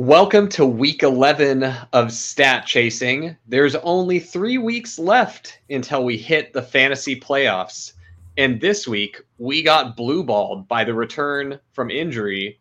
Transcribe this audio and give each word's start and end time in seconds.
Welcome 0.00 0.48
to 0.52 0.64
week 0.64 1.02
11 1.02 1.62
of 1.92 2.10
stat 2.10 2.64
chasing. 2.64 3.36
There's 3.46 3.74
only 3.74 4.18
three 4.18 4.56
weeks 4.56 4.98
left 4.98 5.58
until 5.68 6.04
we 6.04 6.16
hit 6.16 6.54
the 6.54 6.62
fantasy 6.62 7.20
playoffs. 7.20 7.92
And 8.38 8.58
this 8.62 8.88
week, 8.88 9.20
we 9.36 9.62
got 9.62 9.98
blue 9.98 10.24
balled 10.24 10.66
by 10.66 10.84
the 10.84 10.94
return 10.94 11.60
from 11.74 11.90
injury 11.90 12.58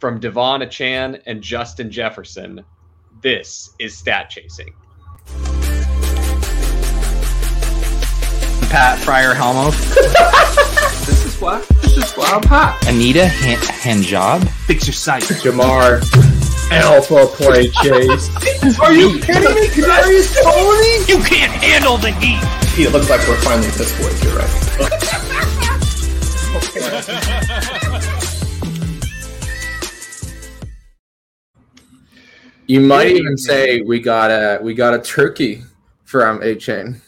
from 0.00 0.18
De'Von 0.18 0.64
Achane 0.64 1.22
and 1.26 1.40
Justin 1.40 1.92
Jefferson. 1.92 2.64
This 3.22 3.72
is 3.78 3.96
stat 3.96 4.28
chasing. 4.28 4.74
Pat 8.68 8.98
Fryer 8.98 9.32
Helmo. 9.32 9.70
this 11.06 11.24
is 11.24 11.40
why. 11.40 11.64
This 11.82 11.96
is 11.98 12.10
why 12.14 12.26
I'm 12.32 12.42
hot. 12.42 12.84
Anita 12.88 13.28
Han- 13.28 14.02
Hanjob. 14.02 14.48
Fix 14.66 14.88
your 14.88 14.94
sight. 14.94 15.22
Jamar. 15.22 16.00
Alpha 16.70 17.26
play 17.26 17.68
chase. 17.68 18.30
Are 18.80 18.92
you 18.92 19.18
kidding 19.18 19.54
me? 19.54 19.66
Kadarius 19.68 20.34
Toney? 20.40 21.04
You 21.12 21.18
can't 21.24 21.52
handle 21.52 21.96
the 21.96 22.12
heat. 22.12 22.38
It 22.78 22.92
looks 22.92 23.10
like 23.10 23.26
we're 23.26 23.40
finally 23.40 23.66
this 23.70 23.90
boys. 23.98 24.22
You're 24.22 24.36
right. 24.36 24.70
you 32.68 32.80
might 32.80 33.08
even 33.08 33.36
say 33.36 33.80
we 33.80 33.98
got 33.98 34.30
a 34.30 34.60
we 34.62 34.74
got 34.74 34.94
a 34.94 35.00
turkey 35.00 35.64
from 36.04 36.38
Achane. 36.38 37.00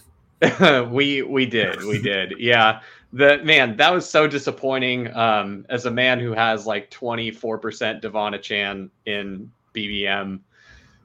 we 0.91 1.23
we 1.23 1.47
did 1.47 1.85
we 1.85 2.03
did 2.03 2.35
yeah 2.41 2.81
the 3.13 3.39
man 3.45 3.77
that 3.77 3.93
was 3.93 4.09
so 4.09 4.27
disappointing 4.27 5.15
um 5.15 5.67
as 5.69 5.87
a 5.87 5.91
man 5.91 6.19
who 6.19 6.33
has 6.33 6.67
like 6.67 6.91
24% 6.91 8.03
De'Von 8.03 8.35
Achane 8.35 8.89
in 9.07 9.51
BBM 9.75 10.41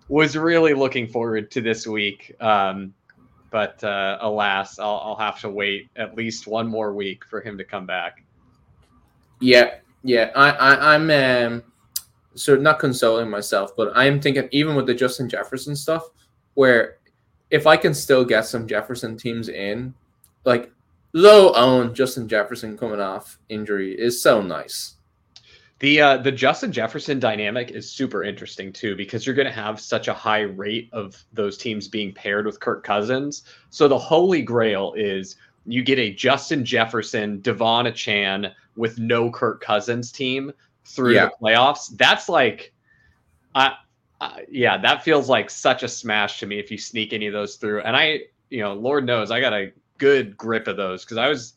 was 0.08 0.38
really 0.38 0.74
looking 0.74 1.08
forward 1.08 1.52
to 1.52 1.62
this 1.62 1.86
week 1.86 2.36
um 2.40 2.94
but 3.50 3.84
uh 3.84 4.18
alas 4.22 4.80
I'll, 4.80 5.02
I'll 5.04 5.16
have 5.18 5.40
to 5.42 5.50
wait 5.50 5.90
at 5.96 6.16
least 6.16 6.48
one 6.48 6.68
more 6.68 6.94
week 6.94 7.26
for 7.26 7.42
him 7.42 7.58
to 7.58 7.64
come 7.64 7.86
back 7.86 8.24
Yeah, 9.40 9.76
yeah. 10.04 10.32
I, 10.36 10.52
I 10.52 10.96
I'm 10.96 11.10
um 11.12 11.64
so 12.38 12.56
not 12.56 12.80
consoling 12.80 13.30
myself, 13.30 13.76
but 13.76 13.96
I 13.98 14.06
am 14.06 14.22
thinking 14.22 14.48
even 14.52 14.76
with 14.76 14.86
the 14.86 14.94
Justin 14.94 15.28
Jefferson 15.28 15.76
stuff, 15.76 16.04
where 16.54 16.98
if 17.50 17.66
I 17.66 17.78
can 17.78 17.94
still 17.94 18.24
get 18.24 18.46
some 18.46 18.68
Jefferson 18.68 19.18
teams 19.18 19.50
in, 19.50 19.94
like 20.46 20.72
low 21.18 21.52
own 21.54 21.94
Justin 21.96 22.28
Jefferson 22.28 22.78
coming 22.78 23.00
off 23.00 23.40
injury 23.50 23.94
is 24.00 24.22
so 24.22 24.42
nice. 24.42 24.94
The 25.80 26.02
uh, 26.02 26.18
the 26.18 26.32
Justin 26.32 26.72
Jefferson 26.72 27.20
dynamic 27.20 27.72
is 27.72 27.90
super 27.90 28.24
interesting 28.24 28.74
too 28.74 28.96
because 28.96 29.26
you're 29.26 29.36
going 29.36 29.48
to 29.48 29.52
have 29.52 29.80
such 29.80 30.08
a 30.08 30.14
high 30.14 30.42
rate 30.42 30.90
of 30.92 31.16
those 31.34 31.58
teams 31.58 31.88
being 31.88 32.14
paired 32.14 32.46
with 32.46 32.60
Kirk 32.60 32.84
Cousins. 32.84 33.44
So 33.70 33.88
the 33.88 33.98
holy 33.98 34.42
grail 34.42 34.94
is 34.98 35.36
you 35.66 35.84
get 35.84 36.00
a 36.00 36.14
Justin 36.14 36.64
Jefferson, 36.66 37.42
De'Von 37.42 37.88
Achane 37.88 38.54
with 38.76 38.98
no 38.98 39.30
Kirk 39.30 39.62
Cousins 39.62 40.12
team 40.12 40.52
through 40.86 41.14
Yeah. 41.14 41.26
the 41.26 41.46
playoffs. 41.46 41.96
That's 41.98 42.30
like, 42.30 42.74
I, 43.54 43.74
I 44.22 44.46
yeah, 44.50 44.78
that 44.78 45.04
feels 45.04 45.30
like 45.30 45.50
such 45.50 45.84
a 45.84 45.88
smash 45.88 46.40
to 46.40 46.48
me 46.48 46.58
if 46.58 46.72
you 46.72 46.78
sneak 46.78 47.12
any 47.14 47.28
of 47.28 47.34
those 47.34 47.58
through. 47.58 47.82
And 47.82 47.96
I, 47.96 48.22
you 48.50 48.62
know, 48.64 48.74
Lord 48.74 49.06
knows 49.06 49.30
I 49.30 49.42
got 49.42 49.54
a 49.54 49.72
good 49.98 50.38
grip 50.38 50.68
of 50.68 50.78
those 50.78 51.04
because 51.04 51.18
I 51.18 51.28
was 51.28 51.54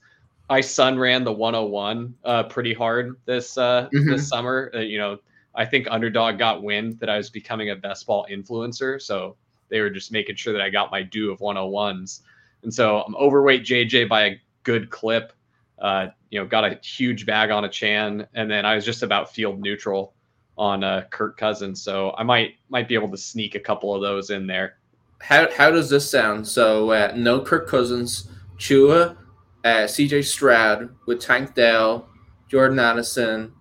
I 0.48 0.60
sun 0.60 0.98
ran 0.98 1.22
the 1.24 1.32
101 1.32 2.14
uh, 2.24 2.42
pretty 2.44 2.74
hard 2.74 3.16
this 3.24 3.56
uh, 3.56 3.88
Mhm. 3.92 4.10
this 4.10 4.28
summer. 4.28 4.70
Uh, 4.74 4.78
you 4.80 4.98
know, 4.98 5.18
I 5.54 5.64
think 5.64 5.86
Underdog 5.90 6.38
got 6.38 6.62
wind 6.62 6.98
that 7.00 7.08
I 7.08 7.16
was 7.16 7.30
becoming 7.30 7.70
a 7.70 7.76
best 7.76 8.06
ball 8.06 8.26
influencer, 8.30 9.00
so 9.00 9.36
they 9.68 9.80
were 9.80 9.90
just 9.90 10.10
making 10.10 10.36
sure 10.36 10.52
that 10.52 10.62
I 10.62 10.70
got 10.70 10.90
my 10.90 11.02
due 11.02 11.30
of 11.30 11.40
101s. 11.40 12.22
And 12.62 12.74
so 12.74 13.02
I'm 13.02 13.14
overweight 13.16 13.62
JJ 13.64 14.08
by 14.08 14.22
a 14.24 14.40
good 14.64 14.90
clip. 14.90 15.32
Uh, 15.78 16.08
you 16.30 16.38
know, 16.38 16.46
got 16.46 16.64
a 16.64 16.78
huge 16.82 17.24
bag 17.26 17.50
on 17.50 17.64
Achane, 17.64 18.26
and 18.34 18.50
then 18.50 18.66
I 18.66 18.74
was 18.74 18.84
just 18.84 19.02
about 19.02 19.32
field 19.32 19.60
neutral 19.60 20.12
on 20.58 20.84
uh, 20.84 21.04
Kirk 21.10 21.36
Cousins. 21.38 21.80
So 21.80 22.12
I 22.18 22.22
might 22.22 22.56
might 22.68 22.86
be 22.88 22.94
able 22.94 23.08
to 23.10 23.16
sneak 23.16 23.54
a 23.54 23.60
couple 23.60 23.94
of 23.94 24.02
those 24.02 24.30
in 24.30 24.46
there. 24.46 24.76
How 25.20 25.48
how 25.52 25.70
does 25.70 25.88
this 25.88 26.10
sound? 26.10 26.46
So 26.46 26.90
uh, 26.90 27.12
no 27.16 27.40
Kirk 27.40 27.66
Cousins, 27.68 28.28
Tua, 28.60 29.16
uh, 29.64 29.86
C.J. 29.86 30.22
Stroud 30.22 30.94
with 31.06 31.18
Tank 31.20 31.54
Dell, 31.54 32.08
Jordan 32.48 32.78
Addison, 32.78 33.52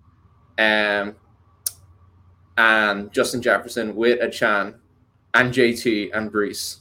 um, 0.58 1.16
and 2.58 3.12
Justin 3.12 3.40
Jefferson 3.42 3.96
with 3.96 4.20
Achane, 4.20 4.74
and 5.34 5.52
JT 5.52 6.10
and 6.14 6.30
Breece. 6.30 6.78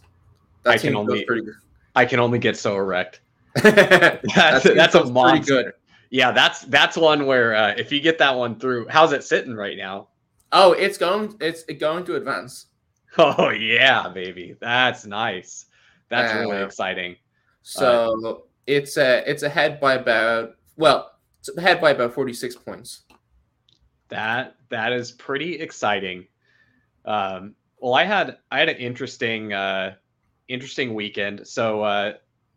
I 0.66 0.72
That 0.74 0.81
can 0.81 0.90
team 0.91 0.97
only- 0.97 1.19
goes 1.19 1.25
pretty 1.25 1.41
good. 1.44 1.56
I 1.96 2.06
can 2.06 2.19
only 2.19 2.40
get 2.40 2.56
so 2.58 2.75
erect. 2.75 3.22
that's 3.56 4.35
That's, 4.35 4.63
that's 4.63 4.96
a 4.96 5.00
pretty 5.00 5.12
monster. 5.13 5.53
good. 5.63 5.74
Yeah, 6.12 6.31
that's 6.31 6.62
that's 6.62 6.97
one 6.97 7.25
where 7.25 7.56
uh, 7.56 7.74
if 7.78 7.91
you 7.91 8.00
get 8.00 8.18
that 8.19 8.35
one 8.35 8.59
through, 8.59 8.88
how's 8.90 9.12
it 9.12 9.24
sitting 9.24 9.53
right 9.56 9.78
now? 9.78 10.08
Oh, 10.52 10.72
it's 10.74 10.97
going. 10.97 11.35
It's 11.40 11.63
going 11.63 12.03
to 12.06 12.16
advance. 12.16 12.66
Oh 13.18 13.50
yeah, 13.50 14.08
baby, 14.09 14.56
that's 14.62 15.03
nice. 15.06 15.66
That's 16.09 16.31
really 16.35 16.58
Uh, 16.58 16.66
exciting. 16.66 17.16
So 17.62 18.44
it's 18.68 18.97
a 18.97 19.30
it's 19.30 19.44
ahead 19.44 19.80
by 19.80 19.96
about 19.96 20.56
well, 20.78 21.12
it's 21.40 21.50
ahead 21.58 21.81
by 21.81 21.92
about 21.92 22.14
forty 22.14 22.34
six 22.34 22.56
points. 22.56 23.02
That 24.09 24.56
that 24.70 24.94
is 24.94 25.12
pretty 25.12 25.59
exciting. 25.59 26.28
Um, 27.06 27.56
well, 27.80 27.94
I 27.94 28.03
had 28.03 28.38
I 28.52 28.59
had 28.59 28.70
an 28.70 28.78
interesting 28.78 29.53
uh, 29.53 29.96
interesting 30.47 30.94
weekend. 30.94 31.47
So 31.47 31.81
uh, 31.81 32.14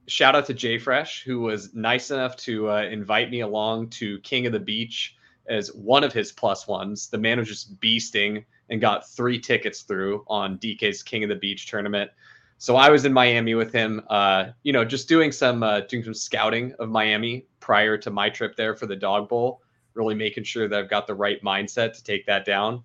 shout 0.07 0.35
out 0.35 0.47
to 0.47 0.55
Jay 0.55 0.79
Fresh 0.79 1.23
who 1.25 1.41
was 1.41 1.75
nice 1.75 2.11
enough 2.11 2.37
to 2.37 2.71
uh, 2.71 2.83
invite 2.83 3.31
me 3.31 3.41
along 3.41 3.91
to 3.91 4.19
King 4.21 4.47
of 4.47 4.53
the 4.53 4.61
Beach 4.61 5.17
as 5.49 5.69
one 5.75 6.05
of 6.05 6.13
his 6.13 6.33
plus 6.33 6.67
ones. 6.67 7.09
The 7.09 7.19
man 7.19 7.39
was 7.39 7.49
just 7.49 7.79
beasting 7.81 8.45
and 8.71 8.81
got 8.81 9.09
three 9.09 9.39
tickets 9.39 9.83
through 9.83 10.25
on 10.29 10.59
DK's 10.59 11.03
King 11.03 11.25
of 11.25 11.29
the 11.29 11.37
Beach 11.37 11.69
tournament. 11.69 12.11
So 12.63 12.77
I 12.77 12.91
was 12.91 13.05
in 13.05 13.13
Miami 13.13 13.57
with 13.57 13.73
him, 13.73 14.03
uh, 14.09 14.51
you 14.63 14.73
know, 14.73 14.85
just 14.85 15.09
doing 15.09 15.33
some 15.33 15.65
uh, 15.65 15.81
doing 15.81 16.05
some 16.05 16.15
scouting 16.15 16.73
of 16.79 16.91
Miami 16.91 17.45
prior 17.59 17.99
to 17.99 18.09
my 18.09 18.31
trip 18.31 18.55
there 18.55 18.77
for 18.77 18.87
the 18.87 18.95
Dog 18.95 19.29
Bowl 19.29 19.61
really 19.95 20.15
making 20.15 20.45
sure 20.45 20.69
that 20.69 20.79
I've 20.79 20.89
got 20.89 21.09
the 21.09 21.15
right 21.17 21.43
mindset 21.43 21.93
to 21.95 22.05
take 22.05 22.25
that 22.27 22.45
down. 22.45 22.85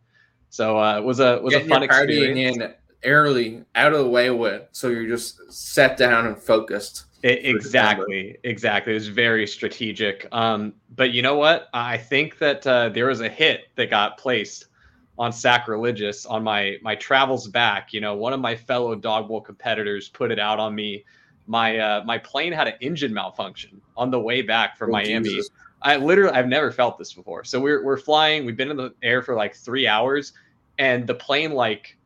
So 0.50 0.80
uh, 0.80 0.98
it 0.98 1.04
was 1.04 1.20
a 1.20 1.40
was 1.44 1.54
Getting 1.54 1.68
a 1.68 1.70
fun 1.70 1.84
experience. 1.84 2.58
in 2.58 2.74
early, 3.04 3.66
out 3.76 3.94
of 3.94 4.00
the 4.00 4.10
way 4.10 4.32
with, 4.32 4.64
so 4.72 4.88
you're 4.88 5.08
just 5.08 5.54
set 5.54 5.96
down 5.96 6.26
and 6.26 6.42
focused. 6.42 7.04
I- 7.24 7.28
December. 7.28 7.58
exactly, 7.58 8.38
exactly. 8.46 8.94
It 8.94 8.96
was 8.96 9.10
very 9.10 9.46
strategic. 9.46 10.28
Um, 10.32 10.74
but 10.96 11.12
you 11.12 11.22
know 11.22 11.36
what? 11.36 11.70
I 11.72 12.00
think 12.00 12.40
that 12.40 12.66
uh, 12.66 12.90
there 12.90 13.06
was 13.06 13.22
a 13.22 13.30
hit 13.30 13.68
that 13.76 13.92
got 13.92 14.18
placed 14.18 14.70
on 15.18 15.32
Sackreligious 15.32 16.30
on 16.30 16.44
my 16.44 16.78
my 16.82 16.96
travels 16.96 17.48
back. 17.48 17.94
You 17.94 18.02
know, 18.02 18.16
one 18.16 18.34
of 18.34 18.40
my 18.40 18.56
fellow 18.56 18.96
dog 18.96 19.28
bowl 19.28 19.42
competitors 19.42 20.10
put 20.10 20.32
it 20.32 20.40
out 20.40 20.60
on 20.60 20.76
me. 20.76 21.06
My 21.48 21.78
uh, 21.78 22.04
my 22.06 22.18
plane 22.18 22.52
had 22.54 22.68
an 22.68 22.76
engine 22.82 23.14
malfunction 23.14 23.82
on 23.96 24.12
the 24.12 24.20
way 24.20 24.42
back 24.42 24.78
from 24.78 24.90
Oh, 24.90 24.94
Miami. 24.94 25.30
Jesus. 25.30 25.50
I 25.82 25.96
literally 25.98 26.36
I've 26.36 26.48
never 26.48 26.72
felt 26.72 26.98
this 26.98 27.14
before. 27.14 27.44
So 27.44 27.60
we're 27.60 27.84
we're 27.84 27.98
flying. 27.98 28.46
We've 28.46 28.58
been 28.58 28.72
in 28.72 28.78
the 28.78 28.94
air 29.02 29.22
for 29.22 29.36
like 29.36 29.56
three 29.56 29.88
hours, 29.88 30.34
and 30.78 31.08
the 31.08 31.16
plane 31.16 31.52
like 31.54 31.98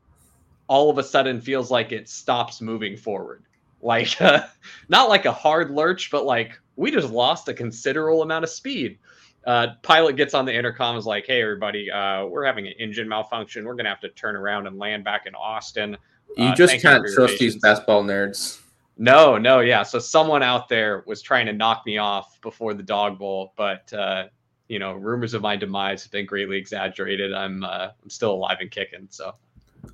all 0.68 0.90
of 0.90 0.98
a 0.98 1.04
sudden 1.04 1.42
feels 1.42 1.70
like 1.72 1.92
it 1.92 2.08
stops 2.08 2.62
moving 2.62 2.96
forward. 2.96 3.44
Like 3.82 4.22
uh, 4.22 4.44
not 4.90 5.10
like 5.10 5.26
a 5.26 5.32
hard 5.32 5.72
lurch, 5.72 6.12
but 6.12 6.26
like 6.26 6.60
we 6.76 6.92
just 6.92 7.10
lost 7.10 7.48
a 7.50 7.54
considerable 7.54 8.22
amount 8.22 8.44
of 8.44 8.50
speed. 8.50 8.98
Uh, 9.46 9.68
pilot 9.82 10.16
gets 10.16 10.34
on 10.34 10.46
the 10.46 10.54
intercom 10.56 10.96
is 10.98 11.06
like, 11.06 11.26
"Hey 11.26 11.42
everybody, 11.42 11.90
uh, 11.90 12.26
we're 12.26 12.46
having 12.46 12.68
an 12.68 12.74
engine 12.80 13.08
malfunction. 13.10 13.66
We're 13.66 13.76
gonna 13.76 13.90
have 13.90 14.00
to 14.02 14.10
turn 14.10 14.36
around 14.36 14.68
and 14.68 14.78
land 14.78 15.04
back 15.04 15.26
in 15.26 15.34
Austin." 15.36 15.98
You 16.38 16.46
Uh, 16.46 16.56
just 16.56 16.80
can't 16.82 17.04
trust 17.14 17.40
these 17.40 17.54
patience. 17.56 17.62
basketball 17.62 18.04
nerds. 18.04 18.62
No, 18.98 19.38
no, 19.40 19.62
yeah. 19.62 19.82
So 19.84 19.98
someone 20.00 20.44
out 20.44 20.70
there 20.70 21.04
was 21.08 21.22
trying 21.24 21.48
to 21.48 21.54
knock 21.54 21.84
me 21.88 21.98
off 21.98 22.40
before 22.42 22.74
the 22.76 22.84
dog 22.84 23.18
bowl, 23.18 23.54
but 23.58 23.92
uh, 23.94 24.26
you 24.68 24.78
know, 24.80 24.94
rumors 24.94 25.34
of 25.34 25.42
my 25.42 25.56
demise 25.56 26.04
have 26.04 26.12
been 26.12 26.26
greatly 26.28 26.58
exaggerated. 26.58 27.34
I'm 27.34 27.64
uh, 27.64 27.90
I'm 28.04 28.10
still 28.10 28.34
alive 28.34 28.58
and 28.62 28.70
kicking. 28.70 29.08
So, 29.10 29.34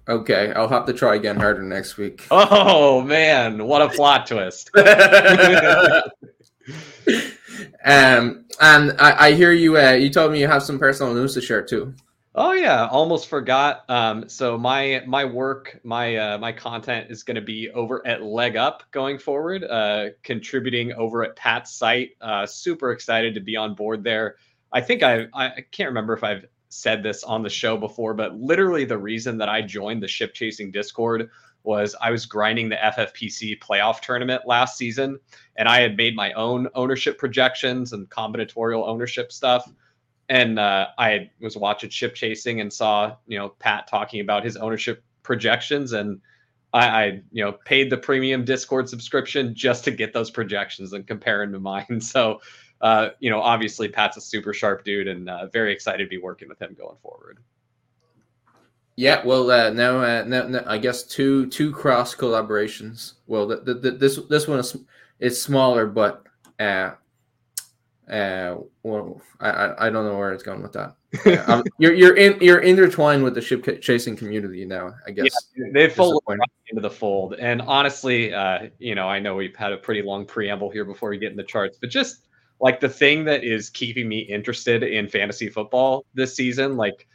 Okay, 0.10 0.52
I'll 0.54 0.68
have 0.68 0.86
to 0.88 0.94
try 0.94 1.16
again 1.16 1.38
harder 1.38 1.64
next 1.64 1.96
week. 1.98 2.28
oh 2.32 3.02
man, 3.02 3.66
what 3.66 3.82
a 3.82 3.88
plot 3.90 4.28
twist! 4.28 4.70
um, 7.86 8.46
and 8.60 8.96
I, 9.00 9.28
I 9.28 9.32
hear 9.34 9.52
you. 9.52 9.78
Uh, 9.78 9.94
you 9.94 10.10
told 10.10 10.32
me 10.32 10.40
you 10.40 10.48
have 10.48 10.64
some 10.64 10.80
personal 10.80 11.14
news 11.14 11.34
to 11.36 11.42
share 11.42 11.64
too. 11.64 11.94
Oh 12.40 12.52
yeah, 12.52 12.86
almost 12.86 13.30
forgot. 13.30 13.84
Um, 13.90 14.30
so 14.30 14.60
my 14.60 15.02
my 15.08 15.26
work, 15.26 15.80
my 15.84 16.16
uh, 16.16 16.38
my 16.38 16.52
content 16.52 17.10
is 17.10 17.24
going 17.24 17.36
to 17.36 17.42
be 17.42 17.72
over 17.72 18.06
at 18.06 18.22
Leg 18.22 18.56
Up 18.56 18.84
going 18.92 19.18
forward, 19.18 19.64
uh, 19.64 20.10
contributing 20.22 20.94
over 20.94 21.24
at 21.24 21.36
Pat's 21.36 21.74
site. 21.74 22.12
Uh, 22.22 22.46
super 22.46 22.92
excited 22.92 23.34
to 23.34 23.40
be 23.40 23.56
on 23.56 23.74
board 23.74 24.04
there. 24.04 24.36
I 24.72 24.82
think 24.82 25.02
I 25.02 25.26
I 25.34 25.66
can't 25.72 25.90
remember 25.90 26.14
if 26.14 26.24
I've 26.24 26.46
said 26.70 27.02
this 27.02 27.24
on 27.24 27.42
the 27.42 27.50
show 27.50 27.76
before, 27.76 28.14
but 28.14 28.36
literally 28.36 28.86
the 28.86 29.00
reason 29.00 29.40
that 29.40 29.50
I 29.50 29.64
joined 29.64 30.04
the 30.04 30.08
ship 30.08 30.36
chasing 30.36 30.70
Discord 30.70 31.32
was 31.68 31.96
I 32.02 32.10
was 32.10 32.26
grinding 32.26 32.70
the 32.70 32.78
FFPC 32.78 33.60
playoff 33.60 34.00
tournament 34.00 34.44
last 34.48 34.78
season, 34.78 35.20
and 35.58 35.68
I 35.68 35.82
had 35.82 35.98
made 35.98 36.16
my 36.16 36.32
own 36.34 36.70
ownership 36.74 37.20
projections 37.20 37.92
and 37.92 38.10
combinatorial 38.10 38.88
ownership 38.88 39.32
stuff. 39.32 39.70
And 40.30 40.58
uh, 40.58 40.88
I 40.98 41.30
was 41.42 41.58
watching 41.58 41.90
ship 41.90 42.16
chasing 42.16 42.62
and 42.62 42.72
saw 42.72 43.18
you 43.28 43.38
know 43.38 43.50
Pat 43.50 43.88
talking 43.88 44.22
about 44.22 44.46
his 44.46 44.56
ownership 44.56 45.04
projections, 45.24 45.92
and 45.92 46.22
I, 46.74 46.88
I 46.88 47.06
you 47.32 47.44
know 47.44 47.52
paid 47.52 47.90
the 47.90 47.98
premium 47.98 48.46
Discord 48.46 48.88
subscription 48.88 49.54
just 49.54 49.84
to 49.84 49.92
get 49.92 50.14
those 50.14 50.32
projections 50.32 50.94
and 50.94 51.06
compare 51.06 51.40
them 51.40 51.52
to 51.52 51.60
mine. 51.60 52.00
So 52.02 52.40
uh, 52.80 53.10
you 53.20 53.30
know, 53.30 53.42
obviously 53.42 53.90
Pat's 53.90 54.18
a 54.18 54.22
super 54.22 54.54
sharp 54.54 54.84
dude, 54.84 55.08
and 55.08 55.30
uh, 55.30 55.48
very 55.48 55.74
excited 55.74 56.04
to 56.04 56.10
be 56.10 56.18
working 56.18 56.48
with 56.48 56.62
him 56.62 56.76
going 56.78 56.98
forward. 57.02 57.40
Yeah, 58.98 59.24
well, 59.24 59.52
uh, 59.52 59.70
now, 59.70 60.02
uh, 60.02 60.24
now, 60.26 60.48
now, 60.48 60.64
I 60.66 60.80
guess 60.80 61.04
two 61.04 61.46
two 61.48 61.72
cross 61.72 62.16
collaborations. 62.16 63.14
Well, 63.28 63.48
the, 63.48 63.58
the, 63.58 63.74
the, 63.76 63.92
this 63.92 64.20
this 64.28 64.48
one 64.48 64.58
is 64.58 64.76
is 65.20 65.40
smaller, 65.40 65.86
but 65.86 66.24
uh, 66.60 66.92
uh, 68.10 68.56
well, 68.82 69.22
I, 69.40 69.74
I 69.78 69.90
don't 69.92 70.06
know 70.06 70.18
where 70.18 70.34
it's 70.34 70.42
going 70.42 70.64
with 70.64 70.74
that. 70.74 70.96
Yeah, 71.28 71.44
um, 71.48 71.64
you're 71.78 71.94
you're 71.94 72.18
in 72.18 72.40
you're 72.42 72.62
intertwined 72.62 73.24
with 73.24 73.36
the 73.36 73.42
ship 73.42 73.82
chasing 73.82 74.16
community 74.16 74.66
now. 74.66 74.96
I 75.06 75.12
guess 75.12 75.28
yeah, 75.56 75.68
they've 75.74 75.94
folded 75.94 76.40
into 76.70 76.82
the 76.82 76.90
fold, 76.90 77.36
and 77.36 77.62
honestly, 77.62 78.34
uh, 78.34 78.70
you 78.80 78.96
know, 78.96 79.08
I 79.08 79.20
know 79.20 79.36
we've 79.36 79.56
had 79.56 79.74
a 79.74 79.78
pretty 79.78 80.02
long 80.02 80.26
preamble 80.26 80.72
here 80.72 80.86
before 80.86 81.12
we 81.12 81.20
get 81.20 81.30
in 81.30 81.38
the 81.38 81.44
charts, 81.44 81.78
but 81.80 81.92
just 81.92 82.26
like 82.60 82.80
the 82.80 82.90
thing 82.90 83.26
that 83.26 83.44
is 83.44 83.70
keeping 83.70 84.10
me 84.10 84.22
interested 84.22 84.82
in 84.82 85.08
fantasy 85.08 85.50
football 85.50 86.04
this 86.16 86.34
season, 86.34 86.78
like 86.78 87.08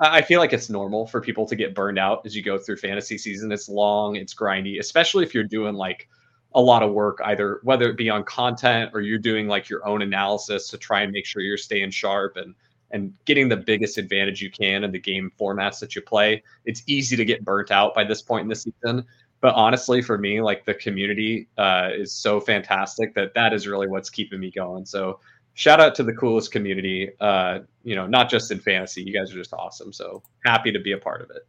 I 0.00 0.22
feel 0.22 0.40
like 0.40 0.52
it's 0.52 0.68
normal 0.68 1.06
for 1.06 1.20
people 1.20 1.46
to 1.46 1.54
get 1.54 1.74
burned 1.74 1.98
out 1.98 2.22
as 2.26 2.34
you 2.34 2.42
go 2.42 2.58
through 2.58 2.78
fantasy 2.78 3.16
season. 3.16 3.52
It's 3.52 3.68
long, 3.68 4.16
it's 4.16 4.34
grindy, 4.34 4.80
especially 4.80 5.24
if 5.24 5.34
you're 5.34 5.44
doing 5.44 5.74
like 5.74 6.08
a 6.54 6.60
lot 6.60 6.82
of 6.82 6.92
work, 6.92 7.20
either 7.24 7.60
whether 7.62 7.88
it 7.88 7.96
be 7.96 8.10
on 8.10 8.24
content 8.24 8.90
or 8.94 9.00
you're 9.00 9.18
doing 9.18 9.46
like 9.46 9.68
your 9.68 9.86
own 9.86 10.02
analysis 10.02 10.68
to 10.68 10.78
try 10.78 11.02
and 11.02 11.12
make 11.12 11.26
sure 11.26 11.42
you're 11.42 11.56
staying 11.56 11.90
sharp 11.90 12.36
and 12.36 12.54
and 12.90 13.12
getting 13.24 13.48
the 13.48 13.56
biggest 13.56 13.98
advantage 13.98 14.40
you 14.40 14.50
can 14.50 14.84
in 14.84 14.92
the 14.92 15.00
game 15.00 15.32
formats 15.40 15.80
that 15.80 15.96
you 15.96 16.02
play. 16.02 16.42
It's 16.64 16.82
easy 16.86 17.16
to 17.16 17.24
get 17.24 17.44
burnt 17.44 17.72
out 17.72 17.92
by 17.92 18.04
this 18.04 18.22
point 18.22 18.42
in 18.42 18.48
the 18.48 18.54
season. 18.54 19.04
But 19.40 19.54
honestly, 19.56 20.00
for 20.00 20.16
me, 20.16 20.40
like 20.40 20.64
the 20.64 20.74
community 20.74 21.48
uh, 21.58 21.90
is 21.92 22.12
so 22.12 22.40
fantastic 22.40 23.12
that 23.14 23.34
that 23.34 23.52
is 23.52 23.66
really 23.66 23.88
what's 23.88 24.10
keeping 24.10 24.38
me 24.38 24.50
going. 24.50 24.86
So 24.86 25.18
shout 25.54 25.80
out 25.80 25.94
to 25.94 26.02
the 26.02 26.12
coolest 26.12 26.52
community. 26.52 27.10
Uh, 27.20 27.60
you 27.82 27.94
know, 27.94 28.06
not 28.06 28.28
just 28.28 28.50
in 28.50 28.58
fantasy. 28.58 29.02
You 29.02 29.12
guys 29.12 29.32
are 29.32 29.36
just 29.36 29.52
awesome. 29.52 29.92
So 29.92 30.22
happy 30.44 30.70
to 30.72 30.80
be 30.80 30.92
a 30.92 30.98
part 30.98 31.22
of 31.22 31.30
it. 31.30 31.46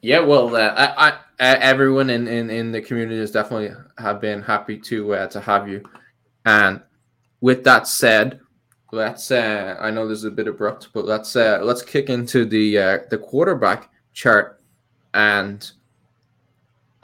Yeah, 0.00 0.18
well, 0.18 0.56
uh, 0.56 0.74
I, 0.76 1.10
I, 1.10 1.18
everyone 1.38 2.10
in, 2.10 2.26
in, 2.26 2.50
in 2.50 2.72
the 2.72 2.80
community 2.80 3.20
has 3.20 3.30
definitely 3.30 3.70
have 3.98 4.20
been 4.20 4.42
happy 4.42 4.76
to 4.78 5.14
uh, 5.14 5.26
to 5.28 5.40
have 5.40 5.68
you. 5.68 5.84
And 6.44 6.80
with 7.40 7.62
that 7.64 7.86
said, 7.86 8.40
let's. 8.90 9.30
Uh, 9.30 9.76
I 9.80 9.92
know 9.92 10.08
this 10.08 10.18
is 10.18 10.24
a 10.24 10.30
bit 10.30 10.48
abrupt, 10.48 10.88
but 10.92 11.04
let's 11.04 11.36
uh, 11.36 11.60
let's 11.62 11.82
kick 11.82 12.10
into 12.10 12.44
the 12.44 12.78
uh, 12.78 12.98
the 13.10 13.18
quarterback 13.18 13.90
chart. 14.12 14.60
And 15.14 15.70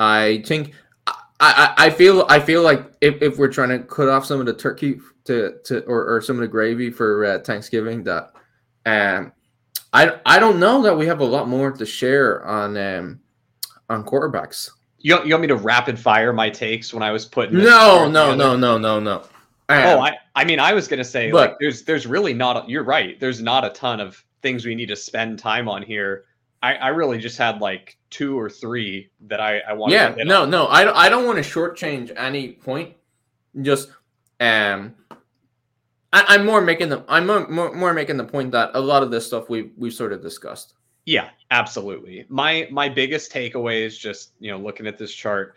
I 0.00 0.42
think 0.44 0.74
I, 1.40 1.74
I 1.76 1.90
feel 1.90 2.26
I 2.28 2.40
feel 2.40 2.62
like 2.62 2.84
if, 3.00 3.22
if 3.22 3.38
we're 3.38 3.52
trying 3.52 3.68
to 3.68 3.78
cut 3.80 4.08
off 4.08 4.26
some 4.26 4.40
of 4.40 4.46
the 4.46 4.54
turkey 4.54 5.00
to, 5.24 5.58
to 5.64 5.84
or, 5.84 6.16
or 6.16 6.20
some 6.20 6.36
of 6.36 6.40
the 6.40 6.48
gravy 6.48 6.90
for 6.90 7.24
uh, 7.24 7.38
Thanksgiving 7.40 8.02
that 8.04 8.32
um 8.86 9.32
I 9.92 10.18
I 10.26 10.38
don't 10.38 10.58
know 10.58 10.82
that 10.82 10.96
we 10.96 11.06
have 11.06 11.20
a 11.20 11.24
lot 11.24 11.48
more 11.48 11.70
to 11.70 11.86
share 11.86 12.44
on 12.44 12.76
um 12.76 13.20
on 13.88 14.04
quarterbacks. 14.04 14.70
You, 14.98 15.22
you 15.24 15.30
want 15.30 15.42
me 15.42 15.48
to 15.48 15.56
rapid 15.56 15.96
fire 15.98 16.32
my 16.32 16.50
takes 16.50 16.92
when 16.92 17.04
I 17.04 17.12
was 17.12 17.24
putting 17.24 17.58
no 17.58 18.08
no 18.10 18.34
no 18.34 18.56
no 18.56 18.76
no 18.76 18.98
no. 18.98 19.16
Um, 19.68 19.84
oh 19.84 20.00
I 20.00 20.16
I 20.34 20.44
mean 20.44 20.58
I 20.58 20.72
was 20.72 20.88
gonna 20.88 21.04
say 21.04 21.30
but, 21.30 21.50
like 21.50 21.58
there's 21.60 21.84
there's 21.84 22.06
really 22.06 22.34
not 22.34 22.64
a, 22.64 22.68
you're 22.68 22.82
right. 22.82 23.18
There's 23.20 23.40
not 23.40 23.64
a 23.64 23.70
ton 23.70 24.00
of 24.00 24.22
things 24.42 24.66
we 24.66 24.74
need 24.74 24.86
to 24.86 24.96
spend 24.96 25.38
time 25.38 25.68
on 25.68 25.82
here 25.82 26.24
I, 26.62 26.74
I 26.74 26.88
really 26.88 27.18
just 27.18 27.38
had 27.38 27.60
like 27.60 27.98
two 28.10 28.38
or 28.38 28.50
three 28.50 29.10
that 29.22 29.40
I, 29.40 29.60
I 29.60 29.72
wanted. 29.74 29.94
Yeah, 29.94 30.14
no, 30.24 30.42
on. 30.42 30.50
no, 30.50 30.66
I, 30.66 31.06
I 31.06 31.08
don't 31.08 31.24
want 31.24 31.42
to 31.42 31.48
shortchange 31.48 32.12
any 32.16 32.52
point. 32.52 32.94
Just 33.62 33.90
um, 34.40 34.94
I, 36.12 36.34
am 36.34 36.46
more 36.46 36.60
making 36.60 36.88
the 36.88 37.04
I'm 37.08 37.26
more, 37.26 37.46
more, 37.48 37.72
more 37.72 37.94
making 37.94 38.16
the 38.16 38.24
point 38.24 38.52
that 38.52 38.70
a 38.74 38.80
lot 38.80 39.02
of 39.02 39.10
this 39.10 39.26
stuff 39.26 39.48
we 39.48 39.70
we've 39.76 39.92
sort 39.92 40.12
of 40.12 40.22
discussed. 40.22 40.74
Yeah, 41.06 41.30
absolutely. 41.50 42.26
My 42.28 42.68
my 42.70 42.88
biggest 42.88 43.32
takeaway 43.32 43.82
is 43.84 43.98
just 43.98 44.32
you 44.40 44.50
know 44.50 44.58
looking 44.58 44.86
at 44.86 44.98
this 44.98 45.12
chart. 45.12 45.54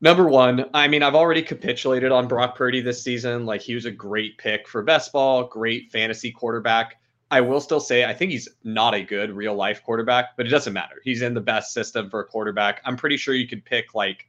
Number 0.00 0.28
one, 0.28 0.64
I 0.74 0.88
mean, 0.88 1.02
I've 1.02 1.14
already 1.14 1.42
capitulated 1.42 2.10
on 2.10 2.26
Brock 2.26 2.56
Purdy 2.56 2.80
this 2.80 3.02
season. 3.02 3.46
Like 3.46 3.60
he 3.60 3.74
was 3.74 3.84
a 3.84 3.90
great 3.90 4.36
pick 4.36 4.66
for 4.66 4.82
best 4.82 5.12
ball, 5.12 5.44
great 5.44 5.92
fantasy 5.92 6.32
quarterback. 6.32 6.96
I 7.32 7.40
will 7.40 7.60
still 7.60 7.80
say 7.80 8.04
I 8.04 8.12
think 8.12 8.30
he's 8.30 8.46
not 8.62 8.94
a 8.94 9.02
good 9.02 9.30
real 9.30 9.54
life 9.54 9.82
quarterback, 9.82 10.36
but 10.36 10.46
it 10.46 10.50
doesn't 10.50 10.74
matter. 10.74 10.96
He's 11.02 11.22
in 11.22 11.32
the 11.32 11.40
best 11.40 11.72
system 11.72 12.10
for 12.10 12.20
a 12.20 12.26
quarterback. 12.26 12.82
I'm 12.84 12.94
pretty 12.94 13.16
sure 13.16 13.34
you 13.34 13.48
could 13.48 13.64
pick 13.64 13.94
like 13.94 14.28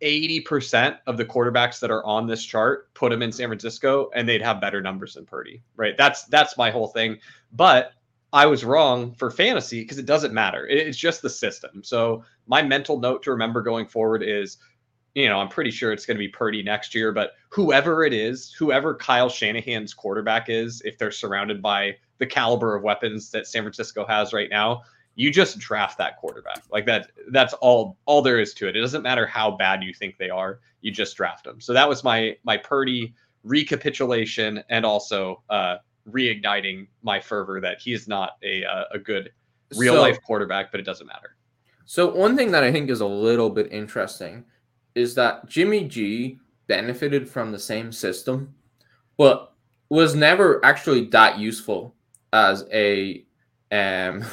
80% 0.00 0.96
of 1.06 1.18
the 1.18 1.26
quarterbacks 1.26 1.78
that 1.80 1.90
are 1.90 2.04
on 2.06 2.26
this 2.26 2.42
chart, 2.42 2.92
put 2.94 3.10
them 3.10 3.20
in 3.20 3.32
San 3.32 3.48
Francisco, 3.48 4.08
and 4.14 4.26
they'd 4.26 4.40
have 4.40 4.62
better 4.62 4.80
numbers 4.80 5.12
than 5.12 5.26
Purdy. 5.26 5.62
Right. 5.76 5.94
That's 5.98 6.24
that's 6.24 6.56
my 6.56 6.70
whole 6.70 6.88
thing. 6.88 7.18
But 7.52 7.92
I 8.32 8.46
was 8.46 8.64
wrong 8.64 9.12
for 9.12 9.30
fantasy 9.30 9.82
because 9.82 9.98
it 9.98 10.06
doesn't 10.06 10.32
matter. 10.32 10.66
It's 10.66 10.96
just 10.96 11.20
the 11.20 11.28
system. 11.28 11.84
So 11.84 12.24
my 12.46 12.62
mental 12.62 12.98
note 12.98 13.22
to 13.24 13.30
remember 13.30 13.60
going 13.60 13.86
forward 13.86 14.22
is 14.22 14.56
you 15.14 15.28
know, 15.28 15.38
I'm 15.38 15.48
pretty 15.48 15.70
sure 15.70 15.92
it's 15.92 16.06
going 16.06 16.16
to 16.16 16.18
be 16.18 16.28
Purdy 16.28 16.62
next 16.62 16.94
year, 16.94 17.12
but 17.12 17.32
whoever 17.50 18.04
it 18.04 18.14
is, 18.14 18.50
whoever 18.52 18.94
Kyle 18.94 19.28
Shanahan's 19.28 19.92
quarterback 19.92 20.48
is, 20.48 20.80
if 20.86 20.96
they're 20.96 21.10
surrounded 21.10 21.60
by 21.60 21.96
the 22.22 22.26
caliber 22.26 22.76
of 22.76 22.84
weapons 22.84 23.30
that 23.30 23.48
San 23.48 23.64
Francisco 23.64 24.06
has 24.06 24.32
right 24.32 24.48
now, 24.48 24.84
you 25.16 25.28
just 25.28 25.58
draft 25.58 25.98
that 25.98 26.18
quarterback. 26.18 26.62
Like 26.70 26.86
that 26.86 27.10
that's 27.32 27.52
all 27.54 27.98
all 28.04 28.22
there 28.22 28.38
is 28.38 28.54
to 28.54 28.68
it. 28.68 28.76
It 28.76 28.80
doesn't 28.80 29.02
matter 29.02 29.26
how 29.26 29.50
bad 29.50 29.82
you 29.82 29.92
think 29.92 30.18
they 30.18 30.30
are, 30.30 30.60
you 30.82 30.92
just 30.92 31.16
draft 31.16 31.42
them. 31.42 31.60
So 31.60 31.72
that 31.72 31.88
was 31.88 32.04
my 32.04 32.36
my 32.44 32.56
Purdy 32.56 33.12
recapitulation 33.42 34.62
and 34.68 34.86
also 34.86 35.42
uh 35.50 35.78
reigniting 36.08 36.86
my 37.02 37.18
fervor 37.18 37.60
that 37.60 37.80
he 37.80 37.92
is 37.92 38.06
not 38.06 38.36
a 38.44 38.64
uh, 38.64 38.84
a 38.92 39.00
good 39.00 39.32
real 39.74 39.94
so, 39.94 40.00
life 40.00 40.22
quarterback, 40.22 40.70
but 40.70 40.78
it 40.78 40.84
doesn't 40.84 41.08
matter. 41.08 41.34
So 41.86 42.08
one 42.14 42.36
thing 42.36 42.52
that 42.52 42.62
I 42.62 42.70
think 42.70 42.88
is 42.88 43.00
a 43.00 43.06
little 43.06 43.50
bit 43.50 43.72
interesting 43.72 44.44
is 44.94 45.16
that 45.16 45.48
Jimmy 45.48 45.88
G 45.88 46.38
benefited 46.68 47.28
from 47.28 47.50
the 47.50 47.58
same 47.58 47.90
system, 47.90 48.54
but 49.16 49.54
was 49.88 50.14
never 50.14 50.64
actually 50.64 51.06
that 51.06 51.40
useful 51.40 51.96
as 52.32 52.64
a 52.72 53.24
um 53.70 54.24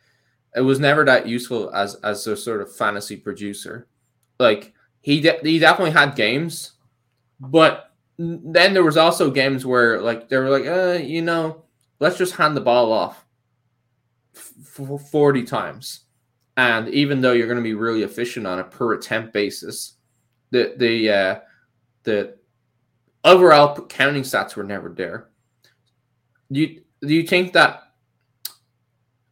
it 0.56 0.60
was 0.60 0.78
never 0.80 1.04
that 1.04 1.26
useful 1.26 1.72
as 1.74 1.96
as 1.96 2.26
a 2.26 2.36
sort 2.36 2.60
of 2.60 2.74
fantasy 2.74 3.16
producer. 3.16 3.88
Like 4.38 4.72
he 5.00 5.20
de- 5.20 5.40
he 5.42 5.58
definitely 5.58 5.92
had 5.92 6.16
games, 6.16 6.72
but 7.40 7.92
then 8.18 8.72
there 8.72 8.84
was 8.84 8.96
also 8.96 9.30
games 9.30 9.66
where 9.66 10.00
like 10.00 10.28
they 10.28 10.36
were 10.36 10.50
like, 10.50 10.66
uh, 10.66 11.02
you 11.02 11.22
know, 11.22 11.64
let's 12.00 12.16
just 12.16 12.36
hand 12.36 12.56
the 12.56 12.60
ball 12.60 12.92
off 12.92 13.24
f- 14.36 15.10
40 15.10 15.42
times. 15.44 16.00
And 16.56 16.88
even 16.90 17.20
though 17.20 17.32
you're 17.32 17.48
going 17.48 17.58
to 17.58 17.62
be 17.62 17.74
really 17.74 18.04
efficient 18.04 18.46
on 18.46 18.60
a 18.60 18.64
per 18.64 18.94
attempt 18.94 19.32
basis, 19.32 19.94
the 20.50 20.74
the 20.76 21.10
uh, 21.10 21.40
the 22.04 22.36
overall 23.24 23.84
counting 23.86 24.22
stats 24.22 24.54
were 24.54 24.62
never 24.62 24.90
there. 24.90 25.30
You 26.50 26.83
do 27.06 27.14
you 27.14 27.24
think 27.24 27.52
that? 27.52 27.82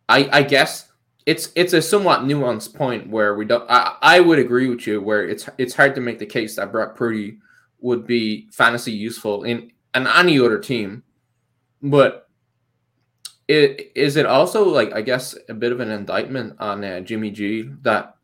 I 0.08 0.28
I 0.32 0.42
guess 0.42 0.90
it's 1.26 1.52
it's 1.54 1.72
a 1.72 1.82
somewhat 1.82 2.20
nuanced 2.20 2.74
point 2.74 3.08
where 3.08 3.34
we 3.34 3.44
don't. 3.44 3.68
I, 3.70 3.96
I 4.02 4.20
would 4.20 4.38
agree 4.38 4.68
with 4.68 4.86
you 4.86 5.00
where 5.00 5.26
it's 5.26 5.48
it's 5.58 5.74
hard 5.74 5.94
to 5.94 6.00
make 6.00 6.18
the 6.18 6.26
case 6.26 6.56
that 6.56 6.72
Brock 6.72 6.96
Purdy 6.96 7.38
would 7.80 8.06
be 8.06 8.48
fantasy 8.50 8.92
useful 8.92 9.44
in 9.44 9.72
an 9.94 10.06
any 10.06 10.38
other 10.38 10.58
team, 10.58 11.02
but 11.82 12.28
it, 13.48 13.92
is 13.94 14.16
it 14.16 14.26
also 14.26 14.68
like 14.68 14.92
I 14.92 15.02
guess 15.02 15.36
a 15.48 15.54
bit 15.54 15.72
of 15.72 15.80
an 15.80 15.90
indictment 15.90 16.56
on 16.58 16.84
uh, 16.84 17.00
Jimmy 17.00 17.30
G 17.30 17.70
that 17.82 18.16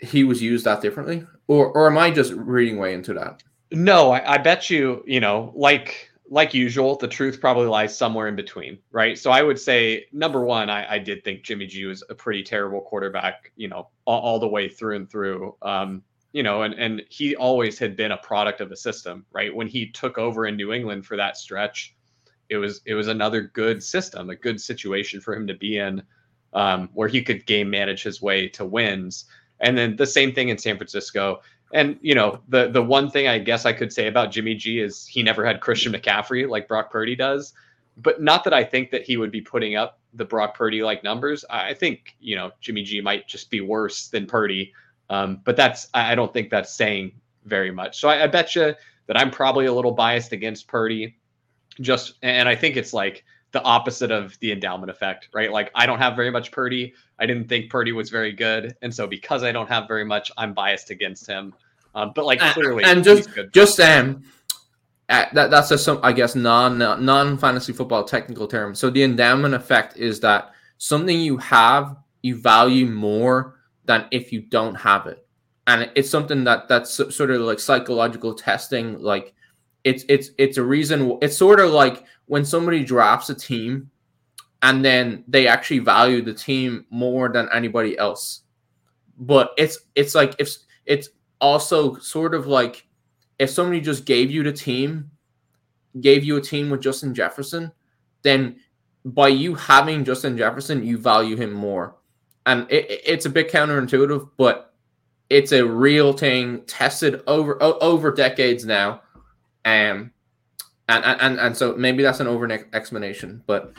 he 0.00 0.24
was 0.24 0.42
used 0.42 0.64
that 0.64 0.80
differently, 0.80 1.26
or 1.46 1.68
or 1.68 1.86
am 1.88 1.98
I 1.98 2.10
just 2.10 2.32
reading 2.32 2.78
way 2.78 2.94
into 2.94 3.14
that? 3.14 3.42
No, 3.70 4.12
I, 4.12 4.34
I 4.34 4.38
bet 4.38 4.70
you, 4.70 5.02
you 5.06 5.20
know, 5.20 5.52
like 5.56 6.10
like 6.28 6.54
usual, 6.54 6.96
the 6.96 7.08
truth 7.08 7.40
probably 7.40 7.66
lies 7.66 7.96
somewhere 7.96 8.28
in 8.28 8.36
between, 8.36 8.78
right? 8.90 9.18
So 9.18 9.30
I 9.30 9.42
would 9.42 9.58
say 9.58 10.06
number 10.12 10.42
one, 10.44 10.70
I, 10.70 10.94
I 10.94 10.98
did 10.98 11.22
think 11.22 11.42
Jimmy 11.42 11.66
G 11.66 11.84
was 11.84 12.02
a 12.08 12.14
pretty 12.14 12.42
terrible 12.42 12.80
quarterback, 12.80 13.52
you 13.56 13.68
know, 13.68 13.88
all, 14.06 14.20
all 14.20 14.38
the 14.38 14.48
way 14.48 14.68
through 14.68 14.96
and 14.96 15.10
through. 15.10 15.56
Um, 15.62 16.02
you 16.32 16.42
know, 16.42 16.62
and 16.62 16.74
and 16.74 17.02
he 17.10 17.36
always 17.36 17.78
had 17.78 17.94
been 17.94 18.10
a 18.10 18.16
product 18.16 18.60
of 18.60 18.68
the 18.68 18.76
system, 18.76 19.24
right? 19.32 19.54
When 19.54 19.68
he 19.68 19.90
took 19.90 20.18
over 20.18 20.46
in 20.46 20.56
New 20.56 20.72
England 20.72 21.06
for 21.06 21.16
that 21.16 21.36
stretch, 21.36 21.94
it 22.48 22.56
was 22.56 22.80
it 22.86 22.94
was 22.94 23.08
another 23.08 23.42
good 23.42 23.82
system, 23.82 24.30
a 24.30 24.36
good 24.36 24.60
situation 24.60 25.20
for 25.20 25.34
him 25.36 25.46
to 25.46 25.54
be 25.54 25.78
in, 25.78 26.02
um, 26.52 26.88
where 26.92 27.08
he 27.08 27.22
could 27.22 27.46
game 27.46 27.70
manage 27.70 28.02
his 28.02 28.20
way 28.20 28.48
to 28.48 28.64
wins. 28.64 29.26
And 29.60 29.78
then 29.78 29.94
the 29.94 30.06
same 30.06 30.32
thing 30.32 30.48
in 30.48 30.58
San 30.58 30.76
Francisco. 30.76 31.40
And 31.74 31.98
you 32.00 32.14
know, 32.14 32.38
the 32.48 32.70
the 32.70 32.82
one 32.82 33.10
thing 33.10 33.26
I 33.26 33.38
guess 33.38 33.66
I 33.66 33.72
could 33.72 33.92
say 33.92 34.06
about 34.06 34.30
Jimmy 34.30 34.54
G 34.54 34.78
is 34.78 35.06
he 35.06 35.22
never 35.22 35.44
had 35.44 35.60
Christian 35.60 35.92
McCaffrey 35.92 36.48
like 36.48 36.68
Brock 36.68 36.90
Purdy 36.90 37.16
does. 37.16 37.52
But 37.96 38.22
not 38.22 38.44
that 38.44 38.54
I 38.54 38.64
think 38.64 38.90
that 38.92 39.02
he 39.02 39.16
would 39.16 39.30
be 39.30 39.40
putting 39.40 39.76
up 39.76 39.98
the 40.14 40.24
Brock 40.24 40.56
Purdy 40.56 40.82
like 40.82 41.02
numbers. 41.02 41.44
I 41.50 41.74
think 41.74 42.16
you 42.20 42.36
know 42.36 42.52
Jimmy 42.60 42.84
G 42.84 43.00
might 43.00 43.26
just 43.26 43.50
be 43.50 43.60
worse 43.60 44.06
than 44.06 44.26
Purdy. 44.26 44.72
Um, 45.10 45.40
but 45.44 45.56
that's 45.56 45.88
I 45.92 46.14
don't 46.14 46.32
think 46.32 46.48
that's 46.48 46.72
saying 46.72 47.12
very 47.44 47.72
much. 47.72 47.98
So 47.98 48.08
I, 48.08 48.22
I 48.22 48.26
bet 48.28 48.54
you 48.54 48.74
that 49.06 49.18
I'm 49.18 49.30
probably 49.30 49.66
a 49.66 49.72
little 49.72 49.92
biased 49.92 50.32
against 50.32 50.68
Purdy. 50.68 51.16
Just 51.80 52.14
and 52.22 52.48
I 52.48 52.54
think 52.54 52.76
it's 52.76 52.92
like 52.92 53.24
the 53.54 53.62
opposite 53.62 54.10
of 54.10 54.38
the 54.40 54.52
endowment 54.52 54.90
effect, 54.90 55.28
right? 55.32 55.50
Like 55.50 55.70
I 55.74 55.86
don't 55.86 55.98
have 55.98 56.14
very 56.14 56.30
much 56.30 56.52
Purdy. 56.52 56.92
I 57.18 57.24
didn't 57.24 57.48
think 57.48 57.70
Purdy 57.70 57.92
was 57.92 58.10
very 58.10 58.32
good, 58.32 58.76
and 58.82 58.94
so 58.94 59.06
because 59.06 59.42
I 59.42 59.52
don't 59.52 59.68
have 59.68 59.88
very 59.88 60.04
much, 60.04 60.30
I'm 60.36 60.52
biased 60.52 60.90
against 60.90 61.26
him. 61.26 61.54
Um, 61.94 62.12
but 62.14 62.26
like 62.26 62.40
clearly, 62.40 62.84
and 62.84 63.02
just 63.02 63.30
just 63.52 63.80
um, 63.80 64.24
uh, 65.08 65.24
that 65.32 65.50
that's 65.50 65.70
a 65.70 65.78
some 65.78 66.00
I 66.02 66.12
guess 66.12 66.34
non 66.34 66.76
non 66.78 67.38
fantasy 67.38 67.72
football 67.72 68.04
technical 68.04 68.46
term. 68.46 68.74
So 68.74 68.90
the 68.90 69.02
endowment 69.02 69.54
effect 69.54 69.96
is 69.96 70.20
that 70.20 70.50
something 70.76 71.18
you 71.18 71.38
have 71.38 71.96
you 72.20 72.36
value 72.36 72.86
more 72.86 73.60
than 73.86 74.06
if 74.10 74.32
you 74.32 74.42
don't 74.42 74.74
have 74.74 75.06
it 75.06 75.24
and 75.66 75.90
it's 75.94 76.10
something 76.10 76.44
that 76.44 76.68
that's 76.68 76.90
sort 76.90 77.30
of 77.30 77.40
like 77.40 77.58
psychological 77.58 78.34
testing 78.34 78.98
like 79.00 79.34
it's 79.84 80.04
it's 80.08 80.30
it's 80.38 80.56
a 80.56 80.62
reason 80.62 81.18
it's 81.22 81.36
sort 81.36 81.60
of 81.60 81.70
like 81.70 82.04
when 82.26 82.44
somebody 82.44 82.84
drafts 82.84 83.30
a 83.30 83.34
team 83.34 83.90
and 84.64 84.82
then 84.82 85.22
they 85.28 85.46
actually 85.46 85.78
value 85.78 86.22
the 86.22 86.32
team 86.32 86.86
more 86.88 87.28
than 87.28 87.48
anybody 87.52 87.98
else. 87.98 88.44
But 89.18 89.52
it's 89.58 89.78
it's 89.94 90.14
like 90.14 90.34
if 90.38 90.56
it's 90.86 91.10
also 91.38 91.96
sort 91.96 92.34
of 92.34 92.46
like 92.46 92.86
if 93.38 93.50
somebody 93.50 93.80
just 93.80 94.06
gave 94.06 94.30
you 94.30 94.42
the 94.42 94.52
team 94.52 95.10
gave 96.00 96.24
you 96.24 96.36
a 96.36 96.40
team 96.40 96.70
with 96.70 96.80
Justin 96.80 97.14
Jefferson 97.14 97.70
then 98.22 98.56
by 99.04 99.28
you 99.28 99.54
having 99.54 100.02
Justin 100.02 100.36
Jefferson 100.38 100.84
you 100.84 100.96
value 100.96 101.36
him 101.36 101.52
more. 101.52 101.96
And 102.46 102.66
it, 102.70 103.02
it's 103.04 103.26
a 103.26 103.30
bit 103.30 103.50
counterintuitive 103.50 104.30
but 104.38 104.72
it's 105.28 105.52
a 105.52 105.62
real 105.62 106.14
thing 106.14 106.64
tested 106.64 107.22
over 107.26 107.62
over 107.62 108.10
decades 108.12 108.64
now. 108.64 109.02
Um 109.66 110.10
and 110.88 111.04
and 111.04 111.38
and 111.38 111.56
so 111.56 111.74
maybe 111.76 112.02
that's 112.02 112.20
an 112.20 112.26
over 112.26 112.50
explanation 112.72 113.42
but 113.46 113.72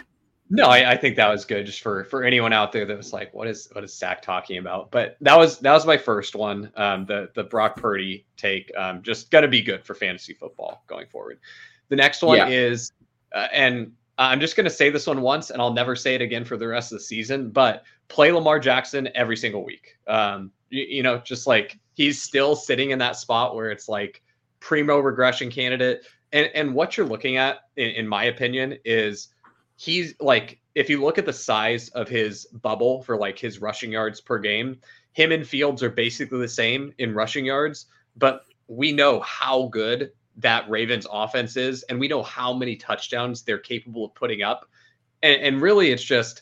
no 0.49 0.67
I, 0.67 0.91
I, 0.91 0.97
think 0.97 1.15
that 1.15 1.27
was 1.27 1.45
good 1.45 1.65
just 1.65 1.81
for 1.81 2.03
for 2.05 2.23
anyone 2.23 2.53
out 2.53 2.71
there 2.71 2.85
that 2.85 2.97
was 2.97 3.13
like 3.13 3.33
what 3.33 3.47
is 3.47 3.67
what 3.71 3.83
is 3.83 3.97
zach 3.97 4.21
talking 4.21 4.57
about 4.57 4.91
but 4.91 5.17
that 5.21 5.35
was 5.37 5.59
that 5.59 5.73
was 5.73 5.85
my 5.85 5.97
first 5.97 6.35
one 6.35 6.71
um 6.75 7.05
the 7.05 7.29
the 7.35 7.43
brock 7.43 7.77
purdy 7.77 8.25
take 8.37 8.71
um 8.77 9.01
just 9.01 9.31
gonna 9.31 9.47
be 9.47 9.61
good 9.61 9.83
for 9.83 9.93
fantasy 9.93 10.33
football 10.33 10.83
going 10.87 11.07
forward 11.07 11.39
the 11.89 11.95
next 11.95 12.21
one 12.21 12.37
yeah. 12.37 12.47
is 12.47 12.91
uh, 13.33 13.47
and 13.51 13.91
i'm 14.17 14.39
just 14.39 14.55
gonna 14.55 14.69
say 14.69 14.89
this 14.89 15.07
one 15.07 15.21
once 15.21 15.49
and 15.49 15.61
i'll 15.61 15.73
never 15.73 15.95
say 15.95 16.15
it 16.15 16.21
again 16.21 16.45
for 16.45 16.57
the 16.57 16.67
rest 16.67 16.91
of 16.91 16.97
the 16.97 17.03
season 17.03 17.49
but 17.49 17.83
play 18.07 18.31
lamar 18.31 18.59
jackson 18.59 19.09
every 19.15 19.37
single 19.37 19.63
week 19.63 19.97
um 20.07 20.51
you, 20.69 20.85
you 20.87 21.03
know, 21.03 21.17
just 21.19 21.47
like 21.47 21.79
he's 21.93 22.21
still 22.21 22.55
sitting 22.55 22.91
in 22.91 22.99
that 22.99 23.15
spot 23.15 23.55
where 23.55 23.69
it's 23.69 23.87
like 23.89 24.21
primo 24.59 24.99
regression 24.99 25.49
candidate. 25.49 26.05
And 26.35 26.51
and 26.53 26.73
what 26.75 26.97
you're 26.97 27.07
looking 27.07 27.37
at, 27.37 27.61
in, 27.77 27.91
in 27.91 28.07
my 28.07 28.25
opinion, 28.25 28.77
is 28.83 29.29
he's 29.77 30.13
like 30.19 30.59
if 30.75 30.89
you 30.89 31.01
look 31.01 31.17
at 31.17 31.25
the 31.25 31.33
size 31.33 31.87
of 31.89 32.09
his 32.09 32.45
bubble 32.47 33.01
for 33.03 33.17
like 33.17 33.39
his 33.39 33.61
rushing 33.61 33.93
yards 33.93 34.19
per 34.19 34.37
game, 34.37 34.77
him 35.13 35.31
and 35.31 35.47
Fields 35.47 35.81
are 35.81 35.89
basically 35.89 36.39
the 36.39 36.47
same 36.47 36.93
in 36.97 37.15
rushing 37.15 37.45
yards, 37.45 37.85
but 38.17 38.41
we 38.67 38.91
know 38.91 39.21
how 39.21 39.67
good 39.67 40.11
that 40.37 40.69
Ravens 40.69 41.07
offense 41.09 41.55
is, 41.55 41.83
and 41.83 41.97
we 41.97 42.09
know 42.09 42.21
how 42.21 42.53
many 42.53 42.75
touchdowns 42.75 43.41
they're 43.41 43.57
capable 43.57 44.03
of 44.03 44.13
putting 44.13 44.43
up. 44.43 44.69
And, 45.23 45.41
and 45.41 45.61
really, 45.61 45.91
it's 45.91 46.03
just 46.03 46.41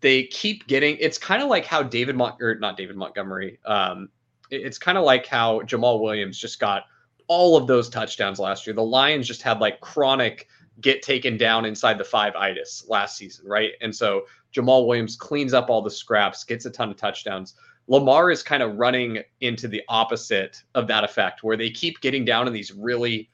they 0.00 0.22
keep 0.26 0.68
getting 0.68 0.96
it's 1.00 1.18
kind 1.18 1.42
of 1.42 1.48
like 1.48 1.66
how 1.66 1.82
David 1.82 2.14
Mont 2.14 2.40
or 2.40 2.54
not 2.54 2.76
David 2.76 2.94
Montgomery. 2.94 3.58
Um, 3.64 4.10
it's 4.48 4.78
kind 4.78 4.96
of 4.96 5.02
like 5.02 5.26
how 5.26 5.62
Jamaal 5.62 6.00
Williams 6.00 6.38
just 6.38 6.60
got 6.60 6.84
all 7.28 7.56
of 7.56 7.66
those 7.66 7.88
touchdowns 7.88 8.38
last 8.38 8.66
year. 8.66 8.74
The 8.74 8.82
Lions 8.82 9.26
just 9.26 9.42
had 9.42 9.60
like 9.60 9.80
chronic 9.80 10.48
get 10.80 11.02
taken 11.02 11.36
down 11.36 11.64
inside 11.64 11.98
the 11.98 12.04
five 12.04 12.34
itis 12.34 12.84
last 12.88 13.16
season, 13.16 13.46
right? 13.46 13.72
And 13.80 13.94
so 13.94 14.22
Jamaal 14.54 14.86
Williams 14.86 15.16
cleans 15.16 15.54
up 15.54 15.70
all 15.70 15.82
the 15.82 15.90
scraps, 15.90 16.44
gets 16.44 16.64
a 16.66 16.70
ton 16.70 16.90
of 16.90 16.96
touchdowns. 16.96 17.54
Lamar 17.88 18.30
is 18.30 18.42
kind 18.42 18.62
of 18.62 18.76
running 18.76 19.22
into 19.40 19.68
the 19.68 19.82
opposite 19.88 20.62
of 20.74 20.86
that 20.88 21.04
effect, 21.04 21.42
where 21.42 21.56
they 21.56 21.70
keep 21.70 22.00
getting 22.00 22.24
down 22.24 22.46
in 22.46 22.52
these 22.52 22.72
really, 22.72 23.28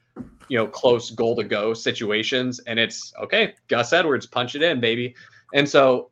you 0.47 0.57
know, 0.57 0.67
close 0.67 1.11
goal 1.11 1.35
to 1.35 1.43
go 1.43 1.73
situations, 1.73 2.59
and 2.59 2.79
it's 2.79 3.13
okay. 3.21 3.53
Gus 3.67 3.93
Edwards, 3.93 4.25
punch 4.25 4.55
it 4.55 4.63
in, 4.63 4.79
baby. 4.79 5.15
And 5.53 5.67
so 5.67 6.09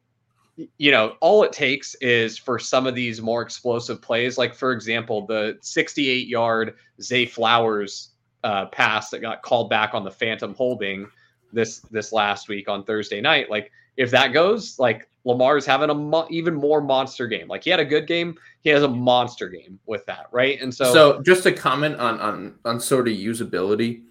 you 0.78 0.92
know, 0.92 1.16
all 1.22 1.44
it 1.44 1.54
takes 1.54 1.96
is 1.96 2.38
for 2.38 2.58
some 2.58 2.88
of 2.88 2.96
these 2.96 3.22
more 3.22 3.42
explosive 3.42 4.02
plays, 4.02 4.38
like 4.38 4.56
for 4.56 4.72
example, 4.72 5.26
the 5.26 5.58
68 5.62 6.28
yard 6.28 6.76
Zay 7.02 7.26
Flowers 7.26 8.10
uh, 8.44 8.66
pass 8.68 9.10
that 9.10 9.20
got 9.20 9.42
called 9.44 9.70
back 9.70 9.94
on 9.94 10.04
the 10.04 10.12
Phantom 10.12 10.54
holding 10.56 11.08
this 11.54 11.80
this 11.92 12.12
last 12.12 12.50
week 12.50 12.68
on 12.68 12.84
Thursday 12.84 13.22
night. 13.22 13.50
Like 13.50 13.72
if 13.98 14.10
that 14.12 14.34
goes, 14.34 14.80
like 14.80 15.08
Lamar's 15.26 15.66
having 15.66 15.90
a 15.90 15.94
mo- 15.94 16.28
even 16.30 16.56
more 16.56 16.82
monster 16.82 17.28
game. 17.28 17.48
Like 17.48 17.64
he 17.64 17.70
had 17.70 17.80
a 17.80 17.86
good 17.86 18.08
game, 18.08 18.36
he 18.62 18.70
has 18.70 18.84
a 18.84 18.88
monster 18.88 19.50
game 19.50 19.80
with 19.86 20.06
that, 20.08 20.28
right? 20.32 20.60
And 20.62 20.74
so, 20.74 20.92
so 20.94 21.22
just 21.22 21.44
to 21.44 21.52
comment 21.52 21.98
on 21.98 22.20
on 22.20 22.56
on 22.66 22.80
sort 22.80 23.08
of 23.08 23.16
usability. 23.16 24.04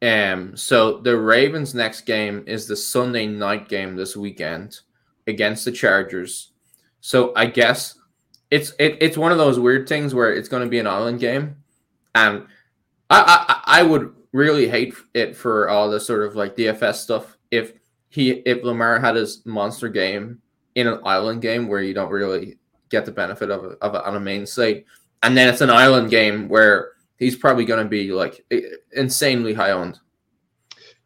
Um, 0.00 0.56
so 0.56 0.98
the 0.98 1.16
Ravens' 1.16 1.76
next 1.76 2.00
game 2.00 2.42
is 2.48 2.66
the 2.66 2.74
Sunday 2.74 3.26
night 3.26 3.68
game 3.68 3.94
this 3.94 4.16
weekend 4.16 4.80
against 5.26 5.64
the 5.64 5.72
Chargers. 5.72 6.52
So 7.00 7.32
I 7.36 7.46
guess 7.46 7.98
it's 8.50 8.72
it, 8.78 8.98
it's 9.00 9.16
one 9.16 9.32
of 9.32 9.38
those 9.38 9.58
weird 9.58 9.88
things 9.88 10.14
where 10.14 10.32
it's 10.32 10.48
going 10.48 10.62
to 10.62 10.68
be 10.68 10.78
an 10.78 10.86
island 10.86 11.20
game, 11.20 11.56
and 12.14 12.46
I, 13.10 13.60
I 13.66 13.80
I 13.80 13.82
would 13.82 14.14
really 14.32 14.68
hate 14.68 14.94
it 15.14 15.36
for 15.36 15.68
all 15.68 15.90
the 15.90 16.00
sort 16.00 16.24
of 16.24 16.36
like 16.36 16.56
DFS 16.56 16.96
stuff 16.96 17.36
if 17.50 17.72
he 18.08 18.30
if 18.30 18.62
Lamar 18.62 19.00
had 19.00 19.16
his 19.16 19.44
monster 19.46 19.88
game 19.88 20.40
in 20.74 20.86
an 20.86 21.00
island 21.04 21.42
game 21.42 21.66
where 21.66 21.82
you 21.82 21.94
don't 21.94 22.10
really 22.10 22.58
get 22.88 23.04
the 23.04 23.12
benefit 23.12 23.50
of, 23.50 23.76
of 23.80 23.94
on 23.94 24.16
a 24.16 24.20
main 24.20 24.46
site, 24.46 24.84
and 25.22 25.36
then 25.36 25.48
it's 25.48 25.62
an 25.62 25.70
island 25.70 26.10
game 26.10 26.48
where 26.48 26.92
he's 27.18 27.36
probably 27.36 27.64
going 27.64 27.82
to 27.82 27.88
be 27.88 28.12
like 28.12 28.44
insanely 28.92 29.54
high 29.54 29.70
owned. 29.70 29.98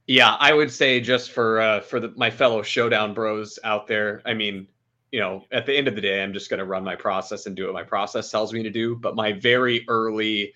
Yeah, 0.06 0.36
I 0.38 0.52
would 0.52 0.70
say 0.70 1.00
just 1.00 1.32
for 1.32 1.60
uh, 1.60 1.80
for 1.80 1.98
the, 1.98 2.12
my 2.16 2.30
fellow 2.30 2.62
showdown 2.62 3.12
bros 3.12 3.58
out 3.64 3.86
there. 3.86 4.22
I 4.24 4.34
mean, 4.34 4.68
you 5.10 5.18
know, 5.20 5.44
at 5.50 5.66
the 5.66 5.76
end 5.76 5.88
of 5.88 5.94
the 5.94 6.00
day, 6.00 6.22
I'm 6.22 6.32
just 6.32 6.48
going 6.48 6.58
to 6.58 6.64
run 6.64 6.84
my 6.84 6.94
process 6.94 7.46
and 7.46 7.56
do 7.56 7.64
what 7.64 7.74
my 7.74 7.82
process 7.82 8.30
tells 8.30 8.52
me 8.52 8.62
to 8.62 8.70
do. 8.70 8.94
But 8.96 9.16
my 9.16 9.32
very 9.32 9.84
early 9.88 10.52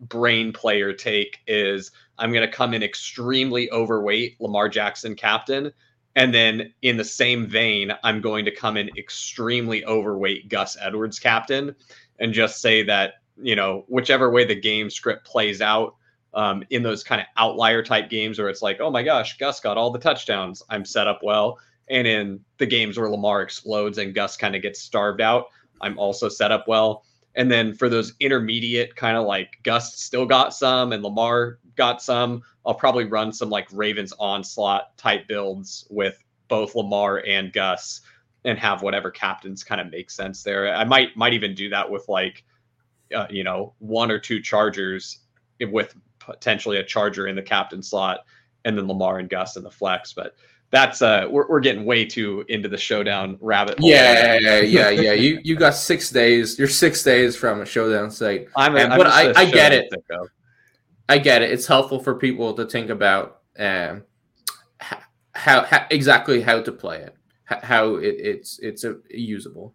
brain 0.00 0.52
player 0.52 0.92
take 0.92 1.38
is 1.46 1.90
I'm 2.18 2.32
going 2.32 2.48
to 2.48 2.52
come 2.52 2.74
in 2.74 2.82
extremely 2.82 3.70
overweight, 3.72 4.40
Lamar 4.40 4.68
Jackson 4.68 5.16
captain. 5.16 5.72
And 6.14 6.34
then 6.34 6.74
in 6.82 6.96
the 6.96 7.04
same 7.04 7.46
vein, 7.46 7.92
I'm 8.04 8.20
going 8.20 8.44
to 8.44 8.54
come 8.54 8.76
in 8.76 8.90
extremely 8.98 9.84
overweight 9.86 10.48
Gus 10.48 10.76
Edwards 10.80 11.18
captain 11.18 11.74
and 12.18 12.32
just 12.32 12.60
say 12.60 12.82
that, 12.84 13.14
you 13.40 13.56
know, 13.56 13.84
whichever 13.88 14.30
way 14.30 14.44
the 14.44 14.54
game 14.54 14.90
script 14.90 15.26
plays 15.26 15.62
out, 15.62 15.96
um, 16.34 16.64
in 16.70 16.82
those 16.82 17.04
kind 17.04 17.20
of 17.20 17.26
outlier 17.36 17.82
type 17.82 18.08
games 18.08 18.38
where 18.38 18.48
it's 18.48 18.62
like, 18.62 18.80
oh 18.80 18.90
my 18.90 19.02
gosh, 19.02 19.38
Gus 19.38 19.60
got 19.60 19.76
all 19.76 19.90
the 19.90 19.98
touchdowns. 19.98 20.62
I'm 20.70 20.84
set 20.84 21.06
up 21.06 21.20
well. 21.22 21.58
And 21.90 22.06
in 22.06 22.40
the 22.58 22.66
games 22.66 22.98
where 22.98 23.10
Lamar 23.10 23.42
explodes 23.42 23.98
and 23.98 24.14
Gus 24.14 24.36
kind 24.36 24.56
of 24.56 24.62
gets 24.62 24.80
starved 24.80 25.20
out, 25.20 25.46
I'm 25.80 25.98
also 25.98 26.28
set 26.28 26.52
up 26.52 26.68
well. 26.68 27.04
And 27.34 27.50
then 27.50 27.74
for 27.74 27.88
those 27.88 28.14
intermediate 28.20 28.94
kind 28.96 29.16
of 29.16 29.26
like 29.26 29.58
Gus 29.62 29.98
still 29.98 30.26
got 30.26 30.54
some 30.54 30.92
and 30.92 31.02
Lamar 31.02 31.58
got 31.76 32.02
some, 32.02 32.42
I'll 32.64 32.74
probably 32.74 33.04
run 33.04 33.32
some 33.32 33.50
like 33.50 33.68
Ravens 33.72 34.12
onslaught 34.18 34.96
type 34.96 35.28
builds 35.28 35.86
with 35.90 36.22
both 36.48 36.74
Lamar 36.74 37.22
and 37.26 37.52
Gus 37.52 38.02
and 38.44 38.58
have 38.58 38.82
whatever 38.82 39.10
captains 39.10 39.64
kind 39.64 39.80
of 39.80 39.90
make 39.90 40.10
sense 40.10 40.42
there. 40.42 40.74
I 40.74 40.84
might 40.84 41.16
might 41.16 41.32
even 41.32 41.54
do 41.54 41.68
that 41.70 41.90
with 41.90 42.08
like 42.08 42.44
uh, 43.14 43.26
you 43.30 43.44
know 43.44 43.74
one 43.78 44.10
or 44.10 44.18
two 44.18 44.40
Chargers 44.40 45.20
with 45.60 45.94
potentially 46.24 46.78
a 46.78 46.84
Charger 46.84 47.26
in 47.26 47.36
the 47.36 47.42
captain 47.42 47.82
slot, 47.82 48.20
and 48.64 48.76
then 48.76 48.86
Lamar 48.88 49.18
and 49.18 49.28
Gus 49.28 49.56
in 49.56 49.62
the 49.62 49.70
flex. 49.70 50.12
But 50.12 50.34
that's 50.70 51.02
uh, 51.02 51.26
we're, 51.30 51.46
we're 51.48 51.60
getting 51.60 51.84
way 51.84 52.04
too 52.04 52.44
into 52.48 52.68
the 52.68 52.78
showdown 52.78 53.36
rabbit 53.40 53.78
hole. 53.78 53.90
Yeah, 53.90 54.38
yeah, 54.40 54.60
yeah, 54.60 54.88
yeah. 54.88 55.12
you 55.12 55.38
you 55.44 55.54
got 55.54 55.74
six 55.74 56.10
days. 56.10 56.58
You're 56.58 56.68
six 56.68 57.02
days 57.02 57.36
from 57.36 57.60
a 57.60 57.66
showdown 57.66 58.10
site. 58.10 58.48
I'm, 58.56 58.76
a, 58.76 58.88
but 58.88 59.06
I, 59.06 59.32
I 59.36 59.50
get 59.50 59.72
it. 59.72 59.92
I 61.08 61.18
get 61.18 61.42
it. 61.42 61.50
It's 61.50 61.66
helpful 61.66 62.00
for 62.00 62.14
people 62.14 62.54
to 62.54 62.64
think 62.64 62.88
about 62.88 63.42
um, 63.58 64.04
how, 65.34 65.62
how 65.64 65.86
exactly 65.90 66.40
how 66.40 66.62
to 66.62 66.72
play 66.72 67.02
it, 67.02 67.16
how 67.44 67.96
it, 67.96 68.14
it's 68.18 68.58
it's 68.60 68.84
a, 68.84 68.96
usable. 69.10 69.74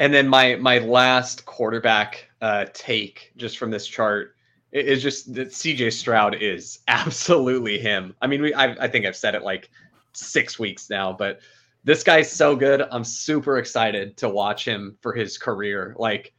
And 0.00 0.12
then 0.12 0.26
my 0.26 0.56
my 0.56 0.78
last 0.78 1.44
quarterback 1.44 2.28
uh, 2.40 2.66
take 2.72 3.32
just 3.36 3.58
from 3.58 3.70
this 3.70 3.86
chart 3.86 4.34
i- 4.74 4.78
is 4.78 5.02
just 5.02 5.32
that 5.34 5.48
CJ 5.52 5.90
Stroud 5.92 6.36
is 6.40 6.80
absolutely 6.88 7.78
him. 7.78 8.14
I 8.22 8.26
mean, 8.26 8.42
we 8.42 8.54
I, 8.54 8.84
I 8.84 8.88
think 8.88 9.06
I've 9.06 9.16
said 9.16 9.34
it 9.34 9.42
like 9.42 9.70
six 10.12 10.58
weeks 10.58 10.90
now, 10.90 11.12
but 11.12 11.40
this 11.84 12.02
guy's 12.02 12.30
so 12.30 12.54
good. 12.54 12.82
I'm 12.90 13.04
super 13.04 13.58
excited 13.58 14.16
to 14.18 14.28
watch 14.28 14.64
him 14.64 14.96
for 15.00 15.12
his 15.12 15.36
career. 15.36 15.96
Like, 15.98 16.32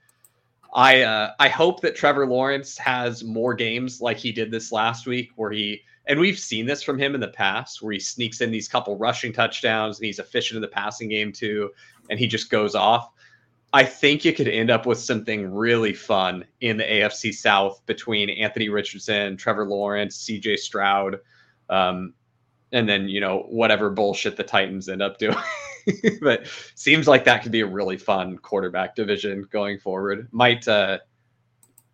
I 0.74 1.02
uh, 1.02 1.32
I 1.40 1.50
hope 1.50 1.82
that 1.82 1.96
Trevor 1.96 2.26
Lawrence 2.26 2.78
has 2.78 3.24
more 3.24 3.54
games 3.54 4.02
like 4.02 4.18
he 4.18 4.32
did 4.32 4.52
this 4.52 4.72
last 4.72 5.06
week, 5.06 5.32
where 5.36 5.52
he 5.52 5.82
and 6.06 6.20
we've 6.20 6.40
seen 6.40 6.66
this 6.66 6.84
from 6.84 7.00
him 7.00 7.16
in 7.16 7.22
the 7.22 7.30
past, 7.30 7.82
where 7.82 7.94
he 7.94 8.00
sneaks 8.00 8.42
in 8.42 8.52
these 8.52 8.68
couple 8.68 8.98
rushing 8.98 9.32
touchdowns 9.32 10.00
and 10.00 10.06
he's 10.06 10.20
efficient 10.20 10.58
in 10.58 10.62
the 10.62 10.68
passing 10.68 11.08
game 11.10 11.32
too, 11.32 11.72
and 12.10 12.20
he 12.20 12.28
just 12.28 12.50
goes 12.50 12.76
off. 12.76 13.13
I 13.74 13.84
think 13.84 14.24
you 14.24 14.34
could 14.34 14.48
end 14.48 14.70
up 14.70 14.86
with 14.86 15.00
something 15.00 15.52
really 15.52 15.94
fun 15.94 16.46
in 16.62 16.78
the 16.78 16.84
AFC 16.84 17.34
South 17.34 17.82
between 17.88 18.30
Anthony 18.30 18.70
Richardson, 18.70 19.36
Trevor 19.36 19.66
Lawrence, 19.66 20.26
CJ 20.26 20.58
Stroud, 20.60 21.20
um, 21.70 22.14
and 22.72 22.88
then 22.88 23.10
you 23.10 23.20
know 23.20 23.48
whatever 23.50 23.90
bullshit 23.90 24.38
the 24.38 24.44
Titans 24.44 24.90
end 24.90 25.02
up 25.02 25.18
doing. 25.18 25.36
but 26.22 26.48
seems 26.76 27.08
like 27.08 27.26
that 27.26 27.42
could 27.42 27.52
be 27.52 27.62
a 27.62 27.66
really 27.66 27.98
fun 27.98 28.38
quarterback 28.38 28.96
division 28.96 29.48
going 29.52 29.80
forward. 29.80 30.28
Might 30.32 30.68
uh, 30.68 31.00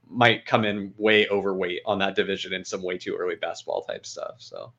might 0.10 0.46
come 0.46 0.66
in 0.66 0.94
way 0.98 1.28
overweight 1.30 1.82
on 1.86 1.98
that 2.00 2.16
division 2.16 2.52
in 2.52 2.66
some 2.66 2.84
way 2.84 2.98
too 2.98 3.16
early 3.16 3.36
best 3.36 3.66
ball 3.66 3.84
type 3.84 4.06
stuff. 4.06 4.36
So 4.40 4.74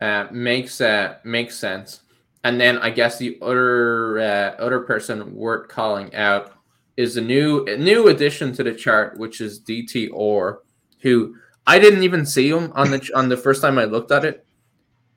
Uh, 0.00 0.26
makes 0.30 0.80
uh, 0.80 1.16
makes 1.24 1.56
sense. 1.56 2.00
And 2.44 2.60
then 2.60 2.78
I 2.78 2.90
guess 2.90 3.18
the 3.18 3.38
other 3.42 4.18
uh, 4.20 4.54
other 4.62 4.80
person 4.80 5.34
worth 5.34 5.68
calling 5.68 6.14
out 6.14 6.52
is 6.96 7.16
a 7.16 7.20
new 7.20 7.64
a 7.66 7.76
new 7.76 8.08
addition 8.08 8.52
to 8.54 8.62
the 8.62 8.74
chart, 8.74 9.18
which 9.18 9.40
is 9.40 9.60
DTR, 9.60 10.58
who 11.00 11.36
I 11.66 11.78
didn't 11.78 12.02
even 12.04 12.24
see 12.24 12.48
him 12.48 12.72
on 12.74 12.90
the 12.90 13.10
on 13.14 13.28
the 13.28 13.36
first 13.36 13.60
time 13.60 13.78
I 13.78 13.84
looked 13.84 14.12
at 14.12 14.24
it. 14.24 14.46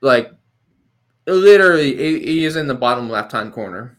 Like 0.01 0.31
literally, 1.27 1.95
he, 1.95 2.19
he 2.19 2.45
is 2.45 2.55
in 2.55 2.67
the 2.67 2.73
bottom 2.75 3.09
left 3.09 3.31
hand 3.31 3.53
corner. 3.53 3.97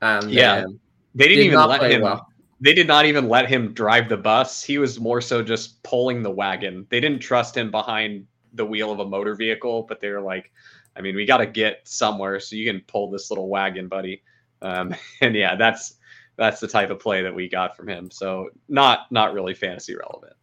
And 0.00 0.30
Yeah. 0.30 0.64
um, 0.64 0.78
they 1.14 1.28
didn't 1.28 1.44
did 1.44 1.52
even 1.52 1.68
let 1.68 1.90
him. 1.90 2.02
well. 2.02 2.26
They 2.60 2.72
did 2.72 2.86
not 2.86 3.04
even 3.04 3.28
let 3.28 3.48
him 3.48 3.74
drive 3.74 4.08
the 4.08 4.16
bus. 4.16 4.62
He 4.62 4.78
was 4.78 4.98
more 4.98 5.20
so 5.20 5.42
just 5.42 5.82
pulling 5.82 6.22
the 6.22 6.30
wagon. 6.30 6.86
They 6.88 7.00
didn't 7.00 7.18
trust 7.18 7.56
him 7.56 7.70
behind 7.70 8.26
the 8.54 8.64
wheel 8.64 8.90
of 8.90 9.00
a 9.00 9.04
motor 9.04 9.34
vehicle, 9.34 9.82
but 9.82 10.00
they 10.00 10.08
were 10.08 10.20
like, 10.20 10.50
I 10.96 11.00
mean, 11.00 11.16
we 11.16 11.26
got 11.26 11.38
to 11.38 11.46
get 11.46 11.80
somewhere 11.84 12.38
so 12.40 12.56
you 12.56 12.70
can 12.70 12.80
pull 12.86 13.10
this 13.10 13.30
little 13.30 13.48
wagon, 13.48 13.88
buddy. 13.88 14.22
Um, 14.62 14.94
and 15.20 15.34
yeah, 15.34 15.56
that's 15.56 15.94
that's 16.36 16.60
the 16.60 16.68
type 16.68 16.90
of 16.90 16.98
play 16.98 17.22
that 17.22 17.34
we 17.34 17.48
got 17.48 17.76
from 17.76 17.88
him. 17.88 18.10
So 18.10 18.50
not 18.68 19.10
not 19.10 19.34
really 19.34 19.54
fantasy 19.54 19.94
relevant. 19.94 20.34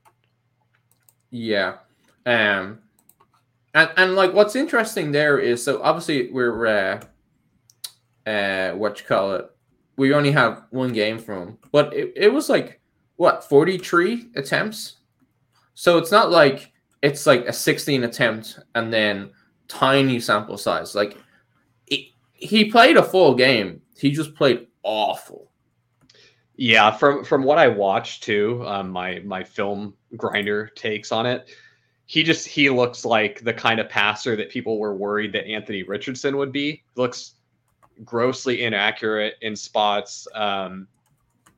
Yeah. 1.30 1.78
Um 2.26 2.80
and 3.74 3.90
and 3.98 4.16
like 4.16 4.34
what's 4.34 4.56
interesting 4.56 5.12
there 5.12 5.40
is 5.40 5.64
so 5.64 5.82
obviously 5.82 6.32
we're 6.32 6.68
uh 6.68 7.02
uh 8.30 8.72
what 8.72 9.00
you 9.00 9.06
call 9.06 9.34
it 9.34 9.50
we 9.98 10.14
only 10.14 10.32
have 10.32 10.64
one 10.72 10.94
game 10.94 11.18
from 11.18 11.58
but 11.72 11.94
it, 11.94 12.14
it 12.16 12.34
was 12.34 12.50
like 12.50 12.80
what 13.16 13.44
43 13.44 14.32
attempts 14.36 14.98
so 15.74 15.98
it's 15.98 16.12
not 16.12 16.32
like 16.32 16.72
it's 17.02 17.26
like 17.26 17.46
a 17.48 17.54
16 17.54 18.04
attempt 18.04 18.60
and 18.76 18.94
then 18.94 19.32
tiny 19.72 20.20
sample 20.20 20.58
size 20.58 20.94
like 20.96 21.18
he, 21.88 22.14
he 22.34 22.70
played 22.70 22.98
a 22.98 23.04
full 23.04 23.34
game 23.36 23.82
he 23.98 24.12
just 24.12 24.36
played 24.36 24.68
awful 24.84 25.52
Yeah, 26.56 26.92
from 26.92 27.24
from 27.24 27.44
what 27.44 27.58
I 27.58 27.68
watched 27.68 28.24
too, 28.24 28.64
um, 28.68 28.90
my 28.90 29.20
my 29.26 29.44
film 29.44 29.96
grinder 30.18 30.68
takes 30.76 31.12
on 31.12 31.26
it. 31.26 31.50
He 32.06 32.24
just 32.24 32.46
he 32.48 32.70
looks 32.70 33.06
like 33.06 33.42
the 33.42 33.54
kind 33.54 33.80
of 33.80 33.90
passer 33.90 34.36
that 34.36 34.50
people 34.52 34.78
were 34.78 34.96
worried 34.96 35.34
that 35.34 35.48
Anthony 35.48 35.84
Richardson 35.84 36.38
would 36.38 36.52
be. 36.52 36.84
Looks 36.96 37.36
grossly 38.04 38.64
inaccurate 38.64 39.36
in 39.42 39.56
spots. 39.56 40.28
Um, 40.36 40.88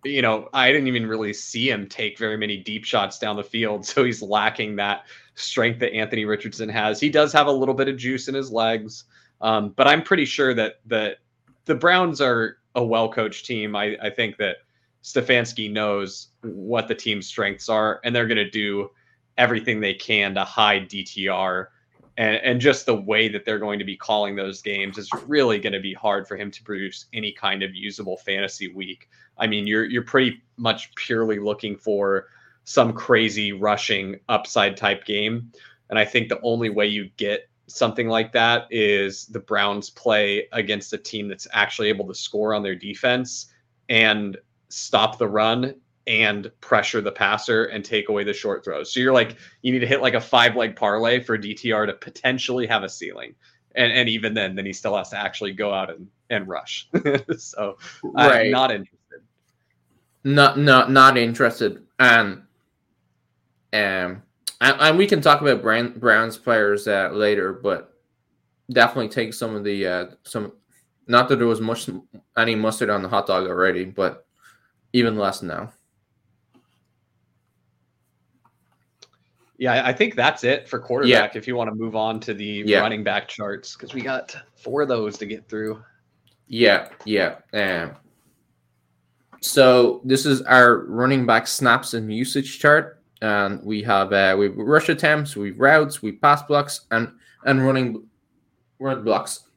you 0.05 0.21
know, 0.21 0.49
I 0.53 0.71
didn't 0.71 0.87
even 0.87 1.07
really 1.07 1.33
see 1.33 1.69
him 1.69 1.87
take 1.87 2.17
very 2.19 2.37
many 2.37 2.57
deep 2.57 2.85
shots 2.85 3.19
down 3.19 3.35
the 3.35 3.43
field, 3.43 3.85
so 3.89 4.03
he's 4.05 4.21
lacking 4.21 4.75
that 4.77 5.05
strength 5.35 5.79
that 5.79 5.93
Anthony 5.93 6.25
Richardson 6.25 6.69
has. 6.69 6.99
He 6.99 7.09
does 7.09 7.33
have 7.33 7.47
a 7.47 7.51
little 7.51 7.73
bit 7.73 7.87
of 7.87 7.97
juice 7.97 8.27
in 8.27 8.35
his 8.35 8.51
legs, 8.51 9.05
um, 9.41 9.69
but 9.69 9.87
I'm 9.87 10.03
pretty 10.03 10.25
sure 10.25 10.53
that 10.53 10.79
that 10.87 11.17
the 11.65 11.75
Browns 11.75 12.21
are 12.21 12.57
a 12.75 12.83
well 12.83 13.11
coached 13.11 13.45
team. 13.45 13.75
I, 13.75 13.97
I 14.01 14.09
think 14.09 14.37
that 14.37 14.57
Stefanski 15.03 15.71
knows 15.71 16.29
what 16.41 16.87
the 16.87 16.95
team's 16.95 17.27
strengths 17.27 17.69
are, 17.69 17.99
and 18.03 18.15
they're 18.15 18.27
going 18.27 18.37
to 18.37 18.49
do 18.49 18.89
everything 19.37 19.79
they 19.79 19.93
can 19.93 20.35
to 20.35 20.43
hide 20.43 20.89
DTR. 20.89 21.67
And, 22.15 22.35
and 22.37 22.61
just 22.61 22.85
the 22.85 22.95
way 22.95 23.27
that 23.27 23.43
they're 23.43 23.59
going 23.59 23.79
to 23.79 23.85
be 23.85 23.97
calling 23.97 24.35
those 24.35 24.61
games 24.61 24.99
is 24.99 25.09
really 25.25 25.59
going 25.59 25.73
to 25.73 25.79
be 25.79 25.93
hard 25.93 26.27
for 26.27 26.37
him 26.37 26.51
to 26.51 26.63
produce 26.63 27.07
any 27.11 27.31
kind 27.31 27.63
of 27.63 27.73
usable 27.73 28.17
fantasy 28.17 28.67
week. 28.67 29.09
I 29.37 29.47
mean, 29.47 29.65
you're 29.65 29.85
you're 29.85 30.03
pretty 30.03 30.41
much 30.57 30.93
purely 30.95 31.39
looking 31.39 31.75
for 31.75 32.27
some 32.65 32.93
crazy 32.93 33.53
rushing 33.53 34.19
upside 34.29 34.77
type 34.77 35.05
game, 35.05 35.51
and 35.89 35.99
I 35.99 36.05
think 36.05 36.29
the 36.29 36.41
only 36.41 36.69
way 36.69 36.87
you 36.87 37.09
get 37.17 37.49
something 37.67 38.07
like 38.07 38.31
that 38.33 38.67
is 38.69 39.25
the 39.27 39.39
Browns 39.39 39.89
play 39.89 40.47
against 40.51 40.93
a 40.93 40.97
team 40.97 41.27
that's 41.27 41.47
actually 41.53 41.89
able 41.89 42.07
to 42.07 42.15
score 42.15 42.53
on 42.53 42.63
their 42.63 42.75
defense 42.75 43.53
and 43.89 44.37
stop 44.69 45.17
the 45.17 45.27
run 45.27 45.75
and 46.05 46.51
pressure 46.59 47.01
the 47.01 47.11
passer 47.11 47.65
and 47.65 47.85
take 47.85 48.09
away 48.09 48.23
the 48.23 48.33
short 48.33 48.63
throws. 48.65 48.93
So 48.93 48.99
you're 48.99 49.13
like 49.13 49.37
you 49.61 49.71
need 49.71 49.79
to 49.79 49.87
hit 49.87 50.01
like 50.01 50.13
a 50.13 50.21
five 50.21 50.55
leg 50.55 50.75
parlay 50.75 51.21
for 51.21 51.37
DTR 51.37 51.87
to 51.87 51.93
potentially 51.93 52.67
have 52.67 52.83
a 52.83 52.89
ceiling. 52.89 53.35
And 53.75 53.91
and 53.91 54.09
even 54.09 54.33
then 54.33 54.55
then 54.55 54.65
he 54.65 54.73
still 54.73 54.97
has 54.97 55.09
to 55.09 55.17
actually 55.17 55.53
go 55.53 55.73
out 55.73 55.89
and 55.89 56.07
and 56.29 56.47
rush. 56.47 56.89
so 57.37 57.77
I'm 58.15 58.51
not 58.51 58.71
interested. 58.71 59.21
not 60.23 60.57
not 60.59 60.91
not 60.91 61.17
interested 61.17 61.81
and 61.99 62.42
um 63.73 64.21
and, 64.61 64.79
and 64.79 64.97
we 64.97 65.05
can 65.07 65.19
talk 65.21 65.41
about 65.41 65.61
Brown, 65.61 65.97
Browns 65.99 66.37
players 66.37 66.87
uh, 66.87 67.09
later 67.11 67.53
but 67.53 67.93
definitely 68.71 69.09
take 69.09 69.33
some 69.33 69.55
of 69.55 69.63
the 69.63 69.85
uh 69.87 70.05
some 70.23 70.53
not 71.07 71.27
that 71.29 71.37
there 71.37 71.47
was 71.47 71.59
much 71.59 71.89
any 72.37 72.55
mustard 72.55 72.89
on 72.89 73.01
the 73.01 73.09
hot 73.09 73.27
dog 73.27 73.45
already 73.47 73.83
but 73.85 74.25
even 74.93 75.17
less 75.17 75.41
now 75.41 75.71
Yeah, 79.59 79.85
I 79.85 79.93
think 79.93 80.15
that's 80.15 80.43
it 80.43 80.67
for 80.67 80.79
quarterback. 80.79 81.35
If 81.37 81.47
you 81.47 81.55
want 81.55 81.69
to 81.69 81.75
move 81.75 81.95
on 81.95 82.19
to 82.21 82.33
the 82.33 82.63
Yeah. 82.65 82.79
running 82.81 83.03
back 83.03 83.27
charts, 83.29 83.75
because 83.75 83.93
we 83.93 84.01
got 84.01 84.35
four 84.57 84.81
of 84.81 84.89
those 84.89 85.17
to 85.19 85.25
get 85.25 85.47
through. 85.47 85.81
yeah 86.47 86.89
yeah 87.05 87.35
um 87.53 87.95
so 89.41 90.01
this 90.03 90.25
is 90.25 90.41
our 90.41 90.79
running 90.87 91.25
back 91.25 91.47
snaps 91.47 91.93
and 91.93 92.13
usage 92.13 92.59
chart 92.59 93.02
and 93.23 93.63
we 93.63 93.81
have 93.81 94.11
uh 94.11 94.35
we 94.37 94.49
rush 94.49 94.89
attempts 94.89 95.35
we 95.35 95.51
routes 95.51 96.01
we 96.01 96.11
pass 96.11 96.43
blocks 96.43 96.81
and 96.91 97.09
and 97.45 97.65
running 97.65 98.03
run 98.79 99.03
blocks. 99.03 99.47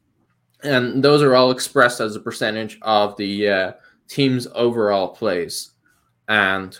And 0.63 1.03
those 1.03 1.21
are 1.21 1.35
all 1.35 1.51
expressed 1.51 1.99
as 1.99 2.15
a 2.15 2.19
percentage 2.19 2.79
of 2.81 3.15
the 3.17 3.47
uh, 3.47 3.71
team's 4.07 4.47
overall 4.55 5.09
plays. 5.09 5.71
And 6.27 6.77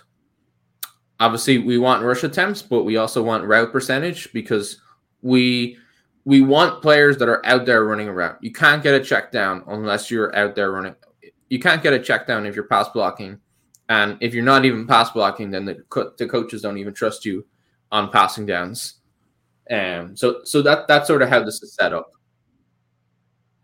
obviously 1.20 1.60
we 1.60 1.78
want 1.78 2.04
rush 2.04 2.24
attempts 2.24 2.62
but 2.62 2.84
we 2.84 2.98
also 2.98 3.24
want 3.24 3.44
route 3.44 3.72
percentage 3.72 4.32
because 4.34 4.82
we 5.22 5.78
we 6.26 6.42
want 6.42 6.82
players 6.82 7.18
that 7.18 7.30
are 7.30 7.44
out 7.46 7.66
there 7.66 7.86
running 7.86 8.08
a 8.08 8.14
route 8.14 8.38
you 8.40 8.52
can't 8.52 8.84
get 8.84 8.94
a 8.94 9.04
check 9.04 9.32
down 9.32 9.64
unless 9.68 10.12
you're 10.12 10.36
out 10.36 10.54
there 10.54 10.72
running 10.72 10.94
you 11.50 11.58
can't 11.58 11.82
get 11.82 11.92
a 11.92 12.00
check 12.00 12.28
down 12.28 12.46
if 12.46 12.54
you're 12.54 12.66
pass 12.66 12.88
blocking 12.90 13.40
and 13.90 14.18
if 14.22 14.34
you're 14.34 14.44
not 14.44 14.66
even 14.66 14.88
pass 14.88 15.12
blocking 15.12 15.52
then 15.52 15.66
the, 15.66 15.76
co- 15.90 16.12
the 16.18 16.28
coaches 16.28 16.62
don't 16.62 16.78
even 16.78 16.94
trust 16.94 17.26
you 17.26 17.46
on 17.92 18.12
passing 18.12 18.46
downs 18.46 18.96
um 19.72 20.16
so 20.16 20.42
so 20.44 20.62
that 20.62 20.88
that's 20.88 21.08
sort 21.08 21.22
of 21.22 21.30
how 21.30 21.44
this 21.44 21.62
is 21.64 21.74
set 21.76 21.94
up 21.94 22.12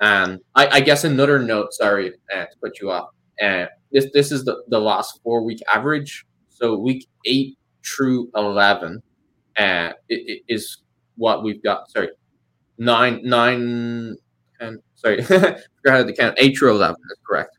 and 0.02 0.40
I, 0.56 0.68
I 0.68 0.80
guess 0.82 1.04
another 1.04 1.40
note, 1.40 1.74
sorry 1.74 2.14
uh, 2.34 2.46
to 2.46 2.52
put 2.62 2.80
you 2.82 2.92
off. 2.92 3.10
Uh, 3.42 3.66
this 3.92 4.08
this 4.14 4.32
is 4.32 4.44
the, 4.44 4.64
the 4.68 4.80
last 4.80 5.20
four 5.24 5.44
week 5.44 5.60
average. 5.74 6.26
So 6.50 6.78
week 6.78 7.08
eight 7.26 7.58
through 7.86 8.30
eleven 8.36 9.02
uh, 9.58 9.62
i- 9.62 9.94
i- 10.12 10.42
is 10.48 10.80
what 11.16 11.44
we've 11.44 11.64
got. 11.64 11.90
Sorry, 11.92 12.10
nine 12.78 13.22
nine 13.24 14.16
and 14.60 14.80
sorry, 14.96 15.24
forgot 15.24 15.60
how 15.88 16.04
to 16.04 16.14
count. 16.14 16.36
Eight 16.38 16.58
through 16.58 16.72
eleven. 16.72 16.98
That's 17.10 17.22
correct. 17.28 17.58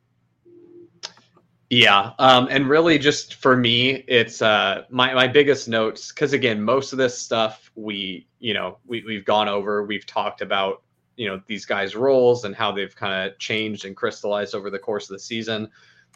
Yeah, 1.70 2.12
um, 2.18 2.48
and 2.50 2.68
really, 2.68 2.98
just 2.98 3.34
for 3.36 3.56
me, 3.56 4.04
it's 4.06 4.42
uh, 4.42 4.84
my 4.90 5.14
my 5.14 5.26
biggest 5.26 5.68
notes 5.68 6.12
because 6.12 6.32
again, 6.32 6.62
most 6.62 6.92
of 6.92 6.98
this 6.98 7.18
stuff 7.18 7.70
we 7.74 8.26
you 8.38 8.54
know 8.54 8.78
we 8.86 9.02
we've 9.04 9.24
gone 9.24 9.48
over, 9.48 9.84
we've 9.84 10.06
talked 10.06 10.42
about 10.42 10.82
you 11.16 11.26
know 11.26 11.40
these 11.46 11.64
guys' 11.64 11.96
roles 11.96 12.44
and 12.44 12.54
how 12.54 12.70
they've 12.70 12.94
kind 12.94 13.28
of 13.28 13.38
changed 13.38 13.86
and 13.86 13.96
crystallized 13.96 14.54
over 14.54 14.70
the 14.70 14.78
course 14.78 15.04
of 15.04 15.14
the 15.14 15.18
season. 15.18 15.68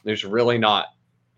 There's 0.04 0.24
really 0.24 0.58
not 0.58 0.86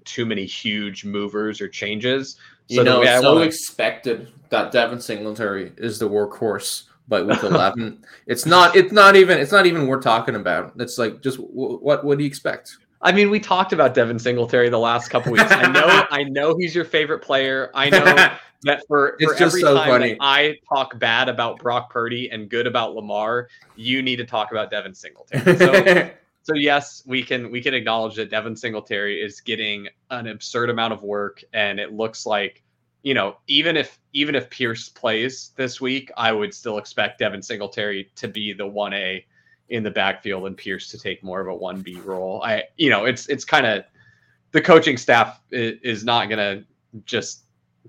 too 0.05 0.27
many 0.27 0.45
huge 0.45 1.05
movers 1.05 1.61
or 1.61 1.69
changes. 1.69 2.37
So 2.69 2.77
you 2.77 2.85
know, 2.85 3.03
it's 3.03 3.21
so 3.21 3.35
wanna... 3.35 3.47
expected 3.47 4.29
that 4.49 4.73
Devin 4.73 5.01
Singletary 5.01 5.73
is 5.77 5.99
the 5.99 6.09
workhorse 6.09 6.85
by 7.09 7.23
week 7.23 7.43
11. 7.43 8.05
it's 8.27 8.47
not. 8.47 8.75
It's 8.75 8.93
not 8.93 9.17
even. 9.17 9.39
It's 9.39 9.53
not 9.53 9.67
even 9.67 9.87
worth 9.87 10.03
talking 10.03 10.35
about. 10.35 10.73
It's 10.79 10.99
like 10.99 11.23
just 11.23 11.39
what. 11.39 12.05
What 12.05 12.19
do 12.19 12.25
you 12.25 12.29
expect? 12.29 12.77
I 13.03 13.13
mean, 13.13 13.31
we 13.31 13.41
talked 13.41 13.73
about 13.73 13.95
Devin 13.95 14.19
Singletary 14.19 14.69
the 14.69 14.79
last 14.79 15.09
couple 15.09 15.33
weeks. 15.33 15.51
I 15.51 15.71
know. 15.73 16.07
I 16.11 16.25
know 16.25 16.57
he's 16.59 16.75
your 16.75 16.85
favorite 16.85 17.21
player. 17.21 17.71
I 17.75 17.89
know 17.89 18.05
that 18.63 18.83
for, 18.87 19.17
for 19.23 19.35
every 19.35 19.61
so 19.61 19.75
time 19.75 19.89
funny. 19.89 20.17
I 20.21 20.57
talk 20.69 20.99
bad 20.99 21.29
about 21.29 21.59
Brock 21.59 21.91
Purdy 21.91 22.31
and 22.31 22.49
good 22.49 22.67
about 22.67 22.95
Lamar, 22.95 23.49
you 23.77 24.03
need 24.03 24.17
to 24.17 24.25
talk 24.25 24.51
about 24.51 24.71
Devin 24.71 24.95
Singletary. 24.95 25.57
So, 25.57 26.11
so 26.43 26.55
yes, 26.55 27.03
we 27.07 27.23
can 27.23 27.51
we 27.51 27.63
can 27.63 27.75
acknowledge 27.75 28.17
that 28.17 28.31
Devin 28.31 28.57
Singletary 28.57 29.21
is 29.23 29.41
getting 29.41 29.89
an 30.11 30.27
absurd 30.27 30.71
amount 30.71 30.93
of 30.93 31.03
work, 31.03 31.43
and 31.53 31.81
it 31.81 31.93
looks 31.93 32.27
like 32.27 32.63
you 33.03 33.15
know 33.15 33.39
even 33.47 33.77
if 33.77 33.99
even 34.13 34.35
if 34.35 34.51
Pierce 34.51 34.89
plays 34.91 35.53
this 35.57 35.81
week, 35.81 36.11
I 36.17 36.33
would 36.33 36.53
still 36.53 36.79
expect 36.79 37.19
Devin 37.19 37.43
Singletary 37.43 38.11
to 38.17 38.29
be 38.29 38.53
the 38.53 38.67
one 38.67 38.93
A 38.93 39.25
in 39.71 39.83
the 39.83 39.91
backfield 39.91 40.47
and 40.47 40.57
Pierce 40.57 40.89
to 40.89 40.99
take 40.99 41.23
more 41.23 41.41
of 41.41 41.47
a 41.47 41.55
one 41.55 41.81
B 41.81 41.99
role. 42.01 42.43
I 42.43 42.65
you 42.77 42.91
know 42.91 43.07
it's 43.07 43.29
it's 43.29 43.45
kind 43.45 43.67
of 43.67 43.85
the 44.53 44.61
coaching 44.61 44.97
staff 44.97 45.41
is, 45.51 45.79
is 45.83 46.05
not 46.05 46.29
going 46.29 46.39
to 46.39 46.65
just 47.05 47.45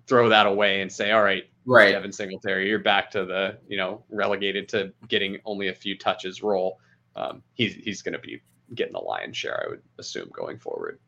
throw 0.05 0.29
that 0.29 0.45
away 0.45 0.81
and 0.81 0.91
say, 0.91 1.11
all 1.11 1.23
right, 1.23 1.45
right, 1.65 1.91
Devin 1.91 2.11
Singletary, 2.11 2.69
you're 2.69 2.79
back 2.79 3.09
to 3.11 3.25
the 3.25 3.57
you 3.67 3.77
know 3.77 4.03
relegated 4.09 4.69
to 4.69 4.93
getting 5.07 5.39
only 5.45 5.67
a 5.67 5.73
few 5.73 5.97
touches 5.97 6.41
role. 6.41 6.79
Um, 7.15 7.43
he's 7.53 7.75
he's 7.75 8.01
going 8.01 8.13
to 8.13 8.19
be 8.19 8.41
getting 8.75 8.93
the 8.93 8.99
lion's 8.99 9.35
share, 9.35 9.63
I 9.65 9.69
would 9.69 9.81
assume, 9.97 10.29
going 10.31 10.57
forward. 10.57 10.99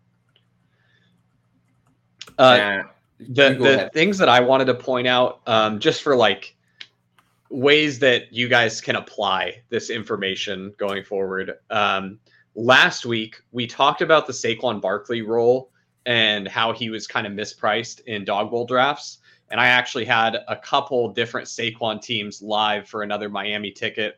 Uh, 2.38 2.56
yeah. 2.58 2.84
The 3.20 3.54
the 3.54 3.76
ahead. 3.76 3.94
things 3.94 4.18
that 4.18 4.28
I 4.28 4.40
wanted 4.40 4.66
to 4.66 4.74
point 4.74 5.08
out, 5.08 5.42
um, 5.46 5.80
just 5.80 6.02
for 6.02 6.16
like 6.16 6.56
ways 7.54 8.00
that 8.00 8.34
you 8.34 8.48
guys 8.48 8.82
can 8.82 8.96
apply 8.96 9.62
this 9.70 9.92
information 9.92 10.74
going 10.78 11.04
forward. 11.04 11.54
Um, 11.70 12.20
last 12.56 13.06
week 13.06 13.42
we 13.52 13.68
talked 13.68 14.02
about 14.02 14.26
the 14.26 14.34
Saquon 14.34 14.82
Barkley 14.82 15.22
role 15.22 15.70
and 16.08 16.48
how 16.48 16.74
he 16.74 16.90
was 16.90 17.06
kind 17.06 17.28
of 17.28 17.34
mispriced 17.34 18.02
in 18.06 18.26
dog 18.26 18.50
bowl 18.50 18.66
drafts. 18.66 19.20
And 19.52 19.62
I 19.62 19.68
actually 19.68 20.06
had 20.06 20.40
a 20.48 20.56
couple 20.56 21.14
different 21.14 21.48
Saquon 21.48 22.02
teams 22.02 22.42
live 22.42 22.90
for 22.90 23.04
another 23.04 23.30
Miami 23.30 23.70
ticket. 23.70 24.18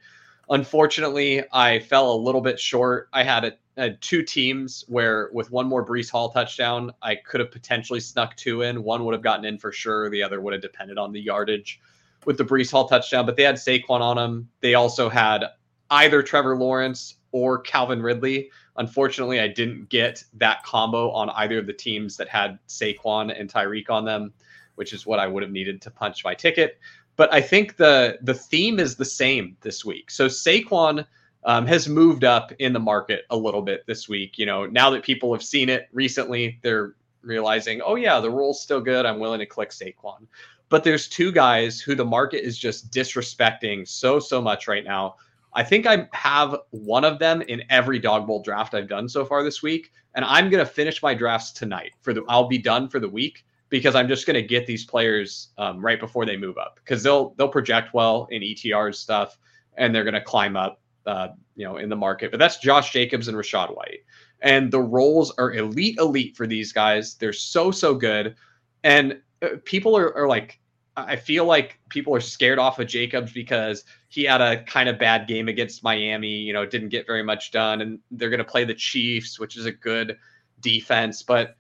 Unfortunately, 0.50 1.44
I 1.52 1.80
fell 1.80 2.14
a 2.14 2.16
little 2.16 2.42
bit 2.42 2.58
short. 2.58 3.10
I 3.12 3.24
had, 3.24 3.58
a, 3.76 3.90
two 3.96 4.24
teams 4.24 4.86
where, 4.88 5.30
with 5.34 5.52
one 5.52 5.68
more 5.68 5.86
Breece 5.86 6.10
Hall 6.10 6.30
touchdown, 6.30 6.94
I 7.02 7.16
could 7.16 7.42
have 7.42 7.52
potentially 7.52 8.00
snuck 8.00 8.38
two 8.38 8.62
in. 8.62 8.82
One 8.82 9.04
would 9.04 9.14
have 9.14 9.24
gotten 9.24 9.44
in 9.44 9.58
for 9.58 9.74
sure. 9.74 10.10
The 10.10 10.24
other 10.24 10.40
would 10.40 10.54
have 10.54 10.62
depended 10.62 10.98
on 10.98 11.12
the 11.12 11.20
yardage 11.20 11.82
with 12.26 12.38
the 12.38 12.46
Breece 12.46 12.72
Hall 12.72 12.88
touchdown. 12.88 13.26
But 13.26 13.36
they 13.36 13.44
had 13.44 13.56
Saquon 13.56 14.02
on 14.02 14.18
them. 14.18 14.50
They 14.62 14.74
also 14.74 15.10
had 15.10 15.46
either 15.90 16.24
Trevor 16.24 16.58
Lawrence 16.58 17.16
or 17.32 17.60
Calvin 17.60 18.02
Ridley. 18.02 18.50
Unfortunately, 18.78 19.40
I 19.40 19.48
didn't 19.48 19.90
get 19.90 20.24
that 20.34 20.64
combo 20.64 21.12
on 21.12 21.30
either 21.32 21.60
of 21.60 21.68
the 21.68 21.74
teams 21.74 22.18
that 22.18 22.28
had 22.28 22.60
Saquon 22.68 23.38
and 23.40 23.52
Tyreek 23.52 23.90
on 23.90 24.06
them, 24.06 24.34
which 24.76 24.94
is 24.94 25.06
what 25.06 25.20
I 25.20 25.28
would 25.28 25.44
have 25.44 25.52
needed 25.52 25.82
to 25.84 25.92
punch 25.92 26.24
my 26.24 26.34
ticket. 26.34 26.80
But 27.16 27.34
I 27.34 27.42
think 27.42 27.78
the 27.78 28.18
the 28.22 28.34
theme 28.34 28.80
is 28.80 28.96
the 28.96 29.06
same 29.06 29.56
this 29.62 29.86
week. 29.86 30.12
So 30.12 30.28
Saquon 30.28 31.06
um, 31.46 31.66
has 31.68 31.88
moved 31.88 32.24
up 32.24 32.52
in 32.60 32.74
the 32.74 32.80
market 32.80 33.26
a 33.30 33.38
little 33.38 33.62
bit 33.62 33.86
this 33.86 34.10
week. 34.10 34.38
You 34.38 34.46
know, 34.46 34.66
now 34.66 34.90
that 34.90 35.04
people 35.04 35.32
have 35.34 35.44
seen 35.44 35.70
it 35.70 35.88
recently, 35.94 36.60
they're 36.62 36.96
realizing, 37.22 37.82
oh 37.82 37.96
yeah, 37.96 38.20
the 38.20 38.30
rule's 38.30 38.62
still 38.62 38.82
good. 38.82 39.06
I'm 39.06 39.20
willing 39.20 39.40
to 39.40 39.46
click 39.46 39.70
Saquon. 39.70 40.28
But 40.70 40.84
there's 40.84 41.08
two 41.08 41.32
guys 41.32 41.80
who 41.80 41.96
the 41.96 42.06
market 42.06 42.46
is 42.46 42.58
just 42.58 42.92
disrespecting 42.92 43.88
so 43.88 44.20
so 44.20 44.42
much 44.42 44.68
right 44.68 44.84
now 44.84 45.16
I 45.56 45.64
think 45.64 45.88
I 45.88 46.08
have 46.12 46.58
one 46.72 47.06
of 47.06 47.18
them 47.18 47.42
in 47.42 47.64
every 47.70 47.98
dog 47.98 48.28
bowl 48.28 48.42
draft 48.42 48.74
I've 48.74 48.90
done 48.90 49.08
so 49.08 49.26
far 49.26 49.42
this 49.42 49.64
week. 49.64 49.92
And 50.14 50.26
I'm 50.26 50.50
going 50.50 50.64
to 50.64 50.70
finish 50.70 51.02
my 51.02 51.14
drafts 51.14 51.52
tonight 51.52 51.94
for 52.02 52.14
the, 52.14 52.24
I'll 52.28 52.48
be 52.48 52.58
done 52.58 52.90
for 52.90 53.00
the 53.00 53.08
week 53.08 53.46
because 53.70 53.96
I'm 53.96 54.08
just 54.08 54.28
going 54.28 54.36
to 54.36 54.42
get 54.42 54.68
these 54.68 54.86
players 54.86 55.50
um, 55.58 55.84
right 55.84 56.00
before 56.00 56.26
they 56.26 56.36
move 56.36 56.58
up 56.58 56.80
because 56.84 57.04
they'll, 57.04 57.34
they'll 57.36 57.48
project 57.48 57.94
well 57.94 58.28
in 58.32 58.42
ETRs 58.42 58.96
stuff 58.96 59.38
and 59.78 59.96
they're 59.96 60.04
going 60.04 60.14
to 60.14 60.22
climb 60.22 60.58
up, 60.58 60.82
uh, 61.06 61.30
you 61.56 61.66
know, 61.66 61.78
in 61.78 61.88
the 61.88 61.96
market. 61.96 62.32
But 62.32 62.40
that's 62.40 62.58
Josh 62.58 62.92
Jacobs 62.92 63.30
and 63.30 63.38
Rachaad 63.38 63.76
White. 63.76 64.00
And 64.42 64.72
the 64.72 64.82
roles 64.82 65.32
are 65.38 65.54
elite, 65.54 65.98
elite 66.00 66.36
for 66.36 66.48
these 66.48 66.74
guys. 66.74 67.16
They're 67.16 67.34
so, 67.34 67.72
so 67.72 67.96
good. 67.96 68.36
And 68.84 69.22
people 69.64 69.98
are, 69.98 70.16
are 70.16 70.28
like, 70.28 70.60
I 70.98 71.18
feel 71.18 71.46
like 71.46 71.80
people 71.90 72.16
are 72.16 72.22
scared 72.22 72.58
off 72.58 72.80
of 72.80 72.88
Jacobs 72.88 73.34
because 73.34 73.84
he 74.08 74.24
had 74.24 74.42
a 74.42 74.64
kind 74.64 74.88
of 74.88 74.98
bad 74.98 75.28
game 75.28 75.50
against 75.50 75.84
Miami, 75.84 76.30
you 76.30 76.54
know, 76.54 76.66
didn't 76.66 76.90
get 76.90 77.06
very 77.06 77.24
much 77.24 77.52
done. 77.52 77.82
And 77.82 78.00
they're 78.12 78.30
going 78.30 78.38
to 78.38 78.46
play 78.46 78.64
the 78.64 78.74
Chiefs, 78.74 79.40
which 79.40 79.58
is 79.58 79.66
a 79.66 79.72
good 79.72 80.18
defense. 80.62 81.22
But 81.22 81.56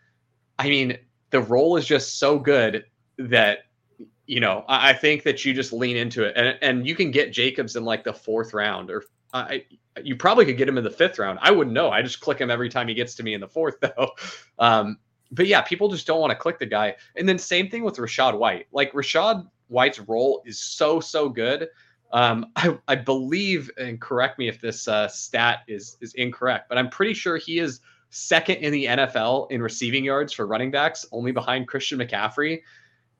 I 0.57 0.69
mean, 0.69 0.97
the 1.31 1.41
role 1.41 1.75
is 1.75 1.85
just 1.85 2.17
so 2.17 2.39
good 2.39 2.85
that, 3.17 3.59
you 4.25 4.39
know, 4.39 4.63
I, 4.67 4.93
think 4.93 5.23
that 5.23 5.43
you 5.43 5.53
just 5.53 5.73
lean 5.73 5.97
into 5.97 6.23
it. 6.23 6.35
And, 6.37 6.57
and 6.61 6.87
you 6.87 6.95
can 6.95 7.11
get 7.11 7.33
Jacobs 7.33 7.75
in 7.75 7.83
like 7.83 8.03
the 8.03 8.13
fourth 8.13 8.53
round, 8.53 8.89
or 8.89 9.03
I, 9.33 9.65
you 10.01 10.15
probably 10.15 10.45
could 10.45 10.57
get 10.57 10.67
him 10.67 10.77
in 10.77 10.83
the 10.83 10.89
fifth 10.89 11.19
round. 11.19 11.39
I 11.41 11.51
wouldn't 11.51 11.73
know. 11.73 11.89
I 11.89 12.01
just 12.01 12.21
click 12.21 12.39
him 12.39 12.49
every 12.49 12.69
time 12.69 12.87
he 12.87 12.93
gets 12.93 13.15
to 13.15 13.23
me 13.23 13.33
in 13.33 13.41
the 13.41 13.47
fourth, 13.47 13.75
though. 13.81 14.11
Um, 14.57 14.97
but 15.31 15.47
yeah, 15.47 15.61
people 15.61 15.89
just 15.89 16.07
don't 16.07 16.19
want 16.19 16.31
to 16.31 16.35
click 16.35 16.59
the 16.59 16.65
guy. 16.65 16.95
And 17.15 17.27
then 17.27 17.37
same 17.37 17.69
thing 17.69 17.83
with 17.83 17.97
Rachaad 17.97 18.37
White. 18.37 18.67
Like 18.71 18.93
Rachaad 18.93 19.47
White's 19.67 19.99
role 19.99 20.41
is 20.45 20.59
so 20.59 20.99
so 20.99 21.29
good. 21.29 21.69
Um, 22.11 22.47
I, 22.55 22.77
I 22.87 22.95
believe, 22.95 23.69
and 23.77 23.99
correct 23.99 24.39
me 24.39 24.47
if 24.47 24.61
this 24.61 24.87
uh, 24.87 25.07
stat 25.07 25.59
is 25.67 25.97
is 26.01 26.13
incorrect, 26.13 26.69
but 26.69 26.77
I'm 26.77 26.89
pretty 26.89 27.13
sure 27.13 27.37
he 27.37 27.59
is 27.59 27.81
second 28.09 28.57
in 28.57 28.71
the 28.71 28.85
NFL 28.85 29.51
in 29.51 29.61
receiving 29.61 30.05
yards 30.05 30.31
for 30.31 30.47
running 30.47 30.71
backs, 30.71 31.05
only 31.11 31.31
behind 31.31 31.67
Christian 31.67 31.99
McCaffrey. 31.99 32.61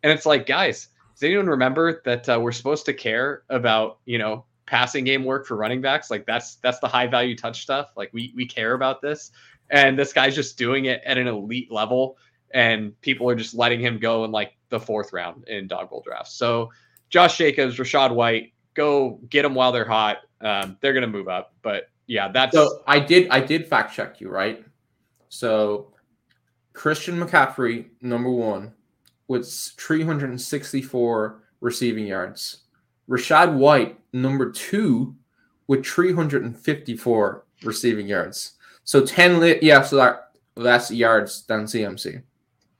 And 0.04 0.12
it's 0.12 0.26
like, 0.26 0.46
guys, 0.46 0.88
does 1.14 1.24
anyone 1.24 1.48
remember 1.48 2.02
that 2.06 2.30
uh, 2.30 2.40
we're 2.40 2.52
supposed 2.52 2.86
to 2.86 2.94
care 2.94 3.44
about 3.50 4.00
you 4.06 4.18
know 4.18 4.46
passing 4.66 5.04
game 5.04 5.24
work 5.24 5.46
for 5.46 5.56
running 5.56 5.82
backs? 5.82 6.12
Like 6.12 6.26
that's 6.26 6.56
that's 6.58 6.80
the 6.80 6.88
high 6.88 7.08
value 7.08 7.36
touch 7.36 7.62
stuff. 7.62 7.92
Like 7.98 8.12
we 8.14 8.34
we 8.36 8.46
care 8.46 8.74
about 8.74 9.02
this 9.02 9.32
and 9.70 9.98
this 9.98 10.14
guy's 10.14 10.36
just 10.36 10.58
doing 10.58 10.86
it 10.86 11.02
at 11.06 11.18
an 11.18 11.28
elite 11.28 11.72
level 11.72 12.18
and 12.54 13.00
people 13.02 13.30
are 13.30 13.36
just 13.36 13.54
letting 13.54 13.80
him 13.80 14.00
go 14.00 14.24
in 14.26 14.32
like 14.32 14.56
the 14.70 14.80
fourth 14.80 15.12
round 15.14 15.48
in 15.48 15.68
dog 15.68 15.90
bowl 15.90 16.02
drafts. 16.06 16.36
So 16.36 16.72
josh 17.10 17.38
jacobs 17.38 17.78
rachaad 17.78 18.14
white 18.14 18.54
go 18.74 19.20
get 19.30 19.44
them 19.44 19.56
while 19.56 19.72
they're 19.72 19.86
hot. 19.86 20.18
Um, 20.42 20.78
they're 20.82 20.94
gonna 20.94 21.08
move 21.08 21.28
up 21.28 21.54
but 21.62 21.90
yeah 22.08 22.28
that's 22.28 22.54
so 22.54 22.84
i 22.86 23.00
did 23.00 23.30
i 23.30 23.40
did 23.40 23.68
fact 23.68 23.96
check 23.96 24.22
you 24.22 24.30
right? 24.30 24.64
So 25.30 25.94
christian 26.74 27.18
mccaffrey 27.18 27.88
number 28.02 28.30
one 28.30 28.74
with 29.28 29.48
364 29.48 31.44
receiving 31.62 32.06
yards. 32.06 32.58
Rachaad 33.10 33.56
white 33.56 34.00
number 34.14 34.52
two 34.52 35.16
with 35.68 35.86
354 35.86 37.46
receiving 37.64 38.08
yards 38.08 38.54
so 38.86 39.06
10 39.06 39.40
lit, 39.40 39.62
yeah, 39.62 39.82
so 39.82 39.98
that, 39.98 40.32
less 40.56 40.90
yards 40.90 41.46
than 41.48 41.66
CMC. 41.66 42.22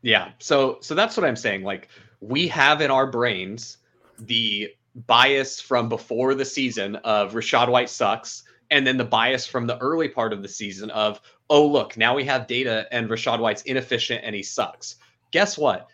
Yeah. 0.02 0.32
So 0.40 0.78
so 0.82 0.96
that's 0.96 1.18
what 1.18 1.26
I'm 1.26 1.36
saying. 1.36 1.64
Like 1.64 1.90
we 2.22 2.48
have 2.48 2.82
in 2.82 2.92
our 2.92 3.08
brains 3.08 3.78
the 4.20 4.72
bias 5.08 5.60
from 5.60 5.90
before 5.90 6.36
the 6.36 6.46
season 6.46 6.96
of 6.98 7.34
Rachaad 7.34 7.70
White 7.70 7.90
sucks, 7.90 8.44
and 8.72 8.86
then 8.86 8.98
the 8.98 9.06
bias 9.06 9.46
from 9.46 9.68
the 9.68 9.78
early 9.80 10.08
part 10.08 10.32
of 10.32 10.42
the 10.42 10.48
season 10.48 10.90
of, 10.92 11.20
oh 11.50 11.66
look, 11.66 11.98
now 11.98 12.16
we 12.16 12.24
have 12.26 12.48
data 12.48 12.88
and 12.92 13.10
Rachaad 13.10 13.40
White's 13.40 13.64
inefficient 13.64 14.24
and 14.24 14.36
he 14.36 14.44
sucks. 14.44 14.96
Guess 15.32 15.58
what? 15.58 15.88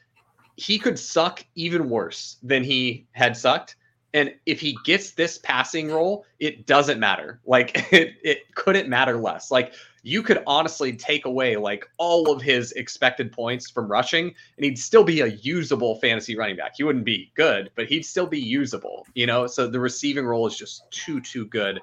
He 0.55 0.77
could 0.77 0.99
suck 0.99 1.43
even 1.55 1.89
worse 1.89 2.37
than 2.43 2.63
he 2.63 3.07
had 3.13 3.35
sucked. 3.35 3.77
And 4.13 4.33
if 4.45 4.59
he 4.59 4.77
gets 4.83 5.11
this 5.11 5.37
passing 5.37 5.89
role, 5.89 6.25
it 6.39 6.67
doesn't 6.67 6.99
matter. 6.99 7.39
Like 7.45 7.87
it, 7.93 8.15
it 8.23 8.53
couldn't 8.55 8.89
matter 8.89 9.17
less. 9.17 9.51
Like 9.51 9.73
you 10.03 10.23
could 10.23 10.43
honestly 10.47 10.93
take 10.93 11.25
away 11.25 11.55
like 11.55 11.85
all 11.97 12.31
of 12.31 12.41
his 12.41 12.71
expected 12.73 13.31
points 13.31 13.69
from 13.69 13.89
rushing 13.89 14.33
and 14.57 14.65
he'd 14.65 14.79
still 14.79 15.03
be 15.03 15.21
a 15.21 15.27
usable 15.27 15.95
fantasy 15.99 16.35
running 16.35 16.55
back. 16.55 16.73
He 16.75 16.83
wouldn't 16.83 17.05
be 17.05 17.31
good, 17.35 17.69
but 17.75 17.87
he'd 17.87 18.05
still 18.05 18.25
be 18.25 18.39
usable, 18.39 19.05
you 19.13 19.27
know? 19.27 19.45
So 19.47 19.67
the 19.67 19.79
receiving 19.79 20.25
role 20.25 20.47
is 20.47 20.57
just 20.57 20.89
too, 20.91 21.21
too 21.21 21.45
good 21.45 21.81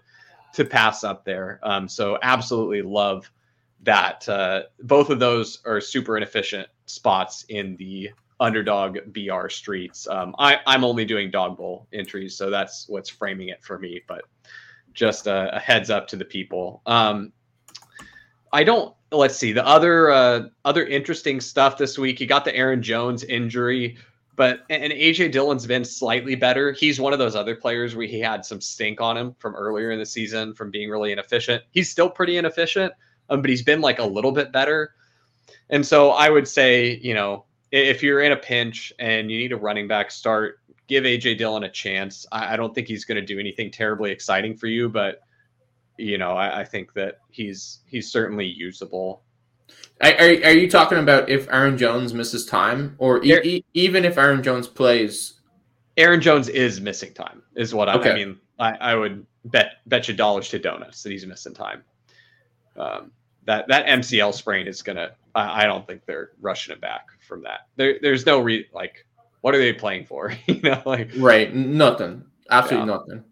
to 0.55 0.65
pass 0.65 1.05
up 1.05 1.25
there. 1.25 1.61
Um, 1.63 1.89
so 1.89 2.19
absolutely 2.23 2.83
love 2.83 3.31
that. 3.83 4.29
Uh, 4.29 4.63
both 4.83 5.11
of 5.11 5.21
those 5.21 5.61
are 5.65 5.81
super 5.81 6.17
inefficient 6.17 6.69
spots 6.87 7.45
in 7.49 7.77
the 7.77 8.11
underdog 8.41 8.99
BR 9.13 9.49
streets. 9.49 10.09
Um, 10.09 10.35
I, 10.39 10.59
I'm 10.67 10.85
only 10.85 11.05
doing 11.05 11.31
dog 11.31 11.57
bowl 11.57 11.87
entries, 11.93 12.37
so 12.37 12.51
that's 12.51 12.89
what's 12.89 13.09
framing 13.09 13.49
it 13.49 13.63
for 13.63 13.79
me. 13.79 14.03
But 14.07 14.23
just 14.95 15.27
a, 15.29 15.55
a 15.55 15.61
heads 15.61 15.91
up 15.91 16.09
to 16.09 16.17
the 16.17 16.25
people. 16.25 16.83
Um, 16.87 17.33
I 18.53 18.65
don't. 18.65 18.95
Let's 19.11 19.37
see 19.37 19.53
the 19.53 19.67
other 19.67 20.11
uh, 20.11 20.49
other 20.65 20.87
interesting 20.87 21.41
stuff 21.41 21.79
this 21.79 21.97
week. 21.97 22.21
You 22.21 22.27
got 22.27 22.45
the 22.45 22.55
Aaron 22.55 22.83
Jones 22.83 23.25
injury, 23.25 23.97
but 24.37 24.65
and 24.69 24.93
AJ 24.93 25.33
Dillon's 25.33 25.67
been 25.67 25.85
slightly 25.85 26.35
better. 26.35 26.73
He's 26.73 27.01
one 27.01 27.15
of 27.15 27.19
those 27.19 27.35
other 27.35 27.57
players 27.57 27.97
where 27.97 28.07
he 28.07 28.21
had 28.21 28.45
some 28.45 28.61
stink 28.61 29.01
on 29.01 29.17
him 29.17 29.35
from 29.39 29.55
earlier 29.55 29.91
in 29.91 29.99
the 29.99 30.07
season 30.07 30.53
from 30.55 30.71
being 30.71 30.91
really 30.91 31.11
inefficient. 31.13 31.63
He's 31.71 31.91
still 31.91 32.11
pretty 32.11 32.37
inefficient, 32.37 32.93
um, 33.31 33.41
but 33.41 33.49
he's 33.49 33.63
been 33.63 33.81
like 33.81 33.99
a 33.99 34.05
little 34.05 34.33
bit 34.33 34.53
better. 34.53 34.95
And 35.71 35.87
so 35.87 36.11
I 36.11 36.29
would 36.29 36.47
say, 36.47 36.99
you 37.03 37.15
know, 37.15 37.45
if 37.73 38.03
you're 38.03 38.21
in 38.21 38.33
a 38.33 38.37
pinch 38.37 38.93
and 38.99 39.31
you 39.31 39.39
need 39.39 39.53
a 39.53 39.57
running 39.57 39.89
back 39.89 40.11
start, 40.11 40.61
give 40.87 41.05
AJ 41.05 41.39
Dillon 41.39 41.65
a 41.65 41.71
chance. 41.71 42.27
I, 42.33 42.55
I 42.55 42.57
don't 42.57 42.75
think 42.75 42.89
he's 42.89 43.05
going 43.05 43.17
to 43.17 43.27
do 43.27 43.39
anything 43.39 43.71
terribly 43.71 44.11
exciting 44.11 44.57
for 44.57 44.67
you, 44.67 44.89
but 44.89 45.21
you 45.99 46.19
know, 46.19 46.31
I, 46.33 46.61
I 46.61 46.65
think 46.65 46.93
that 46.95 47.19
he's 47.31 47.81
he's 47.87 48.11
certainly 48.11 48.47
usable. 48.47 49.23
Are, 50.01 50.13
are, 50.13 50.29
are 50.45 50.53
you 50.53 50.71
talking 50.71 50.99
about 50.99 51.29
if 51.29 51.49
Aaron 51.51 51.77
Jones 51.77 52.15
misses 52.15 52.47
time, 52.47 52.95
or 52.99 53.23
e- 53.25 53.41
e- 53.43 53.65
even 53.75 54.05
if 54.05 54.17
Aaron 54.17 54.43
Jones 54.43 54.69
plays? 54.69 55.35
Aaron 55.97 56.21
Jones 56.21 56.49
is 56.49 56.81
missing 56.81 57.13
time, 57.13 57.43
is 57.57 57.75
what 57.75 57.89
I, 57.89 57.95
Okay. 57.95 58.11
I 58.11 58.15
mean. 58.15 58.39
I, 58.61 58.73
I 58.81 58.95
would 58.95 59.27
bet 59.47 59.75
bet 59.87 60.09
you 60.09 60.15
dollars 60.15 60.49
to 60.51 60.59
donuts 60.59 61.03
that 61.03 61.11
he's 61.11 61.27
missing 61.27 61.55
time. 61.55 61.85
Um, 62.77 63.13
that 63.45 63.67
that 63.69 63.87
MCL 63.87 64.35
sprain 64.35 64.67
is 64.67 64.83
gonna. 64.83 65.13
I, 65.35 65.65
I 65.65 65.67
don't 65.67 65.87
think 65.87 66.05
they're 66.07 66.31
rushing 66.41 66.73
it 66.73 66.81
back 66.81 67.07
from 67.27 67.43
that. 67.43 67.61
There, 67.77 67.99
there's 68.01 68.27
no 68.27 68.41
re 68.41 68.67
like. 68.73 69.05
What 69.41 69.55
are 69.55 69.59
they 69.59 69.73
playing 69.73 70.07
for? 70.07 70.33
you 70.47 70.61
know, 70.61 70.83
like 70.85 71.11
Right, 71.17 71.55
nothing, 71.55 72.25
absolutely 72.51 72.89
nothing. 72.93 73.25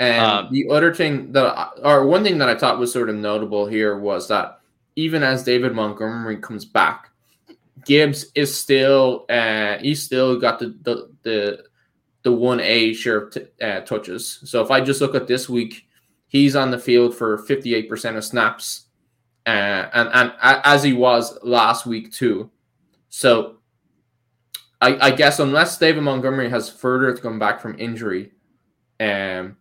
And 0.00 0.46
Um, 0.46 0.52
the 0.52 0.68
other 0.70 0.94
thing 0.94 1.32
that, 1.32 1.70
or 1.82 2.06
one 2.06 2.22
thing 2.22 2.38
that 2.38 2.48
I 2.48 2.56
thought 2.56 2.78
was 2.78 2.92
sort 2.92 3.10
of 3.10 3.16
notable 3.16 3.66
here 3.66 3.98
was 3.98 4.28
that 4.28 4.60
even 4.94 5.22
as 5.22 5.42
David 5.42 5.74
Montgomery 5.74 6.36
comes 6.36 6.64
back, 6.64 7.10
Gibbs 7.84 8.26
is 8.34 8.54
still, 8.54 9.26
uh, 9.28 9.78
he's 9.78 10.02
still 10.02 10.38
got 10.38 10.58
the 10.58 10.76
the 10.82 11.10
the, 11.22 11.64
the 12.22 12.32
one 12.32 12.60
A 12.60 12.92
share 12.92 13.22
of 13.22 13.32
t- 13.32 13.46
uh, 13.62 13.80
touches. 13.80 14.40
So 14.44 14.62
if 14.62 14.70
I 14.70 14.80
just 14.80 15.00
look 15.00 15.14
at 15.14 15.26
this 15.26 15.48
week, 15.48 15.86
he's 16.28 16.54
on 16.54 16.70
the 16.70 16.78
field 16.78 17.14
for 17.14 17.38
fifty 17.38 17.74
eight 17.74 17.88
percent 17.88 18.16
of 18.16 18.24
snaps, 18.24 18.86
uh, 19.46 19.88
and 19.92 20.08
and 20.12 20.32
as 20.40 20.82
he 20.82 20.92
was 20.92 21.38
last 21.42 21.86
week 21.86 22.12
too. 22.12 22.50
So 23.08 23.56
I, 24.80 25.08
I 25.08 25.10
guess 25.10 25.40
unless 25.40 25.78
David 25.78 26.02
Montgomery 26.02 26.50
has 26.50 26.70
further 26.70 27.14
to 27.14 27.22
come 27.22 27.38
back 27.38 27.60
from 27.60 27.78
injury, 27.78 28.32
um, 29.00 29.56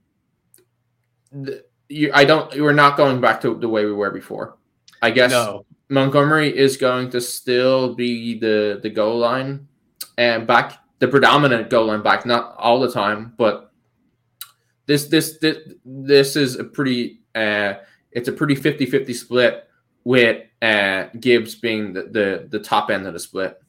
you, 1.90 2.12
I 2.14 2.26
don't. 2.26 2.54
We're 2.60 2.74
not 2.74 2.98
going 2.98 3.22
back 3.22 3.42
to 3.42 3.56
the 3.56 3.70
way 3.70 3.86
we 3.86 3.94
were 3.94 4.12
before. 4.12 4.58
I 5.02 5.12
guess 5.12 5.32
no, 5.32 5.66
Montgomery 5.90 6.56
is 6.56 6.78
going 6.78 7.10
to 7.12 7.22
still 7.22 7.96
be 7.96 8.38
the 8.40 8.80
the 8.82 8.90
goal 8.90 9.18
line 9.18 9.68
and 10.18 10.48
back, 10.48 10.80
the 11.00 11.08
predominant 11.08 11.70
goal 11.70 11.88
line 11.88 12.02
back, 12.02 12.26
not 12.26 12.56
all 12.58 12.80
the 12.80 12.92
time, 12.92 13.34
but 13.38 13.72
this 14.86 15.06
this 15.06 15.38
this, 15.40 15.58
this 15.86 16.36
is 16.36 16.56
a 16.56 16.64
pretty 16.64 17.22
uh, 17.36 17.76
it's 18.12 18.28
a 18.28 18.32
pretty 18.32 18.56
50-50 18.56 19.16
split 19.16 19.70
with 20.04 20.44
uh, 20.62 21.06
Gibbs 21.20 21.56
being 21.56 21.94
the, 21.94 22.04
the 22.04 22.48
the 22.50 22.60
top 22.60 22.90
end 22.90 23.06
of 23.06 23.14
the 23.14 23.20
split. 23.20 23.62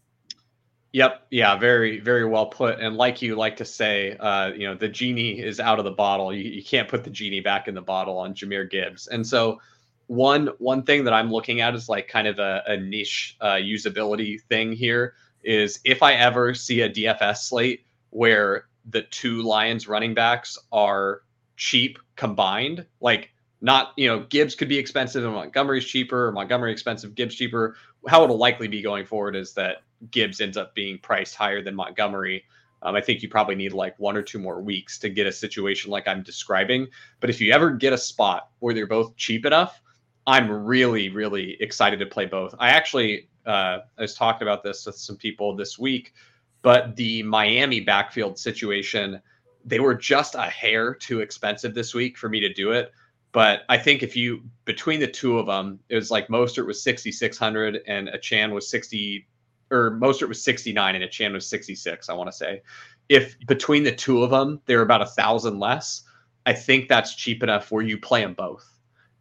Yep. 0.98 1.26
Yeah. 1.30 1.54
Very, 1.54 2.00
very 2.00 2.24
well 2.24 2.46
put. 2.46 2.80
And 2.80 2.96
like 2.96 3.22
you 3.22 3.36
like 3.36 3.58
to 3.58 3.64
say, 3.64 4.16
uh, 4.16 4.48
you 4.48 4.66
know, 4.66 4.74
the 4.74 4.88
genie 4.88 5.38
is 5.38 5.60
out 5.60 5.78
of 5.78 5.84
the 5.84 5.92
bottle. 5.92 6.34
You, 6.34 6.42
you 6.50 6.64
can't 6.64 6.88
put 6.88 7.04
the 7.04 7.10
genie 7.10 7.38
back 7.38 7.68
in 7.68 7.76
the 7.76 7.80
bottle 7.80 8.18
on 8.18 8.34
Jahmyr 8.34 8.68
Gibbs. 8.68 9.06
And 9.06 9.24
so, 9.24 9.60
one 10.08 10.48
one 10.58 10.82
thing 10.82 11.04
that 11.04 11.14
I'm 11.14 11.30
looking 11.30 11.60
at 11.60 11.76
is 11.76 11.88
like 11.88 12.08
kind 12.08 12.26
of 12.26 12.40
a, 12.40 12.64
a 12.66 12.76
niche 12.78 13.36
uh, 13.40 13.52
usability 13.52 14.42
thing 14.48 14.72
here 14.72 15.14
is 15.44 15.78
if 15.84 16.02
I 16.02 16.14
ever 16.14 16.52
see 16.52 16.80
a 16.80 16.90
DFS 16.90 17.48
slate 17.48 17.86
where 18.10 18.66
the 18.90 19.02
two 19.02 19.42
Lions 19.42 19.86
running 19.86 20.14
backs 20.14 20.58
are 20.72 21.22
cheap 21.56 22.00
combined, 22.16 22.84
like 23.00 23.30
not 23.60 23.92
you 23.96 24.08
know 24.08 24.26
Gibbs 24.28 24.56
could 24.56 24.68
be 24.68 24.78
expensive 24.78 25.24
and 25.24 25.32
Montgomery's 25.32 25.84
cheaper, 25.84 26.32
Montgomery 26.32 26.72
expensive, 26.72 27.14
Gibbs 27.14 27.36
cheaper. 27.36 27.76
How 28.08 28.24
it'll 28.24 28.36
likely 28.36 28.66
be 28.66 28.82
going 28.82 29.06
forward 29.06 29.36
is 29.36 29.54
that 29.54 29.82
Gibbs 30.10 30.40
ends 30.40 30.56
up 30.56 30.74
being 30.74 30.98
priced 30.98 31.34
higher 31.34 31.62
than 31.62 31.74
Montgomery. 31.74 32.44
Um, 32.82 32.94
I 32.94 33.00
think 33.00 33.22
you 33.22 33.28
probably 33.28 33.56
need 33.56 33.72
like 33.72 33.98
one 33.98 34.16
or 34.16 34.22
two 34.22 34.38
more 34.38 34.60
weeks 34.60 34.98
to 35.00 35.08
get 35.08 35.26
a 35.26 35.32
situation 35.32 35.90
like 35.90 36.06
I'm 36.06 36.22
describing. 36.22 36.86
But 37.20 37.30
if 37.30 37.40
you 37.40 37.52
ever 37.52 37.70
get 37.70 37.92
a 37.92 37.98
spot 37.98 38.50
where 38.60 38.72
they're 38.72 38.86
both 38.86 39.16
cheap 39.16 39.44
enough, 39.44 39.80
I'm 40.26 40.50
really, 40.50 41.08
really 41.08 41.56
excited 41.60 41.98
to 42.00 42.06
play 42.06 42.26
both. 42.26 42.54
I 42.58 42.70
actually 42.70 43.28
uh, 43.46 43.80
I 43.96 44.02
was 44.02 44.14
talking 44.14 44.46
about 44.46 44.62
this 44.62 44.84
with 44.84 44.96
some 44.96 45.16
people 45.16 45.56
this 45.56 45.78
week, 45.78 46.12
but 46.60 46.94
the 46.96 47.22
Miami 47.22 47.80
backfield 47.80 48.38
situation, 48.38 49.22
they 49.64 49.80
were 49.80 49.94
just 49.94 50.34
a 50.34 50.42
hair 50.42 50.94
too 50.94 51.20
expensive 51.20 51.74
this 51.74 51.94
week 51.94 52.18
for 52.18 52.28
me 52.28 52.40
to 52.40 52.52
do 52.52 52.72
it. 52.72 52.92
But 53.32 53.62
I 53.68 53.78
think 53.78 54.02
if 54.02 54.16
you 54.16 54.42
between 54.66 55.00
the 55.00 55.06
two 55.06 55.38
of 55.38 55.46
them, 55.46 55.80
it 55.88 55.94
was 55.94 56.10
like 56.10 56.28
Mostert 56.28 56.66
was 56.66 56.82
6,600 56.82 57.80
and 57.86 58.08
Achane 58.08 58.52
was 58.52 58.68
60 58.70 59.26
or 59.70 59.92
Mostert 59.92 60.28
was 60.28 60.42
69 60.42 60.94
and 60.94 61.04
Achane 61.04 61.32
was 61.32 61.48
66, 61.48 62.08
I 62.08 62.14
want 62.14 62.28
to 62.30 62.36
say. 62.36 62.62
If 63.08 63.36
between 63.46 63.84
the 63.84 63.92
two 63.92 64.22
of 64.22 64.30
them, 64.30 64.60
they're 64.66 64.82
about 64.82 65.02
a 65.02 65.06
thousand 65.06 65.58
less, 65.58 66.02
I 66.46 66.52
think 66.52 66.88
that's 66.88 67.14
cheap 67.14 67.42
enough 67.42 67.70
where 67.70 67.82
you 67.82 67.98
play 67.98 68.22
them 68.22 68.34
both 68.34 68.66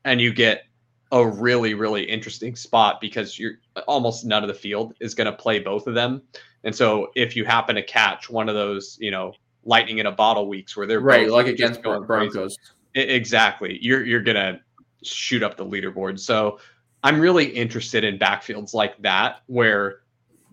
and 0.06 0.22
you 0.22 0.34
get 0.34 0.64
a 1.12 1.26
really, 1.26 1.74
really 1.74 2.04
interesting 2.04 2.56
spot 2.56 3.00
because 3.00 3.40
you're 3.40 3.54
almost 3.88 4.26
none 4.26 4.44
of 4.44 4.48
the 4.48 4.54
field 4.54 4.94
is 5.00 5.14
going 5.14 5.26
to 5.26 5.34
play 5.34 5.60
both 5.60 5.88
of 5.88 5.94
them. 5.94 6.22
And 6.64 6.76
so 6.76 7.12
if 7.16 7.36
you 7.36 7.46
happen 7.46 7.76
to 7.76 7.84
catch 7.84 8.30
one 8.30 8.50
of 8.50 8.56
those, 8.56 8.98
you 9.00 9.12
know, 9.12 9.34
lightning 9.64 10.00
in 10.00 10.06
a 10.06 10.12
bottle 10.12 10.48
weeks 10.48 10.76
where 10.76 10.88
they're 10.88 11.00
Right, 11.00 11.30
like 11.30 11.48
against 11.48 11.82
going 11.82 12.04
Bron- 12.04 12.22
crazy. 12.22 12.34
Broncos. 12.34 12.58
E, 12.96 13.02
Exactly. 13.02 13.78
You're 13.82 14.06
you're 14.06 14.22
gonna 14.22 14.60
shoot 15.04 15.44
up 15.44 15.56
the 15.58 15.66
leaderboard. 15.66 16.20
So 16.20 16.60
I'm 17.04 17.20
really 17.20 17.46
interested 17.46 18.04
in 18.04 18.18
backfields 18.18 18.74
like 18.74 19.02
that 19.02 19.42
where 19.48 20.00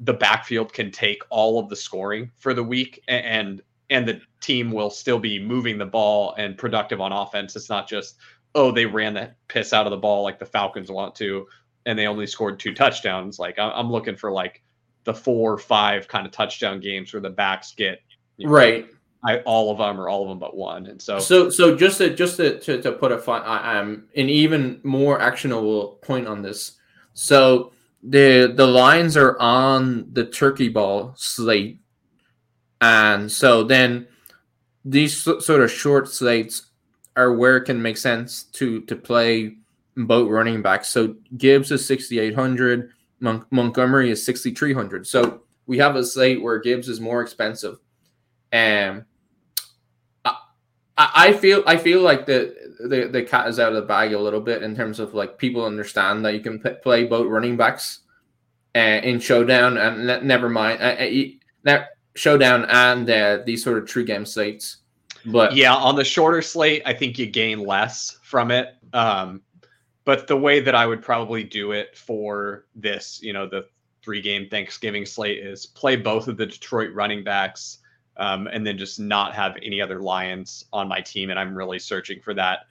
the 0.01 0.13
backfield 0.13 0.73
can 0.73 0.91
take 0.91 1.23
all 1.31 1.59
of 1.59 1.69
the 1.69 1.77
scoring 1.77 2.31
for 2.37 2.55
the 2.55 2.63
week 2.63 3.03
and 3.09 3.63
and 3.91 4.09
the 4.09 4.21
team 4.41 4.73
will 4.73 4.91
still 4.91 5.19
be 5.19 5.39
moving 5.39 5.79
the 5.79 5.87
ball 5.87 6.35
and 6.39 6.57
productive 6.59 7.01
on 7.01 7.13
offense. 7.13 7.55
It's 7.55 7.69
not 7.71 7.89
just 7.89 8.17
oh 8.55 8.71
they 8.73 8.87
ran 8.87 9.15
that 9.15 9.37
piss 9.49 9.73
out 9.73 9.87
of 9.87 9.91
the 9.91 9.97
ball 9.97 10.23
like 10.23 10.39
the 10.39 10.47
Falcons 10.47 10.91
want 10.91 11.15
to 11.17 11.47
and 11.87 11.99
they 11.99 12.07
only 12.07 12.27
scored 12.27 12.59
two 12.59 12.73
touchdowns. 12.75 13.39
Like 13.39 13.59
I'm 13.59 13.91
looking 13.91 14.17
for 14.17 14.33
like 14.33 14.63
the 15.05 15.15
four 15.15 15.53
or 15.53 15.59
five 15.59 16.09
kind 16.09 16.27
of 16.27 16.33
touchdown 16.33 16.81
games 16.81 17.13
where 17.13 17.21
the 17.21 17.31
backs 17.31 17.73
get 17.75 18.01
you 18.39 18.47
know, 18.47 18.53
Right. 18.53 18.87
I, 19.27 19.39
all 19.41 19.71
of 19.71 19.79
them 19.79 20.01
or 20.01 20.09
all 20.09 20.23
of 20.23 20.29
them 20.29 20.39
but 20.39 20.57
one. 20.57 20.87
And 20.87 21.01
so 21.01 21.19
So, 21.19 21.49
so 21.51 21.77
just 21.77 21.99
to 21.99 22.15
just 22.15 22.37
to, 22.39 22.59
to, 22.61 22.83
to 22.83 22.93
put 22.93 23.13
a 23.13 23.19
fun, 23.19 23.43
I- 23.43 23.79
um, 23.79 24.05
an 24.17 24.29
even 24.29 24.81
more 24.83 25.21
actionable 25.21 25.99
point 26.03 26.27
on 26.27 26.43
this. 26.43 26.73
So 27.13 27.73
the 28.07 28.53
the 28.55 28.67
Lions 28.67 29.17
are 29.17 29.39
on 29.41 30.07
the 30.13 30.27
Turkey 30.27 30.69
Ball 30.69 31.15
slate, 31.17 31.81
and 32.81 33.31
so 33.31 33.65
then 33.65 34.07
these 34.85 35.17
sort 35.17 35.63
of 35.63 35.71
short 35.71 36.09
slates 36.09 36.71
are 37.17 37.33
where 37.33 37.57
it 37.57 37.65
can 37.65 37.81
make 37.81 37.97
sense 37.97 38.45
to 38.45 38.83
to 38.83 38.97
play 38.97 39.57
both 39.97 40.29
running 40.29 40.61
backs. 40.61 40.89
So 40.89 41.15
Gibbs 41.37 41.71
is 41.71 41.87
sixty 41.87 42.19
eight 42.19 42.35
hundred, 42.35 42.91
Mon- 43.21 43.47
Montgomery 43.51 44.11
is 44.11 44.25
sixty 44.25 44.53
three 44.53 44.75
hundred. 44.75 45.07
So 45.07 45.43
we 45.67 45.79
have 45.79 45.97
a 45.97 46.05
slate 46.05 46.43
where 46.43 46.59
Gibbs 46.59 46.89
is 46.89 47.01
more 47.01 47.23
expensive, 47.23 47.79
and 48.53 49.05
I 50.97 51.33
feel 51.33 51.65
I 51.67 51.77
feel 51.77 52.03
like 52.03 52.27
the, 52.27 52.55
the 52.89 53.09
the 53.09 53.23
cat 53.23 53.49
is 53.49 53.59
out 53.59 53.71
of 53.71 53.77
the 53.77 53.83
bag 53.87 54.13
a 54.13 54.19
little 54.19 54.41
bit 54.41 54.63
in 54.63 54.77
terms 54.77 55.01
of 55.01 55.15
like 55.15 55.39
people 55.39 55.65
understand 55.65 56.25
that 56.25 56.35
you 56.35 56.41
can 56.41 56.59
p- 56.59 56.71
play 56.83 57.05
both 57.05 57.27
running 57.27 57.57
backs 57.57 58.01
uh, 58.75 59.01
in 59.03 59.19
showdown 59.19 59.79
and 59.79 60.07
ne- 60.07 60.21
never 60.21 60.49
mind 60.49 60.81
uh, 60.83 61.71
uh, 61.71 61.85
showdown 62.15 62.65
and 62.69 63.09
uh, 63.09 63.39
these 63.47 63.63
sort 63.63 63.79
of 63.79 63.89
true 63.89 64.05
game 64.05 64.27
slates. 64.27 64.79
But 65.27 65.57
yeah, 65.57 65.75
on 65.75 65.97
the 65.97 66.05
shorter 66.05 66.43
slate, 66.43 66.83
I 66.85 66.93
think 66.93 67.19
you 67.19 67.27
gain 67.27 67.61
less 67.61 68.19
from 68.23 68.51
it. 68.51 68.75
Um, 68.93 69.43
but 70.05 70.27
the 70.27 70.37
way 70.37 70.61
that 70.61 70.75
I 70.75 70.87
would 70.87 71.03
probably 71.03 71.43
do 71.43 71.73
it 71.73 71.97
for 71.97 72.67
this, 72.75 73.21
you 73.23 73.33
know, 73.33 73.49
the 73.49 73.67
three 74.03 74.21
game 74.21 74.49
Thanksgiving 74.51 75.07
slate 75.07 75.39
is 75.39 75.65
play 75.65 75.97
both 75.97 76.29
of 76.29 76.37
the 76.37 76.45
Detroit 76.45 76.93
running 76.93 77.25
backs 77.25 77.79
um, 78.19 78.47
and 78.49 78.67
then 78.67 78.77
just 78.77 79.01
not 79.01 79.35
have 79.35 79.57
any 79.63 79.81
other 79.81 80.01
Lions 80.01 80.67
on 80.75 80.89
my 80.89 81.01
team. 81.01 81.31
And 81.31 81.39
I'm 81.39 81.57
really 81.57 81.79
searching 81.79 82.21
for 82.21 82.35
that 82.35 82.67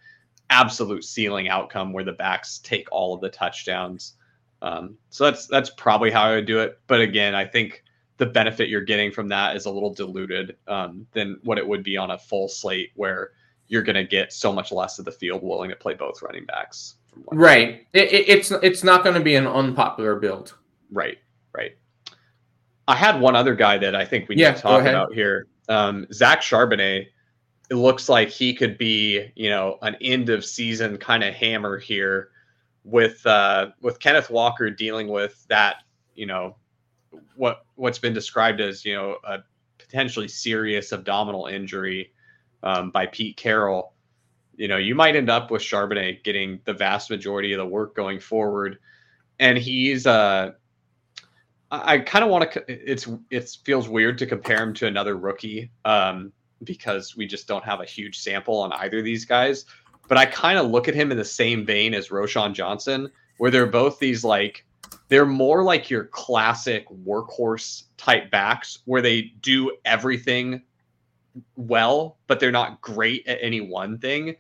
absolute 0.54 1.04
ceiling 1.04 1.50
outcome 1.50 1.92
where 1.92 2.04
the 2.04 2.14
backs 2.14 2.60
take 2.60 2.88
all 2.92 3.14
of 3.14 3.22
the 3.22 3.30
touchdowns. 3.30 4.14
Um, 4.62 4.98
so 5.10 5.26
that's 5.26 5.48
that's 5.48 5.72
probably 5.72 6.12
how 6.12 6.24
I 6.24 6.36
would 6.36 6.46
do 6.46 6.60
it. 6.60 6.80
But 6.88 7.02
again, 7.02 7.36
I 7.36 7.46
think 7.46 7.84
the 8.18 8.26
benefit 8.28 8.70
you're 8.70 8.82
getting 8.86 9.12
from 9.12 9.28
that 9.30 9.56
is 9.56 9.66
a 9.66 9.72
little 9.72 9.94
diluted 9.94 10.56
um, 10.68 11.08
than 11.12 11.40
what 11.44 11.58
it 11.58 11.68
would 11.68 11.84
be 11.84 11.98
on 11.98 12.12
a 12.12 12.18
full 12.18 12.48
slate 12.48 12.92
where 12.96 13.32
you're 13.68 13.82
going 13.82 13.96
to 13.96 14.04
get 14.04 14.32
so 14.32 14.54
much 14.54 14.72
less 14.72 15.00
of 15.00 15.06
the 15.06 15.12
field 15.12 15.42
willing 15.42 15.70
to 15.70 15.76
play 15.76 15.96
both 15.96 16.22
running 16.22 16.46
backs. 16.46 16.96
Right. 17.32 17.88
It, 17.94 18.12
it, 18.12 18.30
it's 18.30 18.52
it's 18.52 18.84
not 18.84 19.04
going 19.04 19.16
to 19.16 19.22
be 19.22 19.36
an 19.36 19.48
unpopular 19.48 20.16
build. 20.16 20.56
Right. 20.92 21.18
Right. 21.54 21.72
I 22.88 22.96
had 22.96 23.20
one 23.20 23.36
other 23.36 23.56
guy 23.56 23.78
that 23.80 23.96
I 23.96 24.06
think 24.06 24.30
we 24.30 24.36
need 24.36 24.42
Yeah, 24.42 24.54
to 24.54 24.62
talk 24.62 24.82
about 24.82 25.14
here. 25.14 25.48
Um, 25.68 26.06
Zach 26.14 26.42
Charbonnet. 26.42 27.08
It 27.74 27.78
looks 27.78 28.08
like 28.08 28.30
he 28.30 28.54
could 28.54 28.78
be, 28.78 29.32
you 29.36 29.50
know, 29.50 29.80
an 29.82 29.96
end 30.00 30.30
of 30.30 30.46
season 30.46 30.96
kind 30.98 31.24
of 31.24 31.34
hammer 31.34 31.80
here, 31.80 32.30
with 32.84 33.26
uh, 33.26 33.72
with 33.82 34.00
Kenneth 34.00 34.30
Walker 34.30 34.70
dealing 34.70 35.08
with 35.08 35.44
that, 35.50 35.78
you 36.14 36.28
know, 36.28 36.56
what 37.36 37.66
what's 37.74 37.98
been 37.98 38.14
described 38.14 38.62
as, 38.62 38.86
you 38.86 38.94
know, 38.94 39.18
a 39.24 39.40
potentially 39.80 40.28
serious 40.28 40.94
abdominal 40.94 41.48
injury 41.48 42.14
um, 42.62 42.92
by 42.92 43.08
Pete 43.08 43.38
Carroll. 43.38 43.96
You 44.56 44.68
know, 44.68 44.78
you 44.78 44.94
might 44.94 45.16
end 45.16 45.32
up 45.32 45.50
with 45.50 45.64
Charbonnet 45.64 46.24
getting 46.24 46.60
the 46.66 46.74
vast 46.74 47.10
majority 47.10 47.54
of 47.54 47.58
the 47.58 47.66
work 47.66 47.96
going 47.96 48.20
forward, 48.20 48.78
and 49.40 49.58
he's 49.58 50.06
uh 50.06 50.52
I, 51.72 51.98
kind 51.98 52.24
of 52.24 52.30
want 52.30 52.52
to. 52.52 52.64
It's 52.68 53.10
it 53.32 53.50
feels 53.66 53.90
weird 53.90 54.20
to 54.20 54.28
compare 54.28 54.62
him 54.62 54.76
to 54.76 54.86
another 54.86 55.18
rookie 55.18 55.72
um, 55.86 56.32
because 56.64 57.16
we 57.16 57.26
just 57.26 57.48
don't 57.48 57.64
have 57.64 57.82
a 57.82 57.86
huge 57.86 58.20
sample 58.20 58.60
on 58.60 58.72
either 58.74 59.00
of 59.00 59.06
these 59.06 59.26
guys. 59.26 59.66
But 60.08 60.18
I 60.18 60.26
kind 60.26 60.58
of 60.58 60.70
look 60.70 60.88
at 60.88 60.96
him 60.96 61.12
in 61.12 61.18
the 61.18 61.26
same 61.26 61.66
vein 61.66 61.94
as 61.94 62.10
Roschon 62.10 62.54
Johnson, 62.54 63.10
where 63.38 63.52
they're 63.52 63.66
both 63.66 64.00
these 64.00 64.24
like 64.24 64.66
they're 65.08 65.26
more 65.26 65.64
like 65.64 65.90
your 65.90 66.06
classic 66.06 66.88
workhorse 66.90 67.84
type 67.98 68.30
backs, 68.32 68.80
where 68.86 69.02
they 69.02 69.34
do 69.42 69.76
everything 69.86 70.62
well, 71.56 72.18
but 72.28 72.40
they're 72.40 72.52
not 72.52 72.82
great 72.82 73.28
at 73.28 73.40
any 73.42 73.62
one 73.62 73.98
thing. 73.98 74.36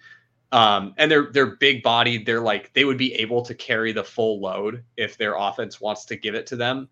Um, 0.53 0.93
and 0.99 1.09
they're 1.09 1.31
they're 1.31 1.55
big 1.55 1.81
bodied. 1.81 2.27
They're 2.27 2.39
like 2.39 2.71
they 2.73 2.85
would 2.85 2.97
be 2.97 3.15
able 3.15 3.41
to 3.41 3.55
carry 3.55 3.91
the 3.91 4.03
full 4.03 4.39
load 4.39 4.83
if 4.97 5.17
their 5.17 5.35
offense 5.35 5.81
wants 5.81 6.05
to 6.05 6.15
give 6.15 6.35
it 6.35 6.45
to 6.47 6.55
them. 6.55 6.89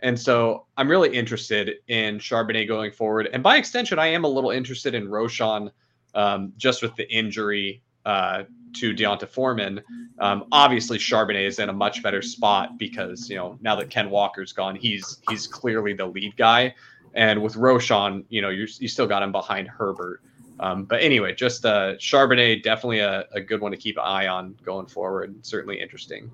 And 0.00 0.18
so 0.18 0.64
I'm 0.78 0.88
really 0.88 1.14
interested 1.14 1.74
in 1.88 2.18
Charbonnet 2.18 2.66
going 2.66 2.90
forward. 2.90 3.28
And 3.30 3.42
by 3.42 3.58
extension, 3.58 3.98
I 3.98 4.06
am 4.06 4.24
a 4.24 4.28
little 4.28 4.50
interested 4.50 4.94
in 4.94 5.08
Roschon 5.08 5.70
um, 6.14 6.54
just 6.56 6.82
with 6.82 6.96
the 6.96 7.08
injury 7.12 7.82
uh, 8.06 8.44
to 8.76 8.94
D'Onta 8.94 9.28
Foreman. 9.28 9.82
Um, 10.18 10.46
obviously, 10.50 10.96
Charbonnet 10.96 11.46
is 11.46 11.58
in 11.58 11.68
a 11.68 11.72
much 11.72 12.02
better 12.02 12.22
spot 12.22 12.78
because 12.78 13.28
you 13.28 13.36
know 13.36 13.58
now 13.60 13.76
that 13.76 13.90
Ken 13.90 14.08
Walker's 14.08 14.54
gone, 14.54 14.74
he's 14.74 15.18
he's 15.28 15.46
clearly 15.46 15.92
the 15.92 16.06
lead 16.06 16.34
guy. 16.38 16.74
And 17.12 17.42
with 17.42 17.56
Roschon, 17.56 18.24
you 18.30 18.40
know, 18.40 18.48
you 18.48 18.66
you 18.78 18.88
still 18.88 19.06
got 19.06 19.22
him 19.22 19.32
behind 19.32 19.68
Herbert. 19.68 20.22
Um, 20.60 20.84
but 20.84 21.00
anyway, 21.00 21.34
just 21.34 21.64
uh, 21.64 21.94
Charbonnet, 21.94 22.62
definitely 22.62 23.00
a, 23.00 23.26
a 23.32 23.40
good 23.40 23.60
one 23.60 23.72
to 23.72 23.76
keep 23.76 23.96
an 23.96 24.04
eye 24.04 24.28
on 24.28 24.56
going 24.64 24.86
forward. 24.86 25.34
Certainly 25.44 25.80
interesting. 25.80 26.30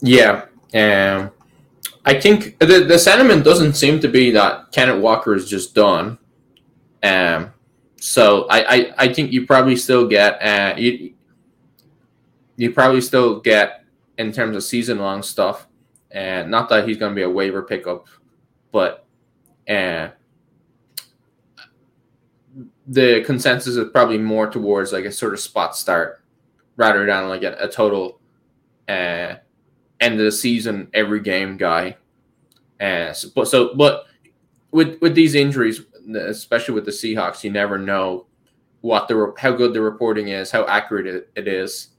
Yeah. 0.00 0.46
Um, 0.74 1.30
I 2.04 2.18
think 2.18 2.58
the, 2.58 2.84
the 2.84 2.98
sentiment 2.98 3.44
doesn't 3.44 3.74
seem 3.74 4.00
to 4.00 4.08
be 4.08 4.30
that 4.32 4.72
Kenneth 4.72 5.00
Walker 5.00 5.34
is 5.34 5.48
just 5.48 5.74
done. 5.74 6.18
Um, 7.02 7.52
so 7.96 8.46
I, 8.48 8.76
I, 8.76 8.94
I 8.98 9.12
think 9.12 9.32
you 9.32 9.46
probably 9.46 9.76
still 9.76 10.06
get 10.06 10.40
uh, 10.42 10.74
you, 10.76 11.14
you 12.56 12.72
probably 12.72 13.00
still 13.00 13.40
get 13.40 13.84
in 14.18 14.32
terms 14.32 14.56
of 14.56 14.62
season 14.62 14.98
long 14.98 15.22
stuff. 15.22 15.66
And 16.10 16.50
not 16.50 16.68
that 16.70 16.88
he's 16.88 16.96
going 16.96 17.12
to 17.12 17.16
be 17.16 17.22
a 17.22 17.30
waiver 17.30 17.62
pickup, 17.62 18.08
but 18.72 19.06
uh, 19.68 20.08
the 22.90 23.22
consensus 23.24 23.76
is 23.76 23.88
probably 23.92 24.18
more 24.18 24.50
towards 24.50 24.92
like 24.92 25.04
a 25.04 25.12
sort 25.12 25.32
of 25.32 25.38
spot 25.38 25.76
start 25.76 26.20
rather 26.74 27.06
than 27.06 27.28
like 27.28 27.44
a, 27.44 27.56
a 27.60 27.68
total 27.68 28.20
uh, 28.88 29.36
end 30.00 30.14
of 30.14 30.18
the 30.18 30.32
season 30.32 30.90
every 30.92 31.20
game 31.20 31.56
guy. 31.56 31.96
Uh, 32.80 33.12
so, 33.12 33.28
but 33.32 33.46
so 33.46 33.74
but 33.76 34.06
with 34.72 35.00
with 35.00 35.14
these 35.14 35.36
injuries, 35.36 35.82
especially 36.16 36.74
with 36.74 36.84
the 36.84 36.90
Seahawks, 36.90 37.44
you 37.44 37.50
never 37.52 37.78
know 37.78 38.26
what 38.80 39.06
the 39.06 39.34
how 39.38 39.52
good 39.52 39.72
the 39.72 39.80
reporting 39.80 40.28
is, 40.28 40.50
how 40.50 40.66
accurate 40.66 41.06
it, 41.06 41.30
it 41.36 41.46
is. 41.46 41.90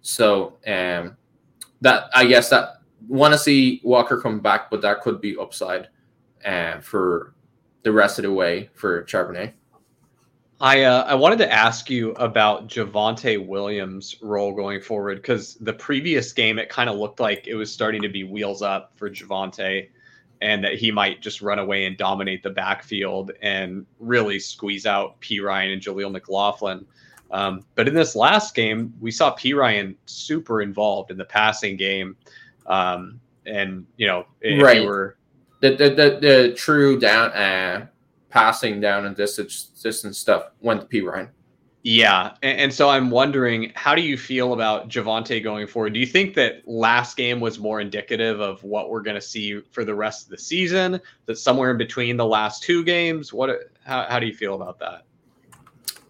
So 0.00 0.56
um, 0.66 1.18
that 1.82 2.04
I 2.14 2.24
guess 2.24 2.48
that 2.48 2.80
want 3.08 3.34
to 3.34 3.38
see 3.38 3.82
Walker 3.84 4.18
come 4.18 4.40
back, 4.40 4.70
but 4.70 4.80
that 4.80 5.02
could 5.02 5.20
be 5.20 5.36
upside 5.36 5.88
uh, 6.46 6.80
for 6.80 7.34
the 7.82 7.92
rest 7.92 8.18
of 8.18 8.22
the 8.22 8.32
way 8.32 8.70
for 8.72 9.04
Charbonnet. 9.04 9.52
I 10.60 10.82
uh, 10.82 11.04
I 11.04 11.14
wanted 11.14 11.38
to 11.38 11.50
ask 11.52 11.88
you 11.88 12.10
about 12.12 12.68
Javonte 12.68 13.46
Williams' 13.46 14.16
role 14.20 14.52
going 14.54 14.80
forward 14.82 15.16
because 15.16 15.54
the 15.56 15.72
previous 15.72 16.32
game 16.32 16.58
it 16.58 16.68
kind 16.68 16.90
of 16.90 16.96
looked 16.96 17.18
like 17.18 17.46
it 17.46 17.54
was 17.54 17.72
starting 17.72 18.02
to 18.02 18.08
be 18.10 18.24
wheels 18.24 18.60
up 18.60 18.92
for 18.96 19.08
Javonte, 19.08 19.88
and 20.42 20.62
that 20.62 20.74
he 20.74 20.90
might 20.90 21.22
just 21.22 21.40
run 21.40 21.58
away 21.58 21.86
and 21.86 21.96
dominate 21.96 22.42
the 22.42 22.50
backfield 22.50 23.32
and 23.40 23.86
really 23.98 24.38
squeeze 24.38 24.84
out 24.84 25.18
Perine 25.22 25.72
and 25.72 25.80
Jaleel 25.80 26.12
McLaughlin. 26.12 26.84
Um, 27.30 27.64
but 27.74 27.88
in 27.88 27.94
this 27.94 28.14
last 28.16 28.54
game, 28.54 28.92
we 29.00 29.10
saw 29.10 29.34
Perine 29.34 29.94
super 30.06 30.60
involved 30.62 31.10
in 31.10 31.16
the 31.16 31.24
passing 31.24 31.76
game, 31.78 32.16
um, 32.66 33.18
and 33.46 33.86
you 33.96 34.06
know 34.06 34.26
if 34.42 34.62
Right. 34.62 34.82
you 34.82 34.86
were 34.86 35.16
The 35.60 35.70
the 35.76 35.88
the, 35.90 36.18
the 36.20 36.54
true 36.54 36.98
down 36.98 37.30
uh, 37.32 37.86
passing 38.30 38.80
down 38.80 39.06
and 39.06 39.16
distance 39.16 39.66
distance 39.82 40.18
stuff 40.18 40.50
went 40.60 40.80
to 40.80 40.86
Perine. 40.86 41.28
Yeah, 41.82 42.34
and, 42.42 42.60
and 42.60 42.74
so 42.74 42.90
I'm 42.90 43.10
wondering, 43.10 43.72
how 43.74 43.94
do 43.94 44.02
you 44.02 44.18
feel 44.18 44.52
about 44.52 44.88
Javonte 44.88 45.42
going 45.42 45.66
forward? 45.66 45.94
Do 45.94 46.00
you 46.00 46.06
think 46.06 46.34
that 46.34 46.62
last 46.66 47.16
game 47.16 47.40
was 47.40 47.58
more 47.58 47.80
indicative 47.80 48.40
of 48.40 48.62
what 48.62 48.90
we're 48.90 49.00
going 49.00 49.14
to 49.14 49.20
see 49.20 49.60
for 49.70 49.84
the 49.84 49.94
rest 49.94 50.24
of 50.24 50.30
the 50.30 50.38
season? 50.38 51.00
That 51.26 51.36
somewhere 51.36 51.70
in 51.70 51.78
between 51.78 52.16
the 52.16 52.26
last 52.26 52.62
two 52.62 52.84
games? 52.84 53.32
What? 53.32 53.50
How, 53.84 54.06
how 54.08 54.18
do 54.18 54.26
you 54.26 54.34
feel 54.34 54.54
about 54.54 54.78
that? 54.80 55.04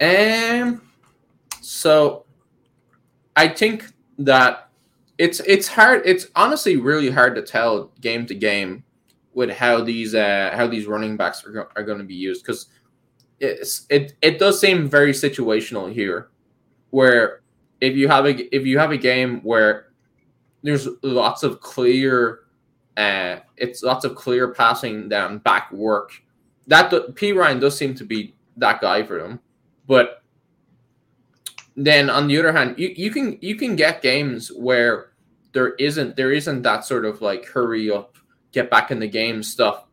Um, 0.00 0.82
so 1.60 2.24
I 3.36 3.48
think 3.48 3.86
that 4.18 4.70
it's 5.18 5.40
it's 5.40 5.68
hard. 5.68 6.02
It's 6.04 6.26
honestly 6.34 6.76
really 6.76 7.10
hard 7.10 7.36
to 7.36 7.42
tell 7.42 7.92
game 8.00 8.26
to 8.26 8.34
game 8.34 8.82
with 9.34 9.50
how 9.50 9.82
these 9.82 10.14
uh 10.14 10.50
how 10.54 10.66
these 10.66 10.86
running 10.86 11.16
backs 11.16 11.44
are, 11.44 11.52
go- 11.52 11.68
are 11.76 11.82
going 11.82 11.98
to 11.98 12.04
be 12.04 12.14
used 12.14 12.44
because 12.44 12.66
it 13.38 14.12
it 14.20 14.38
does 14.38 14.60
seem 14.60 14.88
very 14.88 15.12
situational 15.12 15.92
here, 15.92 16.28
where 16.90 17.40
if 17.80 17.96
you 17.96 18.08
have 18.08 18.26
a 18.26 18.54
if 18.54 18.66
you 18.66 18.78
have 18.78 18.90
a 18.90 18.96
game 18.96 19.40
where 19.42 19.86
there's 20.62 20.88
lots 21.02 21.42
of 21.42 21.60
clear 21.60 22.40
uh 22.96 23.36
it's 23.56 23.82
lots 23.82 24.04
of 24.04 24.14
clear 24.14 24.52
passing 24.52 25.08
down 25.08 25.38
back 25.38 25.72
work 25.72 26.12
that 26.66 26.90
do- 26.90 27.08
Perine 27.14 27.60
does 27.60 27.76
seem 27.76 27.94
to 27.94 28.04
be 28.04 28.34
that 28.56 28.80
guy 28.80 29.02
for 29.02 29.18
them 29.18 29.40
but 29.86 30.20
then 31.76 32.10
on 32.10 32.26
the 32.28 32.38
other 32.38 32.52
hand, 32.52 32.74
you, 32.78 32.92
you 32.96 33.10
can 33.10 33.38
you 33.40 33.54
can 33.54 33.76
get 33.76 34.02
games 34.02 34.48
where 34.48 35.12
there 35.52 35.74
isn't 35.74 36.16
there 36.16 36.32
isn't 36.32 36.62
that 36.62 36.84
sort 36.84 37.04
of 37.04 37.22
like 37.22 37.46
hurry 37.46 37.90
up, 37.90 38.16
get 38.52 38.70
back 38.70 38.90
in 38.90 38.98
the 38.98 39.06
game 39.06 39.42
stuff, 39.42 39.84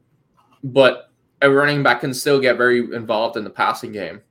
but 0.64 1.12
a 1.42 1.50
running 1.50 1.84
back 1.84 2.02
can 2.02 2.14
still 2.14 2.40
get 2.40 2.58
very 2.58 2.80
involved 2.80 3.38
in 3.38 3.44
the 3.44 3.50
passing 3.50 3.92
game. 3.92 4.22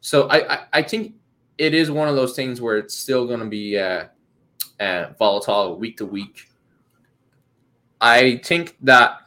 So 0.00 0.28
I 0.28 0.54
I, 0.54 0.58
I 0.74 0.82
think 0.82 1.14
it 1.58 1.74
is 1.74 1.90
one 1.90 2.08
of 2.08 2.16
those 2.16 2.34
things 2.34 2.60
where 2.60 2.76
it's 2.76 2.94
still 2.94 3.26
going 3.26 3.40
to 3.40 3.46
be 3.46 3.78
uh, 3.78 4.04
uh, 4.78 5.06
volatile 5.18 5.76
week 5.78 5.96
to 5.98 6.06
week. 6.06 6.48
I 8.00 8.40
think 8.44 8.76
that 8.82 9.20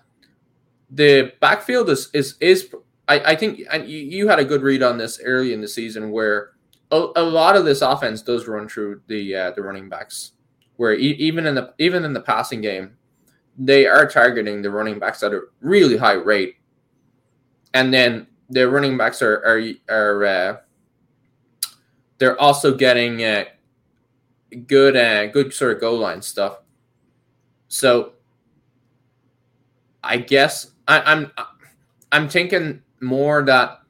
the 0.90 1.34
backfield 1.40 1.90
is 1.90 2.10
is 2.14 2.36
is 2.40 2.74
I, 3.08 3.20
I 3.20 3.36
think 3.36 3.62
and 3.72 3.88
you, 3.88 3.98
you 4.00 4.28
had 4.28 4.40
a 4.40 4.46
good 4.46 4.62
read 4.62 4.84
on 4.84 4.98
this 4.98 5.20
early 5.24 5.54
in 5.54 5.62
the 5.62 5.68
season 5.68 6.12
where 6.12 6.52
a, 6.92 7.08
a 7.16 7.24
lot 7.24 7.56
of 7.56 7.66
this 7.66 7.82
offense 7.82 8.22
does 8.22 8.48
run 8.48 8.70
through 8.70 9.02
the 9.08 9.36
uh, 9.36 9.52
the 9.52 9.62
running 9.62 9.90
backs 9.90 10.34
where 10.78 10.94
e- 10.94 11.18
even 11.18 11.46
in 11.46 11.56
the 11.56 11.74
even 11.80 12.06
in 12.06 12.14
the 12.14 12.22
passing 12.22 12.62
game 12.62 12.96
they 13.60 13.86
are 13.86 14.08
targeting 14.08 14.62
the 14.62 14.72
running 14.72 14.98
backs 14.98 15.22
at 15.22 15.34
a 15.34 15.42
really 15.62 15.98
high 15.98 16.14
rate 16.14 16.56
and 17.74 17.94
then 17.94 18.26
the 18.50 18.68
running 18.68 18.98
backs 18.98 19.22
are 19.22 19.36
are, 19.46 19.62
are 19.90 20.26
uh, 20.26 20.58
they're 22.18 22.40
also 22.40 22.74
getting 22.74 23.24
uh, 23.24 23.44
good 24.66 24.96
uh, 24.96 25.28
good 25.28 25.54
sort 25.54 25.74
of 25.76 25.82
goal 25.82 26.00
line 26.00 26.22
stuff 26.22 26.60
so 27.70 28.14
I 30.04 30.18
guess 30.18 30.72
I, 30.88 31.02
I'm 31.02 31.32
I'm 32.12 32.28
thinking 32.28 32.82
more 33.00 33.44
that, 33.44 33.82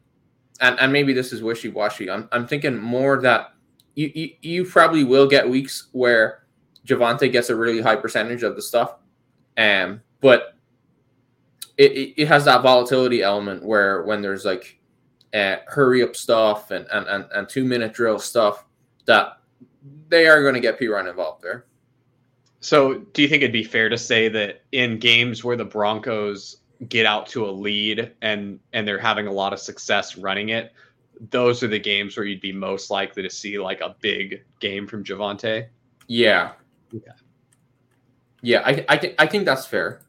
and, 0.59 0.80
and 0.80 0.93
maybe 0.93 1.13
this 1.13 1.32
is 1.34 1.41
wishy 1.41 1.70
washy. 1.70 2.11
I'm 2.11 2.28
I'm 2.32 2.45
thinking 2.45 2.78
more 2.78 3.22
that 3.22 3.53
you, 3.95 4.11
you 4.13 4.30
you 4.41 4.65
probably 4.65 5.03
will 5.03 5.28
get 5.28 5.49
weeks 5.49 5.88
where 5.93 6.43
Javonte 6.86 7.32
gets 7.32 7.49
a 7.49 7.55
really 7.55 7.82
high 7.82 7.95
percentage 7.95 8.43
of 8.43 8.55
the 8.55 8.61
stuff, 8.61 8.95
um, 9.60 10.01
but 10.22 10.55
it, 11.78 11.91
it, 11.91 12.22
it 12.22 12.28
has 12.28 12.45
that 12.45 12.64
volatility 12.64 13.22
element 13.22 13.64
where 13.64 14.03
when 14.03 14.22
there's 14.22 14.45
like 14.45 14.80
uh, 15.34 15.57
hurry 15.68 16.01
up 16.01 16.16
stuff 16.16 16.72
and, 16.72 16.88
and, 16.91 17.07
and, 17.07 17.26
and 17.36 17.49
two 17.49 17.66
minute 17.66 17.93
drill 17.93 18.18
stuff 18.18 18.66
that 19.05 19.39
they 20.07 20.28
are 20.28 20.41
going 20.41 20.55
to 20.55 20.60
get 20.60 20.80
Perine 20.80 21.10
involved 21.10 21.43
there. 21.43 21.66
So, 22.62 22.99
do 23.14 23.22
you 23.22 23.28
think 23.28 23.43
it'd 23.43 23.53
be 23.53 23.64
fair 23.64 23.89
to 23.89 23.97
say 23.97 24.28
that 24.30 24.64
in 24.72 24.97
games 24.97 25.43
where 25.43 25.55
the 25.55 25.66
Broncos 25.66 26.57
get 26.88 27.05
out 27.05 27.28
to 27.28 27.45
a 27.45 27.51
lead 27.51 28.14
and 28.22 28.60
and 28.74 28.88
they're 28.88 28.97
having 28.97 29.28
a 29.28 29.32
lot 29.32 29.53
of 29.53 29.60
success 29.60 30.18
running 30.18 30.49
it, 30.49 30.74
those 31.32 31.64
are 31.64 31.68
the 31.68 31.80
games 31.80 32.18
where 32.18 32.26
you'd 32.26 32.41
be 32.41 32.51
most 32.51 32.89
likely 32.89 33.24
to 33.24 33.30
see 33.30 33.60
like 33.60 33.82
a 33.82 33.95
big 34.01 34.43
game 34.60 34.88
from 34.88 35.03
Javonte? 35.03 35.68
Yeah. 36.07 36.51
Okay. 36.93 37.12
Yeah, 38.41 38.61
I 38.65 38.85
I 38.87 38.97
think 38.97 39.15
I 39.19 39.27
think 39.27 39.45
that's 39.45 39.65
fair. 39.65 40.01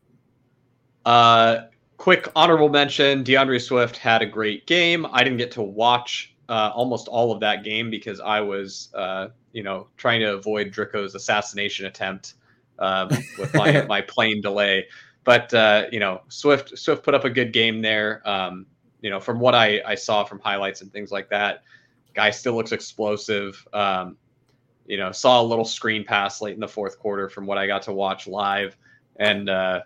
Uh, 1.05 1.63
quick 1.97 2.29
honorable 2.37 2.69
mention: 2.69 3.23
D'Andre 3.25 3.59
Swift 3.59 3.97
had 3.97 4.23
a 4.23 4.27
great 4.27 4.67
game. 4.67 5.07
I 5.11 5.25
didn't 5.25 5.39
get 5.39 5.51
to 5.53 5.63
watch 5.63 6.35
uh, 6.49 6.71
almost 6.75 7.09
all 7.09 7.33
of 7.33 7.41
that 7.41 7.65
game 7.65 7.91
because 7.91 8.21
I 8.21 8.41
was, 8.41 8.89
uh, 8.95 9.29
you 9.53 9.63
know, 9.63 9.89
trying 9.97 10.21
to 10.21 10.35
avoid 10.35 10.71
Drico's 10.71 11.15
assassination 11.15 11.87
attempt 11.87 12.35
um, 12.79 13.09
with 13.39 13.55
my 13.55 13.83
my 13.89 14.01
plane 14.01 14.41
delay. 14.41 14.87
But 15.25 15.53
uh, 15.55 15.87
you 15.93 16.01
know, 16.01 16.23
Swift 16.29 16.77
Swift 16.79 17.05
put 17.05 17.15
up 17.15 17.25
a 17.25 17.31
good 17.31 17.53
game 17.53 17.83
there. 17.83 18.27
Um, 18.29 18.67
you 19.01 19.11
know, 19.11 19.21
from 19.21 19.41
what 19.41 19.55
I 19.55 19.81
I 19.87 19.95
saw 19.95 20.25
from 20.25 20.41
highlights 20.41 20.83
and 20.83 20.93
things 20.93 21.11
like 21.11 21.31
that, 21.31 21.63
guy 22.15 22.31
still 22.31 22.55
looks 22.55 22.73
explosive. 22.73 23.67
Um, 23.73 24.17
you 24.91 24.97
know, 24.97 25.13
saw 25.13 25.41
a 25.41 25.45
little 25.45 25.65
screen 25.65 26.05
pass 26.05 26.41
late 26.41 26.55
in 26.55 26.61
the 26.61 26.67
fourth 26.69 26.99
quarter 26.99 27.29
from 27.29 27.47
what 27.47 27.59
I 27.59 27.69
got 27.69 27.83
to 27.83 27.93
watch 27.93 28.27
live, 28.27 28.77
and 29.17 29.49
uh, 29.49 29.83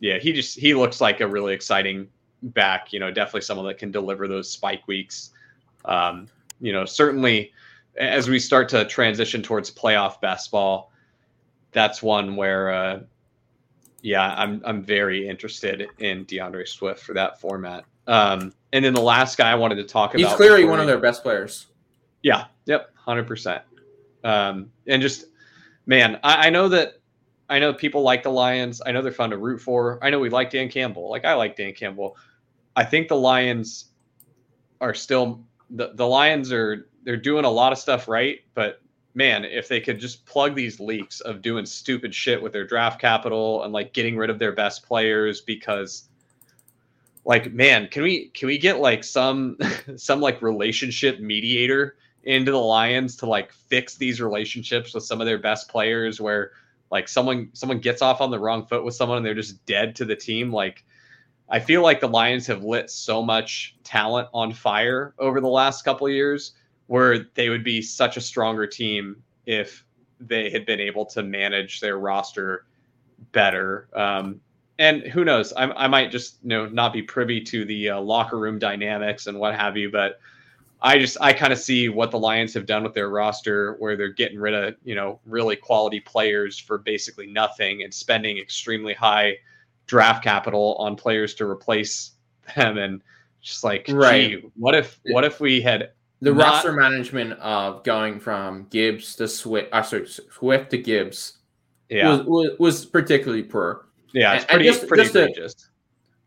yeah, 0.00 0.18
he 0.18 0.32
just 0.32 0.58
he 0.58 0.72
looks 0.72 0.98
like 0.98 1.20
a 1.20 1.26
really 1.26 1.52
exciting 1.52 2.08
back. 2.42 2.90
You 2.90 3.00
know, 3.00 3.10
definitely 3.10 3.42
someone 3.42 3.66
that 3.66 3.78
can 3.78 3.90
deliver 3.90 4.26
those 4.26 4.50
spike 4.50 4.88
weeks. 4.88 5.32
Um, 5.84 6.28
you 6.58 6.72
know, 6.72 6.86
certainly 6.86 7.52
as 7.98 8.30
we 8.30 8.38
start 8.38 8.70
to 8.70 8.86
transition 8.86 9.42
towards 9.42 9.70
playoff 9.70 10.22
basketball, 10.22 10.90
that's 11.72 12.02
one 12.02 12.34
where, 12.34 12.70
uh, 12.72 13.00
yeah, 14.00 14.34
I'm 14.38 14.62
I'm 14.64 14.82
very 14.82 15.28
interested 15.28 15.86
in 15.98 16.24
D'Andre 16.24 16.64
Swift 16.64 17.00
for 17.00 17.12
that 17.12 17.42
format. 17.42 17.84
Um, 18.06 18.54
and 18.72 18.82
then 18.82 18.94
the 18.94 19.02
last 19.02 19.36
guy 19.36 19.50
I 19.50 19.54
wanted 19.54 19.76
to 19.76 19.84
talk 19.84 20.14
about. 20.14 20.26
He's 20.26 20.36
clearly 20.36 20.64
one 20.64 20.80
of 20.80 20.86
their 20.86 20.98
best 20.98 21.22
players. 21.22 21.66
yeah. 22.22 22.46
Yep. 22.64 22.90
Hundred 22.94 23.26
percent. 23.26 23.62
Um, 24.24 24.70
and 24.86 25.00
just, 25.02 25.26
man, 25.86 26.18
I, 26.22 26.46
I 26.46 26.50
know 26.50 26.68
that 26.68 26.94
I 27.48 27.58
know 27.58 27.72
people 27.72 28.02
like 28.02 28.22
the 28.22 28.30
Lions. 28.30 28.82
I 28.84 28.92
know 28.92 29.02
they're 29.02 29.12
fun 29.12 29.30
to 29.30 29.38
root 29.38 29.60
for. 29.60 29.98
I 30.02 30.10
know 30.10 30.18
we 30.18 30.30
like 30.30 30.50
Dan 30.50 30.68
Campbell. 30.68 31.10
Like 31.10 31.24
I 31.24 31.34
like 31.34 31.56
Dan 31.56 31.72
Campbell. 31.74 32.16
I 32.74 32.84
think 32.84 33.08
the 33.08 33.16
Lions 33.16 33.86
are 34.80 34.94
still 34.94 35.44
the 35.70 35.92
the 35.94 36.06
Lions 36.06 36.52
are 36.52 36.88
they're 37.04 37.16
doing 37.16 37.44
a 37.44 37.50
lot 37.50 37.72
of 37.72 37.78
stuff 37.78 38.08
right, 38.08 38.40
but 38.54 38.80
man, 39.14 39.44
if 39.44 39.68
they 39.68 39.80
could 39.80 39.98
just 39.98 40.26
plug 40.26 40.54
these 40.54 40.80
leaks 40.80 41.20
of 41.20 41.40
doing 41.40 41.64
stupid 41.64 42.14
shit 42.14 42.42
with 42.42 42.52
their 42.52 42.66
draft 42.66 43.00
capital 43.00 43.62
and 43.62 43.72
like 43.72 43.94
getting 43.94 44.16
rid 44.16 44.28
of 44.28 44.38
their 44.38 44.52
best 44.52 44.84
players 44.86 45.40
because 45.40 46.08
like 47.24 47.52
man, 47.52 47.88
can 47.88 48.02
we 48.02 48.28
can 48.30 48.48
we 48.48 48.58
get 48.58 48.80
like 48.80 49.04
some 49.04 49.56
some 49.96 50.20
like 50.20 50.42
relationship 50.42 51.20
mediator 51.20 51.96
into 52.26 52.50
the 52.50 52.58
Lions 52.58 53.16
to 53.16 53.26
like 53.26 53.52
fix 53.52 53.94
these 53.96 54.20
relationships 54.20 54.92
with 54.92 55.04
some 55.04 55.20
of 55.20 55.26
their 55.26 55.38
best 55.38 55.68
players 55.68 56.20
where 56.20 56.50
like 56.90 57.08
someone 57.08 57.48
someone 57.52 57.78
gets 57.78 58.02
off 58.02 58.20
on 58.20 58.30
the 58.30 58.38
wrong 58.38 58.66
foot 58.66 58.84
with 58.84 58.94
someone 58.94 59.16
and 59.16 59.26
they're 59.26 59.34
just 59.34 59.64
dead 59.64 59.96
to 59.96 60.04
the 60.04 60.16
team 60.16 60.52
like 60.52 60.84
I 61.48 61.60
feel 61.60 61.82
like 61.82 62.00
the 62.00 62.08
Lions 62.08 62.46
have 62.48 62.64
lit 62.64 62.90
so 62.90 63.22
much 63.22 63.76
talent 63.84 64.28
on 64.34 64.52
fire 64.52 65.14
over 65.18 65.40
the 65.40 65.48
last 65.48 65.82
couple 65.84 66.08
of 66.08 66.12
years 66.12 66.52
where 66.88 67.26
they 67.34 67.48
would 67.48 67.62
be 67.62 67.80
such 67.80 68.16
a 68.16 68.20
stronger 68.20 68.66
team 68.66 69.22
if 69.46 69.84
they 70.18 70.50
had 70.50 70.66
been 70.66 70.80
able 70.80 71.06
to 71.06 71.22
manage 71.22 71.78
their 71.78 71.98
roster 71.98 72.66
better. 73.30 73.88
Um, 73.94 74.40
and 74.78 75.02
who 75.02 75.24
knows? 75.24 75.52
I, 75.52 75.70
I 75.70 75.86
might 75.86 76.10
just 76.10 76.38
you 76.42 76.48
know 76.48 76.66
not 76.66 76.92
be 76.92 77.02
privy 77.02 77.40
to 77.42 77.64
the 77.64 77.90
uh, 77.90 78.00
locker 78.00 78.38
room 78.38 78.58
dynamics 78.58 79.28
and 79.28 79.38
what 79.38 79.54
have 79.54 79.76
you, 79.76 79.90
but 79.90 80.18
I 80.82 80.98
just 80.98 81.16
I 81.20 81.32
kind 81.32 81.52
of 81.52 81.58
see 81.58 81.88
what 81.88 82.10
the 82.10 82.18
Lions 82.18 82.52
have 82.54 82.66
done 82.66 82.82
with 82.82 82.92
their 82.94 83.08
roster, 83.08 83.76
where 83.78 83.96
they're 83.96 84.12
getting 84.12 84.38
rid 84.38 84.54
of 84.54 84.74
you 84.84 84.94
know 84.94 85.20
really 85.24 85.56
quality 85.56 86.00
players 86.00 86.58
for 86.58 86.78
basically 86.78 87.26
nothing 87.26 87.82
and 87.82 87.92
spending 87.92 88.38
extremely 88.38 88.92
high 88.94 89.36
draft 89.86 90.22
capital 90.22 90.74
on 90.78 90.94
players 90.96 91.34
to 91.36 91.48
replace 91.48 92.12
them, 92.56 92.76
and 92.78 93.00
just 93.40 93.64
like, 93.64 93.86
Right. 93.88 94.42
gee, 94.42 94.48
what 94.56 94.74
if 94.74 94.98
what 95.06 95.24
if 95.24 95.40
we 95.40 95.60
had 95.60 95.92
The 96.20 96.32
Not- 96.32 96.42
roster 96.46 96.72
management 96.72 97.32
of 97.40 97.82
going 97.84 98.18
from 98.20 98.66
Gibbs 98.70 99.16
to 99.16 99.28
Swift, 99.28 99.68
uh, 99.72 99.82
sorry, 99.82 100.06
Swift 100.08 100.70
to 100.70 100.78
Gibbs 100.78 101.38
yeah 101.88 102.10
was, 102.10 102.26
was 102.26 102.58
was 102.58 102.84
particularly 102.86 103.44
poor. 103.44 103.86
yeah 104.12 104.34
it's 104.34 104.44
and- 104.44 104.50
and 104.52 104.58
pretty 104.60 104.68
just- 104.70 104.88
pretty 104.88 105.02
just 105.34 105.58
to- 105.58 105.64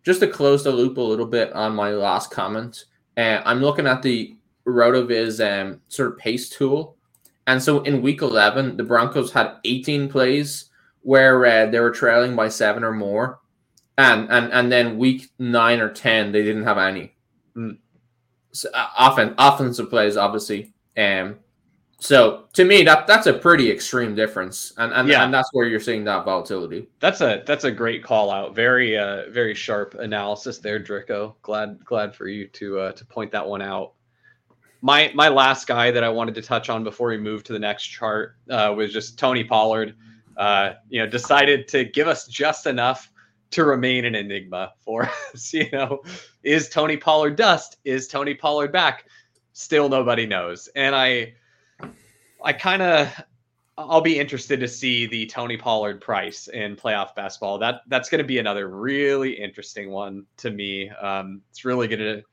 Just 0.03 0.21
to 0.21 0.27
close 0.27 0.63
the 0.63 0.71
loop 0.71 0.97
a 0.97 1.01
little 1.01 1.25
bit 1.25 1.51
on 1.53 1.75
my 1.75 1.91
last 1.91 2.31
comment, 2.31 2.85
uh, 3.17 3.41
I'm 3.45 3.59
looking 3.61 3.85
at 3.85 4.01
the 4.01 4.35
Rotoviz 4.73 5.39
um, 5.39 5.81
sort 5.89 6.11
of 6.11 6.17
pace 6.17 6.49
tool, 6.49 6.95
and 7.47 7.61
so 7.61 7.81
in 7.81 8.01
Week 8.01 8.21
11, 8.21 8.77
the 8.77 8.83
Broncos 8.83 9.31
had 9.31 9.57
18 9.65 10.09
plays 10.09 10.65
where 11.01 11.45
uh, 11.45 11.65
they 11.67 11.79
were 11.79 11.91
trailing 11.91 12.35
by 12.35 12.49
seven 12.49 12.83
or 12.83 12.91
more, 12.93 13.39
and 13.97 14.29
and 14.29 14.51
and 14.53 14.71
then 14.71 14.97
Week 14.97 15.29
nine 15.39 15.79
or 15.79 15.89
10 15.89 16.31
they 16.31 16.43
didn't 16.43 16.63
have 16.63 16.77
any. 16.77 17.15
Hmm. 17.53 17.71
So, 18.51 18.69
uh, 18.73 18.87
often 18.97 19.35
offensive 19.37 19.89
plays, 19.89 20.17
obviously. 20.17 20.73
Um, 20.97 21.37
so 21.99 22.45
to 22.53 22.63
me, 22.63 22.83
that 22.83 23.07
that's 23.07 23.27
a 23.27 23.33
pretty 23.33 23.69
extreme 23.69 24.15
difference, 24.15 24.73
and 24.77 24.93
and, 24.93 25.07
Yeah. 25.09 25.23
and 25.23 25.33
that's 25.33 25.49
where 25.51 25.67
you're 25.67 25.81
seeing 25.81 26.05
that 26.05 26.23
volatility. 26.25 26.87
That's 26.99 27.19
a 27.21 27.43
that's 27.45 27.65
a 27.65 27.71
great 27.71 28.03
call 28.03 28.31
out. 28.31 28.55
Very 28.55 28.97
uh 28.97 29.23
very 29.29 29.53
sharp 29.53 29.95
analysis 29.95 30.59
there, 30.59 30.79
Drico. 30.79 31.35
Glad 31.41 31.83
glad 31.83 32.15
for 32.15 32.27
you 32.27 32.47
to 32.47 32.79
uh, 32.79 32.91
to 32.93 33.05
point 33.05 33.31
that 33.33 33.45
one 33.47 33.61
out. 33.61 33.93
My 34.81 35.11
my 35.13 35.29
last 35.29 35.67
guy 35.67 35.91
that 35.91 36.03
I 36.03 36.09
wanted 36.09 36.35
to 36.35 36.41
touch 36.41 36.69
on 36.69 36.83
before 36.83 37.09
we 37.09 37.17
move 37.17 37.43
to 37.45 37.53
the 37.53 37.59
next 37.59 37.85
chart 37.87 38.35
uh, 38.49 38.73
was 38.75 38.93
just 38.93 39.19
Tony 39.19 39.43
Pollard. 39.43 39.95
Uh, 40.37 40.73
you 40.89 41.01
know, 41.01 41.07
decided 41.07 41.67
to 41.67 41.83
give 41.83 42.07
us 42.07 42.27
just 42.27 42.65
enough 42.65 43.11
to 43.51 43.65
remain 43.65 44.05
an 44.05 44.15
enigma 44.15 44.73
for 44.79 45.09
us. 45.33 45.53
You 45.53 45.69
know, 45.71 46.01
is 46.43 46.69
Tony 46.69 46.97
Pollard 46.97 47.35
dust? 47.35 47.77
Is 47.83 48.07
Tony 48.07 48.33
Pollard 48.33 48.71
back? 48.71 49.05
Still 49.53 49.89
nobody 49.89 50.25
knows. 50.25 50.69
And 50.75 50.95
I 50.95 51.33
I 52.43 52.53
kind 52.53 52.81
of 52.81 53.13
I'll 53.77 54.01
be 54.01 54.19
interested 54.19 54.59
to 54.59 54.67
see 54.67 55.05
the 55.05 55.25
Tony 55.27 55.55
Pollard 55.55 56.01
price 56.01 56.49
in 56.49 56.75
playoff 56.75 57.15
basketball. 57.15 57.57
That 57.59 57.81
that's 57.87 58.09
going 58.09 58.19
to 58.19 58.27
be 58.27 58.37
another 58.37 58.67
really 58.67 59.31
interesting 59.31 59.89
one 59.89 60.25
to 60.37 60.51
me. 60.51 60.89
Um, 60.89 61.41
it's 61.49 61.63
really 61.63 61.87
going 61.87 61.99
to, 61.99 62.23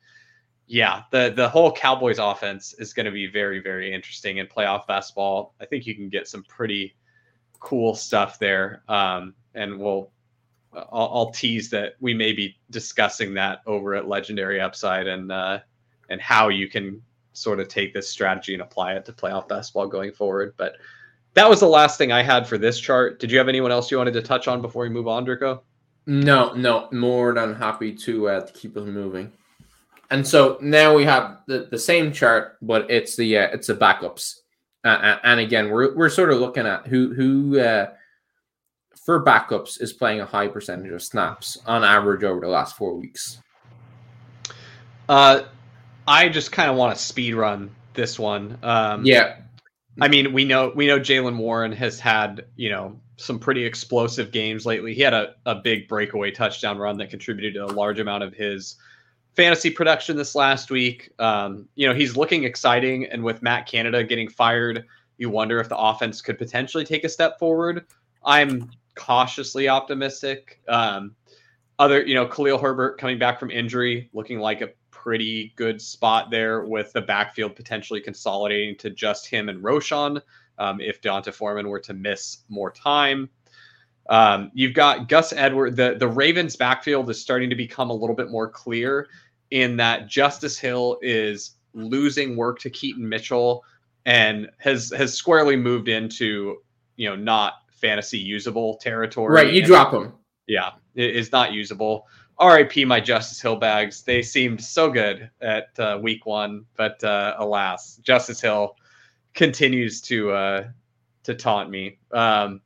yeah, 0.67 1.03
the 1.11 1.33
the 1.35 1.49
whole 1.49 1.73
Cowboys 1.73 2.19
offense 2.19 2.75
is 2.79 2.93
going 2.93 3.07
to 3.07 3.12
be 3.12 3.27
very 3.27 3.61
very 3.61 3.93
interesting 3.93 4.39
in 4.39 4.47
playoff 4.47 4.87
basketball. 4.87 5.55
I 5.61 5.67
think 5.67 5.87
you 5.87 5.95
can 5.95 6.09
get 6.09 6.29
some 6.29 6.45
pretty 6.45 6.97
cool 7.61 7.95
stuff 7.95 8.39
there, 8.39 8.83
um, 8.89 9.35
and 9.55 9.79
we'll. 9.79 10.11
I'll, 10.75 11.11
I'll 11.14 11.31
tease 11.31 11.71
that 11.71 11.95
we 12.01 12.12
may 12.12 12.35
be 12.35 12.59
discussing 12.69 13.33
that 13.35 13.62
over 13.64 13.95
at 13.95 14.09
Legendary 14.09 14.61
Upside 14.61 15.07
and 15.07 15.33
uh, 15.33 15.61
and 16.11 16.21
how 16.21 16.49
you 16.49 16.69
can 16.69 17.01
sort 17.33 17.61
of 17.61 17.69
take 17.69 17.95
this 17.95 18.09
strategy 18.09 18.53
and 18.53 18.62
apply 18.62 18.95
it 18.95 19.05
to 19.07 19.12
playoff 19.12 19.49
basketball 19.49 19.87
going 19.87 20.12
forward. 20.12 20.55
But 20.57 20.77
that 21.35 21.49
was 21.49 21.61
the 21.61 21.69
last 21.69 21.99
thing 21.99 22.12
I 22.12 22.23
had 22.23 22.47
for 22.47 22.59
this 22.59 22.79
chart. 22.81 23.21
Did 23.21 23.31
you 23.31 23.39
have 23.39 23.49
anyone 23.49 23.71
else 23.71 23.91
you 23.91 23.99
wanted 23.99 24.14
to 24.14 24.23
touch 24.23 24.49
on 24.49 24.62
before 24.62 24.83
we 24.83 24.89
move 24.89 25.07
on, 25.07 25.27
Drico? 25.27 25.61
No, 26.07 26.53
no, 26.55 26.89
more 26.93 27.35
than 27.35 27.55
happy 27.55 27.95
to 27.95 28.29
uh, 28.29 28.47
keep 28.55 28.77
us 28.77 28.87
moving. 28.87 29.33
And 30.11 30.27
so 30.27 30.59
now 30.61 30.95
we 30.95 31.05
have 31.05 31.39
the, 31.47 31.69
the 31.71 31.79
same 31.79 32.13
chart, 32.13 32.59
but 32.63 32.91
it's 32.91 33.17
the 33.17 33.39
uh, 33.39 33.49
it's 33.53 33.67
the 33.67 33.75
backups. 33.75 34.35
Uh, 34.85 35.17
and 35.25 35.41
again, 35.41 35.71
we're 35.71 35.97
we're 35.97 36.09
sort 36.09 36.31
of 36.31 36.39
looking 36.39 36.67
at 36.67 36.87
who 36.87 37.13
who 37.13 37.59
uh, 37.59 37.91
for 39.05 39.25
backups 39.25 39.81
is 39.81 39.93
playing 39.93 40.21
a 40.21 40.27
high 40.27 40.49
percentage 40.49 40.93
of 40.93 41.03
snaps 41.03 41.59
on 41.67 41.83
average 41.83 42.23
over 42.23 42.41
the 42.41 42.49
last 42.49 42.77
four 42.77 42.95
weeks. 42.95 43.41
Uh, 45.09 45.43
I 46.07 46.29
just 46.29 46.53
kind 46.53 46.71
of 46.71 46.77
want 46.77 46.97
to 46.97 47.03
speed 47.03 47.35
run 47.35 47.75
this 47.95 48.19
one. 48.19 48.59
Um, 48.63 49.05
Yeah, 49.05 49.37
I 50.01 50.09
mean, 50.09 50.33
we 50.33 50.45
know 50.45 50.73
we 50.75 50.87
know 50.87 51.01
Jaylen 51.01 51.37
Warren 51.37 51.73
has 51.73 51.99
had 51.99 52.47
you 52.55 52.71
know 52.71 53.01
some 53.17 53.39
pretty 53.39 53.65
explosive 53.65 54.31
games 54.31 54.67
lately. 54.67 54.95
He 54.95 55.01
had 55.01 55.15
a, 55.15 55.35
a 55.47 55.57
big 55.57 55.89
breakaway 55.89 56.31
touchdown 56.31 56.79
run 56.79 56.99
that 56.99 57.11
contributed 57.11 57.55
to 57.55 57.65
a 57.65 57.73
large 57.73 57.99
amount 57.99 58.23
of 58.23 58.35
his 58.35 58.77
fantasy 59.37 59.70
production 59.70 60.16
this 60.16 60.34
last 60.34 60.70
week. 60.70 61.12
Um, 61.18 61.68
you 61.74 61.87
know, 61.87 61.95
he's 61.95 62.16
looking 62.16 62.45
exciting, 62.45 63.05
and 63.07 63.22
with 63.22 63.43
Matt 63.43 63.66
Canada 63.66 64.03
getting 64.03 64.28
fired, 64.28 64.87
you 65.18 65.30
wonder 65.30 65.61
if 65.61 65.68
the 65.68 65.76
offense 65.76 66.20
could 66.22 66.39
potentially 66.39 66.84
take 66.84 67.05
a 67.05 67.09
step 67.09 67.39
forward. 67.39 67.87
I'm 68.24 68.70
cautiously 68.95 69.68
optimistic. 69.68 70.61
Um, 70.68 71.14
other, 71.78 72.03
you 72.05 72.14
know, 72.14 72.26
Khalil 72.26 72.59
Herbert 72.59 72.99
coming 72.99 73.18
back 73.18 73.39
from 73.39 73.51
injury, 73.51 74.09
looking 74.14 74.41
like 74.41 74.62
a 74.62 74.70
pretty 74.91 75.53
good 75.57 75.80
spot 75.80 76.30
there 76.30 76.64
with 76.64 76.93
the 76.93 77.03
backfield 77.03 77.55
potentially 77.55 78.01
consolidating 78.01 78.76
to 78.78 78.91
just 78.91 79.28
him 79.28 79.49
and 79.49 79.62
Roschon 79.62 80.20
um, 80.59 80.80
if 80.80 81.01
D'Onta 81.03 81.32
Foreman 81.32 81.68
were 81.68 81.78
to 81.80 81.93
miss 81.93 82.39
more 82.49 82.70
time. 82.70 83.28
Um, 84.09 84.51
you've 84.55 84.74
got 84.74 85.09
Gus 85.09 85.32
Edward. 85.32 85.76
The 85.76 85.97
the 85.99 86.09
Ravens 86.09 86.57
backfield 86.57 87.11
is 87.11 87.20
starting 87.20 87.51
to 87.51 87.57
become 87.57 87.91
a 87.91 87.95
little 87.95 88.14
bit 88.14 88.30
more 88.30 88.49
clear 88.49 89.09
in 89.51 89.76
that 89.76 90.09
Justice 90.09 90.59
Hill 90.59 90.99
is 91.03 91.53
losing 91.74 92.36
work 92.36 92.59
to 92.61 92.70
Keaton 92.70 93.07
Mitchell 93.09 93.62
and 94.07 94.49
has 94.59 94.92
has 94.97 95.12
squarely 95.14 95.57
moved 95.57 95.88
into 95.88 96.59
you 96.97 97.09
know 97.09 97.16
not 97.16 97.55
fantasy 97.70 98.18
usable 98.18 98.76
territory. 98.78 99.32
Right, 99.34 99.53
you 99.53 99.59
And- 99.61 99.66
drop 99.66 99.92
him. 99.92 100.12
yeah, 100.47 100.70
it 100.94 101.14
is 101.16 101.30
not 101.32 101.53
usable. 101.53 102.07
RIP 102.40 102.86
my 102.86 103.01
Justice 103.01 103.40
Hill 103.40 103.57
bags. 103.57 104.03
They 104.03 104.20
seemed 104.22 104.62
so 104.62 104.90
good 104.90 105.30
at 105.40 105.68
uh, 105.78 105.99
week 106.03 106.26
one, 106.26 106.66
but 106.76 107.03
uh, 107.03 107.34
alas, 107.38 107.97
Justice 108.03 108.40
Hill 108.40 108.76
continues 109.34 110.01
to 110.03 110.30
uh, 110.32 110.68
to 111.24 111.34
taunt 111.34 111.70
me. 111.70 111.99
Um, 112.12 112.61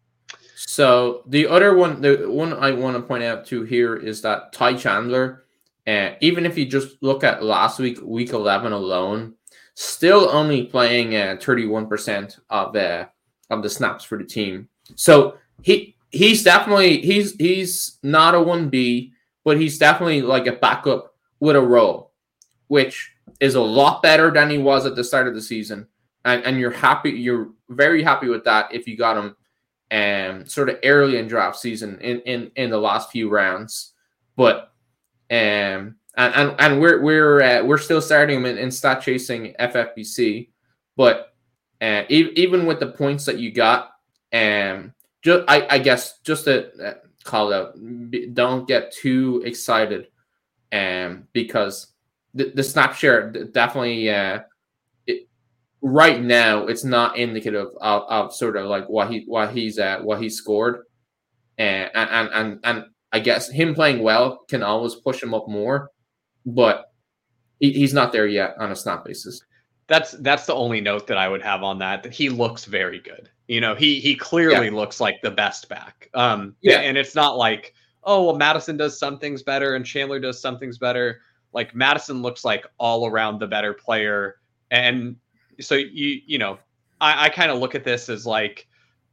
So 0.56 1.22
the 1.26 1.46
other 1.46 1.74
one, 1.74 2.00
the 2.02 2.26
one 2.28 2.52
I 2.52 2.70
want 2.72 2.96
to 2.96 3.02
point 3.02 3.22
out 3.24 3.46
too 3.46 3.62
here 3.62 3.96
is 3.96 4.20
that 4.22 4.52
Ty 4.52 4.74
Chandler, 4.74 5.44
uh, 5.91 6.14
even 6.20 6.47
if 6.47 6.57
you 6.57 6.66
just 6.66 7.03
look 7.03 7.24
at 7.24 7.43
last 7.43 7.80
week, 7.80 7.99
week 8.03 8.30
eleven 8.30 8.72
alone, 8.72 9.34
still 9.74 10.28
only 10.30 10.66
playing 10.66 11.12
one 11.68 11.88
percent 11.88 12.38
of 12.49 12.72
the 12.72 13.09
of 13.51 13.62
the 13.62 13.68
snaps 13.68 14.05
for 14.05 14.16
the 14.16 14.24
team. 14.24 14.68
So 14.95 15.38
he 15.62 15.97
he's 16.11 16.45
definitely 16.45 17.01
he's 17.01 17.34
he's 17.34 17.99
not 18.05 18.36
a 18.36 18.41
one 18.41 18.68
B, 18.68 19.12
but 19.45 19.61
he's 19.61 19.78
definitely 19.78 20.22
like 20.22 20.47
a 20.47 20.53
backup 20.53 21.14
with 21.41 21.57
a 21.57 21.61
role, 21.61 22.12
which 22.68 23.11
is 23.41 23.57
a 23.57 23.61
lot 23.61 24.01
better 24.01 24.30
than 24.30 24.49
he 24.49 24.59
was 24.59 24.86
at 24.86 24.95
the 24.95 25.03
start 25.03 25.26
of 25.26 25.34
the 25.34 25.43
season. 25.43 25.88
And 26.24 26.45
and 26.45 26.61
you're 26.61 26.70
happy, 26.70 27.11
you're 27.11 27.51
very 27.68 28.03
happy 28.03 28.28
with 28.28 28.45
that 28.45 28.72
if 28.72 28.86
you 28.86 28.97
got 28.97 29.16
him 29.16 29.36
um 29.93 30.47
sort 30.47 30.68
of 30.68 30.78
early 30.84 31.16
in 31.16 31.26
draft 31.26 31.59
season 31.59 31.99
in 32.01 32.20
in 32.20 32.53
in 32.55 32.70
the 32.70 32.78
last 32.78 33.11
few 33.11 33.28
rounds 33.28 33.93
but 34.36 34.69
um 35.30 35.96
and 36.16 36.34
and, 36.34 36.54
and 36.58 36.80
we're 36.80 37.00
we're 37.00 37.42
uh, 37.42 37.64
we're 37.64 37.78
still 37.78 38.00
starting 38.00 38.38
him 38.38 38.46
in, 38.46 38.58
in 38.58 38.70
stat 38.70 39.00
chasing 39.00 39.54
ffbc 39.60 40.48
but 40.96 41.34
uh, 41.80 42.02
e- 42.08 42.32
even 42.36 42.66
with 42.66 42.80
the 42.80 42.86
points 42.86 43.24
that 43.24 43.38
you 43.38 43.52
got 43.52 43.90
um 44.32 44.92
just 45.22 45.44
i 45.48 45.66
i 45.70 45.78
guess 45.78 46.18
just 46.20 46.44
to 46.44 46.68
uh, 46.84 46.94
call 47.24 47.52
out 47.52 47.74
don't 48.34 48.66
get 48.66 48.92
too 48.92 49.42
excited 49.44 50.08
um 50.72 51.26
because 51.32 51.94
the, 52.34 52.52
the 52.54 52.62
snap 52.62 52.94
share 52.94 53.30
definitely 53.30 54.10
uh 54.10 54.40
right 55.82 56.20
now 56.20 56.66
it's 56.66 56.84
not 56.84 57.16
indicative 57.16 57.68
of, 57.80 58.02
of 58.08 58.34
sort 58.34 58.56
of 58.56 58.66
like 58.66 58.88
what 58.88 59.10
he 59.10 59.24
what 59.26 59.52
he's 59.52 59.78
at 59.78 60.04
what 60.04 60.20
he 60.20 60.28
scored. 60.28 60.84
And 61.58 61.90
and 61.94 62.30
and 62.32 62.60
and 62.64 62.84
I 63.12 63.20
guess 63.20 63.50
him 63.50 63.74
playing 63.74 64.02
well 64.02 64.44
can 64.48 64.62
always 64.62 64.94
push 64.94 65.22
him 65.22 65.34
up 65.34 65.48
more 65.48 65.90
but 66.46 66.92
he, 67.58 67.72
he's 67.72 67.92
not 67.92 68.12
there 68.12 68.26
yet 68.26 68.54
on 68.58 68.72
a 68.72 68.76
snap 68.76 69.04
basis 69.04 69.42
that's 69.90 70.12
that's 70.12 70.46
the 70.46 70.54
only 70.54 70.80
note 70.80 71.08
that 71.08 71.18
I 71.18 71.28
would 71.28 71.42
have 71.42 71.64
on 71.64 71.80
that. 71.80 72.04
That 72.04 72.14
he 72.14 72.28
looks 72.28 72.64
very 72.64 73.00
good. 73.00 73.28
You 73.48 73.61
know, 73.61 73.74
he 73.74 73.98
he 73.98 74.14
clearly 74.14 74.70
looks 74.70 75.00
like 75.00 75.16
the 75.20 75.32
best 75.32 75.68
back. 75.68 76.08
Um, 76.14 76.54
Yeah. 76.61 76.78
and 76.78 76.96
it's 76.96 77.16
not 77.16 77.36
like 77.36 77.74
oh 78.04 78.22
well, 78.24 78.36
Mattison 78.36 78.76
does 78.76 78.96
some 78.96 79.18
things 79.18 79.42
better 79.42 79.74
and 79.74 79.84
Chandler 79.84 80.20
does 80.20 80.40
some 80.40 80.58
things 80.61 80.78
better. 80.78 81.22
Like 81.52 81.74
Mattison 81.74 82.22
looks 82.22 82.44
like 82.44 82.68
all 82.78 83.04
around 83.08 83.40
the 83.40 83.48
better 83.48 83.74
player, 83.74 84.36
and 84.70 85.16
so 85.61 85.74
you 85.74 86.20
you 86.24 86.38
know 86.38 86.61
I, 87.00 87.24
I 87.24 87.28
kind 87.28 87.50
of 87.50 87.58
look 87.58 87.74
at 87.74 87.82
this 87.82 88.08
as 88.08 88.24
like 88.24 88.68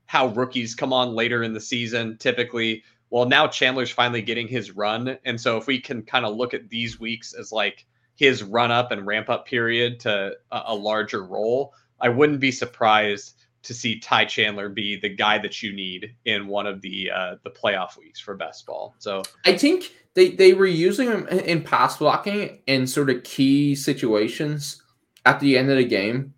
how 0.05 0.27
rookies 0.27 0.75
come 0.75 0.93
on 0.93 1.15
later 1.15 1.41
in 1.41 1.53
the 1.53 1.59
season 1.59 2.17
typically. 2.19 2.83
Well, 3.09 3.25
now 3.25 3.47
Chandler's 3.47 3.91
finally 3.91 4.21
getting 4.21 4.47
his 4.47 4.71
run, 4.71 5.17
and 5.25 5.39
so 5.39 5.57
if 5.57 5.67
we 5.67 5.79
can 5.79 6.03
kind 6.03 6.25
of 6.25 6.35
look 6.35 6.53
at 6.53 6.69
these 6.69 6.99
weeks 6.99 7.33
as 7.33 7.51
like 7.51 7.85
his 8.15 8.43
run 8.43 8.71
up 8.71 8.91
and 8.91 9.05
ramp 9.05 9.29
up 9.29 9.45
period 9.45 9.99
to 10.01 10.33
a, 10.51 10.61
a 10.67 10.75
larger 10.75 11.23
role, 11.23 11.73
I 12.01 12.09
wouldn't 12.09 12.39
be 12.39 12.51
surprised 12.51 13.33
to 13.63 13.73
see 13.73 13.99
Ty 13.99 14.25
Chandler 14.25 14.69
be 14.69 14.97
the 14.99 15.09
guy 15.09 15.37
that 15.39 15.61
you 15.61 15.73
need 15.73 16.15
in 16.25 16.47
one 16.47 16.67
of 16.67 16.81
the 16.81 17.11
uh, 17.11 17.35
the 17.43 17.49
playoff 17.49 17.97
weeks 17.97 18.19
for 18.19 18.35
best 18.35 18.65
ball. 18.65 18.95
So 18.99 19.23
I 19.45 19.57
think 19.57 19.93
they 20.13 20.31
they 20.31 20.53
were 20.53 20.65
using 20.65 21.07
him 21.07 21.27
in- 21.27 21.63
pass 21.63 21.97
blocking 21.97 22.59
in 22.65 22.87
sort 22.87 23.09
of 23.09 23.23
key 23.23 23.75
situations 23.75 24.81
at 25.25 25.39
the 25.39 25.57
end 25.57 25.69
of 25.69 25.77
the 25.77 25.85
game, 25.85 26.33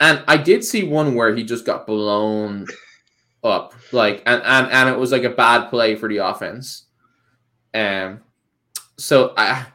and 0.00 0.22
I 0.26 0.36
did 0.36 0.64
see 0.64 0.84
one 0.84 1.14
where 1.14 1.34
he 1.34 1.44
just 1.44 1.64
got 1.64 1.86
blown 1.86 2.66
up, 3.44 3.74
like 3.92 4.22
and 4.26 4.42
and 4.42 4.72
and 4.72 4.88
it 4.88 4.98
was 4.98 5.12
like 5.12 5.24
a 5.24 5.30
bad 5.30 5.68
play 5.68 5.94
for 5.94 6.08
the 6.08 6.18
offense. 6.18 6.86
Um, 7.72 8.20
so 8.96 9.34
I. 9.36 9.66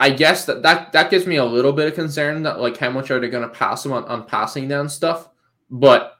I 0.00 0.10
guess 0.10 0.46
that, 0.46 0.62
that 0.62 0.90
that 0.94 1.12
gives 1.12 1.28
me 1.28 1.36
a 1.36 1.44
little 1.44 1.72
bit 1.72 1.86
of 1.86 1.94
concern 1.94 2.42
that 2.42 2.58
like 2.58 2.76
how 2.76 2.90
much 2.90 3.12
are 3.12 3.20
they 3.20 3.30
to 3.30 3.48
pass 3.50 3.86
him 3.86 3.92
on, 3.92 4.04
on 4.06 4.26
passing 4.26 4.66
down 4.66 4.88
stuff, 4.88 5.28
but 5.70 6.16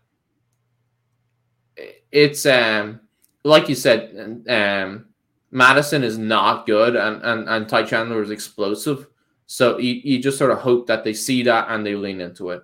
it's 2.12 2.47
um 2.47 3.01
like 3.45 3.68
you 3.68 3.75
said, 3.75 4.45
um, 4.49 5.07
Mattison 5.51 6.05
is 6.05 6.18
not 6.18 6.66
good, 6.66 6.97
and 6.97 7.23
and 7.23 7.49
and 7.49 7.68
Ty 7.68 7.85
Chandler 7.85 8.23
is 8.23 8.31
explosive. 8.31 9.09
So 9.47 9.79
you, 9.79 10.01
you 10.05 10.23
just 10.23 10.39
sort 10.39 10.51
of 10.51 10.59
hope 10.59 10.87
that 10.87 11.05
they 11.05 11.12
see 11.12 11.43
that 11.43 11.66
and 11.68 11.85
they 11.85 11.95
lean 11.95 12.20
into 12.20 12.51
it. 12.51 12.62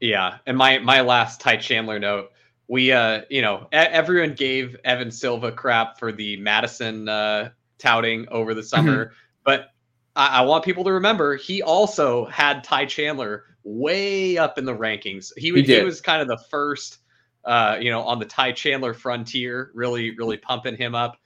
Yeah, 0.00 0.38
and 0.46 0.56
my 0.56 0.78
my 0.78 1.00
last 1.00 1.40
Ty 1.40 1.56
Chandler 1.56 1.98
note, 1.98 2.30
we 2.68 2.92
uh 2.92 3.22
you 3.30 3.42
know 3.42 3.68
everyone 3.72 4.34
gave 4.34 4.76
Evan 4.84 5.10
Silva 5.10 5.52
crap 5.52 5.98
for 5.98 6.12
the 6.12 6.36
Mattison 6.38 7.08
uh, 7.08 7.50
touting 7.78 8.26
over 8.30 8.54
the 8.54 8.62
summer, 8.62 9.12
but 9.44 9.70
I, 10.14 10.38
I 10.38 10.40
want 10.42 10.64
people 10.64 10.84
to 10.84 10.92
remember 10.92 11.36
he 11.36 11.62
also 11.62 12.24
had 12.26 12.64
Ty 12.64 12.86
Chandler 12.86 13.44
way 13.64 14.38
up 14.38 14.58
in 14.58 14.64
the 14.64 14.76
rankings. 14.76 15.32
He 15.36 15.52
was 15.52 15.62
he, 15.62 15.66
did. 15.66 15.84
was 15.84 16.00
kind 16.00 16.22
of 16.22 16.28
the 16.28 16.42
first 16.50 16.98
uh 17.44 17.76
you 17.80 17.90
know 17.90 18.02
on 18.02 18.18
the 18.18 18.26
Ty 18.26 18.52
Chandler 18.52 18.94
frontier, 18.94 19.70
really 19.74 20.16
really 20.16 20.36
pumping 20.36 20.76
him 20.76 20.94
up. 20.94 21.16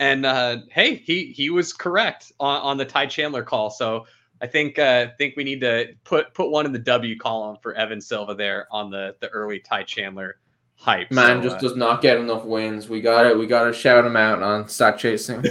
And 0.00 0.26
uh, 0.26 0.58
hey, 0.70 0.96
he 0.96 1.26
he 1.26 1.50
was 1.50 1.72
correct 1.72 2.32
on, 2.40 2.60
on 2.60 2.76
the 2.76 2.84
Ty 2.84 3.06
Chandler 3.06 3.44
call. 3.44 3.70
So 3.70 4.06
I 4.40 4.46
think 4.46 4.78
uh, 4.78 5.08
think 5.18 5.36
we 5.36 5.44
need 5.44 5.60
to 5.60 5.94
put 6.04 6.34
put 6.34 6.50
one 6.50 6.66
in 6.66 6.72
the 6.72 6.78
W 6.78 7.16
column 7.16 7.56
for 7.62 7.74
Evan 7.74 8.00
Silva 8.00 8.34
there 8.34 8.66
on 8.70 8.90
the 8.90 9.14
the 9.20 9.28
early 9.28 9.60
Ty 9.60 9.84
Chandler 9.84 10.36
hype. 10.84 11.10
Man 11.10 11.38
So, 11.38 11.48
just 11.48 11.56
uh, 11.56 11.60
does 11.60 11.76
not 11.76 12.02
get 12.02 12.18
enough 12.18 12.44
wins. 12.44 12.88
We 12.88 13.00
got 13.00 13.22
to 13.22 13.34
We 13.38 13.46
got 13.46 13.64
to 13.64 13.72
shout 13.72 14.04
him 14.04 14.16
out 14.16 14.42
on 14.42 14.68
stat 14.68 14.98
chasing. 14.98 15.42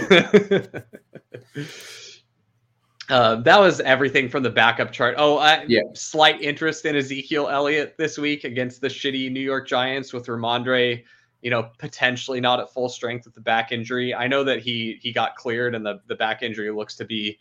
uh, 3.10 3.36
that 3.36 3.60
was 3.60 3.80
everything 3.80 4.28
from 4.28 4.42
the 4.42 4.50
backup 4.50 4.92
chart. 4.92 5.16
Oh, 5.18 5.38
uh, 5.38 5.64
Yeah. 5.66 5.82
slight 5.94 6.40
interest 6.40 6.86
in 6.86 6.96
Ezekiel 6.96 7.48
Elliott 7.48 7.96
this 7.98 8.16
week 8.16 8.44
against 8.44 8.80
the 8.80 8.88
shitty 8.88 9.30
New 9.30 9.40
York 9.40 9.66
Giants 9.68 10.12
with 10.12 10.26
Rhamondre. 10.26 11.04
You 11.42 11.50
know, 11.50 11.68
potentially 11.78 12.40
not 12.40 12.60
at 12.60 12.72
full 12.72 12.88
strength 12.88 13.26
with 13.26 13.34
the 13.34 13.40
back 13.42 13.72
injury. 13.72 14.14
I 14.14 14.26
know 14.28 14.44
that 14.44 14.60
he 14.60 14.98
he 15.02 15.12
got 15.12 15.36
cleared 15.36 15.74
and 15.74 15.84
the 15.84 16.00
the 16.06 16.14
back 16.14 16.42
injury 16.42 16.70
looks 16.70 16.94
to 16.96 17.04
be 17.04 17.38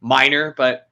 minor, 0.00 0.54
but 0.56 0.88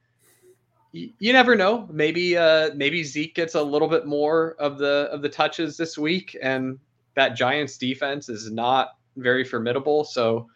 you 0.91 1.33
never 1.33 1.55
know. 1.55 1.87
Maybe 1.91 2.37
uh 2.37 2.71
maybe 2.75 3.03
Zeke 3.03 3.35
gets 3.35 3.55
a 3.55 3.61
little 3.61 3.87
bit 3.87 4.05
more 4.05 4.55
of 4.59 4.77
the 4.77 5.09
of 5.11 5.21
the 5.21 5.29
touches 5.29 5.77
this 5.77 5.97
week, 5.97 6.37
and 6.41 6.79
that 7.15 7.35
Giants 7.35 7.77
defense 7.77 8.29
is 8.29 8.51
not 8.51 8.97
very 9.17 9.43
formidable. 9.43 10.03
So 10.03 10.47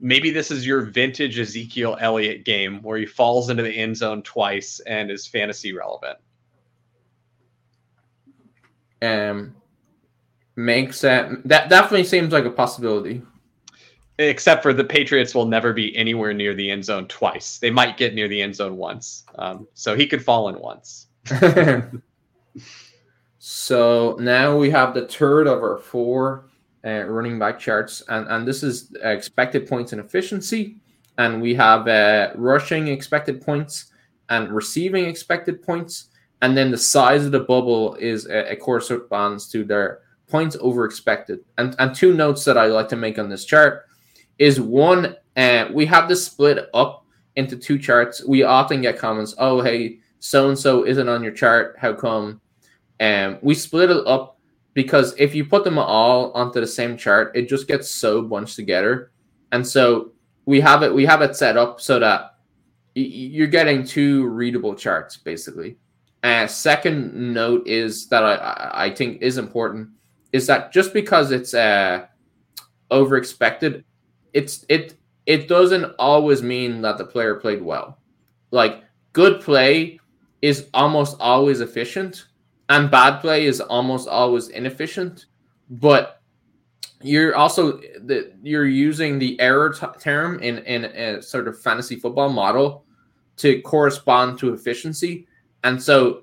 maybe 0.00 0.30
this 0.30 0.50
is 0.50 0.66
your 0.66 0.82
vintage 0.82 1.38
Ezekiel 1.38 1.96
Elliott 2.00 2.44
game 2.44 2.82
where 2.82 2.98
he 2.98 3.06
falls 3.06 3.50
into 3.50 3.62
the 3.62 3.72
end 3.72 3.96
zone 3.96 4.22
twice 4.22 4.80
and 4.86 5.10
is 5.10 5.26
fantasy 5.26 5.72
relevant. 5.72 6.18
um, 9.02 9.54
makes 10.56 11.00
that 11.00 11.30
that 11.44 11.68
definitely 11.68 12.04
seems 12.04 12.32
like 12.32 12.44
a 12.44 12.50
possibility. 12.50 13.22
Except 14.18 14.62
for 14.62 14.72
the 14.72 14.82
Patriots 14.82 15.32
will 15.32 15.46
never 15.46 15.72
be 15.72 15.96
anywhere 15.96 16.34
near 16.34 16.52
the 16.52 16.70
end 16.70 16.84
zone 16.84 17.06
twice. 17.06 17.58
They 17.58 17.70
might 17.70 17.96
get 17.96 18.14
near 18.14 18.26
the 18.26 18.42
end 18.42 18.56
zone 18.56 18.76
once. 18.76 19.24
Um, 19.36 19.68
so 19.74 19.94
he 19.94 20.08
could 20.08 20.24
fall 20.24 20.48
in 20.48 20.58
once. 20.58 21.06
so 23.38 24.16
now 24.18 24.56
we 24.56 24.70
have 24.70 24.94
the 24.94 25.06
third 25.06 25.46
of 25.46 25.58
our 25.62 25.78
four 25.78 26.48
uh, 26.84 27.04
running 27.04 27.38
back 27.38 27.58
charts, 27.58 28.02
and 28.08 28.26
and 28.28 28.46
this 28.46 28.62
is 28.62 28.94
expected 29.02 29.68
points 29.68 29.92
and 29.92 30.00
efficiency, 30.00 30.76
and 31.18 31.40
we 31.40 31.54
have 31.54 31.86
uh, 31.86 32.30
rushing 32.34 32.88
expected 32.88 33.40
points 33.40 33.92
and 34.30 34.50
receiving 34.50 35.04
expected 35.06 35.62
points, 35.62 36.08
and 36.42 36.56
then 36.56 36.70
the 36.70 36.78
size 36.78 37.24
of 37.24 37.32
the 37.32 37.40
bubble 37.40 37.94
is 37.96 38.26
a, 38.26 38.52
a 38.52 38.56
corresponds 38.56 39.48
to 39.48 39.64
their 39.64 40.00
points 40.28 40.56
over 40.60 40.84
expected. 40.84 41.40
And 41.56 41.74
and 41.78 41.94
two 41.94 42.14
notes 42.14 42.44
that 42.44 42.58
I 42.58 42.66
like 42.66 42.88
to 42.88 42.96
make 42.96 43.18
on 43.18 43.28
this 43.28 43.44
chart 43.44 43.87
is 44.38 44.60
one, 44.60 45.16
uh, 45.36 45.68
we 45.72 45.86
have 45.86 46.08
this 46.08 46.24
split 46.24 46.68
up 46.74 47.04
into 47.36 47.56
two 47.56 47.78
charts, 47.78 48.24
we 48.24 48.42
often 48.42 48.82
get 48.82 48.98
comments, 48.98 49.34
"Oh, 49.38 49.62
hey, 49.62 50.00
so 50.18 50.48
and 50.48 50.58
so 50.58 50.84
isn't 50.84 51.08
on 51.08 51.22
your 51.22 51.32
chart. 51.32 51.76
How 51.78 51.92
come?" 51.92 52.40
And 53.00 53.34
um, 53.34 53.40
we 53.42 53.54
split 53.54 53.90
it 53.90 54.06
up 54.06 54.38
because 54.74 55.14
if 55.18 55.34
you 55.34 55.44
put 55.44 55.64
them 55.64 55.78
all 55.78 56.32
onto 56.32 56.60
the 56.60 56.66
same 56.66 56.96
chart, 56.96 57.32
it 57.36 57.48
just 57.48 57.68
gets 57.68 57.90
so 57.90 58.22
bunched 58.22 58.56
together. 58.56 59.12
And 59.52 59.66
so 59.66 60.12
we 60.46 60.60
have 60.60 60.82
it 60.82 60.92
we 60.94 61.04
have 61.04 61.22
it 61.22 61.36
set 61.36 61.56
up 61.56 61.80
so 61.80 61.98
that 61.98 62.36
you're 62.94 63.46
getting 63.46 63.84
two 63.84 64.26
readable 64.28 64.74
charts 64.74 65.16
basically. 65.16 65.76
And 66.22 66.50
second 66.50 67.14
note 67.14 67.66
is 67.66 68.08
that 68.08 68.24
I 68.24 68.86
I 68.86 68.94
think 68.94 69.22
is 69.22 69.38
important 69.38 69.90
is 70.32 70.46
that 70.46 70.72
just 70.72 70.92
because 70.92 71.30
it's 71.30 71.54
uh 71.54 72.06
over 72.90 73.16
expected, 73.16 73.84
it's 74.32 74.64
it 74.68 74.94
it 75.26 75.48
doesn't 75.48 75.94
always 75.98 76.42
mean 76.42 76.80
that 76.82 76.98
the 76.98 77.04
player 77.04 77.34
played 77.34 77.62
well. 77.62 77.98
Like 78.50 78.84
good 79.12 79.40
play 79.40 80.00
is 80.42 80.68
almost 80.72 81.16
always 81.20 81.60
efficient, 81.60 82.26
and 82.68 82.90
bad 82.90 83.20
play 83.20 83.46
is 83.46 83.60
almost 83.60 84.08
always 84.08 84.48
inefficient. 84.48 85.26
But 85.70 86.22
you're 87.02 87.36
also 87.36 87.78
the 88.04 88.32
you're 88.42 88.66
using 88.66 89.18
the 89.18 89.38
error 89.40 89.70
t- 89.70 89.86
term 90.00 90.40
in 90.40 90.58
in 90.58 90.86
a 90.86 91.22
sort 91.22 91.46
of 91.48 91.60
fantasy 91.60 91.96
football 91.96 92.28
model 92.28 92.84
to 93.36 93.60
correspond 93.62 94.38
to 94.38 94.52
efficiency, 94.52 95.26
and 95.64 95.80
so 95.80 96.22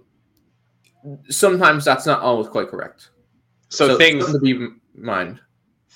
sometimes 1.30 1.86
that's 1.86 2.06
not 2.06 2.22
always 2.22 2.48
quite 2.48 2.68
correct. 2.68 3.12
So, 3.70 3.90
so 3.90 3.98
things 3.98 4.32
to 4.32 4.40
be 4.40 4.68
mind. 4.96 5.40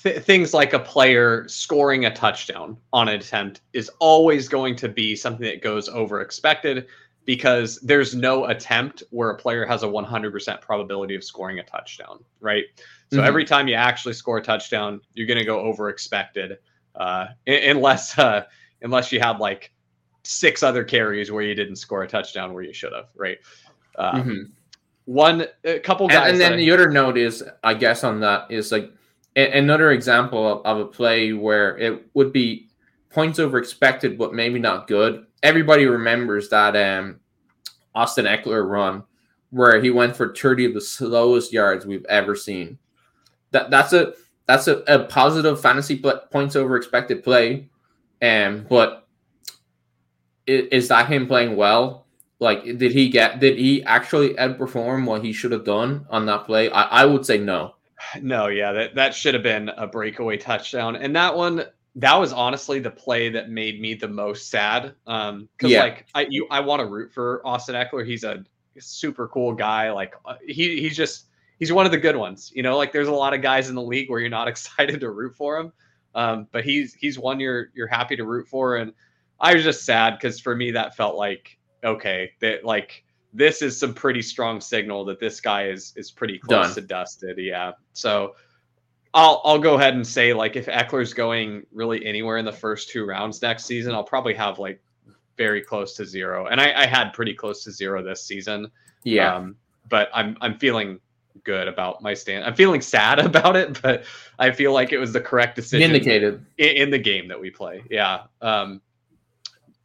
Th- 0.02 0.22
things 0.22 0.54
like 0.54 0.72
a 0.72 0.78
player 0.78 1.46
scoring 1.48 2.06
a 2.06 2.14
touchdown 2.14 2.76
on 2.92 3.08
an 3.08 3.16
attempt 3.16 3.60
is 3.72 3.90
always 3.98 4.48
going 4.48 4.76
to 4.76 4.88
be 4.88 5.14
something 5.14 5.46
that 5.46 5.62
goes 5.62 5.88
over 5.88 6.20
expected 6.20 6.86
because 7.26 7.78
there's 7.82 8.14
no 8.14 8.46
attempt 8.46 9.02
where 9.10 9.30
a 9.30 9.36
player 9.36 9.66
has 9.66 9.82
a 9.82 9.86
100% 9.86 10.60
probability 10.60 11.14
of 11.14 11.22
scoring 11.22 11.58
a 11.58 11.62
touchdown, 11.62 12.24
right? 12.40 12.64
So 13.10 13.18
mm-hmm. 13.18 13.26
every 13.26 13.44
time 13.44 13.68
you 13.68 13.74
actually 13.74 14.14
score 14.14 14.38
a 14.38 14.42
touchdown, 14.42 15.00
you're 15.14 15.26
going 15.26 15.38
to 15.38 15.44
go 15.44 15.60
over 15.60 15.90
expected, 15.90 16.58
uh, 16.94 17.26
unless 17.46 18.18
uh, 18.18 18.44
unless 18.82 19.12
you 19.12 19.20
had 19.20 19.38
like 19.38 19.72
six 20.22 20.62
other 20.62 20.84
carries 20.84 21.30
where 21.30 21.42
you 21.42 21.54
didn't 21.54 21.76
score 21.76 22.02
a 22.02 22.08
touchdown 22.08 22.54
where 22.54 22.62
you 22.62 22.72
should 22.72 22.92
have, 22.92 23.08
right? 23.14 23.38
Uh, 23.96 24.12
mm-hmm. 24.14 24.42
One, 25.06 25.46
a 25.64 25.78
couple 25.80 26.08
guys, 26.08 26.32
and, 26.32 26.32
and 26.32 26.40
then 26.40 26.58
the 26.58 26.70
other 26.70 26.88
note 26.88 27.18
is, 27.18 27.42
I 27.64 27.74
guess, 27.74 28.04
on 28.04 28.20
that 28.20 28.50
is 28.50 28.70
like 28.70 28.92
another 29.36 29.92
example 29.92 30.62
of, 30.64 30.78
a 30.78 30.84
play 30.84 31.32
where 31.32 31.76
it 31.78 32.06
would 32.14 32.32
be 32.32 32.68
points 33.10 33.38
over 33.38 33.58
expected, 33.58 34.18
but 34.18 34.34
maybe 34.34 34.58
not 34.58 34.86
good. 34.86 35.26
Everybody 35.42 35.86
remembers 35.86 36.48
that 36.50 36.76
um, 36.76 37.20
Austin 37.94 38.26
Ekeler 38.26 38.68
run 38.68 39.04
where 39.50 39.80
he 39.80 39.90
went 39.90 40.16
for 40.16 40.34
30 40.34 40.66
of 40.66 40.74
the 40.74 40.80
slowest 40.80 41.52
yards 41.52 41.84
we've 41.84 42.06
ever 42.06 42.34
seen. 42.34 42.78
That 43.50 43.70
that's 43.70 43.92
a 43.92 44.14
that's 44.46 44.68
a, 44.68 44.78
a 44.86 45.04
positive 45.04 45.60
fantasy 45.60 45.96
play, 45.96 46.14
points 46.30 46.56
over 46.56 46.76
expected 46.76 47.22
play. 47.22 47.68
Um, 48.22 48.66
but 48.68 49.08
is, 50.46 50.66
is 50.70 50.88
that 50.88 51.08
him 51.08 51.26
playing 51.26 51.56
well? 51.56 52.06
Like, 52.38 52.64
did 52.64 52.92
he 52.92 53.08
get? 53.08 53.40
Did 53.40 53.58
he 53.58 53.82
actually 53.84 54.34
outperform 54.34 55.04
what 55.04 55.24
he 55.24 55.32
should 55.32 55.52
have 55.52 55.64
done 55.64 56.06
on 56.10 56.26
that 56.26 56.46
play? 56.46 56.70
I, 56.70 56.82
I 57.02 57.04
would 57.04 57.26
say 57.26 57.38
no. 57.38 57.74
No, 58.20 58.48
yeah, 58.48 58.72
that 58.72 58.94
that 58.94 59.14
should 59.14 59.34
have 59.34 59.42
been 59.42 59.68
a 59.70 59.86
breakaway 59.86 60.36
touchdown, 60.36 60.96
and 60.96 61.14
that 61.16 61.36
one 61.36 61.64
that 61.96 62.14
was 62.14 62.32
honestly 62.32 62.78
the 62.78 62.90
play 62.90 63.28
that 63.30 63.50
made 63.50 63.80
me 63.80 63.94
the 63.94 64.08
most 64.08 64.48
sad. 64.50 64.94
Um, 65.06 65.48
because 65.56 65.72
yeah. 65.72 65.82
like 65.82 66.06
I 66.14 66.26
you 66.30 66.46
I 66.50 66.60
want 66.60 66.80
to 66.80 66.86
root 66.86 67.12
for 67.12 67.46
Austin 67.46 67.74
Ekeler. 67.74 68.06
He's 68.06 68.24
a 68.24 68.44
super 68.78 69.28
cool 69.28 69.54
guy. 69.54 69.90
Like 69.92 70.14
uh, 70.24 70.36
he 70.46 70.80
he's 70.80 70.96
just 70.96 71.26
he's 71.58 71.72
one 71.72 71.86
of 71.86 71.92
the 71.92 71.98
good 71.98 72.16
ones. 72.16 72.52
You 72.54 72.62
know, 72.62 72.76
like 72.76 72.92
there's 72.92 73.08
a 73.08 73.12
lot 73.12 73.34
of 73.34 73.42
guys 73.42 73.68
in 73.68 73.74
the 73.74 73.82
league 73.82 74.10
where 74.10 74.20
you're 74.20 74.30
not 74.30 74.48
excited 74.54 75.00
to 75.00 75.10
root 75.10 75.36
for 75.36 75.58
him. 75.58 75.72
Um, 76.14 76.48
but 76.52 76.64
he's 76.64 76.94
he's 76.94 77.18
one 77.18 77.38
you're 77.38 77.70
you're 77.74 77.86
happy 77.86 78.16
to 78.16 78.24
root 78.24 78.48
for, 78.48 78.76
and 78.76 78.92
I 79.38 79.54
was 79.54 79.64
just 79.64 79.84
sad 79.84 80.18
because 80.18 80.40
for 80.40 80.56
me 80.56 80.72
that 80.72 80.96
felt 80.96 81.16
like 81.16 81.56
okay 81.82 82.32
that 82.40 82.64
like 82.64 83.04
this 83.32 83.62
is 83.62 83.78
some 83.78 83.94
pretty 83.94 84.22
strong 84.22 84.60
signal 84.60 85.04
that 85.06 85.20
this 85.20 85.40
guy 85.40 85.68
is 85.68 85.92
is 85.96 86.10
pretty 86.10 86.38
close 86.38 86.66
Done. 86.66 86.74
to 86.74 86.80
dusted. 86.82 87.38
Yeah, 87.38 87.72
so 87.92 88.34
I'll 89.14 89.40
I'll 89.44 89.58
go 89.58 89.74
ahead 89.74 89.94
and 89.94 90.06
say 90.06 90.32
like 90.32 90.56
if 90.56 90.66
Ekeler's 90.66 91.14
going 91.14 91.66
really 91.72 92.04
anywhere 92.04 92.36
in 92.36 92.44
the 92.44 92.52
first 92.52 92.90
two 92.90 93.04
rounds 93.06 93.42
next 93.42 93.64
season, 93.64 93.94
I'll 93.94 94.04
probably 94.04 94.34
have 94.34 94.58
like 94.58 94.80
very 95.36 95.62
close 95.62 95.94
to 95.96 96.04
zero. 96.04 96.46
And 96.46 96.60
I, 96.60 96.82
I 96.82 96.86
had 96.86 97.12
pretty 97.12 97.34
close 97.34 97.64
to 97.64 97.72
zero 97.72 98.02
this 98.02 98.22
season. 98.22 98.70
Yeah. 99.04 99.34
Um, 99.34 99.56
but 99.88 100.10
I'm 100.12 100.36
I'm 100.40 100.58
feeling 100.58 101.00
good 101.44 101.66
about 101.66 102.02
my 102.02 102.14
stand. 102.14 102.44
I'm 102.44 102.54
feeling 102.54 102.80
sad 102.80 103.18
about 103.24 103.56
it, 103.56 103.80
but 103.82 104.04
I 104.38 104.50
feel 104.50 104.72
like 104.72 104.92
it 104.92 104.98
was 104.98 105.12
the 105.12 105.20
correct 105.20 105.56
decision. 105.56 105.90
Indicated 105.90 106.44
in, 106.58 106.76
in 106.76 106.90
the 106.90 106.98
game 106.98 107.28
that 107.28 107.40
we 107.40 107.50
play. 107.50 107.82
Yeah. 107.90 108.24
Um, 108.40 108.80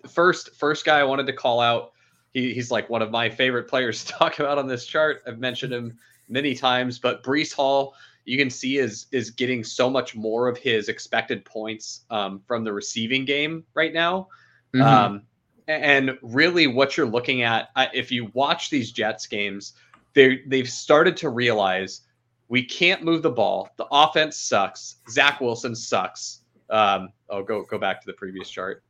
first 0.08 0.56
first 0.56 0.86
guy 0.86 1.00
I 1.00 1.04
wanted 1.04 1.26
to 1.28 1.34
call 1.34 1.60
out. 1.60 1.94
He, 2.36 2.54
he's 2.54 2.70
like 2.70 2.90
one 2.90 3.02
of 3.02 3.10
my 3.10 3.30
favorite 3.30 3.68
players 3.68 4.04
to 4.06 4.14
talk 4.14 4.40
about 4.40 4.60
on 4.60 4.68
this 4.68 4.86
chart. 4.86 5.24
I've 5.26 5.40
mentioned 5.40 5.74
him 5.74 5.98
many 6.30 6.54
times, 6.54 7.00
but 7.00 7.24
Breece 7.24 7.54
Hall 7.54 7.96
you 8.26 8.38
can 8.38 8.50
see 8.50 8.78
is 8.78 9.06
is 9.12 9.30
getting 9.30 9.64
so 9.64 9.90
much 9.90 10.16
more 10.16 10.48
of 10.48 10.58
his 10.58 10.90
expected 10.90 11.46
points 11.46 12.02
um, 12.10 12.42
from 12.48 12.64
the 12.64 12.74
receiving 12.74 13.24
game 13.24 13.64
right 13.74 13.94
now. 13.94 14.28
Mm-hmm. 14.76 14.82
Um, 14.82 15.22
and 15.68 16.18
really, 16.22 16.68
what 16.68 16.98
you're 16.98 17.08
looking 17.08 17.44
at, 17.44 17.70
if 17.94 18.12
you 18.12 18.30
watch 18.34 18.70
these 18.70 18.92
Jets 18.92 19.28
games, 19.28 19.74
they 20.14 20.42
they've 20.48 20.70
started 20.70 21.16
to 21.18 21.30
realize 21.30 22.02
we 22.48 22.64
can't 22.64 23.04
move 23.04 23.22
the 23.22 23.32
ball. 23.32 23.70
The 23.78 23.88
offense 23.92 24.38
sucks. 24.38 24.98
Zach 25.10 25.40
Wilson 25.40 25.76
sucks. 25.76 26.42
Um, 26.70 27.10
oh, 27.30 27.44
go 27.44 27.64
go 27.64 27.78
back 27.78 28.02
to 28.02 28.08
the 28.08 28.14
previous 28.14 28.50
chart. 28.50 28.84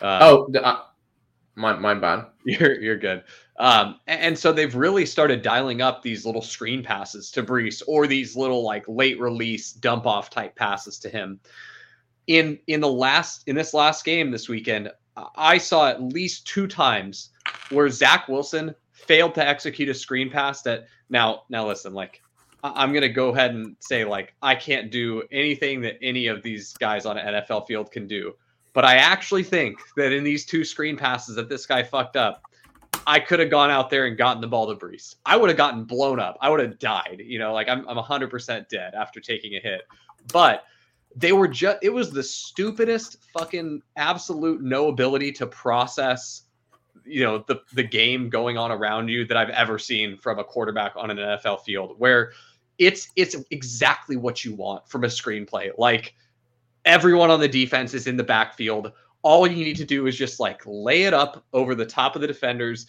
Um, 0.00 0.18
oh, 0.22 0.52
uh, 0.54 0.82
my 1.58 1.76
my 1.76 1.94
bad. 1.94 2.26
You're 2.44 2.80
you're 2.80 2.96
good. 2.96 3.24
Um, 3.58 3.98
and, 4.06 4.20
and, 4.20 4.38
so 4.38 4.52
they've 4.52 4.74
really 4.74 5.04
started 5.04 5.42
dialing 5.42 5.82
up 5.82 6.00
these 6.00 6.24
little 6.24 6.40
screen 6.40 6.80
passes 6.82 7.30
to 7.32 7.42
Breece 7.42 7.82
or 7.88 8.06
these 8.06 8.36
little 8.36 8.62
like 8.62 8.84
late 8.86 9.18
release 9.20 9.72
dump 9.72 10.06
off 10.06 10.30
type 10.30 10.54
passes 10.54 10.98
to 11.00 11.08
him. 11.08 11.40
In 12.28 12.58
in 12.68 12.80
the 12.80 12.88
last 12.88 13.42
in 13.48 13.56
this 13.56 13.74
last 13.74 14.04
game 14.04 14.30
this 14.30 14.48
weekend, 14.48 14.90
I 15.36 15.58
saw 15.58 15.88
at 15.88 16.02
least 16.02 16.46
two 16.46 16.68
times 16.68 17.30
where 17.70 17.88
Zach 17.88 18.28
Wilson 18.28 18.74
failed 18.92 19.34
to 19.34 19.46
execute 19.46 19.88
a 19.88 19.94
screen 19.94 20.30
pass 20.30 20.62
that 20.62 20.86
now 21.10 21.42
now 21.48 21.66
listen 21.66 21.92
like 21.92 22.22
I'm 22.62 22.92
gonna 22.92 23.08
go 23.08 23.30
ahead 23.30 23.54
and 23.54 23.76
say 23.80 24.04
like 24.04 24.34
I 24.42 24.54
can't 24.54 24.90
do 24.90 25.22
anything 25.32 25.80
that 25.82 25.96
any 26.02 26.28
of 26.28 26.42
these 26.42 26.74
guys 26.74 27.06
on 27.06 27.18
an 27.18 27.34
NFL 27.34 27.66
field 27.66 27.90
can 27.90 28.06
do. 28.06 28.34
But 28.72 28.84
I 28.84 28.96
actually 28.96 29.42
think 29.42 29.78
that 29.96 30.12
in 30.12 30.24
these 30.24 30.44
two 30.44 30.64
screen 30.64 30.96
passes 30.96 31.34
that 31.36 31.48
this 31.48 31.66
guy 31.66 31.82
fucked 31.82 32.16
up, 32.16 32.42
I 33.06 33.18
could 33.18 33.40
have 33.40 33.50
gone 33.50 33.70
out 33.70 33.90
there 33.90 34.06
and 34.06 34.16
gotten 34.16 34.40
the 34.40 34.48
ball 34.48 34.66
to 34.66 34.74
Breece. 34.74 35.16
I 35.24 35.36
would 35.36 35.48
have 35.48 35.56
gotten 35.56 35.84
blown 35.84 36.20
up. 36.20 36.36
I 36.40 36.50
would 36.50 36.60
have 36.60 36.78
died. 36.78 37.22
You 37.24 37.38
know, 37.38 37.54
like 37.54 37.68
I'm, 37.68 37.88
I'm 37.88 37.96
100% 37.96 38.68
dead 38.68 38.94
after 38.94 39.20
taking 39.20 39.56
a 39.56 39.60
hit. 39.60 39.82
But 40.32 40.64
they 41.16 41.32
were 41.32 41.48
just, 41.48 41.78
it 41.82 41.88
was 41.88 42.10
the 42.10 42.22
stupidest 42.22 43.16
fucking 43.32 43.82
absolute 43.96 44.62
no 44.62 44.88
ability 44.88 45.32
to 45.32 45.46
process, 45.46 46.42
you 47.04 47.24
know, 47.24 47.44
the, 47.46 47.62
the 47.72 47.82
game 47.82 48.28
going 48.28 48.58
on 48.58 48.70
around 48.70 49.08
you 49.08 49.24
that 49.26 49.36
I've 49.36 49.48
ever 49.50 49.78
seen 49.78 50.18
from 50.18 50.38
a 50.38 50.44
quarterback 50.44 50.92
on 50.96 51.10
an 51.10 51.16
NFL 51.16 51.64
field 51.64 51.94
where 51.98 52.32
it's, 52.78 53.08
it's 53.16 53.36
exactly 53.50 54.16
what 54.16 54.44
you 54.44 54.54
want 54.54 54.86
from 54.88 55.04
a 55.04 55.08
screenplay. 55.08 55.70
Like 55.78 56.14
everyone 56.88 57.30
on 57.30 57.38
the 57.38 57.48
defense 57.48 57.94
is 57.94 58.08
in 58.08 58.16
the 58.16 58.24
backfield 58.24 58.92
all 59.22 59.46
you 59.46 59.64
need 59.64 59.76
to 59.76 59.84
do 59.84 60.06
is 60.06 60.16
just 60.16 60.40
like 60.40 60.62
lay 60.64 61.02
it 61.02 61.14
up 61.14 61.44
over 61.52 61.74
the 61.74 61.86
top 61.86 62.14
of 62.14 62.20
the 62.20 62.26
defenders. 62.26 62.86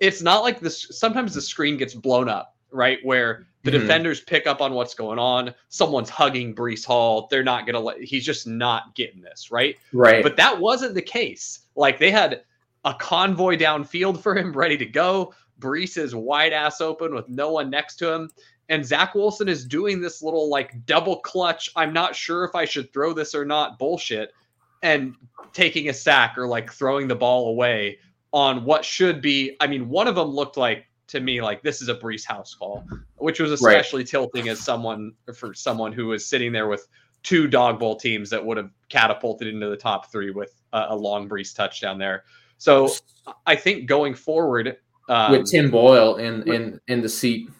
It's 0.00 0.22
not 0.22 0.42
like 0.42 0.60
this. 0.60 0.86
Sometimes 0.90 1.34
the 1.34 1.40
screen 1.40 1.76
gets 1.76 1.94
blown 1.94 2.28
up, 2.28 2.56
right? 2.70 2.98
Where 3.02 3.46
the 3.62 3.70
mm-hmm. 3.70 3.80
defenders 3.80 4.20
pick 4.20 4.46
up 4.46 4.60
on 4.60 4.74
what's 4.74 4.94
going 4.94 5.18
on. 5.18 5.54
Someone's 5.68 6.08
hugging 6.08 6.54
Breece 6.54 6.84
Hall. 6.84 7.28
They're 7.30 7.42
not 7.42 7.66
going 7.66 7.74
to 7.74 7.80
let, 7.80 8.00
he's 8.00 8.24
just 8.24 8.46
not 8.46 8.94
getting 8.94 9.20
this, 9.20 9.50
right? 9.50 9.76
Right. 9.92 10.22
But 10.22 10.36
that 10.36 10.58
wasn't 10.58 10.94
the 10.94 11.02
case. 11.02 11.60
Like 11.76 11.98
they 11.98 12.10
had 12.10 12.42
a 12.84 12.94
convoy 12.94 13.56
downfield 13.56 14.20
for 14.20 14.36
him 14.36 14.52
ready 14.52 14.76
to 14.78 14.86
go. 14.86 15.34
Breece 15.58 15.98
is 15.98 16.14
wide 16.14 16.54
ass 16.54 16.80
open 16.80 17.14
with 17.14 17.28
no 17.28 17.52
one 17.52 17.68
next 17.68 17.96
to 17.96 18.10
him. 18.10 18.30
And 18.70 18.86
Zach 18.86 19.14
Wilson 19.16 19.48
is 19.48 19.64
doing 19.64 20.00
this 20.00 20.22
little 20.22 20.48
like 20.48 20.86
double 20.86 21.16
clutch. 21.16 21.70
I'm 21.76 21.92
not 21.92 22.14
sure 22.14 22.44
if 22.44 22.54
I 22.54 22.64
should 22.64 22.92
throw 22.92 23.12
this 23.12 23.34
or 23.34 23.44
not 23.44 23.78
bullshit 23.78 24.32
and 24.82 25.14
taking 25.52 25.88
a 25.88 25.92
sack 25.92 26.38
or 26.38 26.46
like 26.46 26.72
throwing 26.72 27.08
the 27.08 27.16
ball 27.16 27.48
away 27.48 27.98
on 28.32 28.64
what 28.64 28.84
should 28.84 29.20
be. 29.20 29.56
I 29.60 29.66
mean, 29.66 29.88
one 29.88 30.06
of 30.06 30.14
them 30.14 30.28
looked 30.28 30.56
like 30.56 30.86
to 31.08 31.20
me 31.20 31.42
like 31.42 31.62
this 31.62 31.82
is 31.82 31.88
a 31.88 31.94
Breece 31.96 32.24
House 32.24 32.54
call, 32.54 32.86
which 33.16 33.40
was 33.40 33.50
especially 33.50 34.02
right. 34.02 34.08
tilting 34.08 34.48
as 34.48 34.60
someone 34.60 35.12
for 35.34 35.52
someone 35.52 35.92
who 35.92 36.06
was 36.06 36.24
sitting 36.24 36.52
there 36.52 36.68
with 36.68 36.86
two 37.24 37.48
dog 37.48 37.80
bowl 37.80 37.96
teams 37.96 38.30
that 38.30 38.44
would 38.44 38.56
have 38.56 38.70
catapulted 38.88 39.48
into 39.48 39.68
the 39.68 39.76
top 39.76 40.10
three 40.12 40.30
with 40.30 40.62
a, 40.72 40.86
a 40.90 40.96
long 40.96 41.28
Breece 41.28 41.54
touchdown 41.54 41.98
there. 41.98 42.22
So 42.58 42.88
I 43.46 43.56
think 43.56 43.86
going 43.86 44.14
forward, 44.14 44.76
um, 45.08 45.32
with 45.32 45.50
Tim 45.50 45.70
Boyle 45.72 46.16
in 46.16 46.48
in 46.48 46.80
in 46.86 47.02
the 47.02 47.08
seat. 47.08 47.50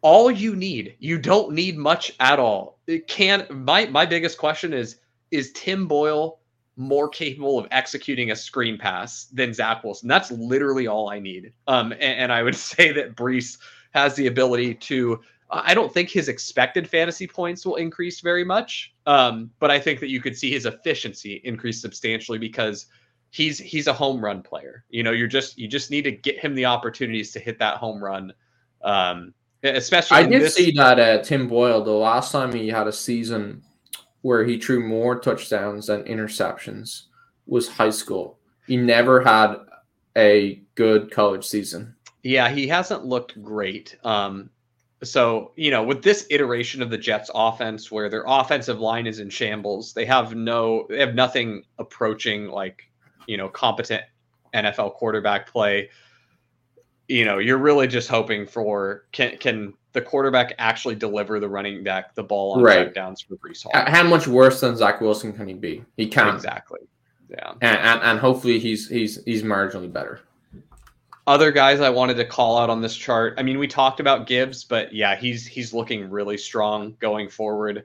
All 0.00 0.30
you 0.30 0.54
need, 0.54 0.96
you 1.00 1.18
don't 1.18 1.52
need 1.52 1.76
much 1.76 2.12
at 2.20 2.38
all. 2.38 2.78
It 2.86 3.08
can 3.08 3.46
my 3.50 3.86
my 3.86 4.06
biggest 4.06 4.38
question 4.38 4.72
is 4.72 5.00
is 5.30 5.52
Tim 5.52 5.86
Boyle 5.86 6.38
more 6.76 7.08
capable 7.08 7.58
of 7.58 7.66
executing 7.72 8.30
a 8.30 8.36
screen 8.36 8.78
pass 8.78 9.24
than 9.26 9.52
Zach 9.52 9.82
Wilson? 9.82 10.08
That's 10.08 10.30
literally 10.30 10.86
all 10.86 11.10
I 11.10 11.18
need. 11.18 11.52
Um, 11.66 11.92
and, 11.92 12.02
and 12.02 12.32
I 12.32 12.42
would 12.42 12.56
say 12.70 12.92
that 12.92 13.16
Breece 13.16 13.58
has 13.92 14.14
the 14.14 14.28
ability 14.28 14.74
to. 14.74 15.20
I 15.50 15.72
don't 15.72 15.92
think 15.92 16.10
his 16.10 16.28
expected 16.28 16.86
fantasy 16.86 17.26
points 17.26 17.64
will 17.64 17.76
increase 17.76 18.20
very 18.20 18.44
much, 18.44 18.94
um, 19.06 19.50
but 19.60 19.70
I 19.70 19.80
think 19.80 19.98
that 20.00 20.10
you 20.10 20.20
could 20.20 20.36
see 20.36 20.50
his 20.50 20.66
efficiency 20.66 21.40
increase 21.42 21.80
substantially 21.80 22.38
because 22.38 22.86
he's 23.30 23.58
he's 23.58 23.86
a 23.86 23.92
home 23.92 24.22
run 24.22 24.42
player. 24.42 24.84
You 24.90 25.02
know, 25.02 25.10
you're 25.10 25.26
just 25.26 25.58
you 25.58 25.66
just 25.66 25.90
need 25.90 26.02
to 26.02 26.12
get 26.12 26.38
him 26.38 26.54
the 26.54 26.66
opportunities 26.66 27.32
to 27.32 27.40
hit 27.40 27.58
that 27.60 27.78
home 27.78 28.02
run. 28.04 28.32
Um, 28.82 29.32
especially 29.62 30.16
I 30.16 30.22
did 30.24 30.42
this- 30.42 30.54
see 30.54 30.70
that 30.72 30.98
uh, 30.98 31.22
Tim 31.22 31.48
Boyle 31.48 31.82
the 31.82 31.90
last 31.90 32.32
time 32.32 32.52
he 32.52 32.68
had 32.68 32.86
a 32.86 32.92
season 32.92 33.62
where 34.22 34.44
he 34.44 34.58
threw 34.58 34.86
more 34.86 35.18
touchdowns 35.18 35.86
than 35.86 36.02
interceptions 36.04 37.04
was 37.46 37.68
high 37.68 37.90
school. 37.90 38.38
He 38.66 38.76
never 38.76 39.20
had 39.22 39.56
a 40.16 40.62
good 40.74 41.10
college 41.10 41.46
season. 41.46 41.94
Yeah, 42.22 42.50
he 42.50 42.66
hasn't 42.66 43.04
looked 43.04 43.40
great. 43.42 43.96
Um, 44.04 44.50
so 45.02 45.52
you 45.56 45.70
know, 45.70 45.82
with 45.82 46.02
this 46.02 46.26
iteration 46.30 46.82
of 46.82 46.90
the 46.90 46.98
Jets 46.98 47.30
offense, 47.34 47.90
where 47.90 48.08
their 48.08 48.24
offensive 48.26 48.80
line 48.80 49.06
is 49.06 49.20
in 49.20 49.30
shambles, 49.30 49.92
they 49.92 50.04
have 50.04 50.34
no, 50.34 50.86
they 50.88 50.98
have 50.98 51.14
nothing 51.14 51.62
approaching 51.78 52.48
like 52.48 52.82
you 53.26 53.36
know 53.36 53.48
competent 53.48 54.02
NFL 54.54 54.94
quarterback 54.94 55.50
play. 55.50 55.88
You 57.08 57.24
know, 57.24 57.38
you're 57.38 57.58
really 57.58 57.86
just 57.86 58.08
hoping 58.08 58.46
for 58.46 59.04
can 59.12 59.36
can 59.38 59.74
the 59.92 60.00
quarterback 60.02 60.52
actually 60.58 60.94
deliver 60.94 61.40
the 61.40 61.48
running 61.48 61.82
back 61.82 62.14
the 62.14 62.22
ball 62.22 62.52
on 62.54 62.62
Right. 62.62 62.92
downs 62.94 63.22
for 63.22 63.36
Breece 63.36 63.62
Hall? 63.64 63.72
How 63.74 64.02
much 64.02 64.28
worse 64.28 64.60
than 64.60 64.76
Zach 64.76 65.00
Wilson 65.00 65.32
can 65.32 65.48
he 65.48 65.54
be? 65.54 65.84
He 65.96 66.06
can't 66.06 66.34
Exactly. 66.36 66.80
Yeah. 67.30 67.52
and, 67.62 67.78
and 67.78 68.00
and 68.02 68.18
hopefully 68.18 68.58
he's 68.58 68.88
he's 68.88 69.22
he's 69.24 69.42
marginally 69.42 69.90
better. 69.92 70.20
other 71.26 71.50
guys 71.52 71.80
I 71.80 71.90
wanted 71.90 72.14
to 72.18 72.24
call 72.24 72.56
out 72.58 72.70
on 72.70 72.80
this 72.80 72.96
chart. 72.96 73.34
I 73.38 73.42
mean, 73.42 73.58
we 73.58 73.66
talked 73.68 74.00
about 74.00 74.26
Gibbs, 74.26 74.64
but 74.64 74.94
yeah, 74.94 75.14
he's 75.16 75.46
he's 75.46 75.72
looking 75.74 76.08
really 76.10 76.38
strong 76.38 76.96
going 77.00 77.28
forward. 77.28 77.84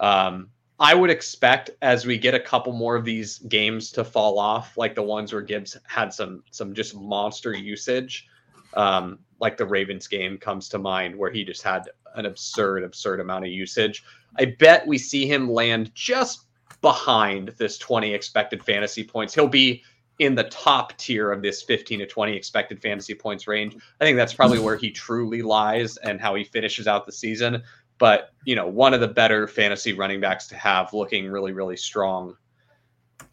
Um, 0.00 0.50
I 0.78 0.94
would 0.94 1.10
expect 1.10 1.70
as 1.82 2.04
we 2.06 2.18
get 2.18 2.34
a 2.34 2.40
couple 2.40 2.72
more 2.72 2.94
of 2.96 3.04
these 3.04 3.38
games 3.38 3.90
to 3.92 4.04
fall 4.04 4.38
off, 4.38 4.76
like 4.76 4.94
the 4.94 5.02
ones 5.02 5.32
where 5.32 5.42
Gibbs 5.42 5.76
had 5.88 6.12
some 6.12 6.42
some 6.50 6.74
just 6.74 6.94
monster 6.94 7.54
usage. 7.54 8.28
Um, 8.76 9.18
like 9.40 9.56
the 9.56 9.66
Ravens 9.66 10.06
game 10.06 10.38
comes 10.38 10.68
to 10.70 10.78
mind 10.78 11.16
where 11.16 11.30
he 11.30 11.44
just 11.44 11.62
had 11.62 11.88
an 12.14 12.26
absurd, 12.26 12.84
absurd 12.84 13.20
amount 13.20 13.44
of 13.44 13.50
usage. 13.50 14.04
I 14.38 14.56
bet 14.58 14.86
we 14.86 14.98
see 14.98 15.26
him 15.26 15.50
land 15.50 15.94
just 15.94 16.46
behind 16.80 17.48
this 17.58 17.78
20 17.78 18.12
expected 18.12 18.62
fantasy 18.62 19.04
points. 19.04 19.34
He'll 19.34 19.48
be 19.48 19.82
in 20.18 20.34
the 20.34 20.44
top 20.44 20.96
tier 20.96 21.30
of 21.30 21.42
this 21.42 21.62
15 21.62 21.98
to 22.00 22.06
20 22.06 22.34
expected 22.34 22.80
fantasy 22.80 23.14
points 23.14 23.46
range. 23.46 23.76
I 24.00 24.04
think 24.04 24.16
that's 24.16 24.32
probably 24.32 24.58
where 24.58 24.76
he 24.76 24.90
truly 24.90 25.42
lies 25.42 25.96
and 25.98 26.20
how 26.20 26.34
he 26.34 26.44
finishes 26.44 26.86
out 26.86 27.04
the 27.04 27.12
season. 27.12 27.62
But, 27.98 28.30
you 28.44 28.56
know, 28.56 28.66
one 28.66 28.94
of 28.94 29.00
the 29.00 29.08
better 29.08 29.46
fantasy 29.46 29.92
running 29.92 30.20
backs 30.20 30.46
to 30.48 30.56
have 30.56 30.92
looking 30.92 31.30
really, 31.30 31.52
really 31.52 31.76
strong. 31.76 32.36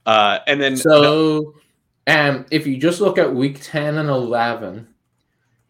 Uh, 0.06 0.40
and 0.48 0.62
then, 0.62 0.76
So, 0.76 1.56
um, 2.08 2.46
if 2.52 2.68
you 2.68 2.78
just 2.78 3.00
look 3.02 3.18
at 3.18 3.34
week 3.34 3.60
ten 3.62 3.98
and 3.98 4.10
eleven, 4.10 4.88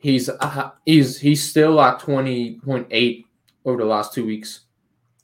he's 0.03 0.29
uh, 0.29 0.71
he's 0.85 1.19
he's 1.19 1.49
still 1.49 1.81
at 1.81 1.99
twenty 1.99 2.59
point 2.59 2.85
eight 2.91 3.25
over 3.65 3.81
the 3.81 3.87
last 3.87 4.13
two 4.13 4.25
weeks 4.25 4.65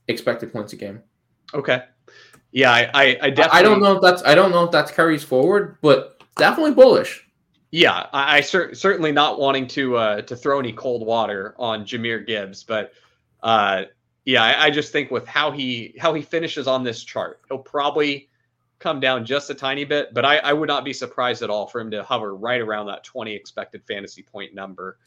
expected 0.08 0.52
points 0.52 0.74
a 0.74 0.76
game. 0.76 1.04
okay. 1.54 1.84
Yeah, 2.52 2.72
I, 2.72 2.90
I, 2.96 3.18
I 3.22 3.30
definitely. 3.30 3.60
I 3.60 3.62
don't 3.62 3.80
know 3.80 3.96
if 3.98 4.02
that's 4.02 4.24
I 4.24 4.34
don't 4.34 4.50
know 4.50 4.64
if 4.64 4.72
that 4.72 4.92
carries 4.96 5.24
forward, 5.24 5.78
but 5.84 6.24
definitely 6.36 6.74
bullish. 6.74 7.28
Yeah, 7.70 8.08
I, 8.12 8.38
I 8.38 8.42
cer- 8.42 8.74
certainly 8.74 9.12
not 9.12 9.40
wanting 9.40 9.68
to 9.68 9.98
uh, 9.98 10.22
to 10.24 10.36
throw 10.36 10.58
any 10.58 10.74
cold 10.74 11.06
water 11.06 11.54
on 11.60 11.86
Jahmyr 11.86 12.26
Gibbs, 12.26 12.64
but 12.64 12.94
uh, 13.44 13.84
yeah, 14.26 14.44
I, 14.44 14.66
I 14.66 14.70
just 14.72 14.92
think 14.92 15.12
with 15.12 15.28
how 15.28 15.52
he 15.52 15.94
how 16.00 16.12
he 16.16 16.24
finishes 16.24 16.68
on 16.68 16.84
this 16.84 17.04
chart, 17.04 17.42
he'll 17.50 17.60
probably 17.60 18.29
come 18.80 19.00
down 19.00 19.26
just 19.26 19.50
a 19.50 19.54
tiny 19.54 19.86
bit. 19.86 20.14
But 20.14 20.26
I, 20.26 20.38
I 20.38 20.54
would 20.54 20.68
not 20.68 20.86
be 20.86 20.94
surprised 20.94 21.42
at 21.42 21.50
all 21.50 21.68
for 21.68 21.80
him 21.80 21.92
to 21.92 22.04
hover 22.04 22.36
right 22.36 22.62
around 22.62 22.88
that 22.88 23.04
twenty 23.04 23.34
expected 23.34 23.84
fantasy 23.86 24.24
point 24.24 24.54
number. 24.54 24.98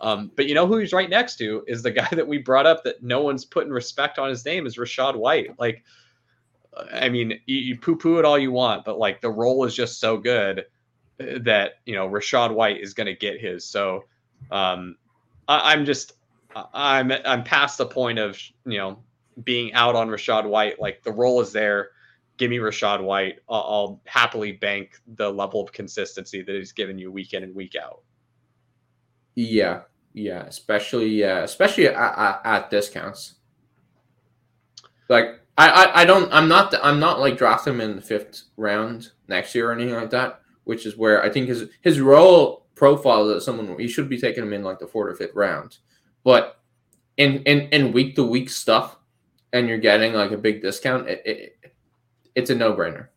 Um, 0.00 0.32
but 0.34 0.46
you 0.46 0.54
know 0.54 0.66
who 0.66 0.78
he's 0.78 0.92
right 0.92 1.08
next 1.08 1.36
to 1.36 1.64
is 1.66 1.82
the 1.82 1.90
guy 2.02 2.08
that 2.12 2.26
we 2.26 2.38
brought 2.38 2.66
up 2.66 2.84
that 2.84 3.02
no 3.02 3.22
one's 3.22 3.44
putting 3.44 3.72
respect 3.72 4.18
on 4.18 4.28
his 4.28 4.44
name 4.44 4.66
is 4.66 4.76
Rachaad 4.76 5.16
White. 5.16 5.58
Like, 5.58 5.84
I 6.92 7.08
mean, 7.08 7.40
you, 7.46 7.56
you 7.56 7.78
poo 7.78 7.96
poo 7.96 8.18
it 8.18 8.24
all 8.24 8.38
you 8.38 8.52
want, 8.52 8.84
but 8.84 8.98
like 8.98 9.20
the 9.20 9.30
role 9.30 9.64
is 9.64 9.74
just 9.74 10.00
so 10.00 10.16
good 10.16 10.66
that 11.18 11.74
you 11.86 11.94
know 11.94 12.08
Rachaad 12.08 12.52
White 12.52 12.80
is 12.80 12.94
going 12.94 13.06
to 13.06 13.14
get 13.14 13.40
his. 13.40 13.64
So 13.64 14.04
um, 14.50 14.96
I, 15.48 15.72
I'm 15.72 15.84
just 15.84 16.14
I'm 16.74 17.12
I'm 17.24 17.44
past 17.44 17.78
the 17.78 17.86
point 17.86 18.18
of 18.18 18.38
you 18.66 18.78
know 18.78 18.98
being 19.44 19.72
out 19.72 19.94
on 19.94 20.08
Rachaad 20.08 20.46
White. 20.46 20.80
Like 20.80 21.02
the 21.02 21.12
role 21.12 21.40
is 21.40 21.52
there. 21.52 21.90
Give 22.38 22.50
me 22.50 22.58
Rachaad 22.58 23.02
White. 23.02 23.40
I'll, 23.48 23.60
I'll 23.60 24.00
happily 24.06 24.52
bank 24.52 25.00
the 25.16 25.30
level 25.30 25.62
of 25.62 25.72
consistency 25.72 26.42
that 26.42 26.54
he's 26.54 26.72
given 26.72 26.98
you 26.98 27.12
week 27.12 27.34
in 27.34 27.42
and 27.42 27.54
week 27.54 27.76
out. 27.76 28.02
Yeah, 29.34 29.82
yeah, 30.14 30.42
especially 30.42 31.08
yeah, 31.08 31.40
especially 31.40 31.88
at, 31.88 32.40
at, 32.44 32.70
discounts. 32.70 33.34
Like 35.08 35.40
I, 35.56 35.68
I, 35.68 36.02
I 36.02 36.04
don't 36.04 36.32
I'm 36.32 36.48
not 36.48 36.74
I'm 36.82 37.00
not 37.00 37.20
like 37.20 37.38
drafting 37.38 37.74
him 37.74 37.80
in 37.80 37.96
the 37.96 38.02
fifth 38.02 38.44
round 38.56 39.10
next 39.28 39.54
year 39.54 39.70
or 39.70 39.72
anything 39.72 39.94
like 39.94 40.10
that. 40.10 40.40
Which 40.64 40.86
is 40.86 40.96
where 40.96 41.22
I 41.22 41.30
think 41.30 41.48
his 41.48 41.70
his 41.80 42.00
role 42.00 42.66
profile 42.74 43.28
as 43.30 43.44
someone 43.44 43.78
he 43.78 43.88
should 43.88 44.08
be 44.08 44.18
taking 44.18 44.42
him 44.42 44.52
in 44.52 44.62
like 44.62 44.78
the 44.78 44.86
fourth 44.86 45.12
or 45.12 45.16
fifth 45.16 45.34
round. 45.34 45.78
But 46.24 46.60
in 47.16 47.42
in 47.44 47.68
in 47.68 47.92
week 47.92 48.16
to 48.16 48.24
week 48.24 48.50
stuff, 48.50 48.96
and 49.52 49.68
you're 49.68 49.78
getting 49.78 50.12
like 50.12 50.30
a 50.30 50.38
big 50.38 50.62
discount, 50.62 51.08
it, 51.08 51.22
it 51.24 51.71
it's 52.34 52.50
a 52.50 52.54
no 52.54 52.74
brainer. 52.74 53.08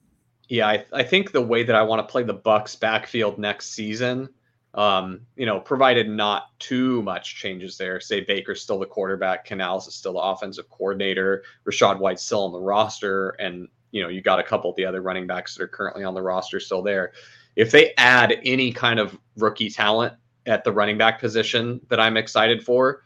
Yeah, 0.48 0.68
I, 0.68 0.86
I 0.94 1.04
think 1.04 1.32
the 1.32 1.42
way 1.42 1.64
that 1.64 1.76
I 1.76 1.82
want 1.82 2.08
to 2.08 2.12
play 2.12 2.24
the 2.24 2.34
Bucks 2.34 2.76
backfield 2.76 3.40
next 3.40 3.74
season, 3.74 4.30
um, 4.76 5.22
you 5.36 5.46
know, 5.46 5.60
provided 5.60 6.08
not 6.08 6.58
too 6.60 7.02
much 7.02 7.36
changes 7.36 7.78
there. 7.78 8.00
Say 8.00 8.22
Baker's 8.22 8.62
still 8.62 8.78
the 8.78 8.86
quarterback, 8.86 9.46
Canales 9.46 9.88
is 9.88 9.96
still 9.96 10.14
the 10.14 10.20
offensive 10.20 10.70
coordinator, 10.70 11.44
Rachaad 11.66 11.98
White's 12.00 12.24
still 12.24 12.44
on 12.44 12.52
the 12.52 12.60
roster, 12.60 13.30
and 13.40 13.68
you 13.92 14.04
know, 14.04 14.10
you 14.10 14.22
got 14.22 14.40
a 14.40 14.44
couple 14.44 14.70
of 14.70 14.76
the 14.76 14.86
other 14.86 15.02
running 15.02 15.26
backs 15.26 15.56
that 15.56 15.64
are 15.64 15.68
currently 15.68 16.04
on 16.04 16.14
the 16.14 16.22
roster 16.22 16.60
still 16.60 16.82
there. 16.82 17.14
If 17.56 17.72
they 17.72 17.94
add 17.98 18.38
any 18.44 18.72
kind 18.72 19.00
of 19.00 19.18
rookie 19.38 19.70
talent 19.70 20.14
at 20.46 20.66
the 20.66 20.72
running 20.74 20.98
back 20.98 21.20
position 21.20 21.80
that 21.90 22.00
I'm 22.00 22.18
excited 22.18 22.62
for, 22.62 23.04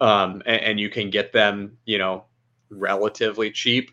um, 0.00 0.42
and, 0.44 0.60
and 0.60 0.80
you 0.80 0.90
can 0.90 1.08
get 1.08 1.32
them, 1.32 1.78
you 1.84 1.98
know, 1.98 2.24
relatively 2.68 3.52
cheap, 3.52 3.92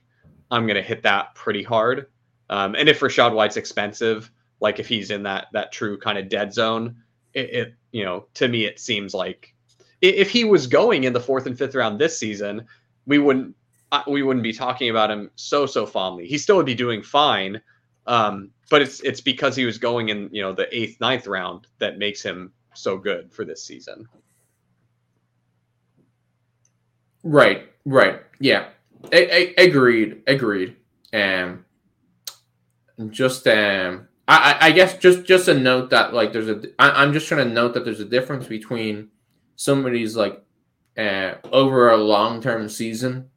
I'm 0.51 0.67
going 0.67 0.75
to 0.75 0.81
hit 0.81 1.03
that 1.03 1.33
pretty 1.33 1.63
hard. 1.63 2.07
Um, 2.49 2.75
and 2.75 2.89
if 2.89 2.99
Rachaad 2.99 3.33
White's 3.33 3.57
expensive, 3.57 4.29
like 4.59 4.79
if 4.79 4.87
he's 4.87 5.09
in 5.09 5.23
that 5.23 5.47
that 5.53 5.71
true 5.71 5.97
kind 5.97 6.17
of 6.17 6.29
dead 6.29 6.53
zone, 6.53 6.97
it, 7.33 7.49
it 7.49 7.73
you 7.91 8.03
know 8.03 8.27
to 8.35 8.47
me 8.47 8.65
it 8.65 8.79
seems 8.79 9.13
like 9.13 9.55
if 10.01 10.29
he 10.29 10.43
was 10.43 10.67
going 10.67 11.05
in 11.05 11.13
the 11.13 11.19
fourth 11.19 11.45
and 11.45 11.57
fifth 11.57 11.75
round 11.75 11.99
this 11.99 12.17
season, 12.17 12.65
we 13.05 13.17
wouldn't 13.19 13.55
uh, 13.91 14.03
we 14.07 14.23
wouldn't 14.23 14.43
be 14.43 14.53
talking 14.53 14.89
about 14.89 15.09
him 15.09 15.31
so 15.35 15.65
so 15.65 15.85
fondly. 15.85 16.27
He 16.27 16.37
still 16.37 16.57
would 16.57 16.65
be 16.65 16.75
doing 16.75 17.01
fine, 17.01 17.61
um, 18.07 18.51
but 18.69 18.81
it's 18.81 18.99
it's 19.01 19.21
because 19.21 19.55
he 19.55 19.65
was 19.65 19.77
going 19.77 20.09
in 20.09 20.29
you 20.31 20.41
know 20.41 20.53
the 20.53 20.67
eighth 20.75 20.99
ninth 20.99 21.27
round 21.27 21.67
that 21.79 21.97
makes 21.97 22.21
him 22.21 22.51
so 22.73 22.97
good 22.97 23.31
for 23.31 23.45
this 23.45 23.63
season. 23.63 24.07
Right, 27.23 27.69
right. 27.85 28.21
Yeah. 28.39 28.69
A- 29.11 29.59
a- 29.61 29.67
agreed. 29.67 30.23
Agreed. 30.27 30.75
Um 31.13 31.65
just 33.09 33.47
um 33.47 34.07
I, 34.27 34.57
I 34.61 34.71
guess 34.71 34.97
just 34.97 35.25
just 35.25 35.47
a 35.47 35.53
note 35.53 35.89
that 35.89 36.13
like 36.13 36.31
there's 36.31 36.47
a 36.47 36.61
I, 36.79 37.03
I'm 37.03 37.11
just 37.13 37.27
trying 37.27 37.47
to 37.47 37.53
note 37.53 37.73
that 37.73 37.83
there's 37.83 37.99
a 37.99 38.05
difference 38.05 38.47
between 38.47 39.09
somebody's 39.55 40.15
like 40.15 40.43
uh 40.97 41.33
over 41.51 41.89
a 41.89 41.97
long 41.97 42.41
term 42.41 42.69
season 42.69 43.29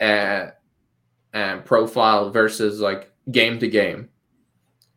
uh, 0.00 0.46
uh 1.32 1.58
profile 1.64 2.30
versus 2.30 2.80
like 2.80 3.10
game 3.30 3.58
to 3.58 3.68
game. 3.68 4.08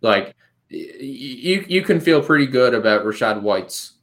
Like 0.02 0.36
you 0.70 1.66
you 1.68 1.82
can 1.82 2.00
feel 2.00 2.22
pretty 2.24 2.48
good 2.48 2.74
about 2.74 3.06
Rachaad 3.06 3.42
White's 3.42 3.94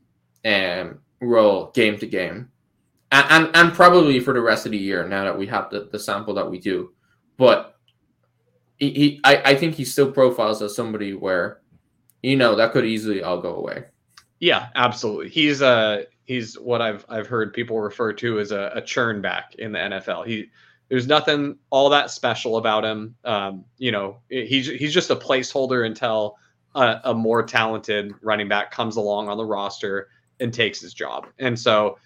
um 0.45 1.01
role 1.21 1.71
game 1.75 1.99
to 1.99 2.07
game 2.07 2.51
and, 3.13 3.27
and 3.31 3.57
and 3.57 3.73
probably 3.73 4.21
for 4.21 4.33
the 4.35 4.41
rest 4.41 4.67
of 4.67 4.73
the 4.73 4.79
year 4.79 5.07
now 5.07 5.25
that 5.25 5.39
we 5.39 5.47
have 5.47 5.71
the, 5.71 5.89
the 5.93 5.99
sample 5.99 6.35
that 6.35 6.51
we 6.51 6.59
do 6.59 6.93
but 7.37 7.79
he, 8.79 8.91
he 8.91 9.21
I, 9.25 9.37
I 9.45 9.55
think 9.55 9.75
he 9.75 9.85
still 9.85 10.11
profiles 10.11 10.63
as 10.63 10.75
somebody 10.75 11.15
where, 11.15 11.61
you 12.23 12.37
know, 12.37 12.55
that 12.57 12.73
could 12.73 12.85
easily 12.85 13.23
all 13.23 13.41
go 13.41 13.55
away. 13.55 13.85
Yeah, 14.41 14.69
absolutely. 14.75 15.31
He's 15.31 15.61
uh 15.61 16.05
he's 16.25 16.59
what 16.59 16.81
I've 16.81 17.05
I've 17.09 17.27
heard 17.27 17.53
people 17.53 17.81
refer 17.81 18.13
to 18.15 18.39
as 18.39 18.53
a, 18.53 18.73
a 18.75 18.83
churn 18.83 19.21
back 19.21 19.55
in 19.57 19.73
the 19.73 19.79
NFL. 19.79 20.27
He 20.27 20.51
there's 20.89 21.07
nothing 21.07 21.59
all 21.71 21.91
that 21.91 22.11
special 22.11 22.57
about 22.57 22.85
him. 22.85 23.15
Um, 23.25 23.65
you 23.79 23.93
know, 23.93 24.19
he's 24.29 24.69
he's 24.69 24.95
just 24.95 25.11
a 25.11 25.17
placeholder 25.17 25.85
until 25.85 26.37
a, 26.75 27.01
a 27.05 27.15
more 27.15 27.43
talented 27.43 28.15
running 28.23 28.49
back 28.49 28.71
comes 28.71 28.97
along 28.97 29.29
on 29.29 29.37
the 29.37 29.45
roster 29.45 30.09
and 30.41 30.55
takes 30.55 30.81
his 30.81 30.95
job. 30.95 31.27
And 31.41 31.59
so, 31.59 31.99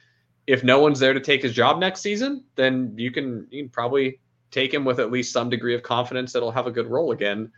if 0.53 0.63
no 0.63 0.79
one's 0.79 1.01
there 1.01 1.15
to 1.15 1.21
take 1.21 1.43
his 1.43 1.55
job 1.55 1.79
next 1.79 2.03
season, 2.03 2.45
then 2.57 2.93
you 2.95 3.11
can 3.11 3.47
you 3.51 3.63
can 3.63 3.71
probably 3.71 4.21
take 4.51 4.73
him 4.73 4.85
with 4.85 5.01
at 5.01 5.11
least 5.11 5.33
some 5.33 5.49
degree 5.49 5.75
of 5.75 5.83
confidence 5.83 6.31
that 6.35 6.41
he'll 6.41 6.51
have 6.51 6.67
a 6.67 6.71
good 6.71 6.89
role 6.89 7.13
again. 7.13 7.51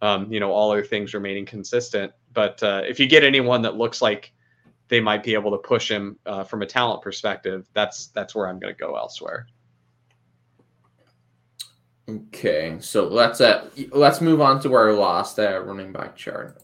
Um, 0.00 0.32
you 0.32 0.40
know, 0.40 0.50
all 0.50 0.72
other 0.72 0.82
things 0.82 1.12
remaining 1.12 1.44
consistent. 1.44 2.10
But 2.32 2.62
uh, 2.62 2.80
if 2.88 2.98
you 2.98 3.06
get 3.06 3.22
anyone 3.22 3.60
that 3.62 3.76
looks 3.76 4.00
like 4.00 4.32
they 4.88 4.98
might 4.98 5.22
be 5.22 5.34
able 5.34 5.50
to 5.50 5.58
push 5.58 5.90
him 5.90 6.18
uh, 6.24 6.42
from 6.42 6.62
a 6.62 6.66
talent 6.66 7.02
perspective, 7.02 7.68
that's 7.74 8.06
that's 8.08 8.34
where 8.34 8.48
I'm 8.48 8.58
going 8.58 8.74
to 8.74 8.78
go 8.78 8.96
elsewhere. 8.96 9.46
Okay, 12.08 12.78
so 12.80 13.06
let's 13.08 13.42
uh 13.42 13.68
let's 13.90 14.22
move 14.22 14.40
on 14.40 14.58
to 14.62 14.72
our 14.72 14.94
last 14.94 15.38
uh, 15.38 15.60
running 15.60 15.92
back 15.92 16.16
chart. 16.16 16.62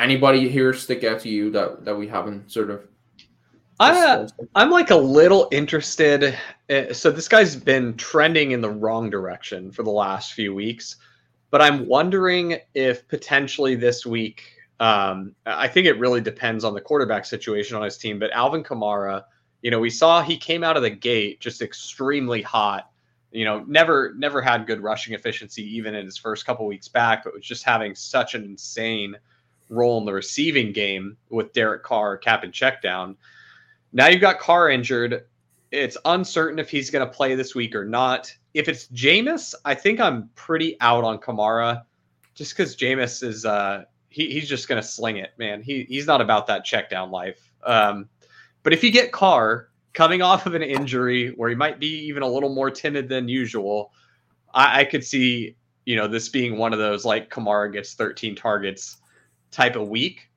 Anybody 0.00 0.48
here 0.48 0.72
stick 0.72 1.04
out 1.04 1.20
to 1.20 1.28
you 1.28 1.50
that 1.50 1.84
that 1.84 1.96
we 1.96 2.08
haven't 2.08 2.50
sort 2.50 2.70
of? 2.70 2.86
I, 3.78 3.98
uh, 3.98 4.28
I'm 4.54 4.70
like 4.70 4.90
a 4.90 4.96
little 4.96 5.48
interested. 5.52 6.36
uh, 6.68 6.92
So 6.92 7.10
this 7.10 7.28
guy's 7.28 7.56
been 7.56 7.96
trending 7.96 8.50
in 8.50 8.60
the 8.60 8.68
wrong 8.68 9.08
direction 9.08 9.70
for 9.70 9.82
the 9.82 9.90
last 9.90 10.34
few 10.34 10.54
weeks, 10.54 10.96
but 11.50 11.62
I'm 11.62 11.86
wondering 11.86 12.58
if 12.74 13.08
potentially 13.08 13.74
this 13.74 14.04
week. 14.04 14.42
Um, 14.80 15.34
I 15.44 15.68
think 15.68 15.86
it 15.86 15.98
really 15.98 16.20
depends 16.22 16.64
on 16.64 16.72
the 16.72 16.80
quarterback 16.80 17.26
situation 17.26 17.76
on 17.76 17.82
his 17.82 17.98
team. 17.98 18.18
But 18.18 18.32
Alvin 18.32 18.62
Kamara, 18.62 19.24
you 19.62 19.70
know, 19.70 19.78
we 19.78 19.90
saw 19.90 20.22
he 20.22 20.36
came 20.38 20.64
out 20.64 20.76
of 20.76 20.82
the 20.82 20.90
gate 20.90 21.40
just 21.40 21.60
extremely 21.60 22.42
hot. 22.42 22.90
You 23.30 23.44
know, 23.44 23.64
never 23.66 24.14
never 24.16 24.42
had 24.42 24.66
good 24.66 24.82
rushing 24.82 25.14
efficiency 25.14 25.62
even 25.76 25.94
in 25.94 26.04
his 26.04 26.16
first 26.18 26.44
couple 26.46 26.66
weeks 26.66 26.88
back, 26.88 27.24
but 27.24 27.34
was 27.34 27.44
just 27.44 27.64
having 27.64 27.94
such 27.94 28.34
an 28.34 28.44
insane 28.44 29.16
role 29.70 29.98
in 29.98 30.04
the 30.04 30.12
receiving 30.12 30.72
game 30.72 31.16
with 31.30 31.52
Derek 31.52 31.82
Carr 31.82 32.18
cap 32.18 32.44
and 32.44 32.52
check 32.52 32.82
down. 32.82 33.16
Now 33.92 34.08
you've 34.08 34.20
got 34.20 34.38
Carr 34.38 34.70
injured. 34.70 35.24
It's 35.70 35.96
uncertain 36.04 36.58
if 36.58 36.68
he's 36.68 36.90
going 36.90 37.06
to 37.06 37.12
play 37.12 37.34
this 37.34 37.54
week 37.54 37.74
or 37.74 37.84
not. 37.84 38.34
If 38.54 38.68
it's 38.68 38.88
Jameis, 38.88 39.54
I 39.64 39.74
think 39.74 40.00
I'm 40.00 40.28
pretty 40.34 40.76
out 40.80 41.04
on 41.04 41.18
Kamara, 41.18 41.82
just 42.34 42.56
because 42.56 42.76
Jameis 42.76 43.22
is 43.22 43.46
uh, 43.46 43.84
he, 44.08 44.30
he's 44.30 44.48
just 44.48 44.68
going 44.68 44.80
to 44.80 44.86
sling 44.86 45.16
it, 45.16 45.30
man. 45.38 45.62
He 45.62 45.84
he's 45.88 46.06
not 46.06 46.20
about 46.20 46.48
that 46.48 46.64
check 46.64 46.90
down 46.90 47.10
life. 47.10 47.40
Um, 47.64 48.08
but 48.62 48.72
if 48.72 48.82
you 48.82 48.90
get 48.90 49.12
Carr 49.12 49.68
coming 49.92 50.22
off 50.22 50.46
of 50.46 50.54
an 50.54 50.62
injury 50.62 51.28
where 51.36 51.48
he 51.48 51.54
might 51.54 51.78
be 51.78 52.06
even 52.06 52.22
a 52.22 52.28
little 52.28 52.52
more 52.52 52.70
timid 52.70 53.08
than 53.08 53.28
usual, 53.28 53.92
I, 54.52 54.80
I 54.80 54.84
could 54.84 55.04
see 55.04 55.56
you 55.84 55.96
know 55.96 56.06
this 56.06 56.28
being 56.28 56.58
one 56.58 56.72
of 56.72 56.78
those 56.78 57.04
like 57.04 57.30
Kamara 57.30 57.72
gets 57.72 57.94
13 57.94 58.34
targets 58.34 58.99
type 59.50 59.76
of 59.76 59.88
week. 59.88 60.28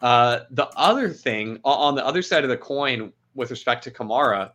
Uh, 0.00 0.40
the 0.50 0.66
other 0.76 1.08
thing 1.08 1.60
on 1.64 1.94
the 1.94 2.04
other 2.04 2.22
side 2.22 2.42
of 2.42 2.50
the 2.50 2.56
coin 2.56 3.12
with 3.34 3.50
respect 3.50 3.84
to 3.84 3.90
Kamara, 3.90 4.52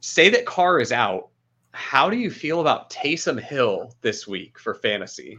say 0.00 0.28
that 0.30 0.46
Carr 0.46 0.80
is 0.80 0.92
out. 0.92 1.28
How 1.72 2.08
do 2.08 2.16
you 2.16 2.30
feel 2.30 2.60
about 2.60 2.90
Taysom 2.90 3.40
Hill 3.40 3.94
this 4.00 4.26
week 4.26 4.58
for 4.58 4.74
fantasy? 4.74 5.38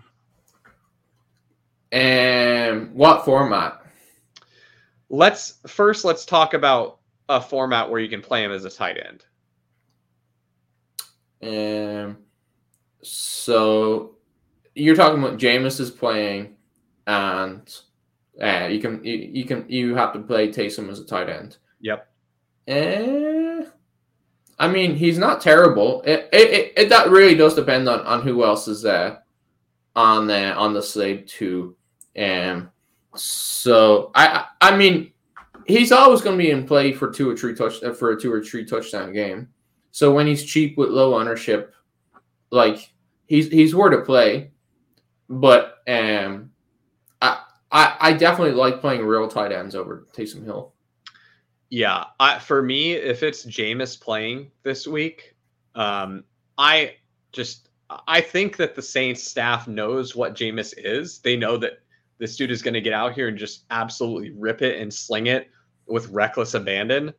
And 1.91 2.93
what 2.93 3.25
format? 3.25 3.81
Let's 5.09 5.59
first 5.67 6.03
let's 6.03 6.25
talk 6.25 6.53
about 6.53 6.99
a 7.29 7.39
format 7.39 7.89
where 7.89 7.99
you 7.99 8.09
can 8.09 8.21
play 8.21 8.43
him 8.43 8.51
as 8.51 8.65
a 8.65 8.69
tight 8.69 8.97
end. 8.97 9.25
Um, 11.41 12.17
so 13.01 14.15
you're 14.75 14.95
talking 14.95 15.23
about 15.23 15.39
Jameis 15.39 15.79
is 15.79 15.91
playing, 15.91 16.56
and 17.07 17.73
uh, 18.41 18.67
you 18.69 18.79
can 18.79 19.03
you, 19.03 19.15
you 19.15 19.45
can 19.45 19.65
you 19.67 19.95
have 19.95 20.13
to 20.13 20.19
play 20.19 20.49
Taysom 20.49 20.89
as 20.89 20.99
a 20.99 21.05
tight 21.05 21.29
end. 21.29 21.57
Yep. 21.81 22.07
Eh, 22.67 23.63
I 24.59 24.67
mean, 24.67 24.95
he's 24.95 25.17
not 25.17 25.41
terrible. 25.41 26.01
It, 26.01 26.29
it, 26.33 26.49
it, 26.49 26.73
it 26.75 26.89
that 26.89 27.09
really 27.09 27.35
does 27.35 27.55
depend 27.55 27.87
on, 27.87 28.01
on 28.01 28.21
who 28.21 28.43
else 28.43 28.67
is 28.67 28.81
there 28.81 29.23
on 29.95 30.29
uh, 30.29 30.53
on 30.57 30.73
the 30.73 30.83
slate 30.83 31.27
too. 31.27 31.75
Um, 32.17 32.69
so 33.15 34.11
I 34.13 34.45
I 34.59 34.73
I 34.73 34.77
mean, 34.77 35.13
he's 35.65 35.91
always 35.91 36.21
going 36.21 36.37
to 36.37 36.43
be 36.43 36.51
in 36.51 36.67
play 36.67 36.91
for 36.91 37.09
two 37.09 37.29
or 37.29 37.37
three 37.37 37.55
touch 37.55 37.81
uh, 37.83 37.93
for 37.93 38.11
a 38.11 38.19
two 38.19 38.31
or 38.31 38.43
three 38.43 38.65
touchdown 38.65 39.13
game. 39.13 39.47
So 39.91 40.13
when 40.13 40.27
he's 40.27 40.43
cheap 40.43 40.77
with 40.77 40.89
low 40.89 41.17
ownership, 41.17 41.73
like 42.51 42.91
he's 43.25 43.49
he's 43.49 43.73
worth 43.73 43.93
a 43.93 44.03
play. 44.03 44.51
But 45.29 45.77
um, 45.87 46.51
I 47.71 47.95
I, 47.99 48.13
definitely 48.13 48.53
like 48.53 48.81
playing 48.81 49.05
real 49.05 49.27
tight 49.27 49.51
ends 49.51 49.75
over 49.75 50.07
Taysom 50.13 50.43
Hill. 50.43 50.73
Yeah, 51.69 52.05
I, 52.19 52.39
for 52.39 52.61
me, 52.61 52.93
if 52.93 53.23
it's 53.23 53.45
Jameis 53.45 53.99
playing 53.99 54.51
this 54.63 54.87
week, 54.87 55.35
um, 55.75 56.23
I 56.57 56.95
just 57.33 57.69
I 58.07 58.21
think 58.21 58.57
that 58.57 58.75
the 58.75 58.81
Saints 58.81 59.23
staff 59.23 59.67
knows 59.67 60.15
what 60.15 60.35
Jameis 60.35 60.73
is. 60.77 61.19
They 61.19 61.35
know 61.35 61.57
that 61.57 61.79
this 62.19 62.35
dude 62.35 62.51
is 62.51 62.61
going 62.61 62.73
to 62.73 62.81
get 62.81 62.93
out 62.93 63.13
here 63.13 63.27
and 63.27 63.37
just 63.37 63.65
absolutely 63.69 64.31
rip 64.31 64.61
it 64.61 64.79
and 64.81 64.93
sling 64.93 65.27
it 65.27 65.49
with 65.87 66.09
reckless 66.09 66.53
abandon. 66.53 67.13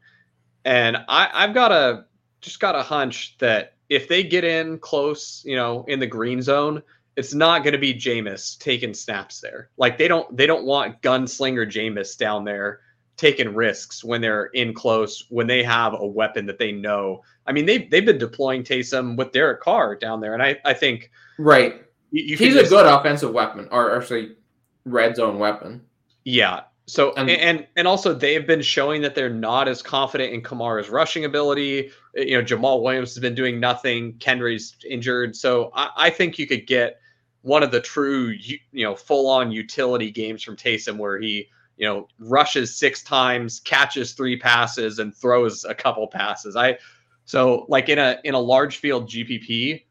And 0.65 0.99
I, 1.09 1.31
I've 1.33 1.55
got 1.55 1.73
a 1.73 2.05
just 2.41 2.61
got 2.61 2.75
a 2.75 2.83
hunch 2.83 3.37
that 3.39 3.75
if 3.89 4.09
they 4.09 4.23
get 4.23 4.45
in 4.45 4.79
close, 4.79 5.43
you 5.45 5.57
know, 5.57 5.85
in 5.89 5.99
the 5.99 6.07
green 6.07 6.43
zone, 6.43 6.83
it's 7.19 7.35
not 7.35 7.65
going 7.65 7.73
to 7.73 7.79
be 7.79 7.93
Jameis 7.93 8.57
taking 8.59 8.95
snaps 8.95 9.41
there. 9.41 9.71
Like 9.77 9.99
they 9.99 10.07
don't 10.09 10.35
they 10.37 10.47
don't 10.47 10.65
want 10.65 11.03
gunslinger 11.03 11.67
Jameis 11.67 12.17
down 12.17 12.45
there 12.45 12.81
taking 13.17 13.53
risks 13.55 14.05
when 14.05 14.21
they're 14.21 14.47
in 14.55 14.73
close 14.73 15.25
when 15.29 15.49
they 15.49 15.63
have 15.65 15.95
a 15.99 16.07
weapon 16.07 16.47
that 16.47 16.59
they 16.59 16.71
know. 16.71 17.23
I 17.47 17.53
mean, 17.53 17.67
they 17.67 17.79
they've 17.79 18.07
been 18.07 18.19
deploying 18.19 18.63
Taysom 18.63 19.17
with 19.17 19.33
Derek 19.33 19.61
Carr 19.61 19.97
down 19.97 20.21
there, 20.21 20.33
and 20.35 20.43
I 20.43 20.59
I 20.65 20.75
think 20.75 21.11
Right. 21.39 21.83
you, 22.13 22.23
you 22.23 22.37
He's 22.37 22.55
a 22.55 22.61
just- 22.61 22.71
good 22.71 22.87
offensive 22.87 23.33
weapon, 23.33 23.69
or 23.73 23.97
actually, 23.97 24.37
red 24.85 25.17
zone 25.17 25.39
weapon. 25.41 25.83
Yeah. 26.25 26.61
So 26.87 27.13
And- 27.17 27.29
and, 27.31 27.67
and 27.77 27.87
also 27.87 28.15
they've 28.15 28.47
been 28.47 28.63
showing 28.63 29.03
that 29.03 29.15
they're 29.15 29.29
not 29.29 29.69
as 29.69 29.83
confident 29.83 30.33
in 30.33 30.41
Kamara's 30.41 30.89
rushing 30.89 31.25
ability. 31.27 31.91
You 32.15 32.39
know, 32.39 32.43
Jamaal 32.45 32.83
Williams 32.83 33.11
has 33.15 33.21
been 33.21 33.35
doing 33.35 33.61
nothing. 33.61 34.15
Kendre's 34.21 34.75
injured, 34.89 35.37
so 35.37 35.71
I, 35.75 35.91
I 36.07 36.11
think 36.11 36.39
you 36.39 36.47
could 36.47 36.67
get 36.67 36.99
one 37.43 37.63
of 37.63 37.71
the 37.71 37.81
true 37.81 38.29
you, 38.29 38.59
know 38.73 38.95
full 38.95 39.29
on 39.29 39.51
utility 39.51 40.11
games 40.11 40.43
from 40.43 40.57
Taysom 40.57 40.97
where 40.99 41.19
he 41.19 41.49
you 41.77 41.87
know 41.87 42.09
rushes 42.19 42.77
six 42.77 43.03
times, 43.03 43.61
catches 43.61 44.13
three 44.13 44.39
passes, 44.39 44.99
and 44.99 45.15
throws 45.15 45.65
a 45.65 45.75
couple 45.75 46.07
passes. 46.07 46.57
I 46.57 46.79
so 47.25 47.67
like 47.69 47.89
in 47.89 47.99
a 47.99 48.19
in 48.25 48.35
a 48.35 48.41
large 48.41 48.79
field 48.79 49.09
GPP. 49.09 49.85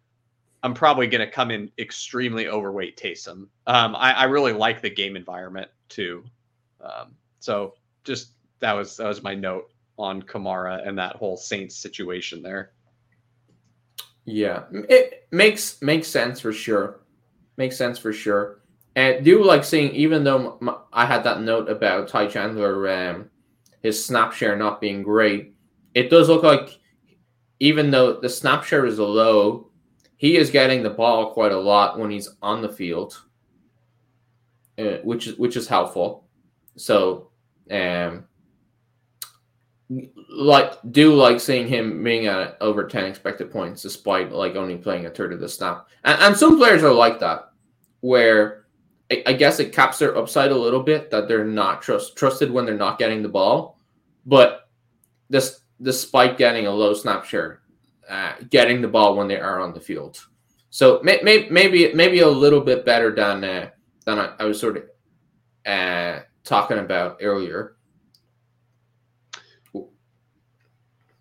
I'm 0.64 0.74
probably 0.74 1.06
going 1.06 1.26
to 1.26 1.32
come 1.32 1.52
in 1.52 1.72
extremely 1.78 2.48
overweight 2.48 2.98
Taysom. 2.98 3.48
Um, 3.68 3.96
I, 3.96 4.12
I 4.14 4.24
really 4.24 4.54
like 4.54 4.82
the 4.82 4.90
game 4.90 5.16
environment 5.16 5.70
too. 5.88 6.24
Um, 6.82 7.16
so 7.40 7.76
just 8.04 8.32
that 8.60 8.74
was 8.74 8.98
that 8.98 9.08
was 9.08 9.22
my 9.22 9.36
note 9.36 9.72
on 9.98 10.22
Kamara 10.22 10.86
and 10.88 10.98
that 10.98 11.16
whole 11.16 11.38
Saints 11.38 11.76
situation 11.76 12.42
there. 12.42 12.72
Yeah, 14.26 14.64
it 14.72 15.28
makes 15.32 15.82
makes 15.82 16.08
sense 16.08 16.40
for 16.40 16.52
sure. 16.52 17.00
Makes 17.58 17.78
sense 17.78 17.98
for 17.98 18.14
sure. 18.14 18.60
And 18.96 19.24
do 19.24 19.44
like 19.44 19.64
seeing, 19.64 19.92
even 19.94 20.24
though 20.24 20.58
I 20.94 21.06
had 21.06 21.24
that 21.24 21.42
note 21.42 21.70
about 21.70 22.08
Ty 22.08 22.28
Chandler, 22.28 22.90
um, 22.90 23.30
his 23.82 24.04
snap 24.04 24.34
share 24.34 24.56
not 24.56 24.82
being 24.82 25.04
great, 25.04 25.54
it 25.94 26.10
does 26.10 26.30
look 26.30 26.44
like 26.44 26.80
even 27.60 27.92
though 27.92 28.20
the 28.20 28.30
snap 28.30 28.64
share 28.64 28.86
is 28.86 29.00
low, 29.00 29.70
he 30.18 30.38
is 30.38 30.50
getting 30.50 30.82
the 30.82 30.90
ball 30.90 31.32
quite 31.32 31.52
a 31.52 31.60
lot 31.60 32.00
when 32.00 32.10
he's 32.10 32.30
on 32.42 32.62
the 32.62 32.70
field, 32.70 33.24
uh, 34.78 34.98
which 35.04 35.28
is 35.28 35.38
which 35.38 35.56
is 35.56 35.68
helpful. 35.68 36.28
So, 36.76 37.30
um, 37.70 38.26
like 40.30 40.74
do 40.92 41.14
like 41.16 41.40
seeing 41.40 41.68
him 41.68 42.04
being 42.04 42.28
at 42.28 42.58
over 42.60 42.86
10 42.86 43.06
expected 43.06 43.50
points 43.50 43.82
despite 43.82 44.32
like 44.34 44.56
only 44.56 44.76
playing 44.76 45.06
a 45.06 45.10
third 45.10 45.32
of 45.32 45.40
the 45.40 45.48
snap 45.48 45.88
and, 46.04 46.22
and 46.22 46.36
some 46.36 46.58
players 46.58 46.84
are 46.84 46.94
like 46.94 47.20
that 47.20 47.52
where 48.02 48.66
I, 49.10 49.24
I 49.28 49.34
guess 49.34 49.62
it 49.62 49.72
caps 49.72 50.00
their 50.00 50.18
upside 50.18 50.52
a 50.52 50.58
little 50.58 50.84
bit 50.84 51.10
that 51.12 51.30
they're 51.30 51.46
not 51.46 51.82
trust 51.82 52.18
trusted 52.18 52.52
when 52.52 52.66
they're 52.66 52.76
not 52.76 53.00
getting 53.00 53.22
the 53.22 53.30
ball 53.30 53.80
but 54.26 54.70
this 55.30 55.62
despite 55.82 56.38
getting 56.38 56.68
a 56.68 56.72
low 56.72 56.94
snap 56.94 57.26
share, 57.26 57.62
uh, 58.10 58.34
getting 58.50 58.82
the 58.82 58.88
ball 58.88 59.16
when 59.16 59.28
they 59.28 59.40
are 59.40 59.60
on 59.60 59.74
the 59.74 59.80
field. 59.80 60.24
So 60.70 61.00
may, 61.04 61.20
may, 61.24 61.48
maybe 61.50 61.94
maybe 61.94 62.20
a 62.20 62.28
little 62.28 62.62
bit 62.62 62.86
better 62.86 63.14
than 63.14 63.44
uh, 63.44 63.70
than 64.06 64.20
I, 64.20 64.34
I 64.40 64.46
was 64.46 64.60
sort 64.60 64.78
of 64.78 64.84
uh, 65.66 66.22
talking 66.44 66.80
about 66.80 67.18
earlier. 67.22 67.77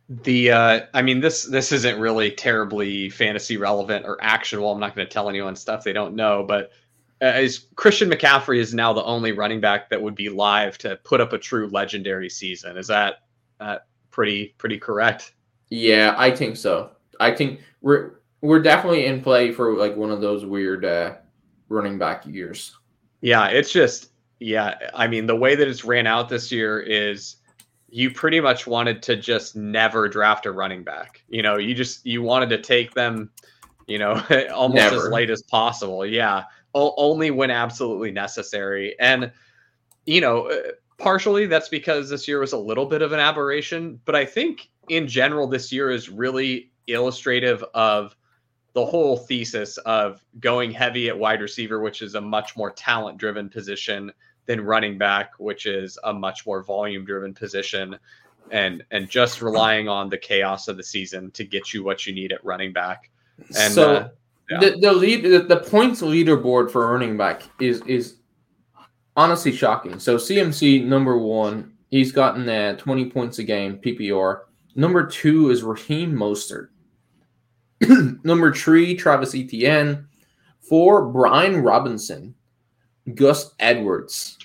The 0.09 0.53
uh, 0.53 0.81
I 0.95 1.03
mean 1.03 1.21
this 1.21 1.45
this 1.45 1.73
isn't 1.73 1.99
really 1.99 2.31
terribly 2.31 3.11
fantasy 3.11 3.57
relevant 3.57 4.07
or 4.07 4.17
actionable. 4.21 4.71
I'm 4.71 4.79
not 4.79 4.95
going 4.95 5.07
to 5.07 5.13
tell 5.13 5.29
anyone 5.29 5.57
stuff 5.57 5.83
they 5.83 5.93
don't 5.93 6.15
know, 6.15 6.45
but 6.47 6.71
uh, 7.23 7.27
is 7.27 7.67
Christian 7.75 8.11
McCaffrey 8.11 8.59
is 8.59 8.75
now 8.75 8.93
the 8.93 9.03
only 9.05 9.33
running 9.33 9.61
back 9.61 9.89
that 9.91 10.01
would 10.01 10.15
be 10.15 10.29
live 10.29 10.79
to 10.79 10.97
put 10.97 11.21
up 11.21 11.33
a 11.33 11.39
true 11.39 11.69
legendary 11.69 12.29
season. 12.29 12.77
Is 12.77 12.87
that 12.89 13.25
uh, 13.59 13.79
pretty 14.11 14.55
pretty 14.59 14.79
correct? 14.79 15.35
Yeah, 15.71 16.15
I 16.17 16.31
think 16.31 16.57
so. 16.57 16.91
I 17.19 17.33
think 17.33 17.61
we're 17.81 18.21
we're 18.43 18.63
definitely 18.63 19.07
in 19.07 19.23
play 19.23 19.51
for 19.51 19.75
like 19.77 19.97
one 19.97 20.11
of 20.11 20.21
those 20.21 20.45
weird 20.45 20.85
uh, 20.85 21.15
running 21.69 21.99
back 21.99 22.27
years. 22.27 22.77
Yeah, 23.23 23.49
it's 23.49 23.73
just 23.73 24.11
yeah. 24.39 24.75
I 24.95 25.07
mean, 25.09 25.27
the 25.27 25.37
way 25.37 25.55
that 25.55 25.67
it's 25.67 25.85
ran 25.85 26.07
out 26.07 26.29
this 26.29 26.53
year 26.53 26.81
is 26.81 27.37
you 27.97 28.11
pretty 28.11 28.41
much 28.41 28.67
wanted 28.67 29.03
to 29.03 29.17
just 29.17 29.57
never 29.57 30.07
draft 30.07 30.45
a 30.45 30.53
running 30.53 30.85
back. 30.85 31.23
You 31.31 31.41
know, 31.41 31.57
you 31.57 31.75
just 31.75 32.05
you 32.05 32.21
wanted 32.21 32.51
to 32.51 32.59
take 32.59 32.93
them, 32.93 33.31
you 33.87 33.99
know, 33.99 34.23
almost 34.55 34.75
never. 34.75 35.07
as 35.07 35.09
late 35.09 35.31
as 35.31 35.41
possible. 35.41 36.05
Yeah, 36.05 36.45
o- 36.75 36.93
only 36.99 37.31
when 37.31 37.51
absolutely 37.51 38.11
necessary. 38.11 38.95
And 39.01 39.33
you 40.05 40.21
know, 40.21 40.51
uh, 40.51 40.73
partially 40.99 41.47
that's 41.47 41.71
because 41.71 42.11
this 42.11 42.29
year 42.29 42.41
was 42.41 42.53
a 42.53 42.59
little 42.59 42.85
bit 42.85 43.01
of 43.01 43.13
an 43.13 43.19
aberration, 43.19 43.99
but 44.05 44.15
I 44.15 44.27
think 44.27 44.69
in 44.91 45.09
general 45.09 45.47
this 45.47 45.73
year 45.73 45.91
is 45.91 46.11
really 46.11 46.71
illustrative 46.89 47.65
of 47.73 48.15
the 48.75 48.85
whole 48.85 49.17
thesis 49.17 49.79
of 49.79 50.23
going 50.39 50.71
heavy 50.71 51.09
at 51.09 51.19
wide 51.19 51.41
receiver, 51.41 51.81
which 51.81 52.03
is 52.03 52.15
a 52.15 52.21
much 52.21 52.59
more 52.59 52.73
talent 52.73 53.17
driven 53.17 53.49
position 53.49 54.13
than 54.47 54.61
running 54.61 54.97
back, 54.97 55.33
which 55.39 55.67
is 55.67 55.99
a 56.05 56.13
much 56.13 56.47
more 56.47 56.63
volume 56.63 57.05
driven 57.05 57.35
position, 57.35 57.99
and 58.51 58.85
and 58.91 59.09
just 59.11 59.43
relying 59.43 59.89
on 59.89 60.09
the 60.09 60.19
chaos 60.19 60.69
of 60.69 60.77
the 60.77 60.83
season 60.83 61.31
to 61.33 61.45
get 61.45 61.75
you 61.75 61.85
what 61.85 62.07
you 62.07 62.15
need 62.15 62.33
at 62.33 62.45
running 62.45 62.73
back. 62.73 63.11
And 63.59 63.73
so 63.73 63.95
uh, 63.97 64.09
yeah. 64.51 64.61
the 64.61 64.79
the 64.81 64.93
lead 64.93 65.25
the, 65.25 65.41
the 65.41 65.61
points 65.61 66.01
leaderboard 66.01 66.71
for 66.71 66.91
running 66.93 67.17
back 67.17 67.43
is 67.61 67.83
is 67.83 68.17
honestly 69.17 69.53
shocking. 69.53 69.99
So 69.99 70.17
CMC 70.17 70.85
number 70.85 71.19
one, 71.19 71.73
he's 71.89 72.13
gotten 72.13 72.49
uh, 72.49 72.77
20 72.77 73.11
points 73.11 73.39
a 73.39 73.45
game 73.45 73.79
PPR. 73.79 74.43
Number 74.75 75.07
two 75.07 75.51
is 75.51 75.63
Raheem 75.63 76.13
Mostert. 76.13 76.69
number 78.25 78.53
three, 78.55 78.95
Travis 78.95 79.35
Etienne. 79.35 80.07
Four, 80.61 81.07
Brian 81.07 81.63
Robinson. 81.63 82.35
Gus 83.15 83.55
Edwards, 83.61 84.39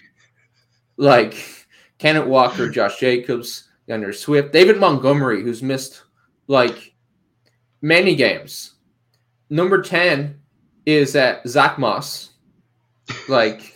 like 0.97 1.67
Kenneth 1.97 2.27
Walker, 2.27 2.69
Josh 2.69 2.99
Jacobs, 2.99 3.69
Gunner 3.87 4.13
Swift, 4.13 4.53
David 4.53 4.77
Montgomery, 4.77 5.43
who's 5.43 5.63
missed 5.63 6.03
like 6.47 6.93
many 7.81 8.15
games. 8.15 8.75
Number 9.49 9.81
10 9.81 10.39
is 10.85 11.15
at 11.15 11.47
Zack 11.47 11.77
Moss. 11.77 12.31
Like 13.27 13.75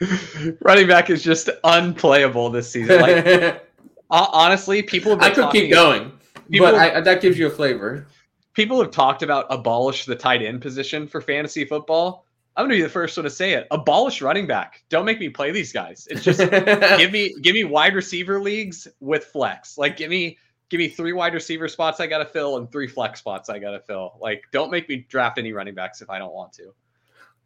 running 0.60 0.86
back 0.86 1.10
is 1.10 1.22
just 1.22 1.48
unplayable 1.64 2.50
this 2.50 2.70
season. 2.70 3.00
Like 3.00 3.64
honestly, 4.10 4.82
people 4.82 5.16
I 5.20 5.30
could 5.30 5.50
keep 5.52 5.70
going. 5.70 6.12
People, 6.50 6.66
but 6.66 6.74
I, 6.74 7.00
that 7.00 7.22
gives 7.22 7.38
you 7.38 7.46
a 7.46 7.50
flavor. 7.50 8.06
People 8.54 8.80
have 8.82 8.90
talked 8.90 9.22
about 9.22 9.46
abolish 9.48 10.04
the 10.04 10.16
tight 10.16 10.42
end 10.42 10.60
position 10.60 11.06
for 11.06 11.20
fantasy 11.20 11.64
football. 11.64 12.26
I'm 12.56 12.64
gonna 12.64 12.74
be 12.74 12.82
the 12.82 12.88
first 12.88 13.16
one 13.16 13.24
to 13.24 13.30
say 13.30 13.54
it. 13.54 13.66
Abolish 13.70 14.20
running 14.20 14.46
back. 14.46 14.82
Don't 14.88 15.04
make 15.04 15.18
me 15.18 15.28
play 15.28 15.52
these 15.52 15.72
guys. 15.72 16.06
It's 16.10 16.22
just 16.22 16.38
give 16.98 17.12
me 17.12 17.34
give 17.40 17.54
me 17.54 17.64
wide 17.64 17.94
receiver 17.94 18.40
leagues 18.40 18.88
with 19.00 19.24
flex. 19.24 19.78
Like 19.78 19.96
give 19.96 20.10
me 20.10 20.36
give 20.68 20.78
me 20.78 20.88
three 20.88 21.12
wide 21.12 21.34
receiver 21.34 21.68
spots 21.68 22.00
I 22.00 22.06
gotta 22.06 22.26
fill 22.26 22.58
and 22.58 22.70
three 22.70 22.88
flex 22.88 23.20
spots 23.20 23.48
I 23.48 23.58
gotta 23.58 23.80
fill. 23.80 24.18
Like 24.20 24.44
don't 24.52 24.70
make 24.70 24.88
me 24.88 25.06
draft 25.08 25.38
any 25.38 25.52
running 25.52 25.74
backs 25.74 26.02
if 26.02 26.10
I 26.10 26.18
don't 26.18 26.34
want 26.34 26.52
to. 26.54 26.74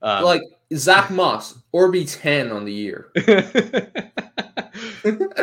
Um, 0.03 0.25
like 0.25 0.43
Zack 0.75 1.11
Moss, 1.11 1.59
RB 1.73 2.21
ten 2.21 2.51
on 2.51 2.65
the 2.65 2.73
year. 2.73 3.13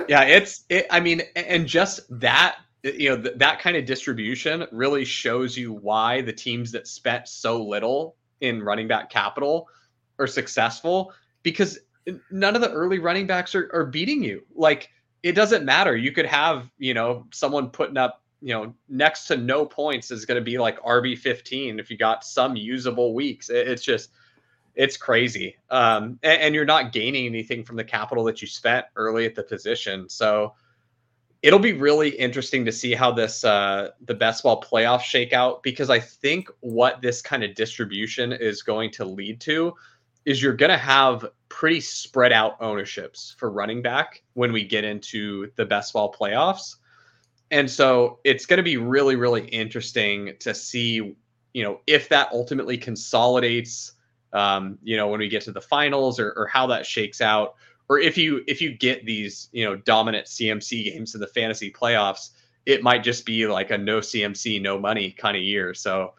yeah, 0.08 0.24
it's 0.24 0.66
it. 0.70 0.86
I 0.92 1.00
mean, 1.00 1.22
and 1.36 1.68
just 1.68 2.02
that 2.20 2.58
you 2.84 3.10
know 3.10 3.22
th- 3.22 3.38
that 3.38 3.60
kind 3.60 3.78
of 3.78 3.86
distribution 3.86 4.68
really 4.72 5.06
shows 5.06 5.58
you 5.58 5.74
why 5.74 6.22
the 6.22 6.34
teams 6.34 6.72
that 6.72 6.88
spent 6.88 7.28
so 7.28 7.64
little 7.64 8.16
in 8.44 8.62
running 8.62 8.88
back 8.88 9.10
capital 9.10 9.68
are 10.20 10.28
successful 10.28 11.14
because 11.42 11.80
none 12.30 12.56
of 12.56 12.62
the 12.62 12.72
early 12.72 13.00
running 13.00 13.26
backs 13.26 13.56
are, 13.56 13.70
are 13.74 13.86
beating 13.86 14.22
you. 14.22 14.44
Like 14.54 14.92
it 15.24 15.32
doesn't 15.32 15.64
matter. 15.64 15.96
You 15.96 16.12
could 16.12 16.26
have, 16.26 16.70
you 16.78 16.94
know, 16.94 17.26
someone 17.32 17.70
putting 17.70 17.98
up, 17.98 18.22
you 18.42 18.54
know, 18.54 18.74
next 18.90 19.28
to 19.28 19.38
no 19.38 19.66
points 19.66 20.12
is 20.12 20.26
going 20.26 20.36
to 20.36 20.44
be 20.44 20.58
like 20.58 20.80
RB 20.82 21.18
15 21.18 21.80
if 21.80 21.90
you 21.90 21.98
got 21.98 22.26
some 22.26 22.58
usable 22.58 23.14
weeks. 23.14 23.50
It, 23.50 23.70
it's 23.70 23.84
just, 23.84 24.12
it's 24.76 24.98
crazy. 24.98 25.56
Um, 25.70 26.20
and, 26.24 26.42
and 26.42 26.56
you're 26.56 26.66
not 26.66 26.92
gaining 26.92 27.26
anything 27.26 27.64
from 27.64 27.78
the 27.78 27.86
capital 27.86 28.26
that 28.26 28.42
you 28.42 28.48
spent 28.48 28.86
early 28.98 29.26
at 29.26 29.36
the 29.36 29.44
position. 29.44 30.10
So, 30.10 30.54
it'll 31.44 31.60
be 31.60 31.74
really 31.74 32.10
interesting 32.10 32.64
to 32.66 32.72
see 32.72 32.94
how 32.94 33.12
this 33.12 33.44
uh, 33.44 33.90
the 34.06 34.14
best 34.14 34.44
ball 34.44 34.62
playoffs 34.62 35.02
shake 35.02 35.34
out 35.34 35.62
because 35.62 35.90
I 35.90 36.00
think 36.00 36.50
what 36.62 37.02
this 37.02 37.22
kind 37.22 37.44
of 37.44 37.54
distribution 37.54 38.32
is 38.32 38.64
going 38.64 38.90
to 38.92 39.06
lead 39.06 39.42
to 39.42 39.74
is 40.26 40.42
you're 40.42 40.56
going 40.56 40.72
to 40.72 40.78
have 40.78 41.26
pretty 41.50 41.82
spread 41.82 42.32
out 42.32 42.56
ownerships 42.62 43.36
for 43.38 43.52
running 43.52 43.82
back 43.82 44.24
when 44.34 44.54
we 44.54 44.64
get 44.64 44.86
into 44.86 45.52
the 45.58 45.66
best 45.66 45.92
ball 45.92 46.12
playoffs. 46.14 46.78
And 47.52 47.70
so 47.70 48.20
it's 48.24 48.46
going 48.46 48.58
to 48.58 48.64
be 48.64 48.78
really, 48.78 49.18
really 49.18 49.46
interesting 49.50 50.34
to 50.40 50.56
see, 50.56 51.16
you 51.54 51.64
know, 51.64 51.82
if 51.86 52.08
that 52.08 52.30
ultimately 52.32 52.78
consolidates, 52.78 53.92
um, 54.32 54.80
you 54.82 54.96
know, 54.96 55.10
when 55.10 55.20
we 55.20 55.28
get 55.28 55.44
to 55.44 55.52
the 55.52 55.62
finals 55.62 56.22
or, 56.22 56.32
or 56.38 56.48
how 56.48 56.66
that 56.68 56.86
shakes 56.86 57.20
out 57.20 57.56
or 57.90 58.00
if 58.00 58.18
you 58.18 58.44
if 58.48 58.62
you 58.62 58.76
get 58.76 59.06
these 59.06 59.50
you 59.52 59.66
know 59.66 59.76
dominant 59.76 60.28
CMC 60.28 60.86
games 60.86 61.16
in 61.16 61.22
the 61.22 61.28
fantasy 61.28 61.72
playoffs, 61.72 62.30
it 62.66 62.84
might 62.84 63.04
just 63.04 63.26
be 63.26 63.46
like 63.48 63.72
a 63.72 63.78
no 63.78 64.00
CMC, 64.00 64.62
no 64.62 64.80
money 64.80 65.12
kind 65.12 65.36
of 65.36 65.44
year. 65.44 65.74
So 65.74 66.14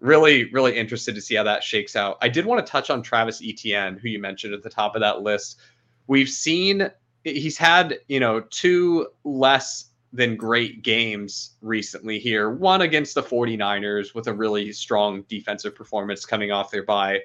really, 0.00 0.50
really 0.50 0.76
interested 0.76 1.14
to 1.14 1.20
see 1.20 1.34
how 1.34 1.44
that 1.44 1.62
shakes 1.62 1.96
out. 1.96 2.18
I 2.22 2.28
did 2.28 2.46
want 2.46 2.64
to 2.64 2.70
touch 2.70 2.90
on 2.90 3.02
Travis 3.02 3.42
Etienne, 3.44 3.98
who 3.98 4.08
you 4.08 4.18
mentioned 4.18 4.54
at 4.54 4.62
the 4.62 4.70
top 4.70 4.94
of 4.94 5.00
that 5.00 5.22
list. 5.22 5.58
We've 6.06 6.28
seen 6.28 6.90
he's 7.24 7.58
had 7.58 7.98
you 8.08 8.20
know 8.20 8.40
two 8.40 9.08
less 9.24 9.86
than 10.12 10.36
great 10.36 10.82
games 10.82 11.56
recently 11.60 12.18
here. 12.18 12.50
One 12.50 12.82
against 12.82 13.14
the 13.14 13.22
49ers 13.22 14.14
with 14.14 14.26
a 14.26 14.32
really 14.32 14.72
strong 14.72 15.22
defensive 15.28 15.74
performance 15.74 16.26
coming 16.26 16.50
off 16.50 16.70
their 16.70 16.82
bye. 16.82 17.20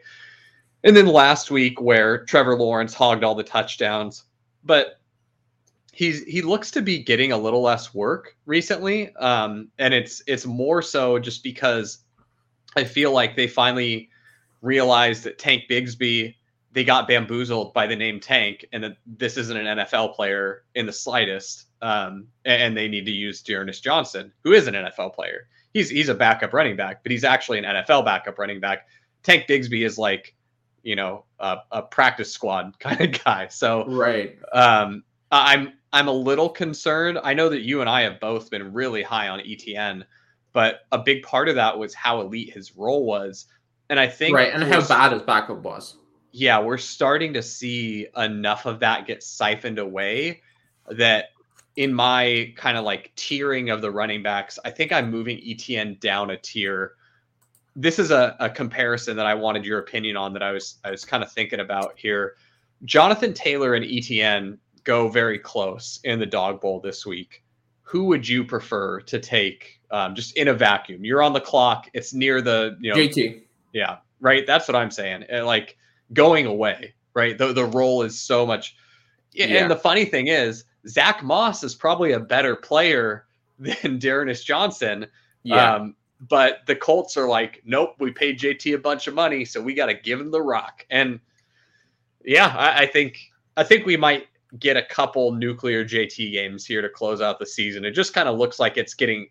And 0.86 0.96
then 0.96 1.08
last 1.08 1.50
week 1.50 1.82
where 1.82 2.24
Trevor 2.26 2.56
Lawrence 2.56 2.94
hogged 2.94 3.24
all 3.24 3.34
the 3.34 3.44
touchdowns, 3.44 4.24
but 4.64 5.00
he's 5.92 6.24
he 6.26 6.44
looks 6.44 6.70
to 6.72 6.82
be 6.82 7.04
getting 7.04 7.32
a 7.32 7.38
little 7.38 7.64
less 7.64 7.94
work 7.94 8.38
recently, 8.46 9.14
um, 9.16 9.70
and 9.80 9.96
it's 9.96 10.22
it's 10.28 10.46
more 10.46 10.84
so 10.84 11.18
just 11.18 11.44
because 11.44 11.98
I 12.76 12.84
feel 12.84 13.12
like 13.12 13.36
they 13.36 13.48
finally 13.48 14.10
realized 14.62 15.24
that 15.24 15.40
Tank 15.40 15.64
Bigsby 15.70 16.36
they 16.74 16.84
got 16.84 17.08
bamboozled 17.08 17.74
by 17.74 17.88
the 17.88 17.96
name 17.96 18.20
Tank, 18.20 18.66
and 18.72 18.84
that 18.84 18.98
this 19.08 19.38
isn't 19.38 19.58
an 19.58 19.78
NFL 19.78 20.14
player 20.14 20.66
in 20.76 20.86
the 20.86 20.94
slightest, 20.94 21.68
um, 21.82 22.28
and 22.44 22.78
they 22.78 22.88
need 22.88 23.06
to 23.06 23.12
use 23.12 23.42
D'Ernest 23.42 23.84
Johnson, 23.84 24.32
who 24.44 24.52
is 24.52 24.68
an 24.68 24.76
NFL 24.76 25.16
player. 25.16 25.48
He's 25.74 25.90
he's 25.90 26.10
a 26.10 26.16
backup 26.16 26.54
running 26.54 26.76
back, 26.76 27.02
but 27.02 27.12
he's 27.12 27.24
actually 27.24 27.58
an 27.58 27.64
NFL 27.64 28.06
backup 28.06 28.38
running 28.38 28.60
back. 28.60 28.88
Tank 29.24 29.46
Bigsby 29.48 29.84
is 29.84 29.98
like 29.98 30.35
you 30.86 30.96
know 30.96 31.26
a, 31.40 31.58
a 31.72 31.82
practice 31.82 32.32
squad 32.32 32.76
kind 32.80 33.02
of 33.02 33.24
guy. 33.24 33.50
So 33.50 33.86
right, 33.88 34.38
um, 34.54 35.04
I'm 35.32 35.74
I'm 35.92 36.08
a 36.08 36.14
little 36.14 36.48
concerned. 36.48 37.20
I 37.22 37.34
know 37.34 37.50
that 37.50 37.62
you 37.62 37.82
and 37.82 37.90
I 37.90 38.02
have 38.04 38.22
both 38.22 38.50
been 38.50 38.72
really 38.72 39.04
high 39.04 39.28
on 39.28 39.40
ETN, 39.40 40.04
but 40.54 40.82
a 40.94 41.00
big 41.00 41.24
part 41.24 41.50
of 41.50 41.56
that 41.56 41.78
was 41.78 41.94
how 41.94 42.22
elite 42.22 42.54
his 42.54 42.78
role 42.78 43.06
was, 43.06 43.48
and 43.90 44.00
I 44.00 44.08
think 44.08 44.36
right, 44.36 44.54
and 44.54 44.64
how 44.64 44.88
bad 44.88 45.12
his 45.12 45.24
backup 45.24 45.64
was. 45.64 45.98
Yeah, 46.32 46.60
we're 46.60 46.78
starting 46.78 47.34
to 47.34 47.42
see 47.42 48.08
enough 48.18 48.66
of 48.66 48.80
that 48.82 49.08
get 49.08 49.24
siphoned 49.24 49.80
away 49.80 50.42
that 50.90 51.30
in 51.78 51.94
my 51.94 52.54
kind 52.56 52.78
of 52.78 52.84
like 52.84 53.14
tiering 53.16 53.74
of 53.74 53.82
the 53.82 53.90
running 53.90 54.22
backs, 54.22 54.60
I 54.64 54.70
think 54.70 54.92
I'm 54.92 55.10
moving 55.10 55.38
ETN 55.38 56.00
down 56.00 56.30
a 56.30 56.38
tier 56.38 56.96
this 57.76 58.00
is 58.00 58.12
a, 58.12 58.36
a 58.40 58.50
comparison 58.50 59.18
that 59.18 59.26
I 59.26 59.34
wanted 59.34 59.66
your 59.66 59.80
opinion 59.80 60.18
on 60.18 60.34
that 60.34 60.44
I 60.44 60.52
was 60.52 60.78
I 60.84 60.92
was 60.92 61.04
kind 61.04 61.24
of 61.24 61.32
thinking 61.32 61.60
about 61.60 61.94
here. 61.98 62.36
Jonathan 62.84 63.34
Taylor 63.34 63.74
and 63.74 63.86
Etienne 63.86 64.58
go 64.84 65.08
very 65.10 65.40
close 65.40 66.00
in 66.04 66.20
the 66.20 66.26
dog 66.26 66.62
bowl 66.62 66.80
this 66.80 67.06
week. 67.06 67.44
who 67.82 68.06
would 68.06 68.28
you 68.28 68.44
prefer 68.44 69.00
to 69.02 69.20
take 69.20 69.80
um, 69.92 70.16
just 70.16 70.36
in 70.38 70.48
a 70.48 70.54
vacuum? 70.54 71.06
You're 71.06 71.22
on 71.22 71.34
the 71.34 71.42
clock. 71.42 71.88
It's 71.94 72.14
near 72.14 72.42
the 72.42 72.78
you 72.80 72.92
know 72.92 72.98
JT. 72.98 73.42
yeah 73.74 73.98
right. 74.20 74.46
That's 74.48 74.68
what 74.68 74.76
I'm 74.76 74.92
saying. 74.92 75.26
Like 75.30 75.78
going 76.14 76.46
away 76.46 76.94
right. 77.14 77.38
The 77.38 77.54
the 77.54 77.66
role 77.66 78.04
is 78.04 78.20
so 78.20 78.46
much. 78.46 78.76
Yeah, 79.32 79.48
Yeah. 79.48 79.62
And 79.62 79.72
the 79.72 79.76
funny 79.76 80.06
thing 80.06 80.28
is, 80.28 80.66
Zack 80.88 81.24
Moss 81.24 81.64
is 81.64 81.76
probably 81.76 82.12
a 82.12 82.20
better 82.20 82.56
player 82.56 83.26
than 83.60 83.98
D'Ernest 83.98 84.46
Johnson. 84.46 85.08
Yeah. 85.44 85.76
Um, 85.76 85.96
but 86.28 86.60
the 86.66 86.76
Colts 86.76 87.18
are 87.18 87.28
like, 87.28 87.62
nope, 87.66 87.96
we 88.00 88.12
paid 88.12 88.40
JT 88.40 88.74
a 88.74 88.78
bunch 88.78 89.08
of 89.08 89.14
money, 89.14 89.46
so 89.46 89.62
we 89.62 89.74
got 89.74 89.88
to 89.88 89.94
give 89.94 90.20
him 90.20 90.32
the 90.32 90.42
rock. 90.42 90.86
And 90.90 91.20
yeah, 92.24 92.48
I, 92.58 92.84
I 92.84 92.86
think 92.88 93.18
I 93.58 93.64
think 93.64 93.86
we 93.86 93.98
might 93.98 94.28
get 94.60 94.78
a 94.78 94.84
couple 94.84 95.32
nuclear 95.34 95.84
JT 95.84 96.32
games 96.32 96.66
here 96.66 96.82
to 96.82 96.90
close 96.90 97.22
out 97.22 97.40
the 97.40 97.46
season. 97.46 97.86
It 97.86 97.92
just 97.92 98.14
kind 98.14 98.30
of 98.30 98.38
looks 98.38 98.60
like 98.60 98.78
it's 98.78 98.94
getting. 98.94 99.28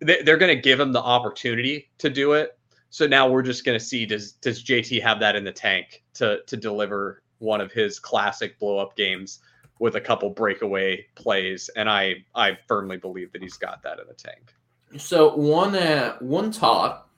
they- 0.00 0.22
They're 0.22 0.36
going 0.38 0.54
to 0.54 0.60
give 0.62 0.80
him 0.80 0.92
the 0.92 1.02
opportunity 1.02 1.90
to 1.98 2.10
do 2.10 2.32
it. 2.32 2.58
So 2.90 3.06
now 3.06 3.28
we're 3.28 3.42
just 3.42 3.64
going 3.64 3.78
to 3.78 3.84
see 3.84 4.06
does 4.06 4.32
does 4.32 4.62
JT 4.62 5.02
have 5.02 5.20
that 5.20 5.36
in 5.36 5.44
the 5.44 5.52
tank 5.52 6.02
to 6.14 6.42
to 6.46 6.56
deliver 6.56 7.22
one 7.38 7.60
of 7.60 7.72
his 7.72 7.98
classic 7.98 8.58
blow 8.58 8.78
up 8.78 8.96
games 8.96 9.40
with 9.80 9.96
a 9.96 10.00
couple 10.00 10.30
breakaway 10.30 11.04
plays, 11.16 11.68
and 11.76 11.90
I 11.90 12.24
I 12.34 12.56
firmly 12.68 12.96
believe 12.96 13.32
that 13.32 13.42
he's 13.42 13.56
got 13.56 13.82
that 13.82 13.98
in 13.98 14.06
the 14.06 14.14
tank. 14.14 14.54
So 14.96 15.34
one 15.34 15.74
uh, 15.74 16.16
one 16.20 16.52
thought 16.52 17.08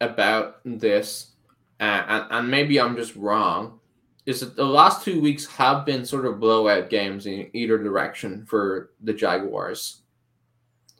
about 0.00 0.60
this, 0.64 1.32
uh, 1.80 2.04
and, 2.06 2.24
and 2.30 2.50
maybe 2.50 2.80
I'm 2.80 2.96
just 2.96 3.16
wrong, 3.16 3.80
is 4.26 4.40
that 4.40 4.56
the 4.56 4.64
last 4.64 5.04
two 5.04 5.20
weeks 5.20 5.46
have 5.46 5.84
been 5.84 6.04
sort 6.04 6.26
of 6.26 6.40
blowout 6.40 6.90
games 6.90 7.26
in 7.26 7.50
either 7.52 7.78
direction 7.78 8.46
for 8.46 8.90
the 9.02 9.12
Jaguars. 9.12 10.02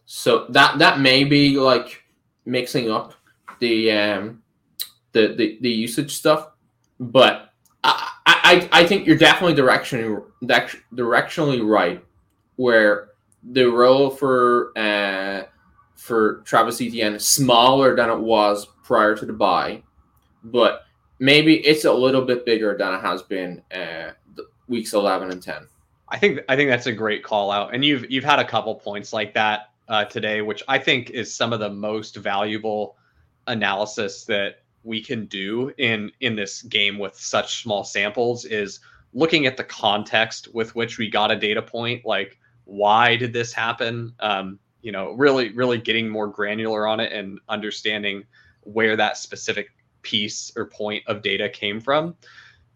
So 0.07 0.47
that 0.51 0.79
that 0.79 1.01
may 1.01 1.25
be 1.25 1.57
like 1.57 2.03
mixing 2.45 2.91
up 2.91 3.15
the 3.61 3.93
um 3.93 4.43
the 5.13 5.35
the, 5.37 5.59
the 5.61 5.71
usage 5.71 6.15
stuff, 6.15 6.51
but 6.99 7.51
I, 7.83 8.11
I 8.27 8.69
I 8.73 8.87
think 8.87 9.07
you're 9.07 9.17
definitely 9.17 9.61
directionally 9.61 10.23
directionally 10.93 11.67
right, 11.67 12.05
where 12.57 13.11
the 13.43 13.65
role 13.67 14.11
for 14.11 14.73
uh 14.77 15.45
for 16.05 16.43
Travis 16.45 16.83
Etienne 16.83 17.19
smaller 17.19 17.97
than 17.97 18.11
it 18.11 18.21
was 18.21 18.67
prior 18.83 19.17
to 19.17 19.25
the 19.25 19.33
bye, 19.33 19.83
but 20.45 20.83
maybe 21.19 21.67
it's 21.67 21.87
a 21.87 21.93
little 21.93 22.21
bit 22.21 22.45
bigger 22.45 22.77
than 22.79 22.93
it 22.93 23.01
has 23.01 23.23
been 23.23 23.63
uh, 23.75 24.11
weeks 24.69 24.93
11 24.93 25.31
and 25.31 25.43
10. 25.43 25.67
I 26.11 26.19
think 26.19 26.41
I 26.51 26.57
think 26.57 26.69
that's 26.69 26.87
a 26.87 26.93
great 26.93 27.25
call 27.25 27.51
out, 27.51 27.75
and 27.75 27.83
you've 27.83 28.11
you've 28.11 28.23
had 28.23 28.39
a 28.39 28.45
couple 28.45 28.75
points 28.75 29.15
like 29.15 29.33
that 29.33 29.71
uh, 29.89 30.05
today, 30.05 30.43
which 30.43 30.63
I 30.69 30.79
think 30.79 31.09
is 31.09 31.35
some 31.35 31.55
of 31.55 31.61
the 31.61 31.71
most 31.71 32.17
valuable 32.17 32.97
analysis 33.47 34.27
that 34.27 34.57
we 34.83 35.03
can 35.03 35.25
do 35.25 35.73
in 35.79 36.13
in 36.21 36.37
this 36.37 36.61
game 36.61 36.99
with 36.99 37.19
such 37.19 37.63
small 37.63 37.83
samples. 37.83 38.45
Is 38.45 38.81
looking 39.15 39.47
at 39.47 39.57
the 39.57 39.65
context 39.65 40.53
with 40.53 40.75
which 40.75 40.99
we 40.99 41.09
got 41.09 41.31
a 41.31 41.37
data 41.37 41.63
point, 41.63 42.05
like 42.05 42.39
why 42.67 43.17
did 43.17 43.33
this 43.33 43.55
happen? 43.55 44.13
Um, 44.21 44.59
you 44.85 44.93
know, 44.93 45.13
really 45.13 45.51
really 45.51 45.79
getting 45.79 46.09
more 46.09 46.29
granular 46.29 46.87
on 46.87 47.01
it 47.01 47.11
and 47.13 47.41
understanding 47.49 48.25
where 48.61 48.97
that 48.97 49.17
specific 49.17 49.71
piece 50.03 50.53
or 50.57 50.67
point 50.67 51.03
of 51.07 51.23
data 51.23 51.49
came 51.49 51.81
from. 51.81 52.15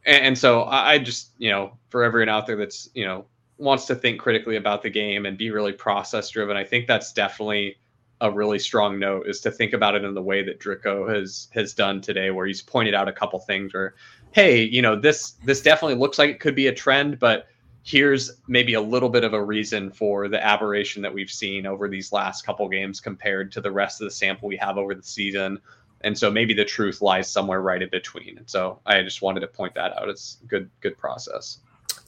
And, 0.06 0.24
and 0.24 0.38
so 0.38 0.62
I, 0.62 0.92
I 0.92 0.98
just 0.98 1.32
you 1.36 1.50
know 1.50 1.76
for 1.90 2.02
everyone 2.02 2.30
out 2.30 2.46
there 2.46 2.56
that's 2.56 2.88
you 2.94 3.04
know 3.04 3.26
wants 3.58 3.84
to 3.86 3.94
think 3.94 4.20
critically 4.20 4.56
about 4.56 4.82
the 4.82 4.90
game 4.90 5.26
and 5.26 5.36
be 5.36 5.50
really 5.50 5.72
process 5.72 6.30
driven 6.30 6.56
i 6.56 6.62
think 6.62 6.86
that's 6.86 7.12
definitely 7.12 7.76
a 8.20 8.30
really 8.30 8.58
strong 8.58 9.00
note 9.00 9.26
is 9.26 9.40
to 9.40 9.50
think 9.50 9.72
about 9.72 9.96
it 9.96 10.04
in 10.04 10.14
the 10.14 10.22
way 10.22 10.44
that 10.44 10.60
Drico 10.60 11.12
has 11.12 11.48
has 11.52 11.74
done 11.74 12.00
today 12.00 12.30
where 12.30 12.46
he's 12.46 12.62
pointed 12.62 12.94
out 12.94 13.08
a 13.08 13.12
couple 13.12 13.38
things 13.40 13.74
where 13.74 13.94
hey 14.32 14.62
you 14.62 14.80
know 14.80 14.98
this 14.98 15.32
this 15.44 15.60
definitely 15.60 15.96
looks 15.96 16.18
like 16.18 16.30
it 16.30 16.40
could 16.40 16.54
be 16.54 16.68
a 16.68 16.74
trend 16.74 17.18
but 17.18 17.48
here's 17.82 18.32
maybe 18.48 18.74
a 18.74 18.80
little 18.80 19.08
bit 19.08 19.24
of 19.24 19.32
a 19.32 19.42
reason 19.42 19.90
for 19.90 20.28
the 20.28 20.44
aberration 20.44 21.02
that 21.02 21.12
we've 21.12 21.30
seen 21.30 21.66
over 21.66 21.88
these 21.88 22.12
last 22.12 22.44
couple 22.44 22.68
games 22.68 23.00
compared 23.00 23.50
to 23.52 23.60
the 23.60 23.70
rest 23.70 24.00
of 24.00 24.06
the 24.06 24.10
sample 24.10 24.48
we 24.48 24.56
have 24.56 24.76
over 24.76 24.94
the 24.94 25.02
season 25.02 25.58
and 26.02 26.16
so 26.16 26.30
maybe 26.30 26.54
the 26.54 26.64
truth 26.64 27.00
lies 27.00 27.30
somewhere 27.30 27.62
right 27.62 27.82
in 27.82 27.88
between 27.90 28.36
and 28.38 28.48
so 28.48 28.78
i 28.86 29.00
just 29.02 29.22
wanted 29.22 29.40
to 29.40 29.46
point 29.46 29.74
that 29.74 29.96
out 29.98 30.08
it's 30.08 30.38
good 30.46 30.68
good 30.80 30.96
process 30.98 31.58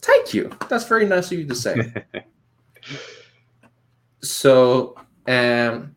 Thank 0.01 0.33
you. 0.33 0.51
That's 0.67 0.85
very 0.85 1.05
nice 1.05 1.31
of 1.31 1.37
you 1.37 1.45
to 1.45 1.55
say. 1.55 1.93
so, 4.23 4.95
um, 5.27 5.95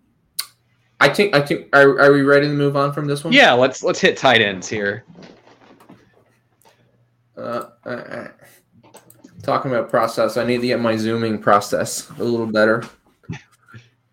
I 1.00 1.08
think 1.08 1.34
I 1.34 1.40
think 1.40 1.74
are, 1.74 1.98
are 2.00 2.12
we 2.12 2.22
ready 2.22 2.46
to 2.46 2.52
move 2.52 2.76
on 2.76 2.92
from 2.92 3.06
this 3.06 3.24
one? 3.24 3.32
yeah 3.32 3.52
let's 3.52 3.82
let's 3.82 4.00
hit 4.00 4.16
tight 4.16 4.40
ends 4.40 4.68
here 4.68 5.04
Uh, 7.36 7.64
uh, 7.84 7.88
uh, 7.88 8.28
talking 9.44 9.70
about 9.70 9.90
process, 9.90 10.36
I 10.36 10.44
need 10.44 10.60
to 10.60 10.66
get 10.66 10.80
my 10.80 10.96
zooming 10.96 11.38
process 11.38 12.10
a 12.18 12.24
little 12.24 12.46
better. 12.46 12.82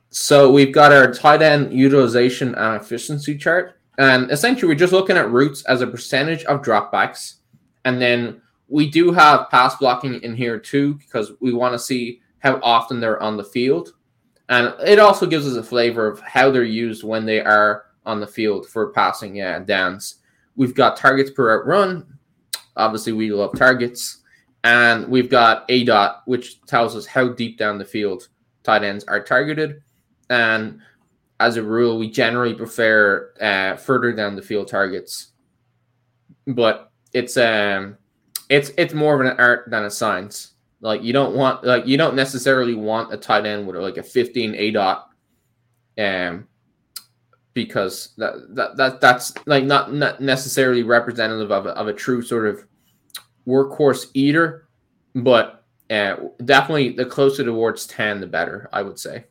So 0.10 0.52
we've 0.52 0.74
got 0.74 0.92
our 0.92 1.14
tight 1.14 1.42
end 1.42 1.74
utilization 1.74 2.54
and 2.56 2.82
efficiency 2.82 3.38
chart, 3.38 3.80
and 3.98 4.30
essentially 4.30 4.68
we're 4.68 4.78
just 4.78 4.92
looking 4.92 5.16
at 5.16 5.32
routes 5.32 5.64
as 5.66 5.82
a 5.82 5.88
percentage 5.88 6.44
of 6.44 6.62
dropbacks, 6.62 7.36
and 7.86 8.02
then 8.02 8.42
we 8.68 8.90
do 8.90 9.12
have 9.12 9.50
pass 9.50 9.78
blocking 9.78 10.22
in 10.22 10.36
here 10.36 10.60
too 10.60 10.96
because 10.96 11.32
we 11.40 11.54
want 11.54 11.74
to 11.74 11.80
see 11.80 12.22
how 12.40 12.60
often 12.62 13.00
they're 13.00 13.24
on 13.24 13.38
the 13.38 13.44
field, 13.44 13.94
and 14.50 14.74
it 14.86 15.00
also 15.00 15.26
gives 15.26 15.48
us 15.48 15.56
a 15.56 15.64
flavor 15.64 16.08
of 16.08 16.20
how 16.20 16.52
they're 16.52 16.64
used 16.64 17.06
when 17.06 17.26
they 17.26 17.40
are 17.40 17.86
on 18.06 18.20
the 18.20 18.28
field 18.28 18.68
for 18.68 18.92
passing 18.92 19.42
uh, 19.42 19.60
downs. 19.60 20.16
We've 20.58 20.76
got 20.76 20.98
targets 20.98 21.32
per 21.32 21.64
run, 21.64 22.18
obviously 22.76 23.14
we 23.14 23.32
love 23.32 23.56
targets 23.56 24.21
and 24.64 25.08
we've 25.08 25.30
got 25.30 25.68
aDOT 25.68 26.22
which 26.26 26.62
tells 26.66 26.96
us 26.96 27.06
how 27.06 27.28
deep 27.30 27.58
down 27.58 27.78
the 27.78 27.86
field 27.86 28.28
tight 28.64 28.84
ends 28.84 29.04
are 29.06 29.24
targeted. 29.24 29.82
And 30.30 30.80
as 31.40 31.58
a 31.58 31.64
rule 31.64 31.98
we 31.98 32.10
generally 32.10 32.54
prefer 32.54 33.34
uh, 33.42 33.76
further 33.78 34.14
down 34.14 34.36
the 34.36 34.42
field 34.42 34.68
targets. 34.68 35.32
But 36.48 36.92
it's 37.14 37.38
um 37.38 37.98
it's 38.50 38.72
it's 38.78 38.94
more 38.94 39.16
of 39.16 39.22
an 39.22 39.38
art 39.40 39.70
than 39.70 39.86
a 39.86 39.92
science. 39.92 40.54
Like 40.82 41.04
you 41.04 41.14
don't 41.14 41.36
want 41.36 41.64
like 41.64 41.86
you 41.86 41.98
don't 41.98 42.16
necessarily 42.16 42.76
want 42.76 43.14
a 43.14 43.18
tight 43.18 43.46
end 43.46 43.68
with 43.68 43.76
like 43.78 43.98
a 43.98 44.04
15 44.04 44.54
aDOT 44.54 45.04
um 45.98 46.48
because 47.54 48.14
that, 48.18 48.34
that, 48.56 48.78
that 48.78 49.02
that's 49.02 49.34
like 49.46 49.64
not, 49.64 49.94
not 49.94 50.22
necessarily 50.22 50.84
representative 50.84 51.52
of 51.52 51.66
a, 51.66 51.70
of 51.72 51.88
a 51.88 51.94
true 51.94 52.22
sort 52.22 52.48
of 52.48 52.66
workhorse 53.48 54.08
eater, 54.14 54.68
but 55.16 55.66
uh, 55.90 56.16
definitely 56.46 56.90
the 56.90 57.06
closer 57.06 57.44
towards 57.44 57.86
10, 57.88 58.22
the 58.22 58.28
better, 58.28 58.70
I 58.72 58.82
would 58.82 59.00
say. 59.00 59.26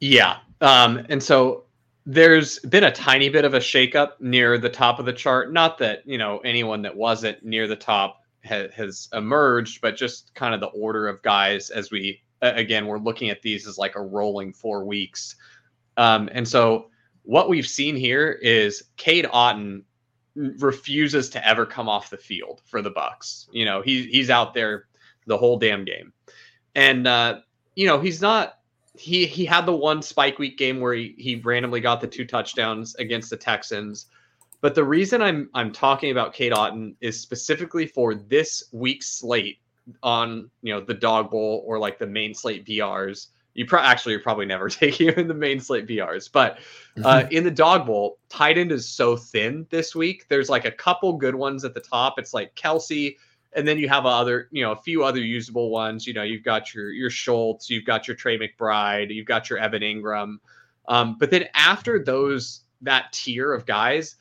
Yeah. 0.00 0.38
Um, 0.60 1.06
and 1.08 1.22
so 1.22 1.64
there's 2.06 2.58
been 2.60 2.84
a 2.84 2.92
tiny 2.92 3.28
bit 3.28 3.44
of 3.44 3.54
a 3.54 3.58
shakeup 3.58 4.12
near 4.20 4.58
the 4.58 4.68
top 4.68 4.98
of 4.98 5.06
the 5.06 5.12
chart. 5.12 5.52
Not 5.52 5.78
that, 5.78 6.06
you 6.06 6.18
know, 6.18 6.38
anyone 6.38 6.82
that 6.82 6.96
wasn't 6.96 7.44
near 7.44 7.68
the 7.68 7.76
top 7.76 8.22
ha- 8.44 8.68
has 8.74 9.08
emerged, 9.12 9.80
but 9.80 9.96
just 9.96 10.34
kind 10.34 10.54
of 10.54 10.60
the 10.60 10.68
order 10.68 11.06
of 11.06 11.22
guys 11.22 11.70
as 11.70 11.90
we, 11.90 12.22
again, 12.40 12.86
we're 12.86 12.98
looking 12.98 13.30
at 13.30 13.42
these 13.42 13.66
as 13.66 13.78
like 13.78 13.94
a 13.94 14.02
rolling 14.02 14.52
four 14.52 14.84
weeks. 14.84 15.36
Um, 15.96 16.28
and 16.32 16.48
so 16.48 16.90
what 17.24 17.48
we've 17.48 17.66
seen 17.66 17.94
here 17.94 18.32
is 18.40 18.84
Cade 18.96 19.26
Otton 19.26 19.82
refuses 20.58 21.30
to 21.30 21.46
ever 21.46 21.66
come 21.66 21.88
off 21.88 22.10
the 22.10 22.16
field 22.16 22.62
for 22.64 22.82
the 22.82 22.90
Bucks. 22.90 23.48
You 23.52 23.64
know, 23.64 23.82
he, 23.82 24.04
he's 24.04 24.30
out 24.30 24.54
there 24.54 24.86
the 25.26 25.36
whole 25.36 25.58
damn 25.58 25.84
game. 25.84 26.12
And, 26.74 27.06
uh, 27.06 27.40
you 27.74 27.86
know, 27.86 28.00
he's 28.00 28.20
not 28.20 28.58
he 28.98 29.26
he 29.26 29.44
had 29.44 29.64
the 29.64 29.74
one 29.74 30.02
spike 30.02 30.38
week 30.38 30.58
game 30.58 30.80
where 30.80 30.92
he, 30.92 31.14
he 31.16 31.36
randomly 31.36 31.80
got 31.80 32.00
the 32.00 32.06
two 32.06 32.24
touchdowns 32.24 32.94
against 32.96 33.30
the 33.30 33.36
Texans. 33.36 34.06
But 34.60 34.74
the 34.74 34.84
reason 34.84 35.22
I'm 35.22 35.48
I'm 35.54 35.72
talking 35.72 36.10
about 36.10 36.34
Cade 36.34 36.52
Otton 36.52 36.94
is 37.00 37.20
specifically 37.20 37.86
for 37.86 38.14
this 38.14 38.64
week's 38.72 39.08
slate 39.08 39.58
on 40.02 40.50
you 40.62 40.74
know 40.74 40.80
the 40.80 40.94
dog 40.94 41.30
bowl 41.30 41.62
or 41.64 41.78
like 41.78 41.98
the 41.98 42.06
main 42.06 42.34
slate 42.34 42.66
BRs. 42.66 43.28
You 43.58 43.66
pro- 43.66 43.80
actually 43.80 44.12
you're 44.12 44.22
probably 44.22 44.46
never 44.46 44.68
taking 44.68 45.08
him 45.08 45.18
in 45.18 45.26
the 45.26 45.34
main 45.34 45.58
slate 45.58 45.88
BRs, 45.88 46.30
but 46.30 46.60
uh, 47.02 47.24
in 47.32 47.42
the 47.42 47.50
dog 47.50 47.86
bowl, 47.86 48.18
tight 48.28 48.56
end 48.56 48.70
is 48.70 48.88
so 48.88 49.16
thin 49.16 49.66
this 49.70 49.96
week. 49.96 50.26
There's 50.28 50.48
like 50.48 50.64
a 50.64 50.70
couple 50.70 51.12
good 51.14 51.34
ones 51.34 51.64
at 51.64 51.74
the 51.74 51.80
top. 51.80 52.20
It's 52.20 52.32
like 52.32 52.54
Kelce, 52.54 53.16
and 53.56 53.66
then 53.66 53.76
you 53.76 53.88
have 53.88 54.06
other, 54.06 54.46
you 54.52 54.62
know, 54.62 54.70
a 54.70 54.76
few 54.76 55.02
other 55.02 55.18
usable 55.18 55.70
ones. 55.70 56.06
You 56.06 56.14
know, 56.14 56.22
you've 56.22 56.44
got 56.44 56.72
your 56.72 56.92
your 56.92 57.10
Schultz, 57.10 57.68
you've 57.68 57.84
got 57.84 58.06
your 58.06 58.16
Trey 58.16 58.38
McBride, 58.38 59.12
you've 59.12 59.26
got 59.26 59.50
your 59.50 59.58
Evan 59.58 59.82
Engram. 59.82 60.36
Um, 60.86 61.16
but 61.18 61.32
then 61.32 61.46
after 61.54 61.98
those 61.98 62.60
that 62.82 63.12
tier 63.12 63.52
of 63.52 63.66
guys, 63.66 64.14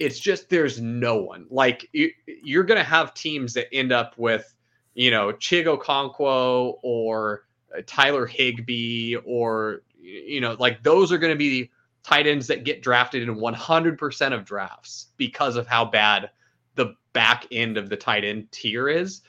it's 0.00 0.18
just 0.18 0.48
there's 0.48 0.80
no 0.80 1.14
one. 1.14 1.46
Like 1.48 1.88
you, 1.92 2.10
you're 2.26 2.64
gonna 2.64 2.82
have 2.82 3.14
teams 3.14 3.54
that 3.54 3.72
end 3.72 3.92
up 3.92 4.18
with, 4.18 4.52
you 4.94 5.12
know, 5.12 5.28
Chig 5.28 5.66
Okonkwo 5.66 6.78
or 6.82 7.44
Tyler 7.86 8.26
Higbee 8.26 9.16
or 9.24 9.82
you 10.00 10.40
know 10.40 10.56
like 10.58 10.82
those 10.82 11.12
are 11.12 11.18
going 11.18 11.32
to 11.32 11.38
be 11.38 11.70
tight 12.02 12.26
ends 12.26 12.46
that 12.46 12.64
get 12.64 12.82
drafted 12.82 13.22
in 13.28 13.36
100% 13.36 14.32
of 14.32 14.44
drafts 14.44 15.08
because 15.16 15.56
of 15.56 15.66
how 15.66 15.84
bad 15.84 16.30
the 16.74 16.94
back 17.12 17.46
end 17.52 17.76
of 17.76 17.88
the 17.88 17.96
tight 17.96 18.24
end 18.24 18.50
tier 18.50 18.88
is. 18.88 19.22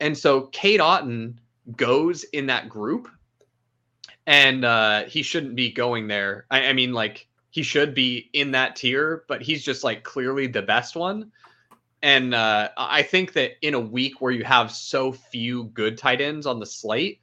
And 0.00 0.16
so 0.16 0.42
Cade 0.52 0.80
Otton 0.80 1.34
goes 1.76 2.24
in 2.24 2.46
that 2.46 2.68
group 2.68 3.08
and 4.26 4.64
uh, 4.64 5.04
he 5.04 5.22
shouldn't 5.22 5.56
be 5.56 5.72
going 5.72 6.06
there. 6.06 6.46
I, 6.50 6.66
I 6.66 6.72
mean, 6.72 6.92
like, 6.92 7.26
he 7.50 7.62
should 7.62 7.94
be 7.94 8.30
in 8.32 8.50
that 8.50 8.74
tier, 8.74 9.24
but 9.28 9.40
he's 9.40 9.64
just 9.64 9.84
like 9.84 10.02
clearly 10.02 10.46
the 10.48 10.62
best 10.62 10.96
one. 10.96 11.30
And 12.02 12.34
uh, 12.34 12.70
I 12.76 13.02
think 13.02 13.32
that 13.34 13.52
in 13.62 13.74
a 13.74 13.80
week 13.80 14.20
where 14.20 14.32
you 14.32 14.44
have 14.44 14.72
so 14.72 15.12
few 15.12 15.64
good 15.64 15.96
tight 15.96 16.20
ends 16.20 16.46
on 16.46 16.58
the 16.58 16.66
slate, 16.66 17.20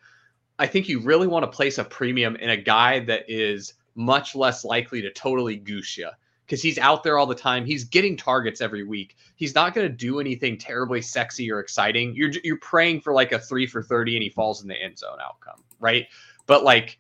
I 0.61 0.67
think 0.67 0.87
you 0.87 0.99
really 0.99 1.25
want 1.25 1.41
to 1.41 1.47
place 1.47 1.79
a 1.79 1.83
premium 1.83 2.35
in 2.35 2.51
a 2.51 2.57
guy 2.57 2.99
that 3.05 3.25
is 3.27 3.73
much 3.95 4.35
less 4.35 4.63
likely 4.63 5.01
to 5.01 5.11
totally 5.11 5.55
goose 5.55 5.97
you 5.97 6.07
because 6.45 6.61
he's 6.61 6.77
out 6.77 7.01
there 7.03 7.17
all 7.17 7.25
the 7.25 7.33
time. 7.33 7.65
He's 7.65 7.83
getting 7.83 8.15
targets 8.15 8.61
every 8.61 8.83
week. 8.83 9.17
He's 9.37 9.55
not 9.55 9.73
going 9.73 9.87
to 9.87 9.93
do 9.93 10.19
anything 10.19 10.59
terribly 10.59 11.01
sexy 11.01 11.51
or 11.51 11.59
exciting. 11.59 12.13
You're 12.13 12.29
you're 12.43 12.59
praying 12.59 13.01
for 13.01 13.11
like 13.11 13.31
a 13.31 13.39
three 13.39 13.65
for 13.65 13.81
thirty 13.81 14.15
and 14.15 14.21
he 14.21 14.29
falls 14.29 14.61
in 14.61 14.67
the 14.67 14.79
end 14.79 14.99
zone 14.99 15.17
outcome, 15.19 15.63
right? 15.79 16.05
But 16.45 16.63
like 16.63 16.99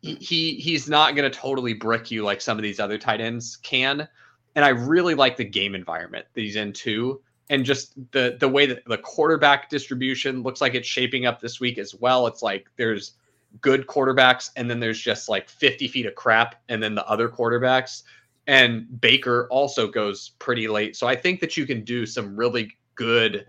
he 0.00 0.54
he's 0.54 0.88
not 0.88 1.14
going 1.14 1.30
to 1.30 1.38
totally 1.38 1.74
brick 1.74 2.10
you 2.10 2.24
like 2.24 2.40
some 2.40 2.56
of 2.56 2.62
these 2.62 2.80
other 2.80 2.96
tight 2.96 3.20
ends 3.20 3.56
can. 3.56 4.08
And 4.54 4.64
I 4.64 4.70
really 4.70 5.14
like 5.14 5.36
the 5.36 5.44
game 5.44 5.74
environment 5.74 6.24
that 6.32 6.40
he's 6.40 6.56
in 6.56 6.72
too, 6.72 7.20
and 7.50 7.64
just 7.64 7.94
the 8.12 8.36
the 8.38 8.48
way 8.48 8.66
that 8.66 8.84
the 8.86 8.98
quarterback 8.98 9.70
distribution 9.70 10.42
looks 10.42 10.60
like 10.60 10.74
it's 10.74 10.88
shaping 10.88 11.26
up 11.26 11.40
this 11.40 11.60
week 11.60 11.78
as 11.78 11.94
well. 11.94 12.26
It's 12.26 12.42
like 12.42 12.68
there's 12.76 13.12
good 13.60 13.86
quarterbacks, 13.86 14.50
and 14.56 14.68
then 14.68 14.80
there's 14.80 15.00
just 15.00 15.28
like 15.28 15.48
50 15.48 15.88
feet 15.88 16.06
of 16.06 16.14
crap, 16.14 16.56
and 16.68 16.82
then 16.82 16.94
the 16.94 17.06
other 17.06 17.28
quarterbacks. 17.28 18.02
And 18.46 19.00
Baker 19.00 19.46
also 19.50 19.88
goes 19.88 20.30
pretty 20.38 20.68
late. 20.68 20.96
So 20.96 21.06
I 21.06 21.16
think 21.16 21.40
that 21.40 21.56
you 21.56 21.66
can 21.66 21.84
do 21.84 22.06
some 22.06 22.36
really 22.36 22.76
good 22.94 23.46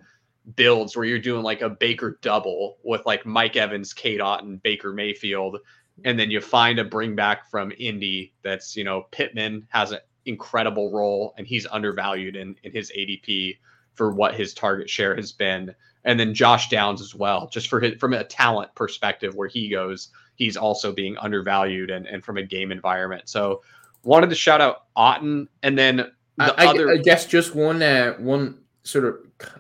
builds 0.56 0.96
where 0.96 1.06
you're 1.06 1.20
doing 1.20 1.44
like 1.44 1.62
a 1.62 1.70
Baker 1.70 2.20
double 2.22 2.78
with 2.84 3.06
like 3.06 3.26
Mike 3.26 3.56
Evans, 3.56 3.94
Cade 3.94 4.20
Otton, 4.20 4.62
Baker 4.62 4.92
Mayfield, 4.92 5.60
and 6.06 6.20
then 6.20 6.32
you 6.32 6.42
find 6.42 6.80
a 6.80 6.84
bring 6.84 7.16
back 7.16 7.50
from 7.50 7.72
Indy 7.78 8.34
that's, 8.42 8.76
you 8.76 8.84
know, 8.84 9.08
Pittman 9.12 9.68
has 9.70 9.92
an 9.92 10.00
incredible 10.26 10.92
role 10.92 11.34
and 11.38 11.48
he's 11.48 11.66
undervalued 11.68 12.36
in, 12.36 12.56
in 12.64 12.72
his 12.72 12.92
ADP 12.98 13.58
for 14.00 14.12
what 14.12 14.34
his 14.34 14.54
target 14.54 14.90
share 14.90 15.14
has 15.14 15.34
been. 15.34 15.76
And 16.06 16.18
then 16.18 16.34
Josh 16.34 16.70
Downs 16.70 17.02
as 17.02 17.14
well, 17.14 17.50
just 17.52 17.68
for 17.68 17.82
his, 17.82 18.00
from 18.00 18.14
a 18.14 18.24
talent 18.24 18.74
perspective 18.74 19.36
where 19.36 19.50
he 19.50 19.68
goes, 19.68 20.08
he's 20.36 20.56
also 20.56 20.94
being 20.94 21.18
undervalued 21.18 21.90
and, 21.90 22.08
and 22.08 22.24
from 22.24 22.38
a 22.38 22.44
game 22.44 22.72
environment. 22.72 23.28
So 23.28 23.62
wanted 24.06 24.30
to 24.30 24.38
shout 24.38 24.62
out 24.62 24.86
Otton 24.96 25.50
and 25.64 25.78
then 25.78 25.98
the 25.98 26.56
I, 26.58 26.68
other 26.68 26.92
I 26.92 26.96
guess 26.96 27.26
just 27.26 27.54
one 27.56 27.84
uh, 27.84 28.14
one 28.14 28.60
sort 28.84 29.04
of 29.04 29.18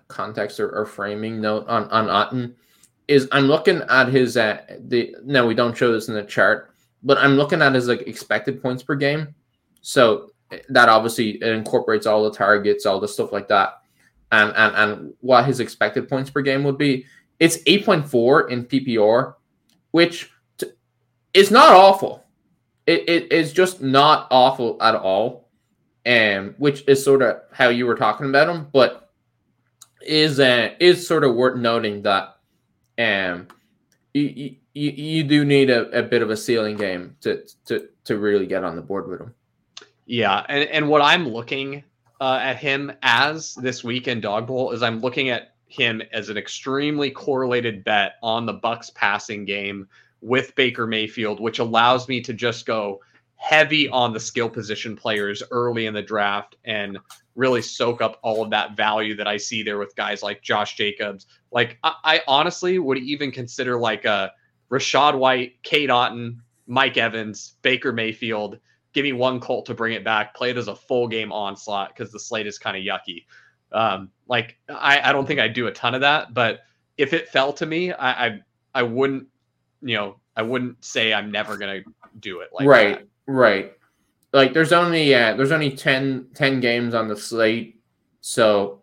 context 0.08 0.62
or, 0.62 0.70
or 0.70 0.86
framing 0.86 1.42
note 1.42 1.68
on 1.68 1.90
on 1.90 2.08
Otton 2.08 2.54
is 3.10 3.28
I'm 3.34 3.48
looking 3.48 3.82
at 3.90 4.08
his 4.08 4.38
uh, 4.38 4.62
the 4.88 5.18
no 5.26 5.46
we 5.46 5.54
don't 5.54 5.76
show 5.76 5.92
this 5.92 6.08
in 6.08 6.14
the 6.14 6.24
chart, 6.24 6.74
but 7.04 7.18
I'm 7.18 7.36
looking 7.36 7.62
at 7.62 7.76
his 7.76 7.90
like 7.90 8.04
expected 8.04 8.62
points 8.62 8.84
per 8.84 8.96
game. 8.96 9.36
So 9.82 10.32
that 10.70 10.88
obviously 10.88 11.32
it 11.32 11.50
incorporates 11.50 12.06
all 12.06 12.24
the 12.24 12.32
targets, 12.32 12.86
all 12.86 13.02
the 13.02 13.08
stuff 13.10 13.34
like 13.34 13.50
that 13.50 13.79
and 14.32 14.54
and 14.56 14.76
and 14.76 15.14
what 15.22 15.46
his 15.46 15.60
expected 15.60 16.08
points 16.08 16.30
per 16.30 16.42
game 16.42 16.64
would 16.64 16.78
be. 16.78 17.06
It's 17.40 17.58
8.4 17.64 18.50
in 18.50 18.66
PPR, 18.66 19.36
which 19.92 20.30
t- 20.58 20.68
is 21.34 21.52
not 21.52 21.72
awful. 21.72 22.26
It, 22.86 23.08
it 23.08 23.32
is 23.32 23.54
just 23.54 23.82
not 23.82 24.28
awful 24.30 24.82
at 24.82 24.96
all. 24.96 25.48
Um, 26.06 26.56
which 26.58 26.84
is 26.88 27.04
sort 27.04 27.22
of 27.22 27.42
how 27.52 27.70
you 27.70 27.86
were 27.86 27.96
talking 27.96 28.28
about 28.28 28.50
him, 28.50 28.68
but 28.72 29.12
is 30.02 30.40
uh, 30.40 30.72
is 30.80 31.06
sort 31.06 31.24
of 31.24 31.36
worth 31.36 31.58
noting 31.58 32.02
that 32.04 32.38
um 32.98 33.48
you, 34.14 34.56
you, 34.74 34.90
you 34.92 35.24
do 35.24 35.46
need 35.46 35.70
a, 35.70 35.90
a 35.98 36.02
bit 36.04 36.22
of 36.22 36.30
a 36.30 36.38
ceiling 36.38 36.78
game 36.78 37.16
to 37.22 37.46
to 37.66 37.90
to 38.06 38.18
really 38.18 38.48
get 38.48 38.64
on 38.64 38.76
the 38.76 38.82
board 38.82 39.08
with 39.08 39.22
him. 39.22 39.34
Yeah, 40.06 40.46
and 40.50 40.70
and 40.70 40.90
what 40.90 41.02
I'm 41.02 41.30
looking 41.30 41.84
uh, 42.20 42.40
at 42.42 42.58
him 42.58 42.92
as 43.02 43.56
this 43.56 43.84
weekend 43.84 44.22
dog 44.22 44.48
bowl 44.48 44.72
is 44.72 44.84
I'm 44.84 45.02
looking 45.02 45.30
at 45.30 45.54
him 45.68 46.02
as 46.12 46.30
an 46.30 46.38
extremely 46.38 47.12
correlated 47.12 47.84
bet 47.84 48.14
on 48.22 48.46
the 48.46 48.54
Bucks 48.54 48.90
passing 48.90 49.46
game 49.46 49.88
with 50.22 50.56
Baker 50.56 50.88
Mayfield, 50.88 51.40
which 51.40 51.60
allows 51.60 52.08
me 52.08 52.22
to 52.22 52.34
just 52.34 52.66
go 52.66 53.00
heavy 53.36 53.88
on 53.88 54.12
the 54.12 54.20
skill 54.20 54.50
position 54.50 54.98
players 54.98 55.42
early 55.52 55.86
in 55.86 55.94
the 55.94 56.02
draft 56.02 56.58
and 56.66 56.98
really 57.36 57.62
soak 57.62 58.02
up 58.02 58.20
all 58.22 58.44
of 58.44 58.50
that 58.50 58.76
value 58.76 59.16
that 59.16 59.28
I 59.28 59.38
see 59.38 59.64
there 59.64 59.78
with 59.78 59.96
guys 59.96 60.22
like 60.22 60.42
Josh 60.42 60.76
Jacobs. 60.76 61.26
Like 61.52 61.78
I, 61.84 61.94
I 62.04 62.22
honestly 62.28 62.80
would 62.80 62.98
even 62.98 63.32
consider 63.32 63.80
like 63.80 64.04
a 64.04 64.34
Rachaad 64.70 65.18
White, 65.18 65.64
Cade 65.64 65.90
Otton, 65.90 66.40
Mike 66.68 66.98
Evans, 66.98 67.56
Baker 67.62 67.94
Mayfield 67.94 68.60
give 68.94 69.04
me 69.04 69.14
one 69.14 69.40
Colt 69.40 69.66
to 69.68 69.74
bring 69.74 69.94
it 69.94 70.04
back, 70.04 70.36
play 70.36 70.50
it 70.50 70.58
as 70.58 70.68
a 70.68 70.76
full 70.76 71.08
game 71.08 71.32
onslaught 71.32 71.90
because 71.96 72.12
the 72.12 72.20
slate 72.20 72.48
is 72.48 72.58
kind 72.58 72.76
of 72.76 72.84
yucky. 72.84 73.26
Um, 73.72 74.10
like 74.28 74.58
I, 74.68 75.10
I 75.10 75.12
don't 75.12 75.28
think 75.28 75.40
I'd 75.40 75.54
do 75.54 75.68
a 75.68 75.72
ton 75.72 75.96
of 75.96 76.02
that, 76.02 76.34
but 76.34 76.62
if 76.98 77.14
it 77.14 77.30
fell 77.30 77.54
to 77.54 77.66
me, 77.66 77.94
I, 77.94 78.28
I, 78.28 78.40
I 78.76 78.84
wouldn't, 78.84 79.28
you 79.82 79.96
know, 79.96 80.20
I 80.36 80.42
wouldn't 80.42 80.84
say 80.84 81.14
I'm 81.14 81.32
never 81.32 81.58
gonna 81.58 81.82
do 82.20 82.40
it. 82.40 82.50
Like 82.52 82.68
right, 82.68 83.00
that. 83.00 83.08
right. 83.28 83.74
Like 84.34 84.54
there's 84.54 84.74
only 84.74 85.14
uh, 85.14 85.36
there's 85.36 85.52
only 85.52 85.72
10, 85.72 86.30
10 86.34 86.60
games 86.60 86.94
on 86.94 87.08
the 87.08 87.18
slate, 87.18 87.82
so 88.22 88.82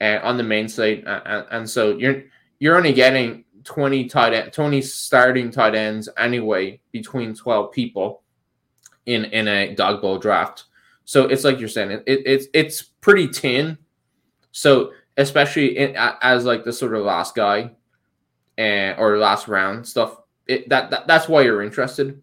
uh, 0.00 0.18
on 0.22 0.36
the 0.36 0.42
main 0.42 0.68
slate, 0.68 1.06
uh, 1.06 1.44
and 1.50 1.68
so 1.68 1.96
you're 1.96 2.24
you're 2.58 2.76
only 2.76 2.92
getting 2.92 3.44
20 3.64 4.06
tight 4.06 4.32
end, 4.32 4.52
20 4.52 4.82
starting 4.82 5.50
tight 5.50 5.74
ends 5.74 6.08
anyway 6.16 6.80
between 6.90 7.34
12 7.34 7.72
people 7.72 8.22
in 9.08 9.24
in 9.26 9.48
a 9.48 9.74
dog 9.74 10.00
bowl 10.00 10.18
draft. 10.18 10.64
So 11.04 11.24
it's 11.24 11.44
like 11.44 11.58
you're 11.58 11.68
saying, 11.68 11.90
it, 11.90 12.04
it 12.06 12.22
it's 12.24 12.46
it's 12.52 12.82
pretty 12.82 13.28
tin. 13.28 13.78
So 14.52 14.92
especially 15.16 15.76
in, 15.76 15.94
as 15.96 16.44
like 16.44 16.64
the 16.64 16.72
sort 16.72 16.94
of 16.94 17.04
last 17.04 17.34
guy, 17.34 17.72
and 18.58 18.98
or 18.98 19.16
last 19.16 19.48
round 19.48 19.86
stuff. 19.86 20.16
It, 20.46 20.68
that, 20.68 20.90
that 20.90 21.06
that's 21.06 21.28
why 21.28 21.42
you're 21.42 21.62
interested, 21.62 22.20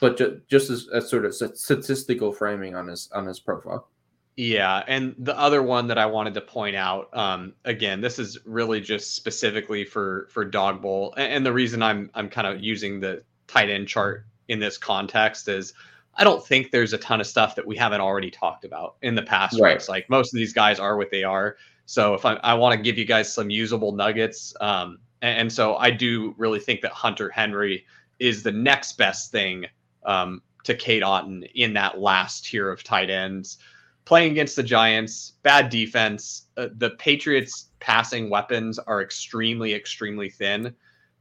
but 0.00 0.18
ju- 0.18 0.40
just 0.48 0.70
as 0.70 0.86
a 0.88 1.00
sort 1.00 1.24
of 1.24 1.34
statistical 1.34 2.32
framing 2.32 2.74
on 2.74 2.86
his 2.86 3.10
on 3.12 3.26
his 3.26 3.40
profile. 3.40 3.88
Yeah, 4.36 4.84
and 4.86 5.14
the 5.18 5.36
other 5.38 5.62
one 5.62 5.86
that 5.86 5.96
I 5.96 6.04
wanted 6.04 6.34
to 6.34 6.42
point 6.42 6.76
out, 6.76 7.08
um, 7.16 7.54
again, 7.64 8.02
this 8.02 8.18
is 8.18 8.38
really 8.44 8.80
just 8.80 9.16
specifically 9.16 9.84
for 9.84 10.28
for 10.30 10.44
dog 10.44 10.82
bowl, 10.82 11.14
and, 11.16 11.32
and 11.32 11.46
the 11.46 11.52
reason 11.52 11.82
I'm 11.82 12.10
I'm 12.14 12.28
kind 12.28 12.46
of 12.46 12.62
using 12.62 13.00
the 13.00 13.22
tight 13.46 13.70
end 13.70 13.88
chart 13.88 14.26
in 14.48 14.58
this 14.60 14.76
context 14.78 15.48
is 15.48 15.72
I 16.16 16.24
don't 16.24 16.44
think 16.44 16.70
there's 16.70 16.92
a 16.92 16.98
ton 16.98 17.20
of 17.20 17.26
stuff 17.26 17.54
that 17.56 17.66
we 17.66 17.76
haven't 17.76 18.00
already 18.00 18.30
talked 18.30 18.64
about 18.64 18.96
in 19.02 19.14
the 19.14 19.22
past 19.22 19.60
Right. 19.60 19.74
weeks. 19.74 19.88
Like 19.88 20.08
most 20.08 20.32
of 20.32 20.38
these 20.38 20.52
guys 20.52 20.78
are 20.78 20.96
what 20.96 21.10
they 21.10 21.24
are. 21.24 21.56
So 21.84 22.14
if 22.14 22.24
I, 22.24 22.34
I 22.42 22.54
want 22.54 22.76
to 22.76 22.82
give 22.82 22.98
you 22.98 23.04
guys 23.04 23.32
some 23.32 23.50
usable 23.50 23.92
nuggets, 23.92 24.54
um, 24.60 24.98
and, 25.22 25.40
and 25.40 25.52
so 25.52 25.76
I 25.76 25.90
do 25.90 26.34
really 26.38 26.58
think 26.58 26.80
that 26.80 26.92
Hunter 26.92 27.28
Henry 27.28 27.86
is 28.18 28.42
the 28.42 28.52
next 28.52 28.94
best 28.98 29.30
thing 29.30 29.66
um, 30.04 30.42
to 30.64 30.74
Cade 30.74 31.02
Otton 31.02 31.48
in 31.54 31.74
that 31.74 31.98
last 31.98 32.46
tier 32.46 32.70
of 32.70 32.82
tight 32.82 33.10
ends. 33.10 33.58
Playing 34.06 34.32
against 34.32 34.56
the 34.56 34.62
Giants, 34.62 35.32
bad 35.42 35.68
defense. 35.68 36.46
Uh, 36.56 36.68
the 36.78 36.90
Patriots' 36.90 37.66
passing 37.80 38.30
weapons 38.30 38.78
are 38.78 39.02
extremely, 39.02 39.74
extremely 39.74 40.30
thin. 40.30 40.74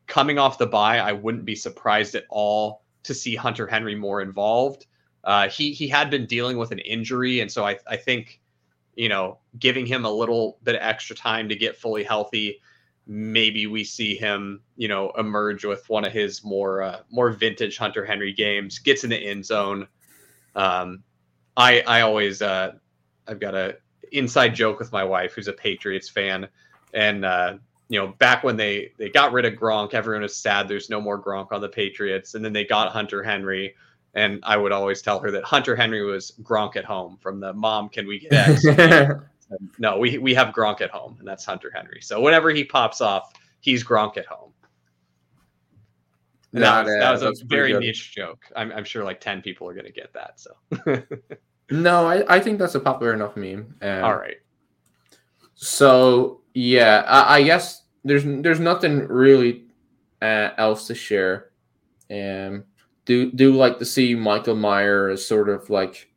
Coming 0.07 0.37
off 0.37 0.59
the 0.59 0.67
bye, 0.67 0.99
I 0.99 1.11
wouldn't 1.11 1.45
be 1.45 1.55
surprised 1.55 2.13
at 2.15 2.25
all 2.29 2.83
to 3.05 3.13
see 3.13 3.35
Hunter 3.35 3.67
Henry 3.67 3.95
more 3.95 4.21
involved. 4.21 4.85
Uh, 5.23 5.49
he 5.49 5.73
he 5.73 5.87
had 5.87 6.09
been 6.09 6.25
dealing 6.25 6.57
with 6.57 6.71
an 6.71 6.79
injury, 6.79 7.39
and 7.39 7.51
so 7.51 7.65
I 7.65 7.79
I 7.87 7.97
think 7.97 8.39
you 8.95 9.09
know 9.09 9.39
giving 9.57 9.85
him 9.85 10.05
a 10.05 10.11
little 10.11 10.57
bit 10.63 10.75
of 10.75 10.81
extra 10.81 11.15
time 11.15 11.49
to 11.49 11.55
get 11.55 11.77
fully 11.77 12.03
healthy, 12.03 12.61
maybe 13.07 13.67
we 13.67 13.83
see 13.83 14.15
him 14.15 14.61
you 14.77 14.87
know 14.87 15.11
emerge 15.17 15.65
with 15.65 15.87
one 15.89 16.05
of 16.05 16.11
his 16.11 16.43
more 16.43 16.83
uh, 16.83 16.99
more 17.09 17.31
vintage 17.31 17.77
Hunter 17.77 18.05
Henry 18.05 18.33
games, 18.33 18.79
gets 18.79 19.03
in 19.03 19.09
the 19.09 19.17
end 19.17 19.45
zone. 19.45 19.87
Um, 20.55 21.03
I 21.57 21.81
I 21.87 22.01
always 22.01 22.41
uh, 22.41 22.73
I've 23.27 23.39
got 23.39 23.55
a 23.55 23.77
inside 24.11 24.55
joke 24.55 24.79
with 24.79 24.91
my 24.91 25.03
wife 25.03 25.33
who's 25.33 25.47
a 25.47 25.53
Patriots 25.53 26.09
fan, 26.09 26.47
and 26.93 27.25
uh, 27.25 27.55
you 27.89 27.99
know, 27.99 28.07
back 28.19 28.43
when 28.43 28.57
they 28.57 28.91
they 28.97 29.09
got 29.09 29.31
rid 29.31 29.45
of 29.45 29.53
Gronk, 29.53 29.93
everyone 29.93 30.23
was 30.23 30.35
sad 30.35 30.67
there's 30.67 30.89
no 30.89 30.99
more 30.99 31.21
Gronk 31.21 31.51
on 31.51 31.61
the 31.61 31.69
Patriots, 31.69 32.33
and 32.35 32.43
then 32.43 32.53
they 32.53 32.65
got 32.65 32.91
Hunter 32.91 33.21
Henry, 33.23 33.75
and 34.13 34.39
I 34.43 34.57
would 34.57 34.71
always 34.71 35.01
tell 35.01 35.19
her 35.19 35.31
that 35.31 35.43
Hunter 35.43 35.75
Henry 35.75 36.03
was 36.03 36.31
Gronk 36.41 36.75
at 36.75 36.85
home 36.85 37.17
from 37.21 37.39
the 37.39 37.53
mom. 37.53 37.89
Can 37.89 38.07
we 38.07 38.19
get 38.19 38.33
X? 38.33 38.65
no, 39.77 39.97
we 39.99 40.17
we 40.17 40.33
have 40.33 40.53
Gronk 40.53 40.81
at 40.81 40.89
home, 40.89 41.15
and 41.19 41.27
that's 41.27 41.45
Hunter 41.45 41.71
Henry. 41.73 42.01
So 42.01 42.19
whenever 42.21 42.49
he 42.49 42.63
pops 42.63 43.01
off, 43.01 43.31
he's 43.61 43.83
Gronk 43.83 44.17
at 44.17 44.25
home. 44.25 44.51
That 46.53 46.61
That, 46.61 46.85
was, 46.85 46.93
that 46.99 47.11
was 47.11 47.21
that's 47.21 47.41
a 47.41 47.45
very 47.45 47.71
good. 47.73 47.81
niche 47.81 48.15
joke. 48.15 48.45
I'm, 48.55 48.71
I'm 48.71 48.85
sure 48.85 49.03
like 49.03 49.19
10 49.19 49.41
people 49.41 49.67
are 49.67 49.73
going 49.73 49.85
to 49.87 49.91
get 49.91 50.13
that. 50.13 50.39
So, 50.39 50.51
No, 51.71 52.05
I, 52.07 52.35
I 52.35 52.39
think 52.39 52.59
that's 52.59 52.75
a 52.75 52.79
popular 52.79 53.13
enough 53.13 53.35
meme. 53.35 53.75
Um, 53.81 54.03
all 54.03 54.15
right. 54.15 54.37
So 55.55 56.41
yeah, 56.55 57.03
I, 57.05 57.35
I 57.35 57.43
guess 57.43 57.83
there's 58.05 58.23
there's 58.23 58.61
nothing 58.61 59.07
really 59.07 59.65
uh, 60.21 60.51
else 60.57 60.87
to 60.87 60.95
share. 60.95 61.51
Um, 62.09 62.63
do 63.03 63.31
do 63.31 63.53
like 63.53 63.77
to 63.79 63.85
see 63.85 64.15
Michael 64.15 64.55
Mayer 64.55 65.09
as 65.09 65.27
sort 65.27 65.49
of 65.49 65.69
like 65.69 66.09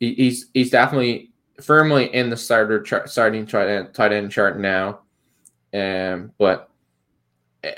he, 0.00 0.14
he's 0.14 0.46
he's 0.54 0.70
definitely 0.70 1.32
firmly 1.60 2.12
in 2.14 2.30
the 2.30 2.36
starter 2.36 2.82
chart, 2.82 3.10
starting 3.10 3.46
tight 3.46 3.68
end, 3.68 3.94
tight 3.94 4.12
end 4.12 4.32
chart 4.32 4.58
now. 4.58 5.00
Um, 5.74 6.32
but 6.38 6.70
eh, 7.62 7.74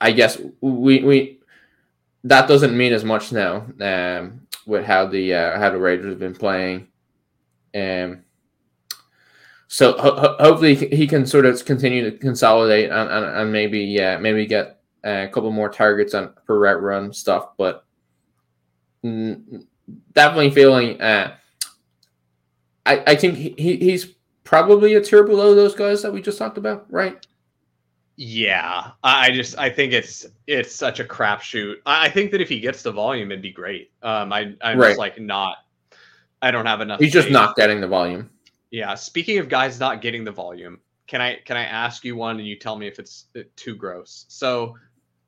I 0.00 0.12
guess 0.12 0.40
we 0.60 1.02
we 1.02 1.40
that 2.24 2.46
doesn't 2.46 2.76
mean 2.76 2.92
as 2.92 3.04
much 3.04 3.32
now. 3.32 3.66
Um, 3.80 4.46
with 4.66 4.84
how 4.84 5.06
the 5.06 5.34
uh, 5.34 5.58
how 5.58 5.70
the 5.70 5.78
Raiders 5.78 6.10
have 6.10 6.20
been 6.20 6.36
playing. 6.36 6.86
Um. 7.74 8.22
So 9.74 9.92
ho- 9.94 10.14
ho- 10.20 10.36
hopefully 10.38 10.74
he 10.74 11.06
can 11.06 11.24
sort 11.24 11.46
of 11.46 11.64
continue 11.64 12.04
to 12.10 12.14
consolidate 12.18 12.90
and, 12.90 13.08
and, 13.08 13.24
and 13.24 13.50
maybe 13.50 13.78
yeah 13.80 14.18
maybe 14.18 14.44
get 14.44 14.80
a 15.02 15.28
couple 15.32 15.50
more 15.50 15.70
targets 15.70 16.12
on 16.12 16.34
per 16.46 16.58
route 16.58 16.82
run 16.82 17.10
stuff, 17.10 17.56
but 17.56 17.86
definitely 19.02 20.50
feeling. 20.50 21.00
Uh, 21.00 21.36
I 22.84 23.02
I 23.06 23.14
think 23.14 23.36
he, 23.36 23.54
he- 23.56 23.76
he's 23.78 24.14
probably 24.44 24.94
a 24.94 25.00
tier 25.00 25.24
below 25.24 25.54
those 25.54 25.74
guys 25.74 26.02
that 26.02 26.12
we 26.12 26.20
just 26.20 26.36
talked 26.38 26.58
about, 26.58 26.84
right? 26.92 27.26
Yeah, 28.16 28.90
I 29.02 29.30
just 29.30 29.58
I 29.58 29.70
think 29.70 29.94
it's 29.94 30.26
it's 30.46 30.74
such 30.74 31.00
a 31.00 31.04
crapshoot. 31.04 31.76
I 31.86 32.06
I 32.06 32.10
think 32.10 32.30
that 32.32 32.42
if 32.42 32.48
he 32.50 32.60
gets 32.60 32.82
the 32.82 32.92
volume, 32.92 33.32
it'd 33.32 33.40
be 33.40 33.50
great. 33.52 33.90
Um, 34.02 34.34
I 34.34 34.54
I'm 34.60 34.78
Right. 34.78 34.88
just 34.88 34.98
like 34.98 35.18
not. 35.18 35.56
I 36.42 36.50
don't 36.50 36.66
have 36.66 36.82
enough. 36.82 37.00
He's 37.00 37.12
just 37.12 37.30
not 37.30 37.56
getting 37.56 37.80
the 37.80 37.88
volume. 37.88 38.28
Yeah. 38.72 38.96
Speaking 38.96 39.38
of 39.38 39.48
guys 39.48 39.78
not 39.78 40.02
getting 40.02 40.24
the 40.24 40.32
volume, 40.32 40.80
can 41.06 41.20
I 41.20 41.36
can 41.44 41.56
I 41.56 41.64
ask 41.64 42.04
you 42.04 42.16
one 42.16 42.38
and 42.38 42.48
you 42.48 42.56
tell 42.56 42.76
me 42.76 42.88
if 42.88 42.98
it's 42.98 43.26
uh, 43.36 43.42
too 43.54 43.76
gross? 43.76 44.24
So, 44.28 44.76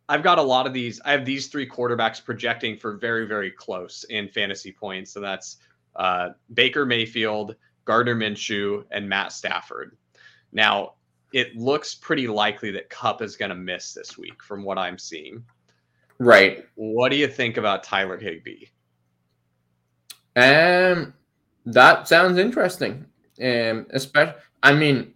I've 0.09 0.23
got 0.23 0.39
a 0.39 0.43
lot 0.43 0.67
of 0.67 0.73
these. 0.73 1.01
I 1.05 1.13
have 1.13 1.25
these 1.25 1.47
three 1.47 1.69
quarterbacks 1.69 2.23
projecting 2.25 2.77
for 2.77 2.97
very 2.97 3.27
very 3.27 3.51
close 3.51 4.05
in 4.11 4.29
fantasy 4.29 4.73
points. 4.73 5.13
So 5.13 5.21
that's 5.21 5.59
uh, 5.97 6.31
Baker 6.53 6.85
Mayfield, 6.85 7.57
Gardner 7.85 8.15
Minshew, 8.15 8.85
and 8.91 9.09
Matt 9.09 9.33
Stafford. 9.33 9.97
Now, 10.53 10.95
it 11.33 11.57
looks 11.57 11.95
pretty 11.95 12.29
likely 12.29 12.71
that 12.73 12.91
Kupp 12.91 13.23
is 13.23 13.37
going 13.37 13.49
to 13.49 13.57
miss 13.57 13.93
this 13.93 14.17
week 14.17 14.43
from 14.43 14.63
what 14.63 14.79
I'm 14.79 14.99
seeing. 14.99 15.45
Right. 16.19 16.65
What 16.77 17.11
do 17.11 17.17
you 17.17 17.27
think 17.27 17.57
about 17.57 17.83
Tyler 17.83 18.19
Higbee? 18.19 18.67
Um, 20.37 21.13
that 21.67 22.09
sounds 22.09 22.39
interesting. 22.39 23.07
Um, 23.43 23.87
especially, 23.91 24.35
I 24.63 24.75
mean, 24.75 25.15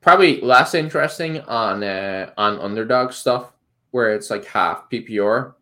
probably 0.00 0.40
less 0.40 0.74
interesting 0.74 1.40
on 1.42 1.82
uh, 1.82 2.30
on 2.36 2.58
underdog 2.58 3.12
stuff 3.12 3.52
where 3.90 4.14
it's 4.14 4.30
like 4.30 4.44
half 4.44 4.88
PPR. 4.90 5.54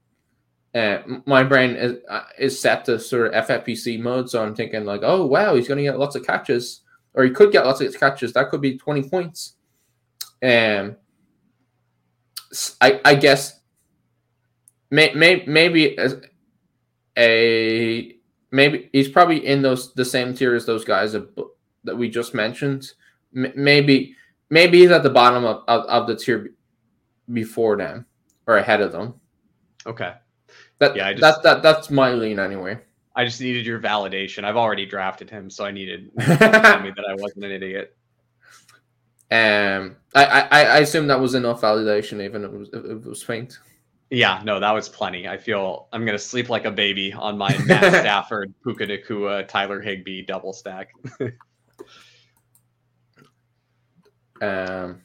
Uh, 0.74 0.98
my 1.26 1.42
brain 1.42 1.76
is 1.76 1.98
uh, 2.08 2.24
is 2.38 2.58
set 2.58 2.84
to 2.86 2.98
sort 2.98 3.32
of 3.32 3.46
FFPC 3.46 4.00
mode, 4.00 4.30
so 4.30 4.42
I'm 4.42 4.54
thinking 4.54 4.84
like, 4.84 5.02
oh 5.02 5.26
wow, 5.26 5.54
he's 5.54 5.68
going 5.68 5.78
to 5.78 5.84
get 5.84 5.98
lots 5.98 6.16
of 6.16 6.26
catches, 6.26 6.80
or 7.14 7.24
he 7.24 7.30
could 7.30 7.52
get 7.52 7.66
lots 7.66 7.80
of 7.80 7.98
catches. 7.98 8.32
That 8.32 8.48
could 8.50 8.60
be 8.60 8.78
twenty 8.78 9.02
points. 9.02 9.56
Um, 10.42 10.96
I 12.80 13.14
guess 13.14 13.60
may, 14.90 15.12
may, 15.14 15.42
maybe 15.46 15.98
as 15.98 16.20
a 17.16 18.16
maybe 18.50 18.90
he's 18.92 19.08
probably 19.08 19.44
in 19.46 19.62
those 19.62 19.92
the 19.94 20.04
same 20.04 20.34
tier 20.34 20.54
as 20.54 20.66
those 20.66 20.84
guys 20.84 21.12
that, 21.12 21.28
that 21.84 21.96
we 21.96 22.08
just 22.08 22.34
mentioned. 22.34 22.92
M- 23.36 23.52
maybe 23.56 24.14
maybe 24.50 24.78
he's 24.80 24.90
at 24.90 25.02
the 25.02 25.10
bottom 25.10 25.44
of, 25.44 25.62
of, 25.68 25.84
of 25.86 26.06
the 26.06 26.16
tier 26.16 26.50
before 27.32 27.76
them 27.76 28.06
or 28.46 28.56
ahead 28.58 28.80
of 28.80 28.92
them. 28.92 29.14
Okay. 29.86 30.12
That 30.78 30.94
Yeah, 30.96 31.08
I 31.08 31.12
just- 31.14 31.22
that, 31.22 31.42
that 31.42 31.62
that's 31.62 31.90
my 31.90 32.12
lean 32.12 32.38
anyway. 32.38 32.78
I 33.14 33.24
just 33.26 33.40
needed 33.42 33.66
your 33.66 33.78
validation. 33.78 34.44
I've 34.44 34.56
already 34.56 34.86
drafted 34.86 35.28
him, 35.28 35.50
so 35.50 35.64
I 35.66 35.70
needed 35.70 36.10
to 36.18 36.24
tell 36.38 36.80
me 36.80 36.92
that 36.96 37.04
I 37.08 37.14
wasn't 37.14 37.44
an 37.44 37.50
idiot. 37.52 37.94
um, 39.30 39.96
I, 40.14 40.24
I 40.24 40.46
I 40.50 40.78
assume 40.78 41.06
that 41.08 41.20
was 41.20 41.34
enough 41.34 41.60
validation, 41.62 42.22
even 42.22 42.44
if 42.44 42.52
it 42.52 42.58
was, 42.58 42.68
if 42.72 42.84
it 42.84 43.04
was 43.08 43.22
faint. 43.22 43.58
Yeah, 44.10 44.42
no, 44.44 44.60
that 44.60 44.72
was 44.72 44.88
plenty. 44.90 45.26
I 45.26 45.38
feel 45.38 45.88
I'm 45.92 46.04
gonna 46.04 46.18
sleep 46.18 46.48
like 46.50 46.64
a 46.66 46.70
baby 46.70 47.12
on 47.14 47.38
my 47.38 47.56
Matt 47.64 47.92
Stafford, 48.02 48.52
Puka 48.62 48.86
Nacua, 48.86 49.46
Tyler 49.48 49.80
Higbee 49.80 50.22
double 50.22 50.52
stack. 50.52 50.90
Um, 54.42 55.02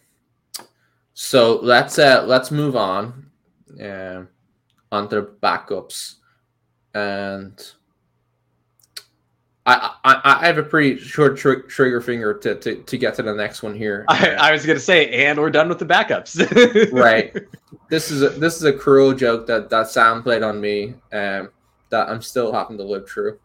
so 1.14 1.60
let's 1.62 2.00
uh 2.00 2.24
let's 2.28 2.52
move 2.52 2.76
on, 2.76 3.30
um, 3.82 4.28
onto 4.92 5.16
the 5.16 5.32
backups, 5.42 6.16
and 6.94 7.60
I 9.66 9.94
I, 10.04 10.22
I 10.24 10.46
have 10.46 10.58
a 10.58 10.64
pretty 10.64 11.00
short 11.00 11.38
tr- 11.38 11.66
trigger 11.68 12.02
finger 12.02 12.34
to, 12.40 12.56
to 12.56 12.84
to 12.84 12.98
get 12.98 13.16
to 13.16 13.24
the 13.24 13.34
next 13.34 13.62
one 13.64 13.76
here. 13.76 14.06
I, 14.10 14.30
Uh, 14.30 14.44
I 14.44 14.52
was 14.52 14.66
gonna 14.66 14.80
say, 14.80 15.26
and 15.26 15.40
we're 15.40 15.52
done 15.52 15.70
with 15.70 15.80
the 15.80 15.86
backups. 15.86 16.92
right. 16.92 17.36
This 17.90 18.12
is 18.12 18.24
a, 18.24 18.30
this 18.30 18.58
is 18.58 18.64
a 18.64 18.74
cruel 18.74 19.14
joke 19.14 19.46
that 19.48 19.70
that 19.70 19.90
Sam 19.90 20.24
played 20.24 20.44
on 20.44 20.60
me. 20.60 20.96
Um, 21.14 21.52
that 21.90 22.10
I'm 22.10 22.22
still 22.22 22.52
having 22.52 22.78
to 22.78 22.84
live 22.84 23.08
through. 23.08 23.40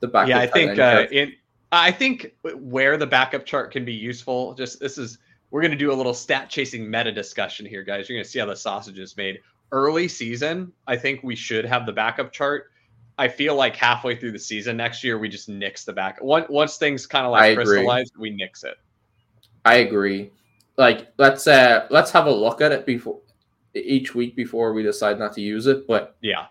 The 0.00 0.08
backup. 0.08 0.28
yeah, 0.28 0.38
I 0.40 0.46
think 0.46 0.78
uh, 0.78 1.06
in 1.12 1.32
I 1.72 1.90
think 1.90 2.34
where 2.42 2.98
the 2.98 3.06
backup 3.06 3.46
chart 3.46 3.72
can 3.72 3.84
be 3.84 3.94
useful. 3.94 4.52
Just 4.54 4.78
this 4.78 4.98
is 4.98 5.18
we're 5.50 5.62
gonna 5.62 5.74
do 5.74 5.90
a 5.90 5.94
little 5.94 6.14
stat 6.14 6.50
chasing 6.50 6.88
meta 6.88 7.10
discussion 7.10 7.64
here, 7.64 7.82
guys. 7.82 8.08
You're 8.08 8.18
gonna 8.18 8.28
see 8.28 8.38
how 8.38 8.46
the 8.46 8.54
sausage 8.54 8.98
is 8.98 9.16
made. 9.16 9.40
Early 9.72 10.06
season, 10.06 10.70
I 10.86 10.96
think 10.96 11.22
we 11.22 11.34
should 11.34 11.64
have 11.64 11.86
the 11.86 11.92
backup 11.92 12.30
chart. 12.30 12.70
I 13.16 13.28
feel 13.28 13.54
like 13.54 13.74
halfway 13.74 14.16
through 14.16 14.32
the 14.32 14.38
season 14.38 14.76
next 14.76 15.02
year, 15.02 15.18
we 15.18 15.30
just 15.30 15.48
nix 15.48 15.84
the 15.84 15.94
back. 15.94 16.22
Once 16.22 16.46
once 16.50 16.76
things 16.76 17.06
kind 17.06 17.24
of 17.24 17.32
like 17.32 17.56
crystallize, 17.56 18.10
we 18.18 18.30
nix 18.30 18.64
it. 18.64 18.74
I 19.64 19.76
agree. 19.76 20.30
Like 20.76 21.08
let's 21.16 21.46
uh 21.46 21.86
let's 21.88 22.10
have 22.10 22.26
a 22.26 22.30
look 22.30 22.60
at 22.60 22.70
it 22.70 22.84
before 22.84 23.20
each 23.74 24.14
week 24.14 24.36
before 24.36 24.74
we 24.74 24.82
decide 24.82 25.18
not 25.18 25.32
to 25.34 25.40
use 25.40 25.66
it. 25.66 25.86
But 25.86 26.16
Yeah. 26.20 26.46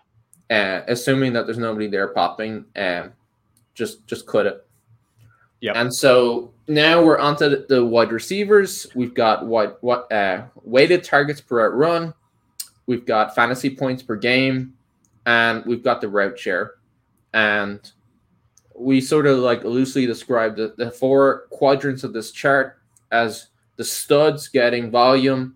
uh, 0.50 0.82
assuming 0.88 1.32
that 1.34 1.46
there's 1.46 1.58
nobody 1.58 1.86
there 1.86 2.08
popping, 2.08 2.64
um, 2.74 3.12
just 3.74 4.04
just 4.08 4.26
quit 4.26 4.46
it. 4.46 4.66
Yep. 5.62 5.76
And 5.76 5.94
so 5.94 6.52
now 6.66 7.02
we're 7.04 7.20
onto 7.20 7.64
the, 7.68 7.84
wide 7.84 8.10
receivers. 8.10 8.88
We've 8.96 9.14
got 9.14 9.46
what 9.46 9.78
what 9.82 10.10
uh, 10.12 10.46
weighted 10.64 11.04
targets 11.04 11.40
per 11.40 11.64
out 11.64 11.74
run. 11.74 12.12
We've 12.86 13.06
got 13.06 13.36
fantasy 13.36 13.74
points 13.74 14.02
per 14.02 14.16
game, 14.16 14.74
and 15.24 15.64
we've 15.64 15.84
got 15.84 16.00
the 16.00 16.08
route 16.08 16.36
share. 16.36 16.72
And 17.32 17.80
we 18.74 19.00
sort 19.00 19.26
of 19.26 19.38
like 19.38 19.62
loosely 19.62 20.04
described 20.04 20.56
the, 20.56 20.74
the 20.76 20.90
four 20.90 21.46
quadrants 21.50 22.02
of 22.02 22.12
this 22.12 22.32
chart 22.32 22.78
as 23.12 23.48
the 23.76 23.84
studs 23.84 24.48
getting 24.48 24.90
volume, 24.90 25.54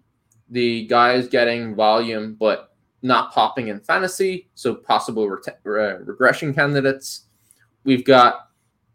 the 0.51 0.87
guys 0.87 1.27
getting 1.27 1.75
volume 1.75 2.37
but 2.39 2.75
not 3.03 3.33
popping 3.33 3.69
in 3.69 3.81
fantasy, 3.81 4.49
so 4.55 4.73
possible 4.73 5.29
ret- 5.29 5.59
re- 5.65 5.97
regression 6.05 6.55
candidates. 6.55 7.23
We've 7.83 8.05
got 8.05 8.46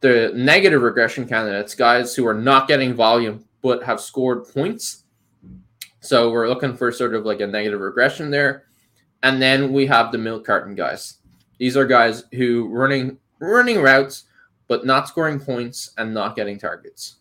the 0.01 0.31
negative 0.35 0.81
regression 0.81 1.27
candidates, 1.27 1.75
guys 1.75 2.15
who 2.15 2.27
are 2.27 2.33
not 2.33 2.67
getting 2.67 2.93
volume 2.93 3.45
but 3.61 3.83
have 3.83 4.01
scored 4.01 4.47
points. 4.47 5.03
So 5.99 6.31
we're 6.31 6.49
looking 6.49 6.75
for 6.75 6.91
sort 6.91 7.13
of 7.13 7.25
like 7.25 7.41
a 7.41 7.47
negative 7.47 7.79
regression 7.79 8.31
there. 8.31 8.63
And 9.21 9.39
then 9.39 9.71
we 9.71 9.85
have 9.85 10.11
the 10.11 10.17
milk 10.17 10.45
carton 10.45 10.73
guys. 10.73 11.19
These 11.59 11.77
are 11.77 11.85
guys 11.85 12.23
who 12.33 12.67
running 12.69 13.17
running 13.39 13.81
routes 13.81 14.25
but 14.67 14.85
not 14.85 15.07
scoring 15.07 15.39
points 15.39 15.91
and 15.97 16.13
not 16.13 16.35
getting 16.35 16.57
targets. 16.57 17.17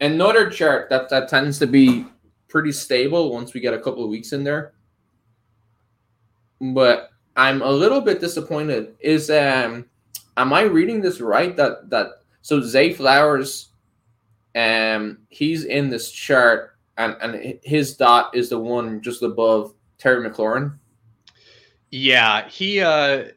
Another 0.00 0.50
chart 0.50 0.88
that, 0.90 1.08
that 1.10 1.28
tends 1.28 1.58
to 1.60 1.66
be 1.66 2.06
pretty 2.48 2.72
stable 2.72 3.32
once 3.32 3.54
we 3.54 3.60
get 3.60 3.74
a 3.74 3.78
couple 3.78 4.02
of 4.02 4.10
weeks 4.10 4.32
in 4.32 4.42
there. 4.42 4.72
But 6.60 7.10
I'm 7.36 7.62
a 7.62 7.70
little 7.70 8.00
bit 8.00 8.20
disappointed. 8.20 8.94
Is 9.00 9.30
um 9.30 9.86
am 10.36 10.52
I 10.52 10.62
reading 10.62 11.00
this 11.00 11.20
right? 11.20 11.56
That 11.56 11.90
that 11.90 12.08
so 12.42 12.60
Zay 12.60 12.92
Flowers 12.92 13.68
um 14.54 15.18
he's 15.30 15.64
in 15.64 15.88
this 15.88 16.10
chart 16.10 16.76
and, 16.98 17.16
and 17.22 17.58
his 17.62 17.96
dot 17.96 18.34
is 18.34 18.50
the 18.50 18.58
one 18.58 19.00
just 19.00 19.22
above 19.22 19.72
Terry 19.98 20.28
McLaurin. 20.28 20.76
Yeah, 21.90 22.48
he 22.48 22.80
uh 22.80 23.28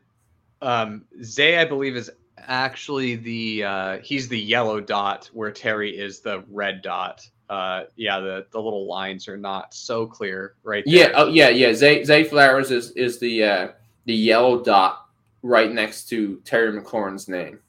um 0.62 1.06
Zay, 1.24 1.58
I 1.58 1.66
believe, 1.66 1.96
is 1.96 2.10
actually 2.38 3.16
the 3.16 3.64
uh 3.64 3.98
he's 4.00 4.28
the 4.28 4.40
yellow 4.40 4.80
dot 4.82 5.30
where 5.34 5.52
Terry 5.52 5.98
is 5.98 6.20
the 6.20 6.44
red 6.50 6.82
dot. 6.82 7.28
uh, 7.50 7.84
yeah, 7.96 8.20
the 8.20 8.46
the 8.52 8.60
little 8.60 8.88
lines 8.88 9.28
are 9.28 9.38
not 9.38 9.74
so 9.74 10.06
clear 10.08 10.56
right 10.64 10.84
Yeah, 10.88 11.12
oh 11.16 11.28
yeah, 11.28 11.50
yeah. 11.50 11.74
Zay 11.74 12.04
Zay 12.04 12.24
Flowers 12.24 12.72
is 12.72 12.92
is 12.92 13.20
the 13.20 13.44
uh, 13.44 13.68
the 14.06 14.14
yellow 14.16 14.64
dot 14.64 15.05
right 15.46 15.72
next 15.72 16.10
to 16.10 16.38
Terry 16.44 16.74
McLaurin's 16.74 17.28
name. 17.30 17.60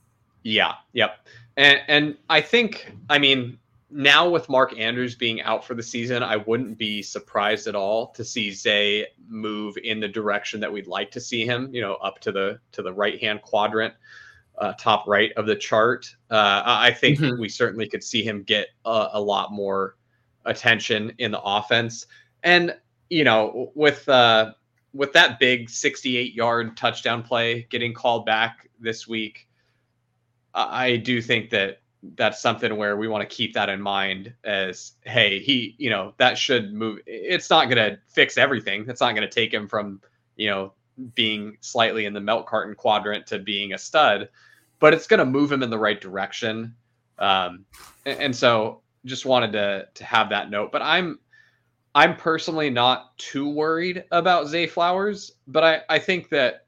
Yeah, 0.42 0.72
yep. 0.94 1.26
And 1.58 1.80
and 1.88 2.16
I 2.30 2.40
think 2.40 2.90
I 3.10 3.18
mean 3.18 3.58
now 3.90 4.28
with 4.28 4.48
Mark 4.48 4.76
Andrews 4.78 5.14
being 5.14 5.42
out 5.42 5.64
for 5.64 5.74
the 5.74 5.82
season, 5.82 6.22
I 6.22 6.36
wouldn't 6.38 6.78
be 6.78 7.02
surprised 7.02 7.66
at 7.66 7.74
all 7.74 8.08
to 8.12 8.24
see 8.24 8.50
Zay 8.50 9.06
move 9.28 9.76
in 9.84 10.00
the 10.00 10.08
direction 10.08 10.58
that 10.60 10.72
we'd 10.72 10.86
like 10.86 11.10
to 11.12 11.20
see 11.20 11.44
him. 11.44 11.72
You 11.74 11.82
know, 11.82 11.94
up 11.96 12.18
to 12.20 12.32
the 12.32 12.58
to 12.72 12.82
the 12.82 12.92
right 12.92 13.20
hand 13.20 13.42
quadrant, 13.42 13.92
uh, 14.56 14.72
top 14.78 15.06
right 15.06 15.32
of 15.36 15.46
the 15.46 15.56
chart. 15.56 16.06
Uh, 16.30 16.62
I 16.64 16.92
think 16.92 17.18
Mhm. 17.18 17.38
we 17.38 17.48
certainly 17.48 17.88
could 17.88 18.02
see 18.02 18.22
him 18.22 18.42
get 18.42 18.68
a, 18.86 19.08
a 19.12 19.20
lot 19.20 19.52
more 19.52 19.96
attention 20.46 21.12
in 21.18 21.30
the 21.30 21.40
offense. 21.42 22.06
And 22.42 22.74
you 23.10 23.24
know, 23.24 23.70
with 23.74 24.08
uh, 24.08 24.52
with 24.96 25.12
that 25.12 25.38
big 25.38 25.68
68 25.68 26.34
yard 26.34 26.76
touchdown 26.76 27.22
play 27.22 27.66
getting 27.70 27.92
called 27.92 28.24
back 28.24 28.70
this 28.80 29.06
week, 29.06 29.46
I 30.54 30.96
do 30.96 31.20
think 31.20 31.50
that 31.50 31.80
that's 32.14 32.40
something 32.40 32.76
where 32.76 32.96
we 32.96 33.08
want 33.08 33.28
to 33.28 33.36
keep 33.36 33.52
that 33.54 33.68
in 33.68 33.80
mind 33.80 34.32
as 34.44 34.92
hey 35.02 35.40
he 35.40 35.74
you 35.76 35.90
know 35.90 36.14
that 36.18 36.38
should 36.38 36.72
move 36.72 37.00
it's 37.06 37.50
not 37.50 37.68
going 37.68 37.76
to 37.76 37.98
fix 38.08 38.38
everything. 38.38 38.86
It's 38.88 39.00
not 39.00 39.14
going 39.14 39.28
to 39.28 39.34
take 39.34 39.52
him 39.52 39.68
from 39.68 40.00
you 40.36 40.48
know 40.48 40.72
being 41.14 41.58
slightly 41.60 42.06
in 42.06 42.14
the 42.14 42.20
milk 42.20 42.48
carton 42.48 42.74
quadrant 42.74 43.26
to 43.26 43.38
being 43.38 43.74
a 43.74 43.78
stud 43.78 44.28
but 44.78 44.94
it's 44.94 45.06
going 45.06 45.18
to 45.18 45.26
move 45.26 45.50
him 45.52 45.62
in 45.62 45.70
the 45.70 45.78
right 45.78 46.00
direction. 46.00 46.74
Um 47.18 47.66
and 48.06 48.34
so 48.34 48.82
just 49.04 49.26
wanted 49.26 49.52
to 49.52 49.88
to 49.94 50.04
have 50.04 50.30
that 50.30 50.50
note 50.50 50.72
but 50.72 50.82
i'm 50.82 51.18
i'm 51.96 52.14
personally 52.14 52.70
not 52.70 53.18
too 53.18 53.48
worried 53.48 54.04
about 54.12 54.46
zay 54.46 54.68
flowers 54.68 55.32
but 55.48 55.64
i 55.64 55.80
i 55.88 55.98
think 55.98 56.28
that 56.28 56.66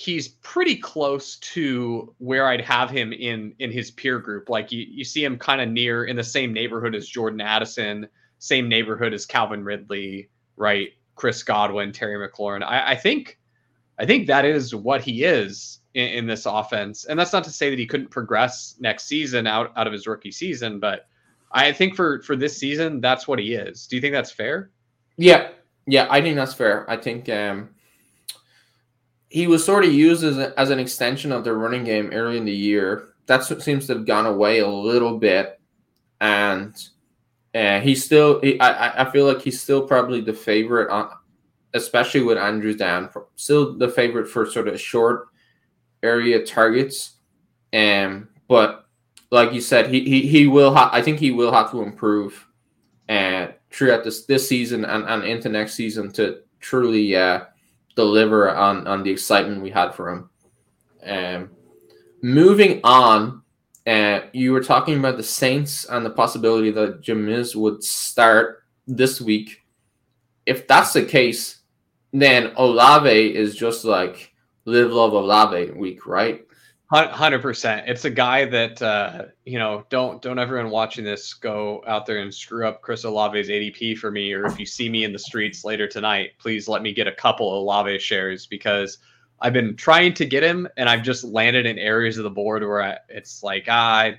he's 0.00 0.28
pretty 0.28 0.76
close 0.76 1.36
to 1.36 2.14
where 2.16 2.46
I'd 2.46 2.62
have 2.62 2.88
him 2.88 3.12
in 3.12 3.54
in 3.58 3.70
his 3.70 3.90
peer 3.90 4.18
group. 4.18 4.48
Like 4.48 4.72
you, 4.72 4.86
you 4.88 5.04
see 5.04 5.22
him 5.22 5.36
kind 5.36 5.60
of 5.60 5.68
near 5.68 6.06
in 6.06 6.16
the 6.16 6.24
same 6.24 6.54
neighborhood 6.54 6.94
as 6.94 7.06
Jordan 7.06 7.42
Addison, 7.42 8.08
same 8.38 8.66
neighborhood 8.66 9.12
as 9.12 9.26
Calvin 9.26 9.62
Ridley, 9.62 10.30
right? 10.56 10.88
Chris 11.16 11.42
Godwin, 11.42 11.92
Terry 11.92 12.16
McLaurin. 12.16 12.62
I, 12.62 12.92
I 12.92 12.96
think 12.96 13.38
I 13.98 14.06
think 14.06 14.26
that 14.28 14.46
is 14.46 14.74
what 14.74 15.02
he 15.02 15.22
is 15.22 15.80
in, 15.92 16.08
in 16.08 16.26
this 16.26 16.46
offense. 16.46 17.04
And 17.04 17.18
that's 17.18 17.34
not 17.34 17.44
to 17.44 17.50
say 17.50 17.68
that 17.68 17.78
he 17.78 17.86
couldn't 17.86 18.10
progress 18.10 18.76
next 18.80 19.04
season 19.04 19.46
out, 19.46 19.70
out 19.76 19.86
of 19.86 19.92
his 19.92 20.06
rookie 20.06 20.32
season, 20.32 20.80
but 20.80 21.08
I 21.52 21.72
think 21.72 21.96
for 21.96 22.22
for 22.22 22.36
this 22.36 22.56
season, 22.56 23.00
that's 23.00 23.26
what 23.26 23.38
he 23.38 23.54
is. 23.54 23.86
Do 23.86 23.96
you 23.96 24.02
think 24.02 24.12
that's 24.12 24.30
fair? 24.30 24.70
Yeah, 25.16 25.50
yeah, 25.86 26.06
I 26.10 26.20
think 26.20 26.36
that's 26.36 26.54
fair. 26.54 26.88
I 26.88 26.96
think 26.96 27.28
um, 27.28 27.70
he 29.28 29.46
was 29.46 29.64
sort 29.64 29.84
of 29.84 29.92
used 29.92 30.24
as, 30.24 30.38
a, 30.38 30.58
as 30.58 30.70
an 30.70 30.78
extension 30.78 31.32
of 31.32 31.44
the 31.44 31.52
running 31.52 31.84
game 31.84 32.10
early 32.12 32.36
in 32.36 32.44
the 32.44 32.52
year. 32.52 33.08
That 33.26 33.44
seems 33.44 33.86
to 33.86 33.94
have 33.94 34.06
gone 34.06 34.26
away 34.26 34.58
a 34.58 34.68
little 34.68 35.18
bit, 35.18 35.60
and 36.20 36.74
uh, 37.54 37.80
he's 37.80 38.04
still. 38.04 38.40
He, 38.40 38.58
I 38.60 39.02
I 39.02 39.10
feel 39.10 39.26
like 39.26 39.42
he's 39.42 39.60
still 39.60 39.86
probably 39.86 40.20
the 40.20 40.32
favorite 40.32 40.90
on, 40.90 41.10
especially 41.74 42.22
with 42.22 42.38
Andrews 42.38 42.76
down. 42.76 43.10
Still 43.36 43.76
the 43.76 43.88
favorite 43.88 44.28
for 44.28 44.46
sort 44.46 44.68
of 44.68 44.80
short 44.80 45.28
area 46.02 46.44
targets, 46.44 47.16
um, 47.72 48.28
but 48.48 48.86
like 49.30 49.52
you 49.52 49.60
said, 49.60 49.90
he 49.90 50.00
he, 50.00 50.26
he 50.26 50.46
will. 50.46 50.74
Ha- 50.74 50.90
I 50.92 51.02
think 51.02 51.18
he 51.18 51.30
will 51.30 51.52
have 51.52 51.70
to 51.70 51.82
improve, 51.82 52.46
uh, 53.08 53.48
throughout 53.70 54.04
this 54.04 54.24
this 54.26 54.48
season 54.48 54.84
and, 54.84 55.04
and 55.04 55.24
into 55.24 55.48
next 55.48 55.74
season 55.74 56.12
to 56.12 56.40
truly 56.60 57.14
uh, 57.16 57.44
deliver 57.96 58.54
on 58.54 58.86
on 58.86 59.02
the 59.02 59.10
excitement 59.10 59.62
we 59.62 59.70
had 59.70 59.94
for 59.94 60.10
him. 60.10 60.30
Um, 61.04 61.50
moving 62.22 62.80
on, 62.84 63.42
uh, 63.86 64.20
you 64.32 64.52
were 64.52 64.62
talking 64.62 64.98
about 64.98 65.16
the 65.16 65.22
Saints 65.22 65.84
and 65.86 66.04
the 66.04 66.10
possibility 66.10 66.70
that 66.70 67.02
Jameis 67.02 67.54
would 67.56 67.82
start 67.82 68.64
this 68.86 69.20
week. 69.20 69.62
If 70.46 70.66
that's 70.66 70.92
the 70.92 71.04
case, 71.04 71.60
then 72.12 72.52
Olave 72.56 73.34
is 73.34 73.54
just 73.54 73.84
like 73.84 74.32
live 74.64 74.92
love 74.92 75.12
Olave 75.12 75.72
week, 75.72 76.06
right? 76.06 76.44
Hundred 76.92 77.40
percent. 77.40 77.88
It's 77.88 78.04
a 78.04 78.10
guy 78.10 78.46
that 78.46 78.82
uh, 78.82 79.26
you 79.44 79.60
know. 79.60 79.84
Don't 79.90 80.20
don't 80.20 80.40
everyone 80.40 80.70
watching 80.70 81.04
this 81.04 81.34
go 81.34 81.84
out 81.86 82.04
there 82.04 82.18
and 82.18 82.34
screw 82.34 82.66
up 82.66 82.82
Chris 82.82 83.04
Olave's 83.04 83.48
ADP 83.48 83.96
for 83.96 84.10
me. 84.10 84.32
Or 84.32 84.44
if 84.44 84.58
you 84.58 84.66
see 84.66 84.88
me 84.88 85.04
in 85.04 85.12
the 85.12 85.18
streets 85.18 85.64
later 85.64 85.86
tonight, 85.86 86.30
please 86.40 86.66
let 86.66 86.82
me 86.82 86.92
get 86.92 87.06
a 87.06 87.12
couple 87.12 87.56
Olave 87.56 88.00
shares 88.00 88.46
because 88.46 88.98
I've 89.40 89.52
been 89.52 89.76
trying 89.76 90.14
to 90.14 90.26
get 90.26 90.42
him, 90.42 90.66
and 90.76 90.88
I've 90.88 91.04
just 91.04 91.22
landed 91.22 91.64
in 91.64 91.78
areas 91.78 92.18
of 92.18 92.24
the 92.24 92.30
board 92.30 92.64
where 92.64 92.82
I, 92.82 92.98
it's 93.08 93.44
like 93.44 93.66
ah, 93.68 93.98
I'd 93.98 94.18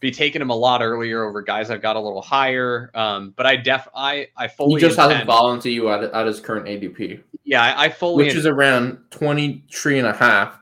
be 0.00 0.10
taking 0.10 0.42
him 0.42 0.50
a 0.50 0.56
lot 0.56 0.82
earlier 0.82 1.24
over 1.24 1.40
guys 1.40 1.70
I've 1.70 1.80
got 1.80 1.96
a 1.96 2.00
little 2.00 2.20
higher. 2.20 2.90
Um, 2.94 3.32
but 3.34 3.46
I 3.46 3.56
def 3.56 3.88
I 3.94 4.26
I 4.36 4.46
fully 4.48 4.74
He 4.74 4.80
just 4.86 4.98
intend, 4.98 5.12
hasn't 5.12 5.26
fallen 5.26 5.58
to 5.60 5.70
you 5.70 5.88
at, 5.88 6.04
at 6.04 6.26
his 6.26 6.38
current 6.38 6.66
ADP, 6.66 7.22
yeah 7.44 7.62
I, 7.62 7.84
I 7.84 7.88
fully 7.88 8.26
which 8.26 8.34
is 8.34 8.44
around 8.44 8.98
23 9.10 10.00
and 10.00 10.06
a 10.06 10.12
half. 10.12 10.59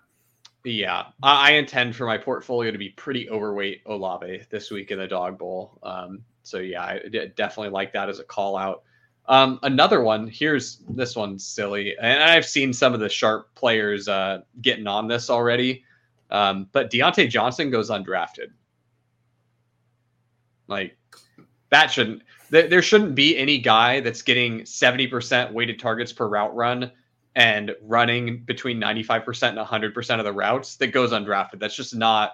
Yeah, 0.64 1.06
I, 1.22 1.50
I 1.50 1.52
intend 1.52 1.96
for 1.96 2.04
my 2.06 2.18
portfolio 2.18 2.70
to 2.70 2.78
be 2.78 2.90
pretty 2.90 3.30
overweight 3.30 3.82
Olave 3.86 4.42
this 4.50 4.70
week 4.70 4.90
in 4.90 4.98
the 4.98 5.06
dog 5.06 5.38
bowl. 5.38 5.78
Um, 5.82 6.24
so 6.42 6.58
yeah, 6.58 6.82
I 6.82 7.00
definitely 7.36 7.70
like 7.70 7.92
that 7.92 8.08
as 8.08 8.18
a 8.18 8.24
call 8.24 8.56
out. 8.56 8.82
Um, 9.26 9.58
another 9.62 10.02
one 10.02 10.26
here's 10.26 10.78
this 10.88 11.14
one's 11.14 11.46
silly, 11.46 11.96
and 11.98 12.22
I've 12.22 12.46
seen 12.46 12.72
some 12.72 12.94
of 12.94 13.00
the 13.00 13.08
sharp 13.08 13.54
players 13.54 14.08
uh, 14.08 14.40
getting 14.62 14.86
on 14.86 15.06
this 15.06 15.28
already. 15.28 15.84
Um, 16.30 16.68
but 16.72 16.90
Diontae 16.90 17.28
Johnson 17.28 17.70
goes 17.70 17.90
undrafted. 17.90 18.48
Like 20.66 20.96
that 21.70 21.88
shouldn't. 21.88 22.22
There, 22.50 22.68
there 22.68 22.82
shouldn't 22.82 23.14
be 23.14 23.36
any 23.36 23.58
guy 23.58 24.00
that's 24.00 24.22
getting 24.22 24.64
seventy 24.64 25.06
percent 25.06 25.52
weighted 25.52 25.78
targets 25.78 26.12
per 26.12 26.26
route 26.26 26.54
run 26.54 26.90
and 27.38 27.74
running 27.82 28.42
between 28.44 28.80
95% 28.80 29.50
and 29.50 29.58
100% 29.58 30.18
of 30.18 30.24
the 30.24 30.32
routes 30.32 30.74
that 30.76 30.88
goes 30.88 31.12
undrafted. 31.12 31.60
That's 31.60 31.76
just 31.76 31.94
not 31.94 32.32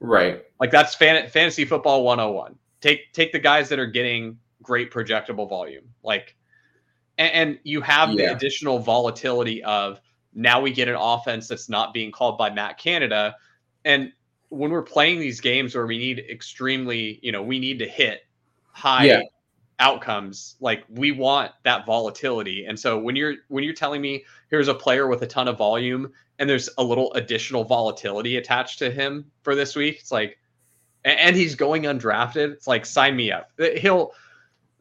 Right. 0.00 0.42
like 0.58 0.70
that's 0.70 0.94
fan, 0.94 1.28
fantasy 1.28 1.64
football 1.64 2.02
101. 2.02 2.56
Take 2.80 3.12
take 3.12 3.32
the 3.32 3.38
guys 3.38 3.68
that 3.68 3.78
are 3.78 3.86
getting 3.86 4.38
great 4.62 4.90
projectable 4.90 5.48
volume. 5.48 5.84
Like 6.02 6.36
and, 7.18 7.32
and 7.32 7.58
you 7.64 7.80
have 7.82 8.16
the 8.16 8.32
additional 8.32 8.78
volatility 8.78 9.62
of 9.64 10.00
now 10.34 10.60
we 10.60 10.72
get 10.72 10.88
an 10.88 10.94
offense 10.94 11.48
that's 11.48 11.68
not 11.68 11.92
being 11.92 12.10
called 12.10 12.38
by 12.38 12.48
Matt 12.48 12.78
Canada 12.78 13.36
and 13.84 14.12
when 14.50 14.70
we're 14.70 14.82
playing 14.82 15.20
these 15.20 15.40
games 15.40 15.74
where 15.74 15.86
we 15.86 15.98
need 15.98 16.24
extremely, 16.30 17.18
you 17.22 17.32
know, 17.32 17.42
we 17.42 17.58
need 17.58 17.78
to 17.80 17.86
hit 17.86 18.22
high 18.72 19.04
Yeah. 19.04 19.22
Outcomes 19.80 20.56
like 20.60 20.84
we 20.88 21.12
want 21.12 21.52
that 21.62 21.86
volatility. 21.86 22.64
And 22.66 22.78
so 22.78 22.98
when 22.98 23.14
you're 23.14 23.34
when 23.46 23.62
you're 23.62 23.74
telling 23.74 24.00
me 24.00 24.24
here's 24.50 24.68
a 24.68 24.74
player 24.74 25.06
with 25.06 25.22
a 25.22 25.26
ton 25.26 25.46
of 25.46 25.56
volume 25.56 26.12
and 26.38 26.50
there's 26.50 26.68
a 26.78 26.82
little 26.82 27.12
additional 27.14 27.62
volatility 27.64 28.36
attached 28.36 28.78
to 28.80 28.90
him 28.90 29.30
for 29.42 29.54
this 29.54 29.76
week 29.76 29.98
it's 30.00 30.10
like 30.10 30.38
and 31.04 31.36
he's 31.36 31.54
going 31.54 31.84
undrafted 31.84 32.52
it's 32.52 32.66
like 32.66 32.84
sign 32.84 33.14
me 33.14 33.30
up. 33.30 33.50
He'll 33.76 34.12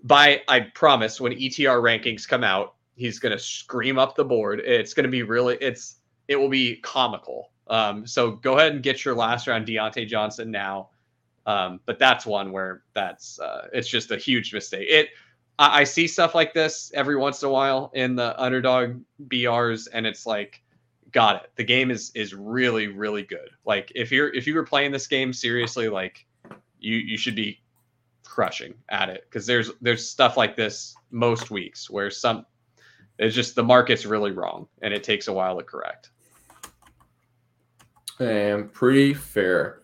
by 0.03 0.41
i 0.47 0.59
promise 0.61 1.21
when 1.21 1.33
etr 1.33 1.81
rankings 1.81 2.27
come 2.27 2.43
out 2.43 2.73
he's 2.95 3.19
going 3.19 3.31
to 3.31 3.39
scream 3.39 3.99
up 3.99 4.15
the 4.15 4.25
board. 4.25 4.61
It's 4.65 4.95
going 4.95 5.03
to 5.03 5.09
be 5.09 5.21
really 5.21 5.57
it's 5.61 5.97
it 6.27 6.35
will 6.35 6.49
be 6.49 6.77
comical. 6.77 7.51
Um 7.67 8.07
so 8.07 8.31
go 8.31 8.57
ahead 8.57 8.73
and 8.73 8.81
get 8.81 9.05
your 9.05 9.13
last 9.13 9.45
round 9.45 9.67
Diontae 9.67 10.07
Johnson 10.07 10.49
now 10.49 10.89
um, 11.47 11.79
but 11.85 11.97
that's 11.97 12.25
one 12.25 12.51
where 12.51 12.83
that's 12.93 13.39
uh, 13.39 13.69
it's 13.73 13.87
just 13.87 14.11
a 14.11 14.17
huge 14.17 14.53
mistake. 14.53 14.85
It 14.89 15.09
I, 15.57 15.79
I 15.79 15.83
see 15.85 16.05
stuff 16.05 16.35
like 16.35 16.53
this 16.53 16.91
every 16.93 17.15
once 17.15 17.41
in 17.41 17.47
a 17.47 17.51
while 17.51 17.89
in 17.95 18.15
the 18.15 18.39
underdog 18.39 19.01
BRs, 19.27 19.87
and 19.91 20.05
it's 20.05 20.25
like, 20.25 20.61
got 21.11 21.43
it. 21.43 21.51
The 21.55 21.63
game 21.63 21.89
is 21.89 22.11
is 22.13 22.35
really 22.35 22.87
really 22.87 23.23
good. 23.23 23.49
Like 23.65 23.91
if 23.95 24.11
you're 24.11 24.31
if 24.35 24.45
you 24.45 24.53
were 24.53 24.65
playing 24.65 24.91
this 24.91 25.07
game 25.07 25.31
seriously, 25.31 25.87
like 25.87 26.25
you 26.79 26.97
you 26.97 27.17
should 27.17 27.35
be 27.35 27.61
crushing 28.25 28.73
at 28.89 29.07
it 29.07 29.23
because 29.29 29.47
there's 29.47 29.71
there's 29.81 30.07
stuff 30.07 30.35
like 30.35 30.57
this 30.57 30.95
most 31.11 31.49
weeks 31.49 31.89
where 31.89 32.11
some 32.11 32.45
it's 33.17 33.33
just 33.33 33.55
the 33.55 33.63
market's 33.63 34.05
really 34.05 34.31
wrong 34.31 34.67
and 34.81 34.93
it 34.93 35.01
takes 35.01 35.29
a 35.29 35.33
while 35.33 35.57
to 35.57 35.63
correct. 35.63 36.09
Um, 38.19 38.69
pretty 38.73 39.13
fair. 39.13 39.79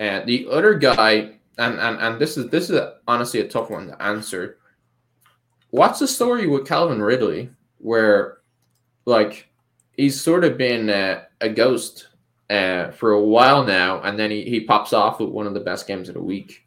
And 0.00 0.26
the 0.26 0.48
other 0.50 0.74
guy, 0.74 1.34
and, 1.58 1.78
and 1.78 2.00
and 2.00 2.18
this 2.18 2.38
is 2.38 2.48
this 2.48 2.70
is 2.70 2.80
honestly 3.06 3.40
a 3.40 3.48
tough 3.48 3.68
one 3.68 3.88
to 3.88 4.02
answer. 4.02 4.56
What's 5.70 6.00
the 6.00 6.08
story 6.08 6.46
with 6.46 6.66
Calvin 6.66 7.02
Ridley, 7.02 7.50
where 7.78 8.38
like 9.04 9.46
he's 9.92 10.18
sort 10.18 10.42
of 10.42 10.56
been 10.56 10.88
uh, 10.88 11.24
a 11.42 11.50
ghost 11.50 12.08
uh, 12.48 12.90
for 12.92 13.12
a 13.12 13.22
while 13.22 13.62
now, 13.62 14.00
and 14.00 14.18
then 14.18 14.30
he, 14.30 14.42
he 14.44 14.60
pops 14.60 14.94
off 14.94 15.20
with 15.20 15.28
one 15.28 15.46
of 15.46 15.52
the 15.52 15.60
best 15.60 15.86
games 15.86 16.08
of 16.08 16.14
the 16.14 16.22
week. 16.22 16.66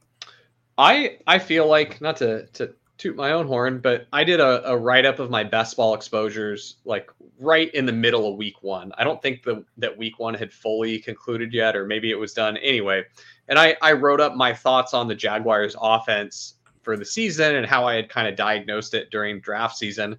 I 0.77 1.17
I 1.25 1.39
feel 1.39 1.67
like 1.67 2.01
not 2.01 2.17
to 2.17 2.45
to 2.53 2.75
toot 3.03 3.17
my 3.17 3.33
own 3.33 3.45
horn, 3.45 3.79
but 3.79 4.07
I 4.13 4.23
did 4.23 4.39
a, 4.39 4.65
a 4.65 4.77
write 4.77 5.05
up 5.05 5.19
of 5.19 5.29
my 5.29 5.43
best 5.43 5.75
ball 5.75 5.93
exposures 5.93 6.77
like 6.85 7.11
right 7.37 7.73
in 7.75 7.85
the 7.85 7.91
middle 7.91 8.31
of 8.31 8.37
week 8.37 8.63
one. 8.63 8.93
I 8.97 9.03
don't 9.03 9.21
think 9.21 9.43
the, 9.43 9.65
that 9.75 9.97
week 9.97 10.19
one 10.19 10.33
had 10.33 10.53
fully 10.53 10.99
concluded 10.99 11.53
yet, 11.53 11.75
or 11.75 11.85
maybe 11.85 12.11
it 12.11 12.15
was 12.17 12.31
done 12.31 12.55
anyway. 12.57 13.03
And 13.49 13.59
I, 13.59 13.75
I 13.81 13.91
wrote 13.91 14.21
up 14.21 14.35
my 14.35 14.53
thoughts 14.53 14.93
on 14.93 15.09
the 15.09 15.15
Jaguars 15.15 15.75
offense 15.81 16.53
for 16.81 16.95
the 16.95 17.03
season 17.03 17.55
and 17.55 17.65
how 17.65 17.85
I 17.85 17.95
had 17.95 18.07
kind 18.07 18.25
of 18.25 18.37
diagnosed 18.37 18.93
it 18.93 19.11
during 19.11 19.41
draft 19.41 19.77
season. 19.77 20.17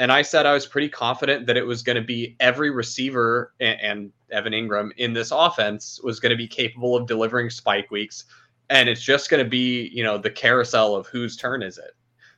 And 0.00 0.10
I 0.10 0.22
said 0.22 0.46
I 0.46 0.52
was 0.52 0.66
pretty 0.66 0.88
confident 0.88 1.46
that 1.46 1.56
it 1.56 1.64
was 1.64 1.80
going 1.84 1.94
to 1.94 2.02
be 2.02 2.34
every 2.40 2.70
receiver 2.70 3.54
and, 3.60 3.80
and 3.80 4.12
Evan 4.32 4.52
Engram 4.52 4.90
in 4.96 5.12
this 5.12 5.30
offense 5.30 6.00
was 6.02 6.18
going 6.18 6.30
to 6.30 6.36
be 6.36 6.48
capable 6.48 6.96
of 6.96 7.06
delivering 7.06 7.50
spike 7.50 7.92
weeks. 7.92 8.24
And 8.68 8.88
it's 8.88 9.00
just 9.00 9.30
going 9.30 9.44
to 9.44 9.48
be, 9.48 9.90
you 9.94 10.02
know, 10.02 10.18
the 10.18 10.28
carousel 10.28 10.96
of 10.96 11.06
whose 11.06 11.36
turn 11.36 11.62
is 11.62 11.78
it. 11.78 11.95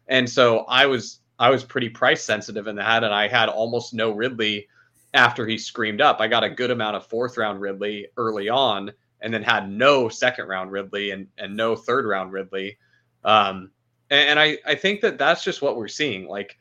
And 0.09 0.29
so 0.29 0.61
I 0.61 0.87
was 0.87 1.21
I 1.39 1.51
was 1.51 1.65
pretty 1.65 1.89
price 1.89 2.23
sensitive 2.23 2.67
in 2.67 2.77
that, 2.77 3.05
and 3.05 3.15
I 3.15 3.29
had 3.29 3.49
almost 3.49 3.95
no 3.95 4.11
Ridley 4.11 4.67
after 5.15 5.47
he 5.47 5.57
screamed 5.57 6.01
up. 6.01 6.21
I 6.21 6.29
got 6.29 6.45
a 6.45 6.51
good 6.51 6.71
amount 6.71 6.97
of 6.97 7.07
fourth 7.07 7.37
round 7.37 7.61
Ridley 7.61 8.09
early 8.17 8.49
on, 8.49 8.93
and 9.21 9.33
then 9.33 9.43
had 9.43 9.71
no 9.71 10.09
second 10.09 10.49
round 10.49 10.73
Ridley 10.73 11.11
and 11.11 11.29
and 11.39 11.57
no 11.57 11.77
third 11.77 12.07
round 12.07 12.33
Ridley. 12.33 12.79
Um, 13.25 13.71
and, 14.11 14.31
and 14.31 14.41
I 14.41 14.59
I 14.67 14.75
think 14.75 15.01
that 15.03 15.19
that's 15.19 15.45
just 15.45 15.63
what 15.63 15.77
we're 15.77 15.89
seeing. 15.89 16.27
Like, 16.27 16.59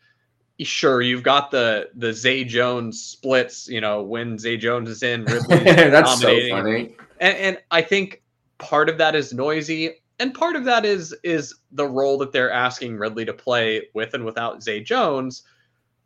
sure, 0.59 1.01
you've 1.01 1.23
got 1.23 1.49
the 1.49 1.89
the 1.95 2.13
Zay 2.13 2.43
Jones 2.43 3.01
splits. 3.01 3.67
You 3.67 3.81
know, 3.81 4.03
when 4.03 4.37
Zay 4.37 4.57
Jones 4.57 4.89
is 4.89 5.03
in, 5.03 5.25
Ridley 5.25 5.63
that's 5.63 6.19
so 6.19 6.49
funny. 6.49 6.95
And, 7.19 7.37
and 7.37 7.61
I 7.71 7.81
think 7.81 8.21
part 8.59 8.89
of 8.89 8.97
that 8.99 9.15
is 9.15 9.33
noisy 9.33 9.95
and 10.19 10.33
part 10.33 10.55
of 10.55 10.65
that 10.65 10.85
is 10.85 11.15
is 11.23 11.55
the 11.71 11.87
role 11.87 12.17
that 12.17 12.31
they're 12.31 12.51
asking 12.51 12.97
Ridley 12.97 13.25
to 13.25 13.33
play 13.33 13.87
with 13.93 14.13
and 14.13 14.25
without 14.25 14.63
Zay 14.63 14.81
Jones. 14.81 15.43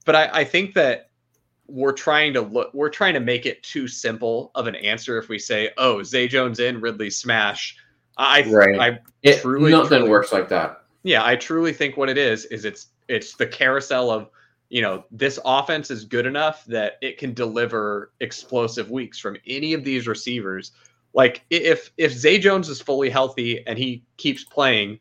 But 0.06 0.16
I, 0.16 0.30
I 0.34 0.44
think 0.44 0.74
that 0.74 1.10
we're 1.68 1.94
trying 1.94 2.34
to 2.34 2.42
look 2.42 2.74
we're 2.74 2.90
trying 2.90 3.14
to 3.14 3.20
make 3.20 3.46
it 3.46 3.64
too 3.64 3.88
simple 3.88 4.52
of 4.56 4.68
an 4.68 4.76
answer 4.76 5.18
if 5.18 5.30
we 5.30 5.40
say, 5.40 5.72
oh, 5.78 6.04
Zay 6.04 6.28
Jones 6.28 6.60
in, 6.60 6.82
Ridley 6.82 7.10
smash. 7.10 7.78
I 8.18 8.44
right. 8.50 8.80
I 8.80 9.00
it, 9.24 9.42
truly 9.42 9.72
nothing 9.72 10.00
truly, 10.00 10.10
works 10.10 10.34
like 10.34 10.50
that. 10.50 10.84
Yeah, 11.04 11.26
I 11.26 11.36
truly 11.36 11.74
think 11.74 11.98
what 11.98 12.10
it 12.10 12.18
is 12.18 12.46
is 12.46 12.66
it's 12.66 12.88
it's 13.08 13.36
the 13.36 13.48
carousel 13.48 14.12
of 14.12 14.30
you 14.70 14.82
know 14.82 15.06
this 15.12 15.40
offense 15.46 15.90
is 15.90 16.04
good 16.04 16.26
enough 16.26 16.66
that 16.66 16.98
it 17.02 17.18
can 17.18 17.34
deliver 17.34 18.12
explosive 18.20 18.92
weeks 18.92 19.18
from 19.20 19.38
any 19.48 19.74
of 19.74 19.84
these 19.84 20.08
receivers 20.08 20.74
like 21.14 21.44
if 21.50 21.92
if 21.98 22.12
Zay 22.12 22.40
Jones 22.40 22.70
is 22.70 22.82
fully 22.82 23.10
healthy 23.10 23.66
and 23.68 23.78
he 23.78 24.04
keeps 24.18 24.44
playing, 24.44 25.00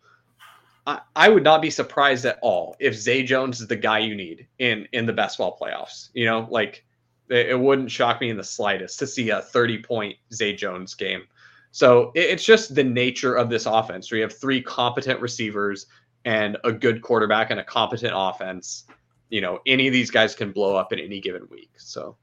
I, 0.87 1.01
I 1.15 1.29
would 1.29 1.45
not 1.45 1.63
be 1.63 1.71
surprised 1.71 2.25
at 2.25 2.39
all 2.43 2.77
if 2.81 2.95
Zay 2.95 3.23
Jones 3.23 3.61
is 3.61 3.69
the 3.69 3.77
guy 3.77 4.01
you 4.01 4.15
need 4.15 4.47
in 4.59 4.89
in 4.93 5.07
the 5.07 5.13
best 5.13 5.39
ball 5.39 5.57
playoffs. 5.61 6.11
You 6.15 6.27
know, 6.27 6.49
like 6.51 6.85
it, 7.29 7.51
it 7.51 7.61
wouldn't 7.61 7.91
shock 7.91 8.21
me 8.21 8.31
in 8.31 8.37
the 8.37 8.45
slightest 8.45 8.99
to 8.99 9.07
see 9.07 9.31
a 9.31 9.41
30 9.41 9.83
point 9.83 10.17
Zay 10.33 10.55
Jones 10.55 10.95
game. 10.95 11.23
So 11.71 12.11
it, 12.15 12.31
it's 12.31 12.45
just 12.45 12.75
the 12.75 12.85
nature 12.85 13.35
of 13.35 13.49
this 13.49 13.67
offense. 13.67 14.11
We 14.11 14.21
have 14.21 14.37
three 14.37 14.61
competent 14.61 15.21
receivers 15.21 15.87
and 16.25 16.57
a 16.65 16.73
good 16.73 17.03
quarterback 17.03 17.51
and 17.51 17.61
a 17.61 17.65
competent 17.65 18.13
offense. 18.15 18.85
You 19.29 19.41
know, 19.41 19.61
any 19.67 19.87
of 19.87 19.93
these 19.93 20.11
guys 20.11 20.35
can 20.35 20.51
blow 20.51 20.75
up 20.75 20.93
in 20.93 20.99
any 20.99 21.21
given 21.21 21.47
week. 21.51 21.71
So 21.77 22.17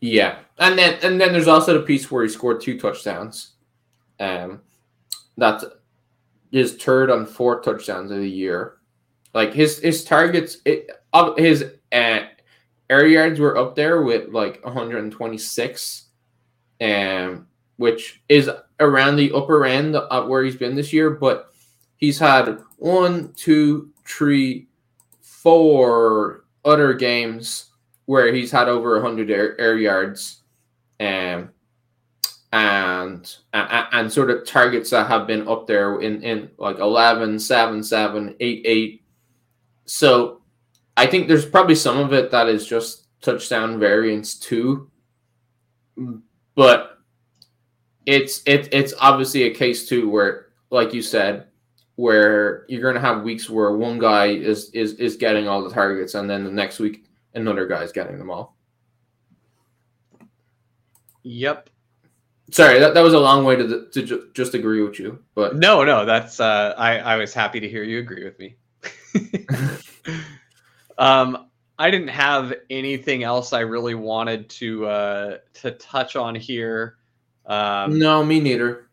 yeah, 0.00 0.38
and 0.58 0.78
then 0.78 0.98
and 1.02 1.20
then 1.20 1.32
there's 1.32 1.48
also 1.48 1.74
the 1.74 1.84
piece 1.84 2.10
where 2.10 2.22
he 2.22 2.28
scored 2.28 2.60
two 2.60 2.78
touchdowns. 2.78 3.52
Um, 4.18 4.62
that's 5.36 5.64
his 6.50 6.74
third 6.76 7.10
on 7.10 7.26
four 7.26 7.60
touchdowns 7.60 8.10
of 8.10 8.18
the 8.18 8.30
year. 8.30 8.78
Like 9.34 9.52
his 9.52 9.78
his 9.78 10.02
targets, 10.04 10.58
it, 10.64 10.90
his 11.36 11.64
uh, 11.92 12.20
air 12.88 13.06
yards 13.06 13.38
were 13.38 13.58
up 13.58 13.76
there 13.76 14.02
with 14.02 14.30
like 14.30 14.64
126, 14.64 16.04
um, 16.80 17.46
which 17.76 18.22
is 18.28 18.50
around 18.80 19.16
the 19.16 19.32
upper 19.32 19.66
end 19.66 19.96
of 19.96 20.28
where 20.28 20.42
he's 20.42 20.56
been 20.56 20.74
this 20.74 20.92
year. 20.92 21.10
But 21.10 21.52
he's 21.98 22.18
had 22.18 22.58
one, 22.78 23.34
two, 23.34 23.90
three, 24.06 24.66
four 25.20 26.44
other 26.64 26.94
games 26.94 27.69
where 28.10 28.34
he's 28.34 28.50
had 28.50 28.66
over 28.66 28.94
100 28.94 29.30
air, 29.30 29.60
air 29.60 29.78
yards 29.78 30.42
um, 30.98 31.48
and, 32.52 33.36
and 33.52 33.86
and 33.92 34.12
sort 34.12 34.32
of 34.32 34.44
targets 34.44 34.90
that 34.90 35.06
have 35.06 35.28
been 35.28 35.46
up 35.46 35.68
there 35.68 36.00
in, 36.00 36.20
in 36.24 36.50
like 36.58 36.80
11, 36.80 37.38
7, 37.38 37.84
7, 37.84 38.34
8, 38.40 38.62
8. 38.64 39.04
So 39.84 40.42
I 40.96 41.06
think 41.06 41.28
there's 41.28 41.46
probably 41.46 41.76
some 41.76 41.98
of 41.98 42.12
it 42.12 42.32
that 42.32 42.48
is 42.48 42.66
just 42.66 43.06
touchdown 43.20 43.78
variance 43.78 44.34
too. 44.34 44.90
But 46.56 46.98
it's 48.06 48.42
it, 48.44 48.74
it's 48.74 48.92
obviously 48.98 49.44
a 49.44 49.54
case 49.54 49.88
too 49.88 50.10
where, 50.10 50.46
like 50.70 50.92
you 50.92 51.02
said, 51.02 51.46
where 51.94 52.66
you're 52.68 52.82
going 52.82 52.96
to 52.96 53.00
have 53.00 53.22
weeks 53.22 53.48
where 53.48 53.76
one 53.76 54.00
guy 54.00 54.30
is 54.30 54.68
is 54.70 54.94
is 54.94 55.16
getting 55.16 55.46
all 55.46 55.62
the 55.62 55.72
targets 55.72 56.16
and 56.16 56.28
then 56.28 56.42
the 56.42 56.50
next 56.50 56.80
week 56.80 57.04
another 57.34 57.66
guy's 57.66 57.92
getting 57.92 58.18
them 58.18 58.30
all. 58.30 58.56
Yep. 61.22 61.70
Sorry, 62.50 62.80
that, 62.80 62.94
that 62.94 63.02
was 63.02 63.14
a 63.14 63.18
long 63.18 63.44
way 63.44 63.56
to 63.56 63.86
to 63.92 64.02
ju- 64.02 64.28
just 64.34 64.54
agree 64.54 64.82
with 64.82 64.98
you, 64.98 65.22
but 65.34 65.56
no, 65.56 65.84
no, 65.84 66.04
that's 66.04 66.40
uh, 66.40 66.74
I 66.76 66.98
I 66.98 67.16
was 67.16 67.32
happy 67.32 67.60
to 67.60 67.68
hear 67.68 67.84
you 67.84 68.00
agree 68.00 68.24
with 68.24 68.38
me. 68.40 68.56
um, 70.98 71.46
I 71.78 71.90
didn't 71.90 72.08
have 72.08 72.54
anything 72.68 73.22
else 73.22 73.52
I 73.52 73.60
really 73.60 73.94
wanted 73.94 74.48
to 74.50 74.86
uh 74.86 75.38
to 75.54 75.70
touch 75.72 76.16
on 76.16 76.34
here. 76.34 76.96
Um, 77.46 77.98
no, 77.98 78.24
me 78.24 78.40
neither. 78.40 78.90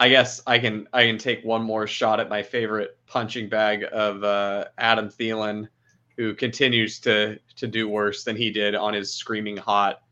I 0.00 0.08
guess 0.08 0.40
I 0.46 0.58
can 0.58 0.88
I 0.92 1.04
can 1.04 1.18
take 1.18 1.44
one 1.44 1.62
more 1.62 1.86
shot 1.86 2.20
at 2.20 2.28
my 2.30 2.42
favorite 2.42 2.98
punching 3.06 3.48
bag 3.48 3.84
of 3.92 4.24
uh, 4.24 4.66
Adam 4.78 5.08
Thielen 5.08 5.68
who 6.16 6.34
continues 6.34 6.98
to 7.00 7.38
to 7.56 7.66
do 7.66 7.88
worse 7.88 8.24
than 8.24 8.36
he 8.36 8.50
did 8.50 8.74
on 8.74 8.94
his 8.94 9.14
screaming 9.14 9.56
hot, 9.56 10.02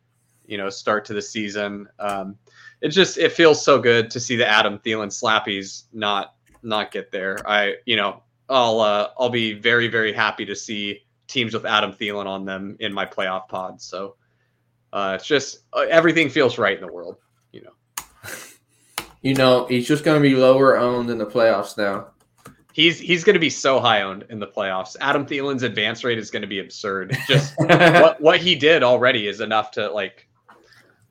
you 0.47 0.59
know, 0.59 0.71
start 0.71 1.05
to 1.07 1.15
the 1.15 1.23
season. 1.23 1.89
Um, 1.99 2.37
it 2.81 2.89
just 2.89 3.19
it 3.19 3.33
feels 3.33 3.65
so 3.65 3.81
good 3.81 4.11
to 4.11 4.21
see 4.21 4.37
the 4.37 4.47
Adam 4.47 4.79
Thielen 4.79 5.09
slappies 5.09 5.85
not 5.93 6.35
not 6.63 6.91
get 6.91 7.13
there. 7.13 7.39
I 7.49 7.77
you 7.87 7.97
know 7.97 8.23
I'll 8.49 8.81
uh, 8.81 9.11
I'll 9.19 9.31
be 9.31 9.53
very 9.53 9.89
very 9.89 10.13
happy 10.13 10.45
to 10.47 10.57
see 10.57 11.03
teams 11.29 11.55
with 11.55 11.65
Adam 11.65 11.93
Thielen 11.93 12.27
on 12.27 12.45
them 12.45 12.77
in 12.81 12.93
my 12.93 13.07
playoff 13.07 13.49
pod. 13.49 13.81
So 13.81 14.17
uh, 14.93 15.17
it's 15.19 15.27
just 15.27 15.61
uh, 15.73 15.87
everything 15.89 16.29
feels 16.29 16.59
right 16.59 16.79
in 16.79 16.85
the 16.85 16.93
world, 16.93 17.17
you 17.53 17.63
know. 17.63 17.73
You 19.23 19.35
know, 19.35 19.67
he's 19.67 19.87
just 19.87 20.03
going 20.03 20.21
to 20.21 20.29
be 20.29 20.35
lower 20.35 20.77
owned 20.77 21.09
in 21.09 21.17
the 21.17 21.27
playoffs 21.27 21.79
now. 21.79 22.09
He's 22.73 22.99
he's 22.99 23.23
going 23.25 23.35
to 23.35 23.41
be 23.41 23.51
so 23.51 23.81
high 23.81 24.03
owned 24.03 24.25
in 24.31 24.39
the 24.39 24.47
playoffs. 24.47 24.97
Adam 25.01 25.27
Thielen's 25.27 25.63
advance 25.63 26.05
rate 26.05 26.19
is 26.19 26.31
going 26.31 26.43
to 26.43 26.49
be 26.49 26.59
absurd. 26.59 27.17
Just 27.29 27.55
what 27.59 28.21
what 28.21 28.41
he 28.41 28.55
did 28.55 28.83
already 28.83 29.29
is 29.29 29.41
enough 29.41 29.71
to 29.73 29.91
like. 29.91 30.29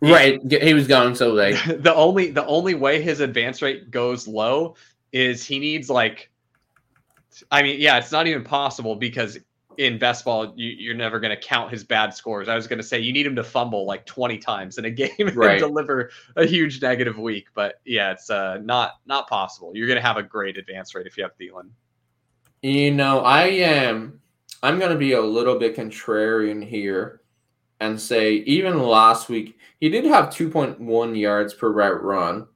Right, 0.03 0.41
he 0.51 0.73
was 0.73 0.87
going 0.87 1.13
so 1.13 1.31
late. 1.31 1.59
the 1.67 1.93
only 1.93 2.31
the 2.31 2.45
only 2.47 2.73
way 2.73 3.01
his 3.01 3.19
advance 3.19 3.61
rate 3.61 3.91
goes 3.91 4.27
low 4.27 4.75
is 5.11 5.43
he 5.45 5.59
needs 5.59 5.89
like. 5.89 6.31
I 7.51 7.61
mean, 7.61 7.79
yeah, 7.79 7.97
it's 7.97 8.11
not 8.11 8.27
even 8.27 8.43
possible 8.43 8.95
because 8.95 9.37
in 9.77 9.97
best 9.97 10.25
ball, 10.25 10.53
you, 10.55 10.91
are 10.91 10.95
never 10.95 11.19
going 11.19 11.35
to 11.35 11.41
count 11.41 11.71
his 11.71 11.83
bad 11.83 12.13
scores. 12.13 12.49
I 12.49 12.55
was 12.55 12.67
going 12.67 12.77
to 12.77 12.83
say 12.83 12.99
you 12.99 13.13
need 13.13 13.25
him 13.25 13.35
to 13.35 13.43
fumble 13.43 13.85
like 13.85 14.05
20 14.05 14.37
times 14.37 14.77
in 14.77 14.85
a 14.85 14.89
game 14.91 15.31
right. 15.33 15.51
and 15.51 15.59
deliver 15.59 16.11
a 16.35 16.45
huge 16.45 16.81
negative 16.81 17.17
week. 17.17 17.47
But 17.53 17.75
yeah, 17.85 18.11
it's 18.11 18.29
uh, 18.29 18.57
not 18.61 18.93
not 19.05 19.27
possible. 19.27 19.71
You're 19.73 19.87
going 19.87 19.99
to 19.99 20.05
have 20.05 20.17
a 20.17 20.23
great 20.23 20.57
advance 20.57 20.93
rate 20.95 21.07
if 21.07 21.17
you 21.17 21.23
have 21.23 21.37
Thielen. 21.37 21.69
You 22.61 22.91
know, 22.91 23.21
I 23.21 23.43
am. 23.45 24.19
I'm 24.63 24.77
going 24.77 24.91
to 24.91 24.97
be 24.97 25.13
a 25.13 25.21
little 25.21 25.57
bit 25.57 25.75
contrarian 25.75 26.63
here 26.63 27.21
and 27.79 27.99
say 27.99 28.33
even 28.33 28.79
last 28.79 29.27
week 29.27 29.57
he 29.79 29.89
did 29.89 30.05
have 30.05 30.25
2.1 30.25 31.19
yards 31.19 31.53
per 31.55 31.71
route 31.71 32.03
run. 32.03 32.47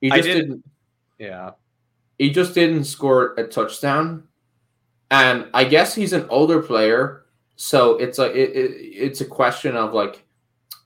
He 0.00 0.08
just 0.10 0.22
did, 0.22 0.34
didn't. 0.34 0.64
Yeah. 1.18 1.50
He 2.18 2.30
just 2.30 2.54
didn't 2.54 2.84
score 2.84 3.34
a 3.34 3.44
touchdown 3.48 4.27
and 5.10 5.46
I 5.54 5.64
guess 5.64 5.94
he's 5.94 6.12
an 6.12 6.26
older 6.28 6.62
player, 6.62 7.24
so 7.56 7.96
it's 7.96 8.18
a 8.18 8.26
it, 8.30 8.50
it, 8.56 8.70
it's 8.80 9.20
a 9.20 9.24
question 9.24 9.76
of 9.76 9.94
like 9.94 10.24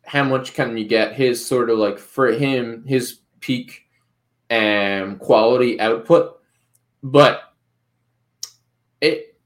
how 0.04 0.24
much 0.24 0.54
can 0.54 0.76
you 0.76 0.84
get 0.84 1.14
his 1.14 1.44
sort 1.44 1.70
of 1.70 1.78
like 1.78 1.98
for 1.98 2.32
him 2.32 2.84
his 2.86 3.20
peak 3.40 3.86
um 4.50 5.16
quality 5.16 5.80
output, 5.80 6.40
but 7.02 7.52
it 9.00 9.36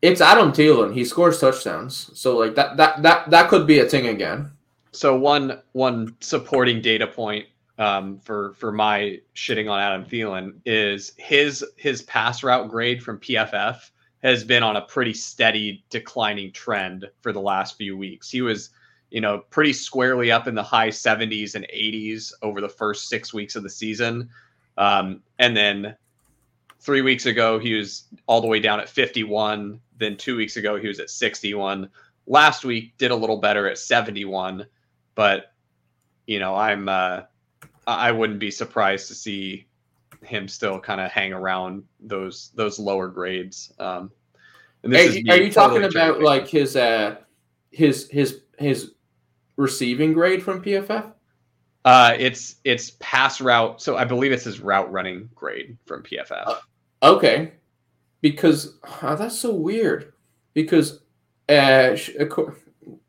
it's 0.00 0.20
Adam 0.20 0.52
Thielen. 0.52 0.94
He 0.94 1.04
scores 1.04 1.40
touchdowns, 1.40 2.10
so 2.14 2.36
like 2.38 2.54
that 2.54 2.76
that 2.76 3.02
that 3.02 3.30
that 3.30 3.48
could 3.48 3.66
be 3.66 3.80
a 3.80 3.86
thing 3.86 4.08
again. 4.08 4.50
So 4.92 5.16
one 5.16 5.60
one 5.72 6.16
supporting 6.20 6.80
data 6.80 7.06
point 7.06 7.46
um, 7.78 8.18
for 8.18 8.52
for 8.54 8.72
my 8.72 9.20
shitting 9.34 9.70
on 9.70 9.80
Adam 9.80 10.04
Thielen 10.04 10.54
is 10.66 11.12
his 11.16 11.64
his 11.76 12.02
pass 12.02 12.42
route 12.42 12.68
grade 12.68 13.02
from 13.02 13.18
PFF 13.18 13.90
has 14.22 14.42
been 14.42 14.64
on 14.64 14.76
a 14.76 14.82
pretty 14.82 15.14
steady 15.14 15.84
declining 15.90 16.50
trend 16.52 17.08
for 17.20 17.32
the 17.32 17.40
last 17.40 17.76
few 17.76 17.96
weeks. 17.96 18.28
He 18.28 18.42
was, 18.42 18.70
you 19.10 19.20
know, 19.20 19.38
pretty 19.50 19.72
squarely 19.72 20.32
up 20.32 20.48
in 20.48 20.56
the 20.56 20.62
high 20.62 20.88
70s 20.88 21.54
and 21.54 21.64
80s 21.72 22.32
over 22.42 22.60
the 22.60 22.68
first 22.68 23.08
six 23.08 23.32
weeks 23.32 23.54
of 23.54 23.62
the 23.62 23.70
season, 23.70 24.28
um, 24.76 25.22
and 25.38 25.56
then 25.56 25.94
three 26.80 27.00
weeks 27.00 27.26
ago 27.26 27.60
he 27.60 27.74
was 27.74 28.04
all 28.26 28.40
the 28.40 28.46
way 28.46 28.58
down 28.58 28.80
at 28.80 28.88
51. 28.88 29.80
Then 29.98 30.16
two 30.16 30.36
weeks 30.36 30.56
ago 30.56 30.76
he 30.76 30.88
was 30.88 30.98
at 30.98 31.10
61. 31.10 31.88
Last 32.26 32.64
week 32.64 32.98
did 32.98 33.12
a 33.12 33.16
little 33.16 33.38
better 33.38 33.68
at 33.68 33.78
71, 33.78 34.66
but 35.14 35.52
you 36.26 36.40
know 36.40 36.56
I'm. 36.56 36.88
Uh, 36.88 37.22
I 37.94 38.12
wouldn't 38.12 38.38
be 38.38 38.50
surprised 38.50 39.08
to 39.08 39.14
see 39.14 39.66
him 40.22 40.48
still 40.48 40.78
kind 40.80 41.00
of 41.00 41.10
hang 41.10 41.32
around 41.32 41.84
those 42.00 42.50
those 42.54 42.78
lower 42.78 43.08
grades. 43.08 43.72
Um, 43.78 44.10
and 44.82 44.92
this 44.92 45.16
are, 45.16 45.32
are 45.32 45.40
you 45.40 45.50
talking 45.50 45.84
about 45.84 46.20
like 46.20 46.46
his 46.48 46.76
uh 46.76 47.16
his 47.70 48.08
his 48.10 48.42
his 48.58 48.92
receiving 49.56 50.12
grade 50.12 50.42
from 50.42 50.62
PFF? 50.62 51.12
Uh, 51.84 52.14
it's 52.18 52.56
it's 52.64 52.92
pass 53.00 53.40
route. 53.40 53.80
So 53.80 53.96
I 53.96 54.04
believe 54.04 54.32
it's 54.32 54.44
his 54.44 54.60
route 54.60 54.92
running 54.92 55.30
grade 55.34 55.78
from 55.86 56.02
PFF. 56.02 56.42
Uh, 56.46 56.56
okay, 57.02 57.52
because 58.20 58.78
oh, 59.02 59.16
that's 59.16 59.38
so 59.38 59.52
weird. 59.54 60.12
Because 60.54 61.00
uh, 61.48 61.96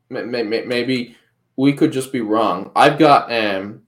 maybe 0.08 1.16
we 1.56 1.72
could 1.72 1.92
just 1.92 2.12
be 2.12 2.20
wrong. 2.20 2.70
I've 2.74 2.98
got 2.98 3.30
um 3.32 3.82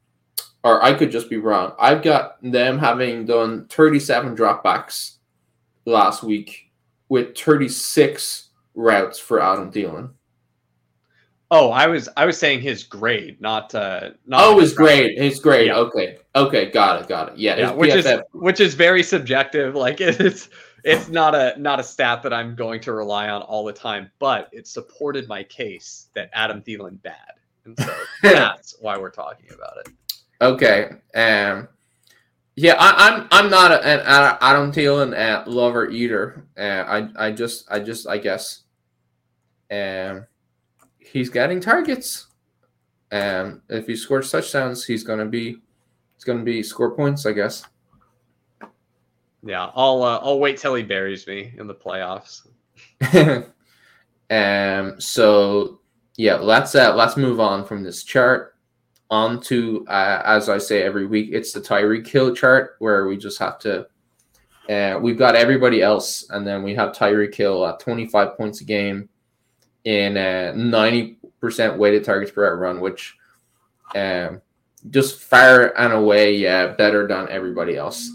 or 0.65 0.83
I 0.83 0.95
could 0.95 1.11
just 1.11 1.29
be 1.29 1.37
wrong. 1.37 1.73
I've 1.79 2.03
got 2.03 2.43
them 2.43 2.79
having 2.79 3.27
done 3.27 3.67
37 3.67 4.37
dropbacks 4.37 5.17
last 5.85 6.23
week 6.23 6.71
with 7.09 7.37
36 7.37 8.51
routes 8.75 9.19
for 9.19 9.41
Adam 9.41 9.71
Thielen. 9.73 10.11
Oh, 11.51 11.71
I 11.71 11.87
was 11.87 12.09
I 12.17 12.25
was 12.25 12.39
saying 12.39 12.63
his 12.63 12.83
grade, 12.83 13.39
not 13.39 13.75
uh 13.75 14.13
not 14.27 14.41
Oh, 14.43 14.59
his 14.59 14.73
grade, 14.73 15.19
his 15.19 15.39
grade. 15.39 15.67
Yeah. 15.67 15.77
Okay. 15.77 16.17
Okay, 16.35 16.71
got 16.71 17.03
it, 17.03 17.09
got 17.09 17.29
it. 17.29 17.39
Yeah, 17.39 17.59
yeah 17.59 17.73
which 17.73 17.95
is 17.95 18.09
which 18.33 18.59
is 18.59 18.75
very 18.75 19.03
subjective. 19.03 19.75
Like 19.83 20.01
it's 20.01 20.49
it's 20.85 21.09
not 21.09 21.35
a 21.35 21.55
not 21.59 21.79
a 21.79 21.83
stat 21.83 22.23
that 22.23 22.33
I'm 22.33 22.55
going 22.55 22.81
to 22.83 22.93
rely 22.93 23.29
on 23.29 23.43
all 23.43 23.65
the 23.65 23.73
time, 23.73 24.11
but 24.19 24.49
it 24.53 24.67
supported 24.67 25.29
my 25.29 25.43
case 25.43 26.09
that 26.15 26.31
Adam 26.33 26.63
Thielen 26.63 27.03
bad. 27.03 27.35
And 27.67 27.79
so 27.79 27.95
that's 28.23 28.77
why 28.81 28.97
we're 28.97 29.11
talking 29.11 29.51
about 29.53 29.77
it. 29.85 29.93
Okay. 30.43 30.91
Um. 31.15 31.69
Yeah, 32.55 32.75
I, 32.79 33.09
am 33.09 33.21
I'm, 33.23 33.29
I'm 33.31 33.51
not 33.51 33.73
an 33.73 34.01
Adam 34.05 34.73
Thielen 34.73 35.19
uh, 35.19 35.49
lover 35.49 35.89
either. 35.89 36.45
Uh, 36.59 36.85
I 36.87 37.29
I 37.29 37.33
just 37.33 37.65
I 37.71 37.79
just 37.79 38.07
I 38.07 38.19
guess. 38.19 38.65
Um, 39.71 40.27
he's 40.99 41.31
getting 41.31 41.61
targets. 41.61 42.27
Um, 43.11 43.63
if 43.71 43.87
he 43.87 43.97
scores 43.97 44.31
touchdowns, 44.31 44.85
he's 44.85 45.05
gonna 45.05 45.25
be 45.25 45.57
he's 46.15 46.25
gonna 46.25 46.43
be 46.43 46.63
score 46.63 46.95
points, 46.95 47.25
I 47.25 47.33
guess. 47.33 47.65
Yeah, 49.45 49.71
I'll 49.75 50.03
uh, 50.03 50.19
I'll 50.23 50.41
wait 50.41 50.59
till 50.59 50.75
he 50.75 50.83
buries 50.83 51.27
me 51.27 51.55
in 51.57 51.67
the 51.67 51.75
playoffs. 51.75 52.49
um. 54.31 55.01
So 55.01 55.81
yeah, 56.17 56.35
let's 56.35 56.75
uh, 56.75 56.95
let's 56.95 57.17
move 57.17 57.41
on 57.41 57.65
from 57.65 57.83
this 57.83 58.03
chart 58.03 58.52
on 59.13 59.39
to, 59.43 59.85
uh, 59.89 60.23
as 60.25 60.49
I 60.49 60.57
say 60.57 60.83
every 60.83 61.05
week, 61.05 61.29
it's 61.33 61.53
the 61.53 61.61
Tyreek 61.61 62.07
Hill 62.09 62.35
chart 62.35 62.77
where 62.79 63.07
we 63.07 63.19
just 63.19 63.39
have 63.39 63.59
to. 63.61 63.87
Uh, 64.71 64.99
we've 65.03 65.19
got 65.19 65.37
everybody 65.37 65.83
else, 65.83 66.25
and 66.31 66.47
then 66.47 66.63
we 66.63 66.75
have 66.75 66.93
Tyreek 66.93 67.35
Hill 67.35 67.67
at 67.67 67.79
25 67.79 68.39
points 68.39 68.63
a 68.63 68.65
game 68.65 69.11
in 69.85 70.17
uh, 70.17 70.55
90% 70.57 71.77
weighted 71.77 72.05
targets 72.05 72.33
per 72.33 72.57
run, 72.57 72.81
which 72.81 73.19
um, 73.95 74.41
just 74.89 75.21
far 75.21 75.79
and 75.79 75.93
away, 75.93 76.35
yeah, 76.37 76.69
better 76.69 77.07
than 77.07 77.29
everybody 77.29 77.77
else. 77.77 78.11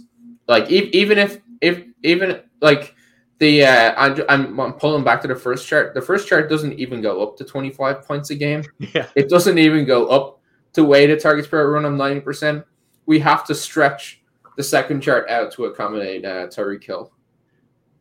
Like 0.47 0.71
e- 0.71 0.89
even 0.93 1.19
if 1.19 1.39
if 1.61 1.83
even 2.01 2.41
like 2.59 2.95
the 3.37 3.65
uh, 3.65 3.93
I'm, 3.97 4.23
I'm, 4.29 4.59
I'm 4.59 4.73
pulling 4.73 5.03
back 5.03 5.21
to 5.21 5.27
the 5.27 5.35
first 5.35 5.67
chart. 5.67 5.93
The 5.93 6.01
first 6.01 6.27
chart 6.27 6.49
doesn't 6.49 6.73
even 6.79 7.01
go 7.01 7.21
up 7.21 7.37
to 7.37 7.43
25 7.43 8.01
points 8.03 8.31
a 8.31 8.35
game. 8.35 8.63
Yeah, 8.95 9.07
it 9.15 9.29
doesn't 9.29 9.59
even 9.59 9.85
go 9.85 10.07
up 10.07 10.36
to 10.77 10.83
weighted 10.83 11.19
targets 11.19 11.47
per 11.47 11.71
run 11.71 11.85
of 11.85 11.93
90%, 11.93 12.63
we 13.07 13.17
have 13.17 13.43
to 13.43 13.55
stretch 13.55 14.21
the 14.57 14.63
second 14.63 15.01
chart 15.01 15.27
out 15.27 15.51
to 15.51 15.65
accommodate 15.65 16.23
uh, 16.23 16.45
Tyreek 16.45 16.83
Hill. 16.83 17.11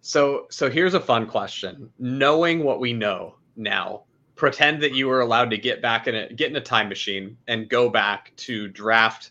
So, 0.02 0.46
so 0.50 0.68
here's 0.68 0.92
a 0.92 1.00
fun 1.00 1.26
question. 1.26 1.90
Knowing 1.98 2.62
what 2.62 2.78
we 2.78 2.92
know 2.92 3.36
now, 3.56 4.02
pretend 4.34 4.82
that 4.82 4.92
you 4.92 5.06
were 5.06 5.22
allowed 5.22 5.48
to 5.48 5.56
get 5.56 5.80
back 5.80 6.06
in 6.06 6.14
a 6.14 6.30
get 6.34 6.50
in 6.50 6.56
a 6.56 6.60
time 6.60 6.90
machine 6.90 7.38
and 7.48 7.70
go 7.70 7.88
back 7.88 8.36
to 8.36 8.68
draft 8.68 9.30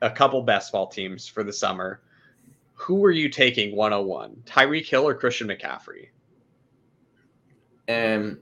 a 0.00 0.10
couple 0.10 0.40
best 0.40 0.72
ball 0.72 0.86
teams 0.86 1.28
for 1.28 1.44
the 1.44 1.52
summer. 1.52 2.00
Who 2.72 3.04
are 3.04 3.10
you 3.10 3.28
taking 3.28 3.76
101? 3.76 4.44
Tyreek 4.46 4.86
Hill 4.86 5.06
or 5.06 5.14
Christian 5.14 5.48
McCaffrey? 5.48 6.08
Um, 7.86 8.38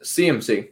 CMC. 0.00 0.68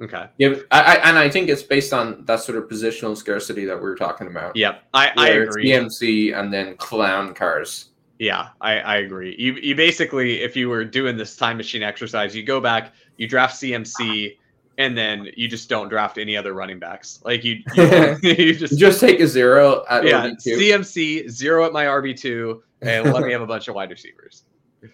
Okay. 0.00 0.26
Yeah, 0.36 0.56
I, 0.70 0.80
I, 0.80 0.94
and 1.08 1.18
I 1.18 1.30
think 1.30 1.48
it's 1.48 1.62
based 1.62 1.92
on 1.94 2.24
that 2.26 2.40
sort 2.40 2.58
of 2.58 2.64
positional 2.68 3.16
scarcity 3.16 3.64
that 3.64 3.76
we 3.76 3.82
were 3.82 3.96
talking 3.96 4.26
about. 4.26 4.54
Yep, 4.54 4.82
I, 4.92 5.10
I 5.16 5.28
agree. 5.28 5.70
CMC 5.70 6.38
and 6.38 6.52
then 6.52 6.76
clown 6.76 7.34
cars. 7.34 7.86
Yeah, 8.18 8.48
I, 8.60 8.78
I 8.80 8.96
agree. 8.96 9.34
You 9.38 9.54
you 9.54 9.74
basically, 9.74 10.42
if 10.42 10.54
you 10.56 10.68
were 10.68 10.84
doing 10.84 11.16
this 11.16 11.36
time 11.36 11.56
machine 11.56 11.82
exercise, 11.82 12.36
you 12.36 12.42
go 12.42 12.60
back, 12.60 12.92
you 13.16 13.26
draft 13.26 13.56
CMC, 13.56 14.36
and 14.78 14.96
then 14.96 15.28
you 15.36 15.48
just 15.48 15.68
don't 15.68 15.88
draft 15.88 16.18
any 16.18 16.36
other 16.36 16.52
running 16.52 16.78
backs. 16.78 17.20
Like 17.24 17.42
you, 17.42 17.62
you, 17.74 18.16
you 18.22 18.54
just 18.54 18.78
just 18.78 19.00
take 19.00 19.20
a 19.20 19.26
zero 19.26 19.84
at 19.88 20.04
yeah, 20.04 20.26
RB2. 20.26 20.58
CMC 20.58 21.30
zero 21.30 21.64
at 21.64 21.72
my 21.72 21.86
RB 21.86 22.18
two, 22.18 22.62
and 22.82 23.12
let 23.12 23.22
me 23.22 23.32
have 23.32 23.42
a 23.42 23.46
bunch 23.46 23.68
of 23.68 23.74
wide 23.74 23.90
receivers. 23.90 24.44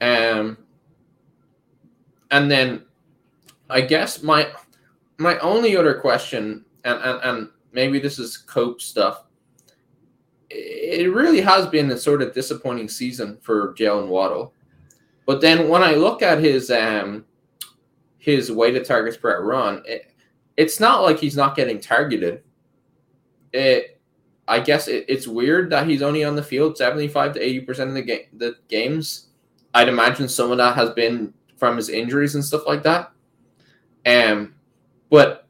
Um, 0.00 0.58
and 2.30 2.50
then 2.50 2.84
I 3.70 3.80
guess 3.80 4.22
my 4.22 4.48
my 5.18 5.38
only 5.38 5.76
other 5.76 5.94
question, 5.94 6.64
and, 6.84 7.00
and, 7.00 7.20
and 7.22 7.48
maybe 7.72 7.98
this 7.98 8.18
is 8.18 8.36
cope 8.36 8.80
stuff. 8.80 9.24
It 10.50 11.12
really 11.12 11.40
has 11.40 11.66
been 11.66 11.90
a 11.90 11.98
sort 11.98 12.22
of 12.22 12.34
disappointing 12.34 12.88
season 12.88 13.38
for 13.40 13.74
Jalen 13.74 14.08
Waddle. 14.08 14.52
But 15.26 15.40
then 15.40 15.68
when 15.68 15.82
I 15.82 15.94
look 15.94 16.22
at 16.22 16.38
his 16.38 16.70
um 16.70 17.24
his 18.18 18.50
weighted 18.50 18.84
targets 18.84 19.16
per 19.16 19.42
run, 19.42 19.82
it, 19.86 20.12
it's 20.56 20.80
not 20.80 21.02
like 21.02 21.18
he's 21.18 21.36
not 21.36 21.56
getting 21.56 21.80
targeted. 21.80 22.42
It 23.52 24.00
I 24.46 24.60
guess 24.60 24.88
it, 24.88 25.06
it's 25.08 25.26
weird 25.26 25.70
that 25.70 25.88
he's 25.88 26.02
only 26.02 26.24
on 26.24 26.36
the 26.36 26.42
field 26.42 26.76
75 26.76 27.34
to 27.34 27.40
80% 27.40 27.88
of 27.88 27.94
the 27.94 28.02
game 28.02 28.26
the 28.34 28.56
games. 28.68 29.28
I'd 29.72 29.88
imagine 29.88 30.28
some 30.28 30.52
of 30.52 30.58
that 30.58 30.76
has 30.76 30.90
been 30.90 31.32
from 31.56 31.76
his 31.76 31.88
injuries 31.88 32.34
and 32.34 32.44
stuff 32.44 32.62
like 32.66 32.82
that. 32.84 33.10
Um, 34.06 34.54
but 35.10 35.46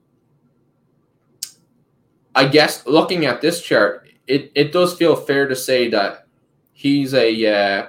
I 2.34 2.46
guess 2.46 2.86
looking 2.86 3.26
at 3.26 3.40
this 3.40 3.60
chart, 3.62 4.08
it, 4.26 4.52
it 4.54 4.72
does 4.72 4.96
feel 4.96 5.16
fair 5.16 5.48
to 5.48 5.56
say 5.56 5.88
that 5.90 6.26
he's 6.72 7.14
a 7.14 7.46
uh, 7.46 7.86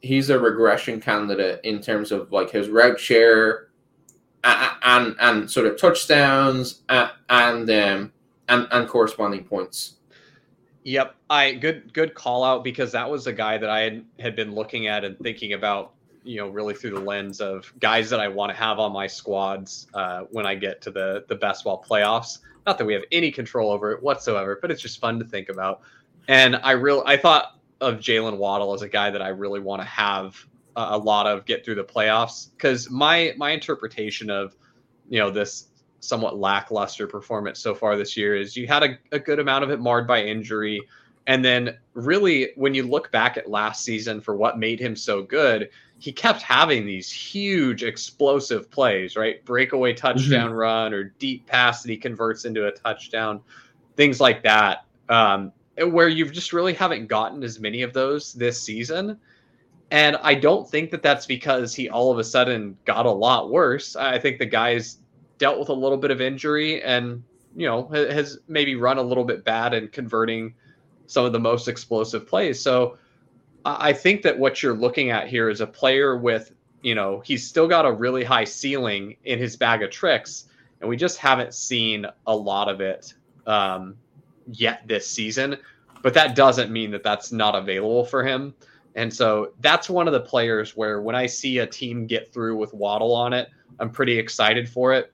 he's 0.00 0.30
a 0.30 0.38
regression 0.38 1.00
candidate 1.00 1.60
in 1.64 1.80
terms 1.80 2.12
of 2.12 2.32
like 2.32 2.50
his 2.50 2.68
route 2.68 2.98
share 2.98 3.68
and 4.44 4.70
and, 4.82 5.16
and 5.20 5.50
sort 5.50 5.66
of 5.66 5.78
touchdowns 5.80 6.82
and 6.88 7.10
and, 7.28 7.70
um, 7.70 8.12
and 8.48 8.66
and 8.70 8.88
corresponding 8.88 9.44
points. 9.44 9.94
Yep, 10.84 11.16
I 11.28 11.52
good 11.52 11.92
good 11.92 12.14
call 12.14 12.44
out 12.44 12.62
because 12.62 12.92
that 12.92 13.10
was 13.10 13.26
a 13.26 13.32
guy 13.32 13.58
that 13.58 13.68
I 13.68 13.80
had, 13.80 14.04
had 14.20 14.36
been 14.36 14.54
looking 14.54 14.86
at 14.86 15.04
and 15.04 15.18
thinking 15.18 15.52
about 15.52 15.94
you 16.26 16.38
know 16.38 16.48
really 16.48 16.74
through 16.74 16.90
the 16.90 17.00
lens 17.00 17.40
of 17.40 17.72
guys 17.80 18.10
that 18.10 18.20
I 18.20 18.28
want 18.28 18.50
to 18.50 18.56
have 18.56 18.78
on 18.78 18.92
my 18.92 19.06
squads 19.06 19.86
uh, 19.94 20.22
when 20.30 20.46
I 20.46 20.54
get 20.54 20.82
to 20.82 20.90
the 20.90 21.24
the 21.28 21.36
best 21.36 21.64
ball 21.64 21.84
playoffs. 21.88 22.38
Not 22.66 22.78
that 22.78 22.84
we 22.84 22.94
have 22.94 23.04
any 23.12 23.30
control 23.30 23.70
over 23.70 23.92
it 23.92 24.02
whatsoever, 24.02 24.58
but 24.60 24.70
it's 24.70 24.82
just 24.82 25.00
fun 25.00 25.18
to 25.20 25.24
think 25.24 25.48
about. 25.48 25.82
And 26.28 26.56
I 26.56 26.72
real 26.72 27.02
I 27.06 27.16
thought 27.16 27.58
of 27.80 27.96
Jalen 27.96 28.38
Waddle 28.38 28.74
as 28.74 28.82
a 28.82 28.88
guy 28.88 29.10
that 29.10 29.22
I 29.22 29.28
really 29.28 29.60
want 29.60 29.82
to 29.82 29.88
have 29.88 30.36
a, 30.74 30.88
a 30.90 30.98
lot 30.98 31.26
of 31.26 31.44
get 31.44 31.64
through 31.64 31.76
the 31.76 31.84
playoffs 31.84 32.50
because 32.56 32.90
my 32.90 33.34
my 33.36 33.50
interpretation 33.50 34.30
of 34.30 34.56
you 35.08 35.18
know 35.18 35.30
this 35.30 35.68
somewhat 36.00 36.38
lackluster 36.38 37.06
performance 37.06 37.58
so 37.58 37.74
far 37.74 37.96
this 37.96 38.16
year 38.16 38.36
is 38.36 38.56
you 38.56 38.66
had 38.66 38.82
a, 38.82 38.98
a 39.12 39.18
good 39.18 39.38
amount 39.38 39.64
of 39.64 39.70
it 39.70 39.80
marred 39.80 40.06
by 40.06 40.22
injury. 40.22 40.80
And 41.26 41.44
then, 41.44 41.76
really, 41.94 42.50
when 42.54 42.74
you 42.74 42.84
look 42.84 43.10
back 43.10 43.36
at 43.36 43.50
last 43.50 43.82
season 43.82 44.20
for 44.20 44.36
what 44.36 44.58
made 44.58 44.78
him 44.78 44.94
so 44.94 45.22
good, 45.22 45.70
he 45.98 46.12
kept 46.12 46.42
having 46.42 46.86
these 46.86 47.10
huge 47.10 47.82
explosive 47.82 48.70
plays, 48.70 49.16
right? 49.16 49.44
Breakaway 49.44 49.94
touchdown 49.94 50.50
mm-hmm. 50.50 50.58
run 50.58 50.94
or 50.94 51.04
deep 51.18 51.46
pass 51.46 51.82
that 51.82 51.90
he 51.90 51.96
converts 51.96 52.44
into 52.44 52.66
a 52.66 52.72
touchdown, 52.72 53.40
things 53.96 54.20
like 54.20 54.42
that. 54.42 54.84
Um, 55.08 55.52
where 55.78 56.08
you 56.08 56.30
just 56.30 56.52
really 56.52 56.74
haven't 56.74 57.06
gotten 57.06 57.42
as 57.42 57.60
many 57.60 57.82
of 57.82 57.92
those 57.92 58.32
this 58.32 58.60
season. 58.60 59.18
And 59.90 60.16
I 60.22 60.34
don't 60.34 60.68
think 60.68 60.90
that 60.90 61.02
that's 61.02 61.26
because 61.26 61.74
he 61.74 61.88
all 61.88 62.10
of 62.10 62.18
a 62.18 62.24
sudden 62.24 62.76
got 62.84 63.06
a 63.06 63.10
lot 63.10 63.50
worse. 63.50 63.94
I 63.94 64.18
think 64.18 64.38
the 64.38 64.46
guy's 64.46 64.98
dealt 65.38 65.58
with 65.58 65.68
a 65.68 65.74
little 65.74 65.98
bit 65.98 66.10
of 66.10 66.20
injury 66.20 66.82
and, 66.82 67.22
you 67.54 67.66
know, 67.66 67.88
has 67.88 68.38
maybe 68.48 68.74
run 68.74 68.98
a 68.98 69.02
little 69.02 69.24
bit 69.24 69.44
bad 69.44 69.74
in 69.74 69.88
converting 69.88 70.54
some 71.06 71.24
of 71.24 71.32
the 71.32 71.40
most 71.40 71.68
explosive 71.68 72.26
plays. 72.26 72.60
So 72.60 72.98
I 73.64 73.92
think 73.92 74.22
that 74.22 74.38
what 74.38 74.62
you're 74.62 74.76
looking 74.76 75.10
at 75.10 75.28
here 75.28 75.48
is 75.48 75.60
a 75.60 75.66
player 75.66 76.16
with, 76.16 76.52
you 76.82 76.94
know, 76.94 77.20
he's 77.20 77.46
still 77.46 77.66
got 77.66 77.84
a 77.84 77.92
really 77.92 78.22
high 78.22 78.44
ceiling 78.44 79.16
in 79.24 79.38
his 79.38 79.56
bag 79.56 79.82
of 79.82 79.90
tricks. 79.90 80.44
And 80.80 80.88
we 80.88 80.96
just 80.96 81.18
haven't 81.18 81.54
seen 81.54 82.06
a 82.26 82.36
lot 82.36 82.68
of 82.68 82.80
it 82.80 83.14
um, 83.46 83.96
yet 84.52 84.82
this 84.86 85.08
season. 85.08 85.56
But 86.02 86.14
that 86.14 86.36
doesn't 86.36 86.70
mean 86.70 86.90
that 86.92 87.02
that's 87.02 87.32
not 87.32 87.56
available 87.56 88.04
for 88.04 88.22
him. 88.22 88.54
And 88.94 89.12
so 89.12 89.52
that's 89.60 89.90
one 89.90 90.06
of 90.06 90.12
the 90.12 90.20
players 90.20 90.76
where 90.76 91.02
when 91.02 91.16
I 91.16 91.26
see 91.26 91.58
a 91.58 91.66
team 91.66 92.06
get 92.06 92.32
through 92.32 92.56
with 92.56 92.72
Waddle 92.72 93.14
on 93.14 93.32
it, 93.32 93.48
I'm 93.80 93.90
pretty 93.90 94.18
excited 94.18 94.68
for 94.68 94.92
it. 94.94 95.12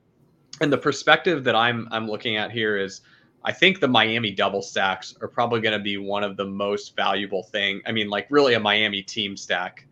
And 0.61 0.73
the 0.73 0.79
perspective 0.79 1.43
that 1.45 1.57
I'm 1.57 1.89
I'm 1.91 2.07
looking 2.09 2.37
at 2.37 2.53
here 2.53 2.77
is 2.77 3.01
I 3.45 3.53
think 3.53 3.81
the 3.81 3.89
Miami 3.89 4.31
double 4.31 4.63
stacks 4.63 5.15
are 5.21 5.29
probably 5.29 5.61
going 5.61 5.77
to 5.77 5.83
be 5.83 5.97
one 5.97 6.23
of 6.23 6.37
the 6.37 6.45
most 6.45 6.95
valuable 6.95 7.43
thing. 7.43 7.83
I 7.87 7.93
mean, 7.93 8.09
like 8.09 8.27
really 8.31 8.55
a 8.55 8.61
Miami 8.61 9.03
team 9.03 9.37
stack 9.37 9.87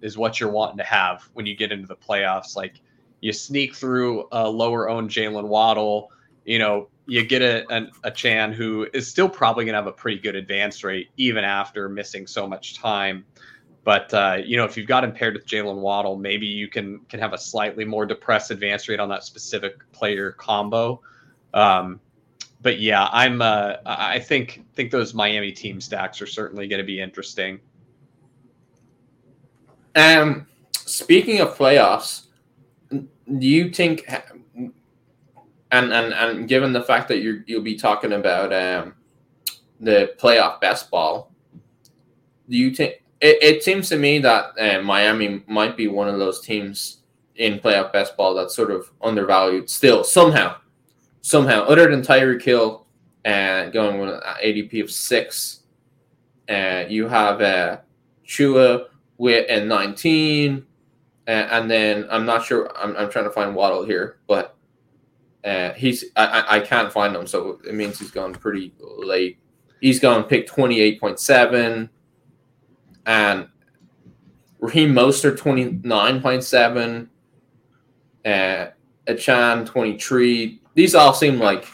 is 0.00 0.18
what 0.18 0.40
you're 0.40 0.50
wanting 0.50 0.78
to 0.78 0.84
have 0.84 1.28
when 1.34 1.46
you 1.46 1.56
get 1.56 1.72
into 1.72 1.86
the 1.86 1.96
playoffs. 1.96 2.56
Like 2.56 2.80
you 3.20 3.32
sneak 3.32 3.74
through 3.74 4.26
a 4.32 4.48
lower 4.48 4.88
owned 4.88 5.10
Jalen 5.10 5.46
Waddle, 5.46 6.10
you 6.44 6.58
know, 6.58 6.88
you 7.06 7.24
get 7.24 7.42
a, 7.42 7.64
a, 7.74 8.10
Achane 8.10 8.52
who 8.52 8.88
is 8.92 9.08
still 9.08 9.28
probably 9.28 9.64
going 9.64 9.74
to 9.74 9.78
have 9.78 9.86
a 9.86 9.92
pretty 9.92 10.18
good 10.18 10.34
advance 10.34 10.82
rate 10.82 11.08
even 11.16 11.44
after 11.44 11.88
missing 11.88 12.26
so 12.26 12.46
much 12.46 12.74
time. 12.74 13.24
But 13.84 14.12
uh, 14.12 14.38
you 14.44 14.56
know, 14.56 14.64
if 14.64 14.76
you've 14.76 14.88
got 14.88 15.04
him 15.04 15.12
paired 15.12 15.34
with 15.34 15.46
Jalen 15.46 15.76
Waddle, 15.76 16.16
maybe 16.16 16.46
you 16.46 16.66
can 16.66 16.98
can 17.08 17.20
have 17.20 17.32
a 17.32 17.38
slightly 17.38 17.84
more 17.84 18.04
depressed 18.04 18.50
advance 18.50 18.88
rate 18.88 18.98
on 18.98 19.08
that 19.10 19.22
specific 19.22 19.76
player 19.92 20.32
combo. 20.32 21.00
Um, 21.54 22.00
but 22.62 22.80
yeah, 22.80 23.08
I'm 23.12 23.42
uh, 23.42 23.74
I 23.84 24.18
think 24.18 24.64
think 24.74 24.90
those 24.90 25.14
Miami 25.14 25.52
team 25.52 25.80
stacks 25.80 26.20
are 26.20 26.26
certainly 26.26 26.68
going 26.68 26.80
to 26.80 26.86
be 26.86 27.00
interesting. 27.00 27.60
Um, 29.94 30.46
speaking 30.72 31.40
of 31.40 31.56
playoffs, 31.56 32.26
do 32.90 33.02
you 33.46 33.70
think, 33.70 34.04
and 34.06 34.72
and 35.70 35.92
and 35.92 36.48
given 36.48 36.72
the 36.72 36.82
fact 36.82 37.08
that 37.08 37.18
you 37.18 37.42
you'll 37.46 37.62
be 37.62 37.76
talking 37.76 38.12
about 38.12 38.52
um, 38.52 38.94
the 39.80 40.14
playoff 40.18 40.60
best 40.60 40.90
ball, 40.90 41.32
do 42.48 42.56
you 42.56 42.74
think 42.74 43.02
it, 43.20 43.42
it 43.42 43.62
seems 43.62 43.88
to 43.88 43.96
me 43.96 44.18
that 44.18 44.58
uh, 44.58 44.82
Miami 44.82 45.42
might 45.46 45.76
be 45.76 45.88
one 45.88 46.08
of 46.08 46.18
those 46.18 46.40
teams 46.40 46.98
in 47.36 47.58
playoff 47.58 47.92
best 47.92 48.16
ball 48.16 48.34
that's 48.34 48.54
sort 48.54 48.70
of 48.70 48.90
undervalued 49.02 49.68
still 49.68 50.04
somehow, 50.04 50.56
somehow. 51.26 51.64
Other 51.64 51.90
than 51.90 52.02
Tyreek 52.02 52.40
Hill 52.40 52.86
and 53.24 53.68
uh, 53.68 53.70
going 53.70 53.98
with 53.98 54.10
an 54.10 54.20
ADP 54.44 54.84
of 54.84 54.90
six, 54.92 55.64
uh, 56.48 56.84
you 56.88 57.08
have 57.08 57.40
uh, 57.42 57.78
Tua 58.24 58.84
with 59.18 59.50
a 59.50 59.64
19, 59.64 60.64
uh, 61.26 61.30
and 61.30 61.68
then 61.68 62.06
I'm 62.10 62.26
not 62.26 62.44
sure. 62.44 62.70
I'm, 62.76 62.96
I'm 62.96 63.10
trying 63.10 63.24
to 63.24 63.32
find 63.32 63.56
Waddle 63.56 63.84
here, 63.84 64.18
but 64.28 64.56
uh, 65.44 65.72
he's 65.72 66.04
I, 66.14 66.44
I 66.48 66.60
can't 66.60 66.92
find 66.92 67.16
him, 67.16 67.26
so 67.26 67.60
it 67.66 67.74
means 67.74 67.98
he's 67.98 68.12
gone 68.12 68.32
pretty 68.32 68.72
late. 68.78 69.38
He's 69.80 69.98
gone 69.98 70.22
pick 70.24 70.48
28.7 70.48 71.88
and 73.04 73.48
Raheem 74.60 74.92
Mostert 74.92 75.36
29.7, 75.36 77.08
uh, 78.24 78.70
Achane 79.06 79.66
23. 79.66 80.60
These 80.76 80.94
all 80.94 81.14
seem 81.14 81.38
like 81.38 81.64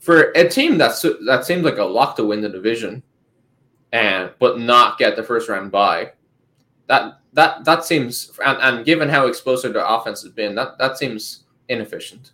for 0.00 0.30
a 0.32 0.46
team 0.46 0.76
that's 0.76 1.00
that 1.00 1.46
seems 1.46 1.64
like 1.64 1.78
a 1.78 1.84
lock 1.84 2.14
to 2.16 2.24
win 2.24 2.42
the 2.42 2.48
division, 2.50 3.02
and 3.90 4.30
but 4.38 4.60
not 4.60 4.98
get 4.98 5.16
the 5.16 5.22
first 5.22 5.48
round 5.48 5.72
bye. 5.72 6.12
That 6.86 7.20
that 7.32 7.64
that 7.64 7.86
seems 7.86 8.38
and, 8.44 8.58
and 8.60 8.84
given 8.84 9.08
how 9.08 9.28
explosive 9.28 9.72
their 9.72 9.86
offense 9.86 10.22
has 10.22 10.30
been, 10.30 10.54
that 10.56 10.76
that 10.76 10.98
seems 10.98 11.44
inefficient. 11.70 12.32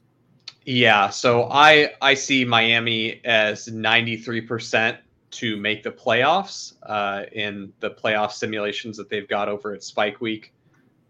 Yeah, 0.64 1.10
so 1.10 1.48
I 1.48 1.92
I 2.02 2.14
see 2.14 2.44
Miami 2.44 3.24
as 3.24 3.68
93% 3.68 4.98
to 5.30 5.56
make 5.58 5.84
the 5.84 5.92
playoffs 5.92 6.74
uh, 6.82 7.26
in 7.30 7.72
the 7.78 7.90
playoff 7.90 8.32
simulations 8.32 8.96
that 8.96 9.08
they've 9.08 9.28
got 9.28 9.48
over 9.48 9.72
at 9.72 9.84
Spike 9.84 10.20
Week. 10.20 10.52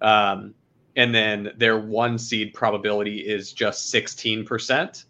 Um, 0.03 0.55
and 0.97 1.15
then 1.15 1.53
their 1.57 1.79
one 1.79 2.19
seed 2.19 2.55
probability 2.55 3.19
is 3.21 3.53
just 3.53 3.93
16%. 3.93 5.05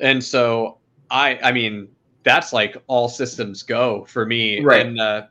And 0.00 0.22
so 0.22 0.78
I 1.10 1.38
I 1.42 1.52
mean 1.52 1.88
that's 2.22 2.52
like 2.52 2.76
all 2.88 3.08
systems 3.08 3.62
go 3.62 4.04
for 4.06 4.26
me. 4.26 4.60
Right. 4.60 4.84
And 4.84 5.00
uh, 5.00 5.26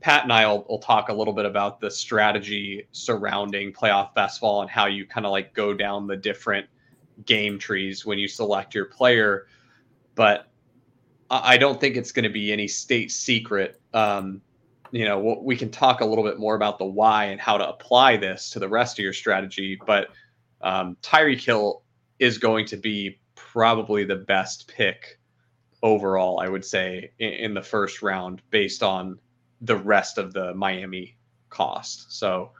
Pat 0.00 0.22
and 0.22 0.32
I 0.32 0.46
will, 0.46 0.64
will 0.68 0.78
talk 0.78 1.10
a 1.10 1.12
little 1.12 1.34
bit 1.34 1.44
about 1.44 1.80
the 1.80 1.90
strategy 1.90 2.88
surrounding 2.92 3.72
playoff 3.72 4.14
best 4.14 4.40
ball 4.40 4.62
and 4.62 4.70
how 4.70 4.86
you 4.86 5.06
kind 5.06 5.26
of 5.26 5.32
like 5.32 5.52
go 5.52 5.74
down 5.74 6.06
the 6.06 6.16
different 6.16 6.66
game 7.26 7.58
trees 7.58 8.06
when 8.06 8.18
you 8.18 8.28
select 8.28 8.74
your 8.74 8.86
player. 8.86 9.46
But 10.14 10.48
I 11.30 11.58
don't 11.58 11.78
think 11.78 11.96
it's 11.96 12.12
going 12.12 12.24
to 12.24 12.30
be 12.30 12.52
any 12.52 12.66
state 12.66 13.12
secret. 13.12 13.80
Um, 13.92 14.40
you 14.90 15.04
know, 15.04 15.40
we 15.42 15.56
can 15.56 15.70
talk 15.70 16.00
a 16.00 16.04
little 16.04 16.24
bit 16.24 16.38
more 16.38 16.54
about 16.54 16.78
the 16.78 16.84
why 16.84 17.26
and 17.26 17.40
how 17.40 17.58
to 17.58 17.68
apply 17.68 18.16
this 18.16 18.50
to 18.50 18.58
the 18.58 18.68
rest 18.68 18.98
of 18.98 19.02
your 19.02 19.12
strategy. 19.12 19.78
But 19.86 20.08
um, 20.60 20.96
Tyreek 21.02 21.44
Hill 21.44 21.82
is 22.18 22.38
going 22.38 22.66
to 22.66 22.76
be 22.76 23.20
probably 23.34 24.04
the 24.04 24.16
best 24.16 24.68
pick 24.68 25.18
overall, 25.82 26.40
I 26.40 26.48
would 26.48 26.64
say, 26.64 27.12
in, 27.18 27.32
in 27.32 27.54
the 27.54 27.62
first 27.62 28.02
round 28.02 28.42
based 28.50 28.82
on 28.82 29.18
the 29.60 29.76
rest 29.76 30.18
of 30.18 30.32
the 30.32 30.54
Miami 30.54 31.16
cost. 31.50 32.12
So 32.12 32.52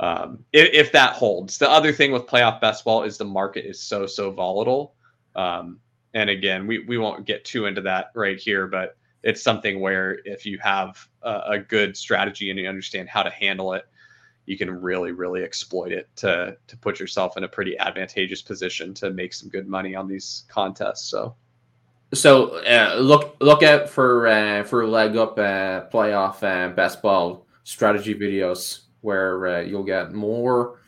um, 0.00 0.44
if, 0.52 0.72
if, 0.72 0.92
that 0.92 1.14
holds, 1.14 1.58
the 1.58 1.70
other 1.70 1.92
thing 1.92 2.12
with 2.12 2.26
playoff 2.26 2.60
best 2.60 2.84
ball 2.84 3.02
is 3.02 3.16
the 3.16 3.24
market 3.24 3.64
is 3.64 3.80
so 3.80 4.06
so 4.06 4.30
volatile. 4.30 4.94
Um, 5.34 5.80
and 6.14 6.30
again, 6.30 6.66
we, 6.66 6.80
we 6.80 6.98
won't 6.98 7.26
get 7.26 7.44
too 7.44 7.66
into 7.66 7.80
that 7.82 8.10
right 8.14 8.38
here, 8.38 8.66
but 8.66 8.96
it's 9.26 9.42
something 9.42 9.80
where 9.80 10.20
if 10.24 10.46
you 10.46 10.56
have 10.62 11.08
a, 11.22 11.40
a 11.48 11.58
good 11.58 11.96
strategy 11.96 12.48
and 12.50 12.58
you 12.60 12.68
understand 12.68 13.08
how 13.08 13.24
to 13.24 13.30
handle 13.30 13.72
it, 13.72 13.84
you 14.46 14.56
can 14.56 14.70
really, 14.70 15.10
really 15.10 15.42
exploit 15.42 15.90
it 15.90 16.08
to 16.16 16.56
to 16.68 16.76
put 16.76 17.00
yourself 17.00 17.36
in 17.36 17.42
a 17.42 17.48
pretty 17.48 17.76
advantageous 17.78 18.40
position 18.40 18.94
to 18.94 19.10
make 19.10 19.34
some 19.34 19.48
good 19.48 19.66
money 19.66 19.96
on 19.96 20.06
these 20.06 20.44
contests. 20.48 21.10
So, 21.10 21.34
so 22.14 22.64
uh, 22.64 22.98
look 23.00 23.36
look 23.40 23.64
out 23.64 23.88
for 23.88 24.28
uh, 24.28 24.62
for 24.62 24.86
leg 24.86 25.16
up 25.16 25.36
uh, 25.36 25.90
playoff 25.92 26.44
uh, 26.44 26.72
best 26.72 27.02
ball 27.02 27.46
strategy 27.64 28.14
videos 28.14 28.82
where 29.00 29.48
uh, 29.48 29.60
you'll 29.62 29.82
get 29.82 30.12
more 30.12 30.78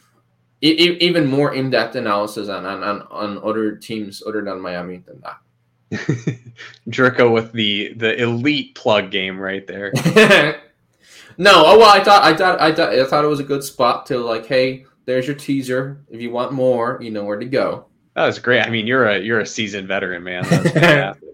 even 0.61 1.27
more 1.27 1.55
in-depth 1.55 1.95
analysis 1.95 2.49
on, 2.49 2.67
on, 2.67 2.83
on, 2.83 3.03
on 3.11 3.39
other 3.45 3.77
teams 3.77 4.25
other 4.27 4.43
than 4.43 4.61
Miami 4.61 4.97
than 5.07 5.21
that. 5.21 5.39
Drico 6.89 7.33
with 7.33 7.53
the 7.53 7.95
the 7.95 8.21
elite 8.23 8.75
plug 8.75 9.11
game 9.11 9.39
right 9.39 9.67
there. 9.67 9.93
no, 11.39 11.53
oh 11.65 11.79
well, 11.79 11.91
I 11.91 12.03
thought 12.03 12.23
I 12.23 12.37
thought 12.37 12.61
I 12.61 12.73
thought 12.73 12.93
I 12.93 13.05
thought 13.05 13.25
it 13.25 13.29
was 13.29 13.41
a 13.41 13.45
good 13.45 13.65
spot 13.65 14.07
to 14.07 14.19
like, 14.19 14.47
hey, 14.47 14.85
there's 15.07 15.27
your 15.27 15.37
teaser. 15.37 16.05
If 16.11 16.21
you 16.21 16.31
want 16.31 16.53
more, 16.53 16.99
you 17.01 17.11
know 17.11 17.25
where 17.25 17.39
to 17.39 17.47
go. 17.47 17.87
That 18.15 18.27
was 18.27 18.39
great. 18.39 18.63
I 18.63 18.71
mean, 18.71 18.87
you're 18.87 19.07
a 19.09 19.19
you're 19.19 19.41
a 19.41 19.47
seasoned 19.47 19.89
veteran, 19.89 20.23
man. 20.23 21.15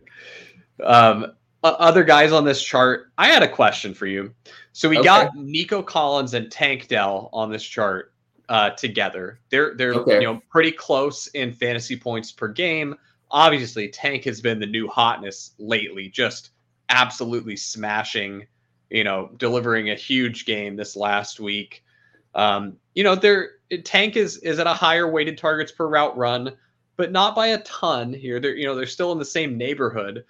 Um, 0.82 1.34
other 1.62 2.02
guys 2.04 2.32
on 2.32 2.44
this 2.44 2.62
chart, 2.62 3.12
I 3.16 3.28
had 3.28 3.42
a 3.42 3.48
question 3.48 3.94
for 3.94 4.06
you. 4.06 4.34
So 4.72 4.88
we 4.88 4.98
okay. 4.98 5.06
got 5.06 5.36
Nico 5.36 5.82
Collins 5.82 6.34
and 6.34 6.50
Tank 6.50 6.88
Dell 6.88 7.30
on 7.32 7.50
this 7.50 7.62
chart 7.62 8.12
uh, 8.48 8.70
together. 8.70 9.40
They're 9.50 9.74
they're 9.74 9.94
okay. 9.94 10.20
you 10.20 10.24
know 10.24 10.42
pretty 10.50 10.72
close 10.72 11.28
in 11.28 11.52
fantasy 11.52 11.96
points 11.96 12.32
per 12.32 12.48
game. 12.48 12.96
Obviously, 13.30 13.88
Tank 13.88 14.24
has 14.24 14.40
been 14.40 14.60
the 14.60 14.66
new 14.66 14.88
hotness 14.88 15.52
lately, 15.58 16.08
just 16.08 16.50
absolutely 16.88 17.56
smashing. 17.56 18.46
You 18.90 19.02
know, 19.02 19.30
delivering 19.38 19.90
a 19.90 19.94
huge 19.94 20.44
game 20.44 20.76
this 20.76 20.94
last 20.94 21.40
week. 21.40 21.82
Um, 22.34 22.76
you 22.94 23.02
know, 23.02 23.14
they're 23.14 23.52
Tank 23.84 24.16
is 24.16 24.36
is 24.38 24.58
at 24.58 24.66
a 24.66 24.74
higher 24.74 25.10
weighted 25.10 25.38
targets 25.38 25.72
per 25.72 25.88
route 25.88 26.16
run, 26.16 26.52
but 26.96 27.12
not 27.12 27.34
by 27.34 27.48
a 27.48 27.62
ton 27.62 28.12
here. 28.12 28.40
They're 28.40 28.56
you 28.56 28.66
know 28.66 28.74
they're 28.74 28.86
still 28.86 29.12
in 29.12 29.18
the 29.18 29.24
same 29.24 29.56
neighborhood. 29.56 30.24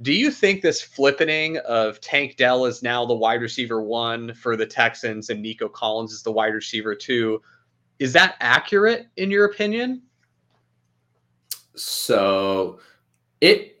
Do 0.00 0.12
you 0.12 0.30
think 0.30 0.62
this 0.62 0.82
flippening 0.82 1.58
of 1.58 2.00
Tank 2.00 2.36
Dell 2.36 2.64
is 2.66 2.82
now 2.82 3.04
the 3.06 3.14
wide 3.14 3.40
receiver 3.40 3.82
one 3.82 4.34
for 4.34 4.56
the 4.56 4.66
Texans 4.66 5.30
and 5.30 5.40
Nico 5.40 5.68
Collins 5.68 6.12
is 6.12 6.22
the 6.22 6.32
wide 6.32 6.54
receiver 6.54 6.94
two? 6.94 7.40
Is 7.98 8.12
that 8.14 8.36
accurate 8.40 9.06
in 9.16 9.30
your 9.30 9.44
opinion? 9.44 10.02
So 11.74 12.80
it 13.40 13.80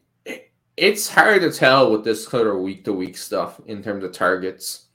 it's 0.76 1.08
hard 1.08 1.42
to 1.42 1.52
tell 1.52 1.92
with 1.92 2.04
this 2.04 2.26
sort 2.26 2.46
of 2.46 2.58
week 2.58 2.84
to 2.84 2.92
week 2.92 3.16
stuff 3.16 3.60
in 3.66 3.82
terms 3.82 4.04
of 4.04 4.12
targets, 4.12 4.86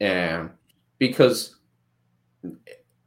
um, 0.00 0.52
because 0.98 1.56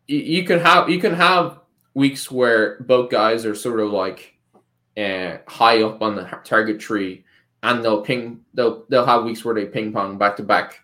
you 0.07 0.43
can 0.43 0.59
have 0.59 0.89
you 0.89 0.99
can 0.99 1.13
have 1.13 1.59
weeks 1.93 2.29
where 2.29 2.79
both 2.81 3.09
guys 3.09 3.45
are 3.45 3.55
sort 3.55 3.79
of 3.79 3.91
like 3.91 4.35
uh, 4.97 5.37
high 5.47 5.81
up 5.81 6.01
on 6.01 6.15
the 6.15 6.23
target 6.43 6.79
tree, 6.79 7.25
and 7.63 7.83
they'll 7.83 8.01
ping 8.01 8.41
they'll 8.53 8.85
they'll 8.89 9.05
have 9.05 9.23
weeks 9.23 9.43
where 9.43 9.55
they 9.55 9.65
ping 9.65 9.91
pong 9.91 10.17
back 10.17 10.35
to 10.37 10.43
back, 10.43 10.81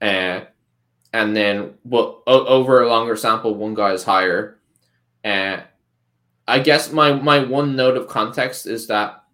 uh, 0.00 0.40
and 1.12 1.36
then 1.36 1.74
well 1.84 2.22
o- 2.26 2.46
over 2.46 2.82
a 2.82 2.88
longer 2.88 3.16
sample, 3.16 3.54
one 3.54 3.74
guy 3.74 3.92
is 3.92 4.04
higher. 4.04 4.58
Uh, 5.24 5.60
I 6.52 6.58
guess 6.58 6.92
my 6.92 7.14
my 7.14 7.42
one 7.42 7.76
note 7.76 7.96
of 7.96 8.08
context 8.08 8.66
is 8.66 8.86
that 8.88 9.24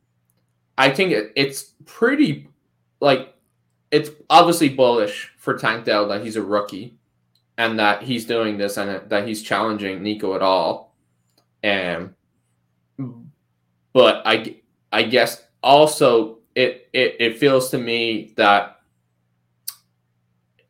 I 0.78 0.90
think 0.90 1.11
it, 1.11 1.32
it's 1.35 1.74
pretty 1.85 2.49
like 3.01 3.35
it's 3.90 4.11
obviously 4.31 4.69
bullish 4.69 5.32
for 5.36 5.59
Tank 5.59 5.85
Dell 5.85 6.07
that 6.11 6.23
he's 6.23 6.36
a 6.36 6.43
rookie 6.43 6.95
and 7.57 7.77
that 7.81 8.05
he's 8.05 8.24
doing 8.24 8.57
this 8.57 8.77
and 8.77 9.11
that 9.11 9.27
he's 9.27 9.43
challenging 9.43 10.01
Nico 10.01 10.36
at 10.36 10.43
all. 10.43 10.95
Um, 11.65 12.15
but 13.93 14.23
I 14.24 14.61
I 14.93 15.03
guess 15.03 15.43
also 15.61 16.39
it 16.55 16.89
it, 16.93 17.16
it 17.19 17.39
feels 17.39 17.69
to 17.70 17.78
me 17.78 18.32
that 18.36 18.78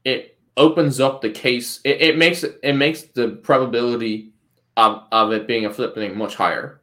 it 0.03 0.39
opens 0.57 0.99
up 0.99 1.21
the 1.21 1.29
case. 1.29 1.81
It, 1.85 2.01
it 2.01 2.17
makes 2.17 2.43
it 2.43 2.73
makes 2.73 3.03
the 3.03 3.33
probability 3.43 4.33
of, 4.79 5.03
of 5.11 5.33
it 5.33 5.47
being 5.47 5.67
a 5.67 5.75
flipping 5.75 6.17
much 6.17 6.37
higher. 6.37 6.81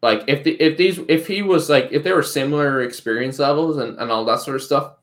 Like 0.00 0.24
if 0.28 0.44
the 0.44 0.60
if 0.60 0.76
these 0.76 0.98
if 1.08 1.26
he 1.26 1.42
was 1.42 1.68
like 1.68 1.88
if 1.90 2.02
there 2.02 2.14
were 2.14 2.22
similar 2.22 2.82
experience 2.82 3.38
levels 3.38 3.76
and, 3.76 3.98
and 3.98 4.10
all 4.10 4.24
that 4.24 4.40
sort 4.40 4.56
of 4.56 4.62
stuff, 4.62 4.94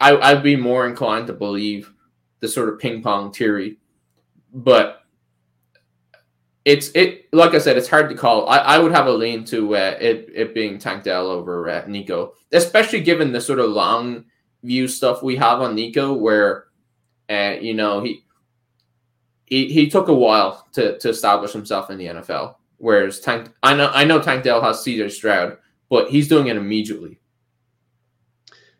I 0.00 0.16
I'd 0.16 0.42
be 0.42 0.56
more 0.56 0.86
inclined 0.86 1.26
to 1.26 1.32
believe 1.32 1.92
the 2.40 2.48
sort 2.48 2.68
of 2.68 2.78
ping 2.78 3.02
pong 3.02 3.32
theory. 3.32 3.78
But 4.52 5.02
it's 6.64 6.90
it 6.94 7.32
like 7.32 7.54
I 7.54 7.58
said, 7.58 7.76
it's 7.76 7.88
hard 7.88 8.08
to 8.08 8.16
call. 8.16 8.48
I, 8.48 8.58
I 8.58 8.78
would 8.78 8.92
have 8.92 9.06
a 9.06 9.12
lean 9.12 9.44
to 9.46 9.76
uh, 9.76 9.96
it 10.00 10.28
it 10.34 10.54
being 10.54 10.78
Tank 10.78 11.04
Dell 11.04 11.28
over 11.28 11.68
uh, 11.68 11.84
Nico, 11.86 12.34
especially 12.52 13.00
given 13.00 13.32
the 13.32 13.40
sort 13.40 13.60
of 13.60 13.70
long 13.70 14.24
view 14.64 14.88
stuff 14.88 15.22
we 15.22 15.36
have 15.36 15.60
on 15.60 15.76
Nico, 15.76 16.14
where 16.14 16.64
uh, 17.30 17.56
you 17.60 17.74
know 17.74 18.02
he 18.02 18.24
he, 19.48 19.72
he 19.72 19.88
took 19.88 20.08
a 20.08 20.14
while 20.14 20.66
to, 20.72 20.98
to 20.98 21.08
establish 21.08 21.52
himself 21.52 21.90
in 21.90 21.98
the 21.98 22.06
NFL. 22.06 22.56
Whereas 22.78 23.20
Tank, 23.20 23.50
I 23.62 23.74
know 23.74 23.90
I 23.92 24.04
know 24.04 24.20
Tank 24.20 24.44
Dell 24.44 24.62
has 24.62 24.76
CJ 24.78 25.10
Stroud, 25.10 25.58
but 25.88 26.10
he's 26.10 26.28
doing 26.28 26.46
it 26.46 26.56
immediately. 26.56 27.18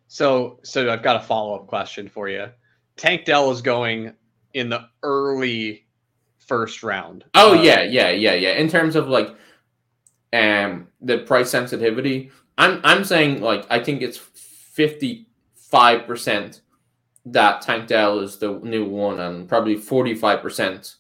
So, 0.07 0.61
so 0.63 0.91
I've 0.91 1.03
got 1.03 1.17
a 1.17 1.21
follow 1.21 1.55
up 1.55 1.67
question 1.67 2.09
for 2.09 2.29
you. 2.29 2.47
Tank 2.97 3.25
Dell 3.25 3.51
is 3.51 3.61
going 3.61 4.15
in 4.55 4.69
the 4.69 4.89
early 5.03 5.87
first 6.39 6.83
round. 6.83 7.25
Oh 7.35 7.59
Uh, 7.59 7.63
yeah, 7.63 7.83
yeah, 7.83 8.11
yeah, 8.11 8.35
yeah. 8.35 8.53
In 8.53 8.69
terms 8.69 8.97
of 8.97 9.09
like, 9.09 9.35
um, 10.33 10.89
the 11.01 11.19
price 11.19 11.51
sensitivity, 11.51 12.31
I'm 12.57 12.81
I'm 12.85 13.05
saying 13.05 13.41
like 13.41 13.67
I 13.71 13.83
think 13.83 14.03
it's 14.03 14.19
fifty 14.19 15.29
five 15.55 16.07
percent 16.07 16.63
that 17.33 17.63
Tank 17.63 17.87
Dell 17.89 18.21
is 18.21 18.39
the 18.39 18.59
new 18.61 18.85
one, 18.85 19.21
and 19.21 19.49
probably 19.49 19.77
forty 19.77 20.15
five 20.15 20.41
percent 20.41 20.97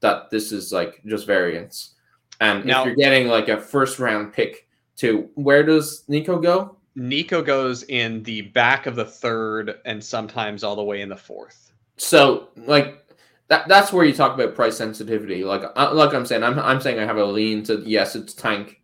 that 0.00 0.30
this 0.30 0.52
is 0.52 0.72
like 0.72 1.02
just 1.04 1.26
variance. 1.26 1.94
And 2.40 2.64
Now- 2.64 2.80
if 2.80 2.86
you're 2.86 2.96
getting 2.96 3.28
like 3.28 3.48
a 3.48 3.60
first 3.60 3.98
round 3.98 4.32
pick 4.32 4.66
to 4.96 5.28
where 5.34 5.62
does 5.62 6.04
Nico 6.08 6.38
go? 6.38 6.76
Nico 6.96 7.42
goes 7.42 7.84
in 7.84 8.22
the 8.24 8.42
back 8.42 8.86
of 8.86 8.96
the 8.96 9.04
third 9.04 9.76
and 9.84 10.02
sometimes 10.02 10.64
all 10.64 10.74
the 10.76 10.82
way 10.82 11.02
in 11.02 11.08
the 11.08 11.16
fourth. 11.16 11.72
So 11.96 12.48
like 12.56 13.06
that 13.48 13.68
that's 13.68 13.92
where 13.92 14.04
you 14.04 14.12
talk 14.14 14.34
about 14.34 14.54
price 14.54 14.76
sensitivity. 14.76 15.44
Like 15.44 15.62
uh, 15.76 15.92
like 15.92 16.14
I'm 16.14 16.26
saying, 16.26 16.42
I'm 16.42 16.58
I'm 16.58 16.80
saying 16.80 16.98
I 16.98 17.04
have 17.04 17.16
a 17.16 17.24
lean 17.24 17.62
to 17.64 17.82
yes, 17.86 18.16
it's 18.16 18.34
tank, 18.34 18.80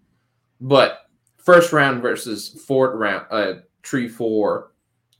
but 0.60 1.08
first 1.38 1.72
round 1.72 2.02
versus 2.02 2.48
fourth 2.66 2.94
round, 2.94 3.26
uh, 3.30 3.54
tree 3.82 4.08
four 4.08 4.72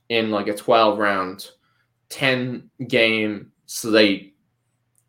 in 0.09 0.31
like 0.31 0.47
a 0.47 0.55
twelve 0.55 0.99
round, 0.99 1.49
ten 2.09 2.69
game 2.87 3.51
slate 3.65 4.35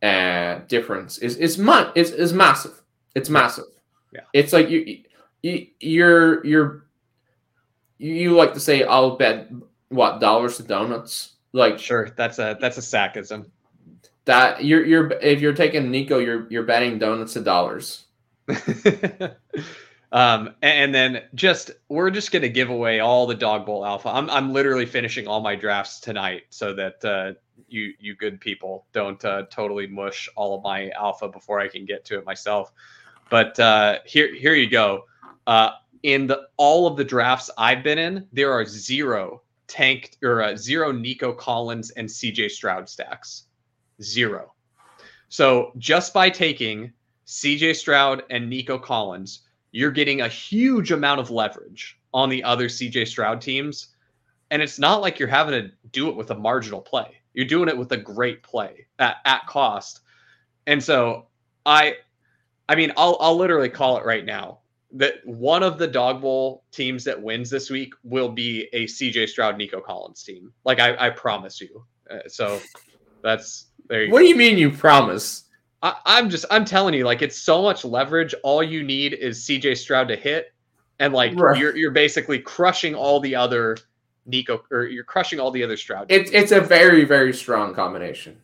uh 0.02 0.60
difference 0.68 1.18
is 1.18 1.36
is 1.36 1.58
mu- 1.58 1.90
is 1.94 2.12
is 2.12 2.32
massive. 2.32 2.80
It's 3.14 3.28
massive. 3.28 3.64
Yeah. 4.12 4.20
It's 4.32 4.52
like 4.52 4.68
you 4.70 5.02
you 5.42 5.66
you're 5.80 6.46
you're 6.46 6.84
you 7.98 8.34
like 8.36 8.54
to 8.54 8.60
say 8.60 8.84
I'll 8.84 9.16
bet 9.16 9.48
what 9.88 10.20
dollars 10.20 10.56
to 10.58 10.62
donuts 10.62 11.34
like 11.52 11.78
Sure, 11.78 12.10
that's 12.16 12.38
a 12.38 12.56
that's 12.60 12.78
a 12.78 12.80
sackism. 12.80 13.50
that 14.24 14.64
you're 14.64 14.84
you're 14.84 15.10
if 15.20 15.40
you're 15.40 15.54
taking 15.54 15.90
Nico, 15.90 16.18
you're 16.18 16.46
you're 16.50 16.64
betting 16.64 16.98
donuts 16.98 17.32
to 17.34 17.40
dollars. 17.40 18.04
um, 20.12 20.54
and 20.62 20.94
then 20.94 21.22
just 21.34 21.70
we're 21.88 22.10
just 22.10 22.32
gonna 22.32 22.48
give 22.48 22.70
away 22.70 23.00
all 23.00 23.26
the 23.26 23.34
dog 23.34 23.66
bowl 23.66 23.84
alpha. 23.84 24.08
I'm 24.08 24.30
I'm 24.30 24.52
literally 24.52 24.86
finishing 24.86 25.26
all 25.26 25.40
my 25.40 25.54
drafts 25.54 26.00
tonight 26.00 26.44
so 26.50 26.74
that 26.74 27.04
uh, 27.04 27.32
you 27.68 27.92
you 27.98 28.14
good 28.14 28.40
people 28.40 28.86
don't 28.92 29.22
uh, 29.24 29.44
totally 29.50 29.86
mush 29.86 30.28
all 30.34 30.56
of 30.56 30.62
my 30.62 30.90
alpha 30.90 31.28
before 31.28 31.60
I 31.60 31.68
can 31.68 31.84
get 31.84 32.04
to 32.06 32.18
it 32.18 32.24
myself. 32.24 32.72
But 33.30 33.58
uh, 33.60 33.98
here 34.06 34.34
here 34.34 34.54
you 34.54 34.70
go. 34.70 35.04
Uh, 35.46 35.72
in 36.02 36.26
the 36.26 36.48
all 36.56 36.86
of 36.86 36.96
the 36.96 37.04
drafts 37.04 37.50
I've 37.58 37.82
been 37.82 37.98
in, 37.98 38.26
there 38.32 38.52
are 38.52 38.64
zero 38.64 39.42
tank 39.66 40.16
or 40.22 40.42
uh, 40.42 40.56
zero 40.56 40.90
Nico 40.90 41.32
Collins 41.32 41.90
and 41.90 42.08
CJ 42.08 42.50
Stroud 42.50 42.88
stacks. 42.88 43.44
Zero. 44.00 44.54
So 45.28 45.72
just 45.76 46.14
by 46.14 46.30
taking 46.30 46.92
CJ 47.26 47.76
Stroud 47.76 48.22
and 48.30 48.48
Nico 48.48 48.78
Collins, 48.78 49.42
you're 49.72 49.90
getting 49.90 50.20
a 50.22 50.28
huge 50.28 50.92
amount 50.92 51.20
of 51.20 51.30
leverage 51.30 51.98
on 52.14 52.28
the 52.28 52.42
other 52.42 52.68
CJ 52.68 53.06
Stroud 53.06 53.40
teams. 53.40 53.88
And 54.50 54.62
it's 54.62 54.78
not 54.78 55.02
like 55.02 55.18
you're 55.18 55.28
having 55.28 55.52
to 55.62 55.70
do 55.92 56.08
it 56.08 56.16
with 56.16 56.30
a 56.30 56.34
marginal 56.34 56.80
play. 56.80 57.16
You're 57.34 57.46
doing 57.46 57.68
it 57.68 57.76
with 57.76 57.92
a 57.92 57.96
great 57.96 58.42
play 58.42 58.86
at, 58.98 59.16
at 59.24 59.46
cost. 59.46 60.00
And 60.66 60.82
so 60.82 61.26
I 61.66 61.96
I 62.68 62.74
mean 62.74 62.92
I'll 62.96 63.16
I'll 63.20 63.36
literally 63.36 63.68
call 63.68 63.98
it 63.98 64.04
right 64.04 64.24
now 64.24 64.60
that 64.92 65.16
one 65.24 65.62
of 65.62 65.76
the 65.78 65.86
dog 65.86 66.22
bowl 66.22 66.64
teams 66.72 67.04
that 67.04 67.22
wins 67.22 67.50
this 67.50 67.68
week 67.68 67.92
will 68.04 68.30
be 68.30 68.68
a 68.72 68.86
CJ 68.86 69.28
Stroud 69.28 69.58
Nico 69.58 69.80
Collins 69.80 70.22
team. 70.22 70.52
Like 70.64 70.80
I, 70.80 70.96
I 71.08 71.10
promise 71.10 71.60
you. 71.60 71.84
Uh, 72.10 72.20
so 72.26 72.58
that's 73.22 73.66
there 73.88 74.04
you 74.04 74.12
What 74.12 74.20
go. 74.20 74.24
do 74.24 74.28
you 74.28 74.36
mean 74.36 74.56
you 74.56 74.70
promise? 74.70 75.44
I, 75.82 75.94
I'm 76.06 76.28
just 76.30 76.44
I'm 76.50 76.64
telling 76.64 76.94
you, 76.94 77.04
like 77.04 77.22
it's 77.22 77.38
so 77.38 77.62
much 77.62 77.84
leverage. 77.84 78.34
All 78.42 78.62
you 78.62 78.82
need 78.82 79.14
is 79.14 79.40
CJ 79.44 79.76
Stroud 79.76 80.08
to 80.08 80.16
hit, 80.16 80.52
and 80.98 81.12
like 81.14 81.32
Right. 81.38 81.58
you're 81.58 81.76
you're 81.76 81.90
basically 81.92 82.38
crushing 82.40 82.94
all 82.94 83.20
the 83.20 83.34
other 83.36 83.76
Nico 84.26 84.62
or 84.70 84.86
you're 84.86 85.04
crushing 85.04 85.38
all 85.40 85.50
the 85.50 85.62
other 85.62 85.76
Stroud. 85.76 86.06
It's 86.08 86.30
it's 86.32 86.52
a 86.52 86.60
very 86.60 87.04
very 87.04 87.32
strong 87.32 87.74
combination. 87.74 88.36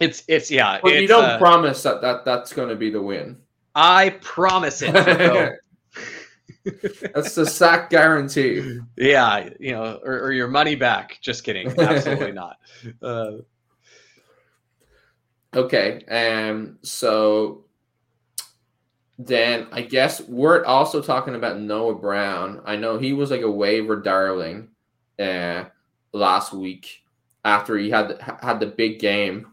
it's 0.00 0.22
it's 0.28 0.50
yeah. 0.50 0.78
But 0.82 0.94
you 0.94 1.06
don't 1.06 1.24
uh, 1.24 1.38
promise 1.38 1.82
that, 1.82 2.00
that 2.00 2.24
that's 2.24 2.52
going 2.52 2.68
to 2.70 2.76
be 2.76 2.90
the 2.90 3.02
win. 3.02 3.36
I 3.74 4.10
promise 4.20 4.82
it. 4.82 4.92
That's 7.14 7.34
the 7.34 7.46
sack 7.46 7.88
guarantee. 7.90 8.80
yeah, 8.96 9.48
you 9.58 9.72
know, 9.72 9.98
or, 10.04 10.24
or 10.24 10.32
your 10.32 10.48
money 10.48 10.74
back. 10.74 11.18
Just 11.22 11.44
kidding. 11.44 11.68
Absolutely 11.80 12.32
not. 12.42 12.56
Uh, 13.00 13.32
Okay, 15.54 16.04
um, 16.06 16.78
so 16.82 17.64
then 19.18 19.66
I 19.72 19.82
guess 19.82 20.20
we're 20.22 20.64
also 20.64 21.02
talking 21.02 21.34
about 21.34 21.60
Noah 21.60 21.96
Brown. 21.96 22.62
I 22.64 22.76
know 22.76 22.98
he 22.98 23.12
was 23.12 23.30
like 23.30 23.42
a 23.42 23.50
waiver 23.50 23.96
darling 23.96 24.68
uh, 25.18 25.64
last 26.12 26.52
week 26.52 27.02
after 27.44 27.76
he 27.76 27.90
had 27.90 28.20
had 28.42 28.60
the 28.60 28.66
big 28.66 29.00
game. 29.00 29.48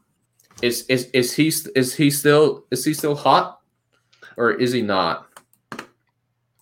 Is 0.62 0.84
is 0.84 1.06
is 1.14 1.34
he 1.34 1.48
is 1.48 1.96
he 1.96 2.12
still 2.12 2.66
is 2.72 2.86
he 2.86 2.94
still 2.94 3.16
hot 3.16 3.62
or 4.38 4.52
is 4.52 4.72
he 4.72 4.82
not? 4.82 5.28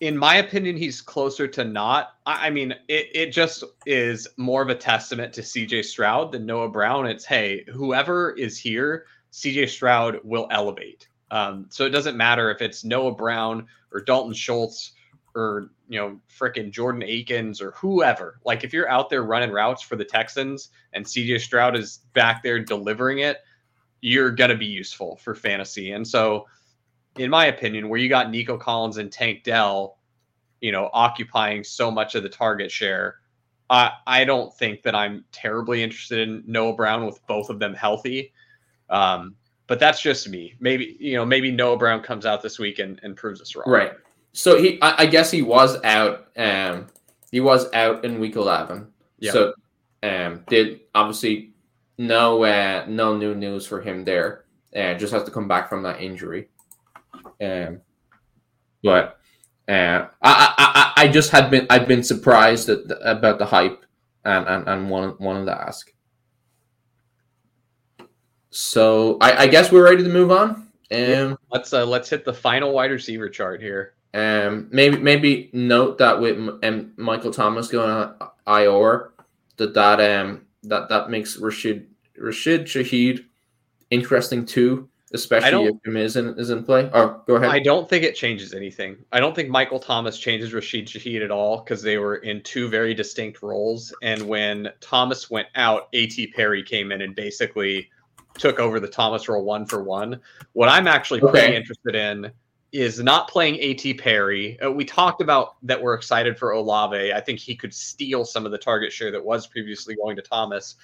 in 0.00 0.16
my 0.16 0.36
opinion, 0.36 0.76
he's 0.76 1.00
closer 1.00 1.48
to 1.48 1.64
not. 1.64 2.16
I, 2.26 2.48
I 2.48 2.50
mean, 2.50 2.72
it, 2.88 3.08
it 3.14 3.32
just 3.32 3.64
is 3.86 4.28
more 4.36 4.62
of 4.62 4.68
a 4.68 4.74
testament 4.74 5.32
to 5.34 5.40
CJ 5.40 5.84
Stroud 5.84 6.32
than 6.32 6.44
Noah 6.44 6.68
Brown. 6.68 7.06
It's 7.06 7.24
hey, 7.24 7.64
whoever 7.72 8.32
is 8.32 8.58
here, 8.58 9.06
CJ 9.36 9.68
Stroud 9.68 10.18
will 10.24 10.48
elevate. 10.50 11.08
Um, 11.30 11.66
so 11.68 11.84
it 11.84 11.90
doesn't 11.90 12.16
matter 12.16 12.50
if 12.50 12.62
it's 12.62 12.84
Noah 12.84 13.14
Brown 13.14 13.66
or 13.92 14.00
Dalton 14.00 14.32
Schultz 14.32 14.92
or 15.34 15.70
you 15.88 16.00
know 16.00 16.18
freaking 16.30 16.70
Jordan 16.70 17.02
Akins 17.02 17.60
or 17.60 17.72
whoever. 17.72 18.40
Like 18.46 18.64
if 18.64 18.72
you're 18.72 18.88
out 18.88 19.10
there 19.10 19.24
running 19.24 19.50
routes 19.50 19.82
for 19.82 19.94
the 19.94 20.04
Texans 20.06 20.70
and 20.94 21.04
CJ 21.04 21.40
Stroud 21.40 21.76
is 21.76 21.98
back 22.14 22.42
there 22.42 22.58
delivering 22.58 23.18
it, 23.18 23.38
you're 24.00 24.32
to 24.32 24.56
be 24.56 24.64
useful 24.64 25.16
for 25.16 25.34
fantasy. 25.34 25.92
And 25.92 26.08
so 26.08 26.46
in 27.16 27.28
my 27.28 27.46
opinion, 27.46 27.90
where 27.90 28.00
you 28.00 28.08
got 28.08 28.30
Nico 28.30 28.56
Collins 28.56 28.96
and 28.96 29.12
Tank 29.12 29.44
Dell, 29.44 29.98
you 30.62 30.72
know, 30.72 30.88
occupying 30.94 31.62
so 31.62 31.90
much 31.90 32.14
of 32.14 32.22
the 32.22 32.28
target 32.30 32.70
share, 32.70 33.16
I 33.68 33.90
I 34.06 34.24
don't 34.24 34.56
think 34.56 34.82
that 34.84 34.94
I'm 34.94 35.26
terribly 35.30 35.82
interested 35.82 36.26
in 36.26 36.42
Noah 36.46 36.74
Brown 36.74 37.04
with 37.04 37.20
both 37.26 37.50
of 37.50 37.58
them 37.58 37.74
healthy. 37.74 38.32
Um, 38.90 39.34
but 39.66 39.80
that's 39.80 40.00
just 40.00 40.28
me. 40.28 40.54
Maybe 40.60 40.96
you 41.00 41.16
know, 41.16 41.24
maybe 41.24 41.50
Noah 41.50 41.76
Brown 41.76 42.02
comes 42.02 42.26
out 42.26 42.42
this 42.42 42.58
week 42.58 42.78
and, 42.78 43.00
and 43.02 43.16
proves 43.16 43.40
us 43.40 43.56
wrong. 43.56 43.68
Right. 43.68 43.92
So 44.32 44.60
he, 44.60 44.80
I, 44.82 45.02
I 45.02 45.06
guess 45.06 45.30
he 45.30 45.42
was 45.42 45.82
out. 45.82 46.28
Um, 46.36 46.86
he 47.30 47.40
was 47.40 47.72
out 47.72 48.04
in 48.04 48.20
week 48.20 48.36
eleven. 48.36 48.88
Yeah. 49.18 49.32
So, 49.32 49.54
um, 50.02 50.44
did 50.48 50.80
obviously 50.94 51.52
no, 51.98 52.44
uh, 52.44 52.84
no 52.86 53.16
new 53.16 53.34
news 53.34 53.66
for 53.66 53.80
him 53.80 54.04
there. 54.04 54.44
Uh, 54.74 54.94
just 54.94 55.12
has 55.12 55.24
to 55.24 55.30
come 55.30 55.48
back 55.48 55.68
from 55.68 55.82
that 55.82 56.00
injury. 56.00 56.48
Um, 57.40 57.80
but 58.82 59.18
uh, 59.68 60.06
I, 60.22 60.92
I, 60.92 60.92
I, 60.96 61.08
just 61.08 61.30
had 61.30 61.50
been, 61.50 61.66
I've 61.70 61.88
been 61.88 62.02
surprised 62.02 62.68
at 62.68 62.86
the, 62.86 62.98
about 63.10 63.38
the 63.38 63.46
hype, 63.46 63.84
and 64.24 64.46
and 64.46 64.68
and 64.68 64.90
wanted 64.90 65.18
wanted 65.18 65.46
to 65.46 65.60
ask. 65.60 65.92
So 68.56 69.18
I, 69.20 69.42
I 69.42 69.46
guess 69.48 69.70
we're 69.70 69.84
ready 69.84 70.02
to 70.02 70.08
move 70.08 70.30
on. 70.30 70.66
Um, 70.90 71.36
Let's 71.50 71.74
uh, 71.74 71.84
let's 71.84 72.08
hit 72.08 72.24
the 72.24 72.32
final 72.32 72.72
wide 72.72 72.90
receiver 72.90 73.28
chart 73.28 73.60
here. 73.60 73.92
um, 74.14 74.68
maybe 74.70 74.96
maybe 74.96 75.50
note 75.52 75.98
that 75.98 76.18
with 76.18 76.38
um, 76.64 76.92
Michael 76.96 77.32
Thomas 77.32 77.68
going 77.68 77.90
on 77.90 78.14
IR, 78.46 79.10
that 79.58 79.74
that 79.74 80.00
um 80.00 80.46
that 80.62 80.88
that 80.88 81.10
makes 81.10 81.36
Rashid 81.36 81.86
Rashid 82.16 82.64
Shaheed 82.64 83.26
interesting 83.90 84.46
too, 84.46 84.88
especially 85.12 85.66
if 85.66 85.74
him 85.84 85.98
is 85.98 86.16
in 86.16 86.28
is 86.38 86.48
in 86.48 86.64
play. 86.64 86.88
Oh, 86.94 87.20
go 87.26 87.34
ahead. 87.34 87.50
I 87.50 87.58
don't 87.58 87.86
think 87.90 88.04
it 88.04 88.14
changes 88.14 88.54
anything. 88.54 88.96
I 89.12 89.20
don't 89.20 89.34
think 89.34 89.50
Michael 89.50 89.80
Thomas 89.80 90.18
changes 90.18 90.54
Rashid 90.54 90.86
Shaheed 90.86 91.22
at 91.22 91.30
all 91.30 91.58
because 91.58 91.82
they 91.82 91.98
were 91.98 92.16
in 92.16 92.42
two 92.42 92.68
very 92.70 92.94
distinct 92.94 93.42
roles. 93.42 93.92
And 94.00 94.22
when 94.22 94.70
Thomas 94.80 95.30
went 95.30 95.48
out, 95.56 95.88
A.T. 95.92 96.28
Perry 96.28 96.62
came 96.62 96.90
in 96.90 97.02
and 97.02 97.14
basically 97.14 97.90
took 98.38 98.58
over 98.58 98.80
the 98.80 98.88
Thomas 98.88 99.28
role 99.28 99.44
one 99.44 99.66
for 99.66 99.82
one. 99.82 100.20
What 100.52 100.68
I'm 100.68 100.86
actually 100.86 101.20
pretty 101.20 101.54
interested 101.56 101.94
in 101.94 102.30
is 102.72 103.00
not 103.00 103.28
playing 103.28 103.56
A.T. 103.56 103.94
Perry. 103.94 104.60
Uh, 104.60 104.70
we 104.70 104.84
talked 104.84 105.20
about 105.20 105.56
that 105.62 105.80
we're 105.80 105.94
excited 105.94 106.38
for 106.38 106.50
Olave. 106.50 107.12
I 107.12 107.20
think 107.20 107.38
he 107.38 107.54
could 107.56 107.72
steal 107.72 108.24
some 108.24 108.44
of 108.44 108.52
the 108.52 108.58
target 108.58 108.92
share 108.92 109.10
that 109.12 109.24
was 109.24 109.46
previously 109.46 109.96
going 109.96 110.16
to 110.16 110.22
Thomas. 110.22 110.76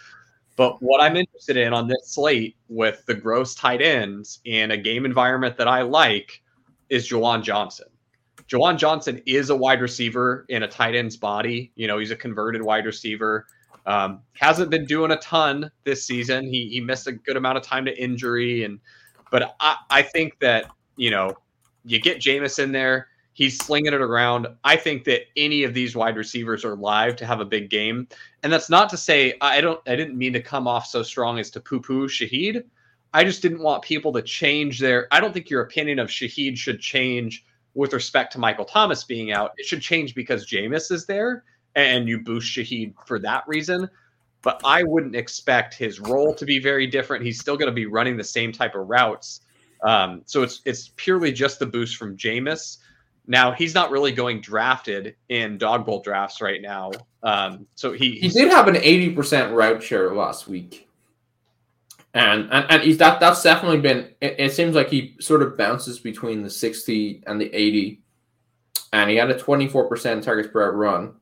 But 0.57 0.83
what 0.83 1.01
I'm 1.01 1.17
interested 1.17 1.57
in 1.57 1.73
on 1.73 1.89
this 1.89 2.15
slate 2.15 2.57
with 2.69 3.05
the 3.07 3.15
gross 3.15 3.55
tight 3.55 3.81
ends 3.83 4.41
in 4.45 4.71
a 4.71 4.77
game 4.77 5.05
environment 5.05 5.57
that 5.57 5.69
I 5.69 5.83
like 5.83 6.43
is 6.89 7.09
Juwan 7.09 7.43
Johnson. 7.43 7.87
Juwan 8.49 8.77
Johnson 8.77 9.23
is 9.25 9.51
a 9.51 9.57
wide 9.57 9.81
receiver 9.81 10.45
in 10.49 10.63
a 10.63 10.69
tight 10.69 10.95
end's 10.95 11.17
body. 11.17 11.73
You 11.75 11.87
know, 11.87 11.99
he's 11.99 12.11
a 12.11 12.17
converted 12.17 12.63
wide 12.63 12.85
receiver. 12.85 13.47
Um, 13.85 14.21
hasn't 14.35 14.71
been 14.71 14.85
doing 14.85 15.11
a 15.11 15.17
ton 15.17 15.71
this 15.85 16.07
season. 16.07 16.45
He 16.45 16.69
he 16.69 16.81
missed 16.81 17.07
a 17.07 17.13
good 17.13 17.37
amount 17.37 17.59
of 17.59 17.65
time 17.65 17.85
to 17.87 18.03
injury, 18.03 18.65
and 18.65 18.79
but 19.31 19.57
I, 19.59 19.77
I 19.91 20.03
think 20.03 20.39
that 20.39 20.67
you 20.97 21.11
know 21.11 21.37
you 21.85 22.01
get 22.01 22.21
Jameis 22.21 22.59
in 22.59 22.73
there. 22.73 23.09
He's 23.35 23.59
slinging 23.59 23.95
it 23.95 24.01
around. 24.01 24.47
I 24.63 24.77
think 24.77 25.05
that 25.05 25.23
any 25.37 25.65
of 25.65 25.73
these 25.73 25.97
wide 25.97 26.17
receivers 26.17 26.65
are 26.65 26.77
live 26.77 27.17
to 27.17 27.27
have 27.27 27.41
a 27.41 27.45
big 27.45 27.71
game, 27.71 28.07
and 28.43 28.53
that's 28.53 28.71
not 28.71 28.89
to 28.91 28.97
say 28.97 29.35
I 29.41 29.61
don't. 29.61 29.81
I 29.89 29.97
didn't 29.97 30.17
mean 30.17 30.33
to 30.35 30.43
come 30.43 30.69
off 30.69 30.87
so 30.87 31.03
strong 31.03 31.39
as 31.39 31.51
to 31.51 31.61
poo-poo 31.61 32.09
Shaheed. 32.09 32.63
I 33.15 33.25
just 33.25 33.43
didn't 33.43 33.61
want 33.61 33.83
people 33.83 34.13
to 34.13 34.23
change 34.23 34.79
their. 34.79 35.09
I 35.11 35.19
don't 35.19 35.35
think 35.35 35.51
your 35.51 35.63
opinion 35.63 35.99
of 35.99 36.09
Shaheed 36.09 36.57
should 36.57 36.81
change 36.81 37.45
with 37.75 37.95
respect 37.95 38.33
to 38.33 38.39
Michael 38.39 38.65
Thomas 38.65 39.03
being 39.03 39.33
out. 39.33 39.53
It 39.57 39.67
should 39.67 39.83
change 39.83 40.15
because 40.15 40.47
Jameis 40.47 40.93
is 40.93 41.05
there 41.07 41.45
and 41.75 42.09
you 42.09 42.21
boost 42.21 42.57
Shaheed 42.57 42.95
for 43.07 43.19
that 43.21 43.45
reason. 43.47 43.89
But 44.43 44.61
I 44.65 44.83
wouldn't 44.83 45.15
expect 45.15 45.75
his 45.75 46.01
role 46.01 46.35
to 46.35 46.45
be 46.45 46.59
very 46.59 46.87
different. 46.87 47.25
He's 47.25 47.39
still 47.39 47.57
going 47.57 47.71
to 47.71 47.75
be 47.75 47.87
running 47.87 48.17
the 48.17 48.25
same 48.25 48.51
type 48.51 48.75
of 48.75 48.89
routes. 48.89 49.43
Um, 49.83 50.23
so 50.27 50.43
it's 50.43 50.63
it's 50.65 50.93
purely 50.97 51.33
just 51.33 51.59
the 51.59 51.67
boost 51.67 51.97
from 51.97 52.17
Jameis. 52.17 52.79
Now 53.27 53.53
he's 53.53 53.75
not 53.75 53.91
really 53.91 54.13
going 54.13 54.41
drafted 54.41 55.15
in 55.29 55.59
dog 55.59 55.87
bowl 55.87 56.03
drafts 56.03 56.41
right 56.41 56.61
now. 56.61 56.91
Um, 57.23 57.67
so 57.77 57.93
he 57.93 58.13
he 58.19 58.29
did 58.29 58.51
have 58.51 58.67
an 58.69 58.77
eighty 58.77 59.11
percent 59.11 59.55
route 59.55 59.83
share 59.83 60.13
last 60.13 60.49
week, 60.49 60.89
and 62.15 62.49
and 62.51 62.67
and 62.69 62.83
he's 62.83 62.99
that 62.99 63.21
that's 63.21 63.43
definitely 63.43 63.81
been. 63.81 64.09
It, 64.21 64.37
it 64.39 64.53
seems 64.53 64.75
like 64.75 64.89
he 64.89 65.15
sort 65.21 65.43
of 65.43 65.57
bounces 65.57 66.01
between 66.01 66.43
the 66.43 66.51
sixty 66.51 67.23
and 67.29 67.41
the 67.41 67.53
eighty, 67.55 68.03
and 68.93 69.09
he 69.09 69.17
had 69.17 69.31
a 69.31 69.39
twenty 69.39 69.69
four 69.69 69.89
percent 69.89 70.25
targets 70.25 70.49
per 70.53 70.69
out 70.69 70.75
run, 70.75 71.15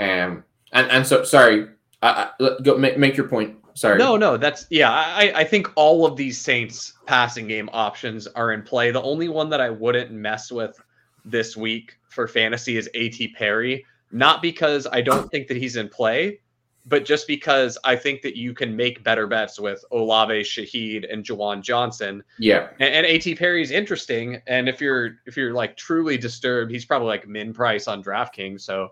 um, 0.00 0.44
and 0.72 0.90
and 0.90 1.06
so 1.06 1.22
sorry, 1.24 1.68
I, 2.02 2.30
I, 2.40 2.56
go 2.62 2.76
make 2.76 2.98
make 2.98 3.16
your 3.16 3.28
point. 3.28 3.56
Sorry, 3.74 3.98
No, 3.98 4.16
no, 4.16 4.36
that's 4.36 4.66
yeah. 4.70 4.90
I, 4.90 5.32
I 5.36 5.44
think 5.44 5.70
all 5.76 6.04
of 6.06 6.16
these 6.16 6.40
Saints 6.40 6.94
passing 7.06 7.46
game 7.46 7.68
options 7.72 8.26
are 8.26 8.52
in 8.52 8.62
play. 8.62 8.90
The 8.90 9.02
only 9.02 9.28
one 9.28 9.48
that 9.50 9.60
I 9.60 9.70
wouldn't 9.70 10.10
mess 10.10 10.50
with 10.50 10.76
this 11.24 11.56
week 11.56 11.98
for 12.08 12.26
fantasy 12.26 12.76
is 12.76 12.88
AT 12.94 13.34
Perry. 13.36 13.84
Not 14.10 14.42
because 14.42 14.88
I 14.90 15.02
don't 15.02 15.30
think 15.30 15.46
that 15.48 15.56
he's 15.56 15.76
in 15.76 15.88
play, 15.88 16.40
but 16.86 17.04
just 17.04 17.28
because 17.28 17.78
I 17.84 17.94
think 17.94 18.22
that 18.22 18.36
you 18.36 18.54
can 18.54 18.74
make 18.74 19.04
better 19.04 19.28
bets 19.28 19.60
with 19.60 19.84
Olave, 19.92 20.40
Shaheed, 20.40 21.10
and 21.12 21.24
Juwan 21.24 21.62
Johnson. 21.62 22.24
yeah, 22.38 22.70
And, 22.80 23.06
and 23.06 23.06
AT 23.06 23.38
Perry's 23.38 23.70
interesting. 23.70 24.42
And 24.46 24.68
if 24.68 24.80
you're 24.80 25.18
if 25.26 25.36
you're 25.36 25.52
like 25.52 25.76
truly 25.76 26.16
disturbed, 26.16 26.72
he's 26.72 26.84
probably 26.84 27.08
like 27.08 27.28
min 27.28 27.52
price 27.52 27.86
on 27.86 28.02
DraftKings. 28.02 28.62
So 28.62 28.88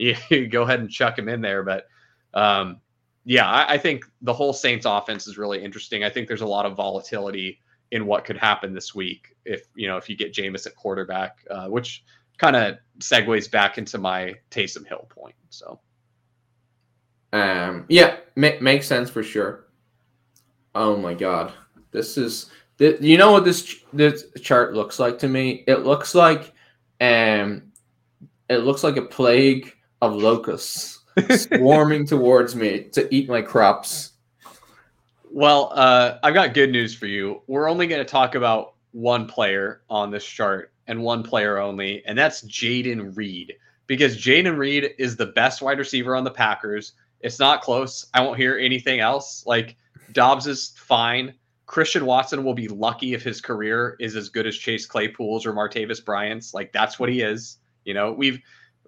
you, 0.00 0.46
go 0.48 0.62
ahead 0.62 0.80
and 0.80 0.90
chuck 0.90 1.18
him 1.18 1.28
in 1.28 1.40
there. 1.40 1.62
But 1.62 1.86
um, 2.34 2.80
yeah, 3.24 3.48
I, 3.48 3.74
I 3.74 3.78
think 3.78 4.04
the 4.22 4.32
whole 4.32 4.52
Saints 4.52 4.86
offense 4.86 5.26
is 5.26 5.38
really 5.38 5.62
interesting. 5.62 6.04
I 6.04 6.10
think 6.10 6.28
there's 6.28 6.40
a 6.40 6.46
lot 6.46 6.66
of 6.66 6.76
volatility 6.76 7.60
in 7.90 8.06
what 8.06 8.24
could 8.24 8.36
happen 8.36 8.72
this 8.72 8.94
week 8.94 9.36
if 9.44 9.62
you 9.74 9.88
know 9.88 9.96
if 9.96 10.08
you 10.08 10.16
get 10.16 10.32
Jameis 10.32 10.66
at 10.66 10.76
quarterback, 10.76 11.38
uh, 11.50 11.66
which 11.66 12.04
kind 12.38 12.56
of 12.56 12.76
segues 12.98 13.50
back 13.50 13.78
into 13.78 13.98
my 13.98 14.34
Taysom 14.50 14.86
Hill 14.86 15.06
point. 15.10 15.34
So 15.50 15.80
um, 17.32 17.84
yeah, 17.88 18.16
ma- 18.36 18.60
makes 18.60 18.86
sense 18.86 19.10
for 19.10 19.22
sure. 19.22 19.66
Oh 20.74 20.96
my 20.96 21.14
god, 21.14 21.52
this 21.90 22.16
is 22.16 22.50
you 22.78 23.18
know 23.18 23.32
what 23.32 23.44
this 23.44 23.76
this 23.92 24.24
chart 24.40 24.74
looks 24.74 24.98
like 24.98 25.18
to 25.18 25.28
me? 25.28 25.64
It 25.66 25.80
looks 25.80 26.14
like 26.14 26.52
um, 27.00 27.70
it 28.48 28.58
looks 28.58 28.82
like 28.82 28.96
a 28.96 29.02
plague 29.02 29.74
of 30.00 30.14
locusts 30.14 31.00
swarming 31.30 32.06
towards 32.06 32.56
me 32.56 32.84
to 32.92 33.12
eat 33.14 33.28
my 33.28 33.42
crops. 33.42 34.12
Well, 35.30 35.72
uh, 35.74 36.18
I've 36.22 36.34
got 36.34 36.54
good 36.54 36.70
news 36.70 36.94
for 36.94 37.06
you. 37.06 37.42
We're 37.46 37.68
only 37.68 37.86
going 37.86 38.04
to 38.04 38.10
talk 38.10 38.34
about 38.34 38.74
one 38.92 39.26
player 39.26 39.82
on 39.88 40.10
this 40.10 40.24
chart 40.24 40.72
and 40.86 41.02
one 41.02 41.22
player 41.22 41.58
only, 41.58 42.04
and 42.04 42.18
that's 42.18 42.42
Jayden 42.42 43.16
Reed. 43.16 43.54
Because 43.86 44.16
Jayden 44.16 44.56
Reed 44.56 44.94
is 44.98 45.16
the 45.16 45.26
best 45.26 45.62
wide 45.62 45.78
receiver 45.78 46.16
on 46.16 46.24
the 46.24 46.30
Packers. 46.30 46.92
It's 47.20 47.38
not 47.38 47.62
close. 47.62 48.06
I 48.14 48.22
won't 48.22 48.38
hear 48.38 48.56
anything 48.56 49.00
else. 49.00 49.44
Like 49.46 49.76
Doubs 50.12 50.46
is 50.46 50.72
fine. 50.76 51.34
Christian 51.66 52.04
Watson 52.04 52.42
will 52.42 52.54
be 52.54 52.66
lucky 52.66 53.14
if 53.14 53.22
his 53.22 53.40
career 53.40 53.96
is 54.00 54.16
as 54.16 54.28
good 54.28 54.46
as 54.46 54.56
Chase 54.56 54.86
Claypool's 54.86 55.46
or 55.46 55.52
Martavis 55.52 56.04
Bryant's. 56.04 56.52
Like 56.54 56.72
that's 56.72 56.98
what 56.98 57.08
he 57.08 57.20
is. 57.20 57.58
You 57.84 57.94
know, 57.94 58.12
we've 58.12 58.40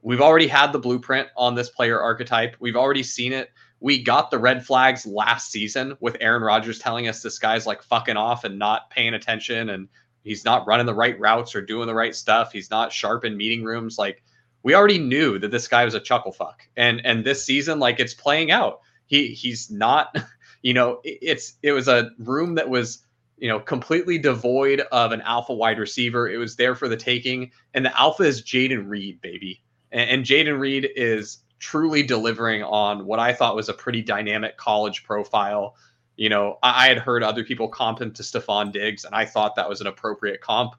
we've 0.03 0.20
already 0.20 0.47
had 0.49 0.73
the 0.73 0.79
blueprint 0.79 1.29
on 1.37 1.55
this 1.55 1.70
player 1.70 2.01
archetype. 2.01 2.57
We've 2.61 2.77
already 2.77 3.03
seen 3.03 3.33
it 3.33 3.51
we 3.83 4.01
got 4.01 4.31
the 4.31 4.39
red 4.39 4.65
flags 4.65 5.05
last 5.05 5.51
season 5.51 5.97
with 5.99 6.16
Aaron 6.20 6.43
Rodgers 6.45 6.79
telling 6.79 7.09
us 7.09 7.20
this 7.20 7.41
guy's 7.41 7.66
like 7.66 7.83
fucking 7.83 8.16
off 8.16 8.45
and 8.45 8.57
not 8.57 8.89
paying 8.91 9.15
attention 9.15 9.70
and 9.70 9.89
he's 10.23 10.45
not 10.45 10.69
running 10.69 10.87
the 10.87 10.95
right 10.95 11.19
routes 11.19 11.53
or 11.57 11.61
doing 11.62 11.89
the 11.89 11.95
right 11.95 12.15
stuff. 12.15 12.53
He's 12.53 12.70
not 12.70 12.93
sharp 12.93 13.24
in 13.24 13.37
meeting 13.37 13.65
rooms. 13.65 13.99
Like 13.99 14.23
we 14.62 14.77
already 14.77 14.99
knew 14.99 15.37
that 15.41 15.51
this 15.51 15.66
guy 15.66 15.85
was 15.85 15.95
a 15.95 16.01
chuckle 16.01 16.31
fuck. 16.31 16.62
And 16.77 17.05
and 17.05 17.24
this 17.24 17.45
season, 17.45 17.81
like 17.81 17.99
it's 17.99 18.15
playing 18.15 18.53
out. 18.53 18.79
He 19.07 19.29
he's 19.35 19.69
not, 19.69 20.16
you 20.62 20.74
know, 20.74 21.01
it- 21.03 21.19
it's 21.20 21.55
it 21.65 21.73
was 21.73 21.89
a 21.89 22.12
room 22.20 22.55
that 22.55 22.70
was 22.70 23.03
you 23.37 23.49
know 23.49 23.59
completely 23.59 24.16
devoid 24.16 24.79
of 24.93 25.11
an 25.11 25.23
alpha 25.23 25.53
wide 25.55 25.81
receiver. 25.81 26.29
It 26.29 26.37
was 26.37 26.55
there 26.55 26.77
for 26.77 26.89
the 26.89 26.97
taking, 26.97 27.51
and 27.74 27.85
the 27.85 27.99
alpha 28.01 28.23
is 28.23 28.43
Jayden 28.45 28.89
Reed, 28.89 29.20
baby. 29.20 29.61
And, 29.93 30.10
and 30.10 30.24
Jayden 30.24 30.59
Reed 30.59 30.90
is 30.97 31.39
truly 31.60 32.02
delivering 32.02 32.64
on 32.64 33.06
what 33.06 33.20
I 33.20 33.32
thought 33.32 33.55
was 33.55 33.69
a 33.69 33.74
pretty 33.74 34.02
dynamic 34.02 34.56
college 34.56 35.05
profile. 35.05 35.77
You 36.16 36.28
know, 36.28 36.59
I, 36.62 36.86
I 36.86 36.89
had 36.89 36.98
heard 36.98 37.23
other 37.23 37.44
people 37.44 37.69
comp 37.69 38.01
him 38.01 38.12
to 38.12 38.23
Stefon 38.23 38.73
Diggs, 38.73 39.05
and 39.05 39.14
I 39.14 39.24
thought 39.24 39.55
that 39.56 39.69
was 39.69 39.81
an 39.81 39.86
appropriate 39.86 40.40
comp. 40.40 40.74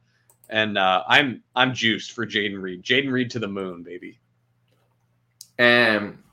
and 0.49 0.77
uh, 0.77 1.03
I'm 1.07 1.41
I'm 1.56 1.73
juiced 1.73 2.11
for 2.11 2.26
Jayden 2.26 2.61
Reed. 2.61 2.84
Jayden 2.84 3.11
Reed 3.11 3.30
to 3.31 3.40
the 3.40 3.48
moon, 3.48 3.84
baby. 3.84 4.19
Um, 5.60 6.23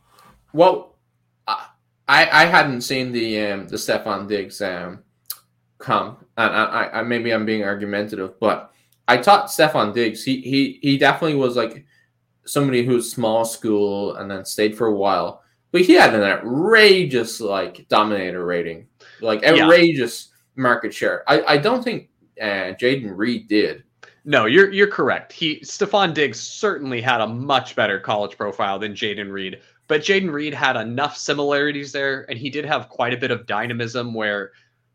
well, 0.53 0.97
I 1.47 1.65
I 2.09 2.45
hadn't 2.47 2.83
seen 2.83 3.13
the 3.13 3.41
um 3.47 3.69
the 3.69 3.77
Stefon 3.77 4.29
Diggs 4.29 4.61
um 4.61 5.05
come, 5.79 6.17
and 6.37 6.53
I, 6.53 6.91
I 6.93 7.03
maybe 7.03 7.33
I'm 7.33 7.47
being 7.47 7.65
argumentative, 7.65 8.39
but 8.41 8.73
I 9.09 9.17
taught 9.17 9.47
Stefon 9.47 9.95
Diggs. 9.95 10.25
He 10.25 10.41
he 10.41 10.79
he 10.83 10.99
definitely 10.99 11.37
was 11.37 11.57
like 11.57 11.85
somebody 12.45 12.85
who's 12.85 13.13
small 13.13 13.45
school 13.45 14.17
and 14.17 14.31
then 14.31 14.45
stayed 14.45 14.77
for 14.77 14.87
a 14.89 14.95
while, 14.95 15.43
but 15.73 15.83
he 15.83 15.95
had 15.95 16.15
an 16.15 16.23
outrageous 16.23 17.41
like 17.41 17.87
dominator 17.89 18.45
rating, 18.45 18.87
like 19.21 19.43
Yeah. 19.43 19.65
outrageous 19.65 20.31
market 20.57 20.93
share. 20.95 21.25
I 21.29 21.43
I 21.43 21.57
don't 21.59 21.83
think 21.83 22.09
uh, 22.41 22.73
Jayden 22.81 23.17
Reed 23.17 23.49
did. 23.49 23.85
No, 24.25 24.47
you're 24.47 24.71
you're 24.71 24.87
correct. 24.91 25.33
He 25.33 25.61
Stefon 25.61 26.13
Diggs 26.15 26.41
certainly 26.41 27.01
had 27.01 27.21
a 27.21 27.27
much 27.27 27.75
better 27.77 27.99
college 27.99 28.37
profile 28.37 28.79
than 28.79 28.93
Jayden 28.95 29.31
Reed, 29.31 29.61
but 29.89 30.03
Jayden 30.03 30.31
Reed 30.31 30.55
had 30.55 30.77
enough 30.77 31.17
similarities 31.17 31.93
there, 31.93 32.27
and 32.29 32.39
he 32.39 32.51
did 32.51 32.65
have 32.65 32.89
quite 32.89 33.15
a 33.15 33.17
bit 33.17 33.31
of 33.31 33.47
dynamism 33.47 34.13
where 34.15 34.53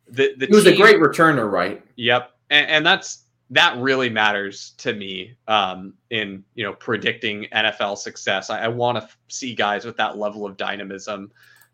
the 0.07 0.35
the 0.37 0.45
He 0.47 0.53
was 0.53 0.67
a 0.67 0.75
great 0.75 0.97
returner, 0.97 1.49
right? 1.51 1.83
Yep, 1.95 2.31
and, 2.51 2.67
and 2.67 2.85
that's 2.85 3.24
that 3.51 3.77
really 3.77 4.09
matters 4.09 4.71
to 4.77 4.93
me 4.93 5.35
um, 5.47 5.93
in 6.09 6.43
you 6.55 6.63
know 6.63 6.73
predicting 6.73 7.45
NFL 7.53 7.97
success. 7.97 8.49
I, 8.49 8.65
I 8.65 8.67
want 8.67 8.97
to 8.97 9.03
f- 9.03 9.17
see 9.27 9.53
guys 9.53 9.85
with 9.85 9.97
that 9.97 10.17
level 10.17 10.45
of 10.45 10.57
dynamism, 10.57 11.31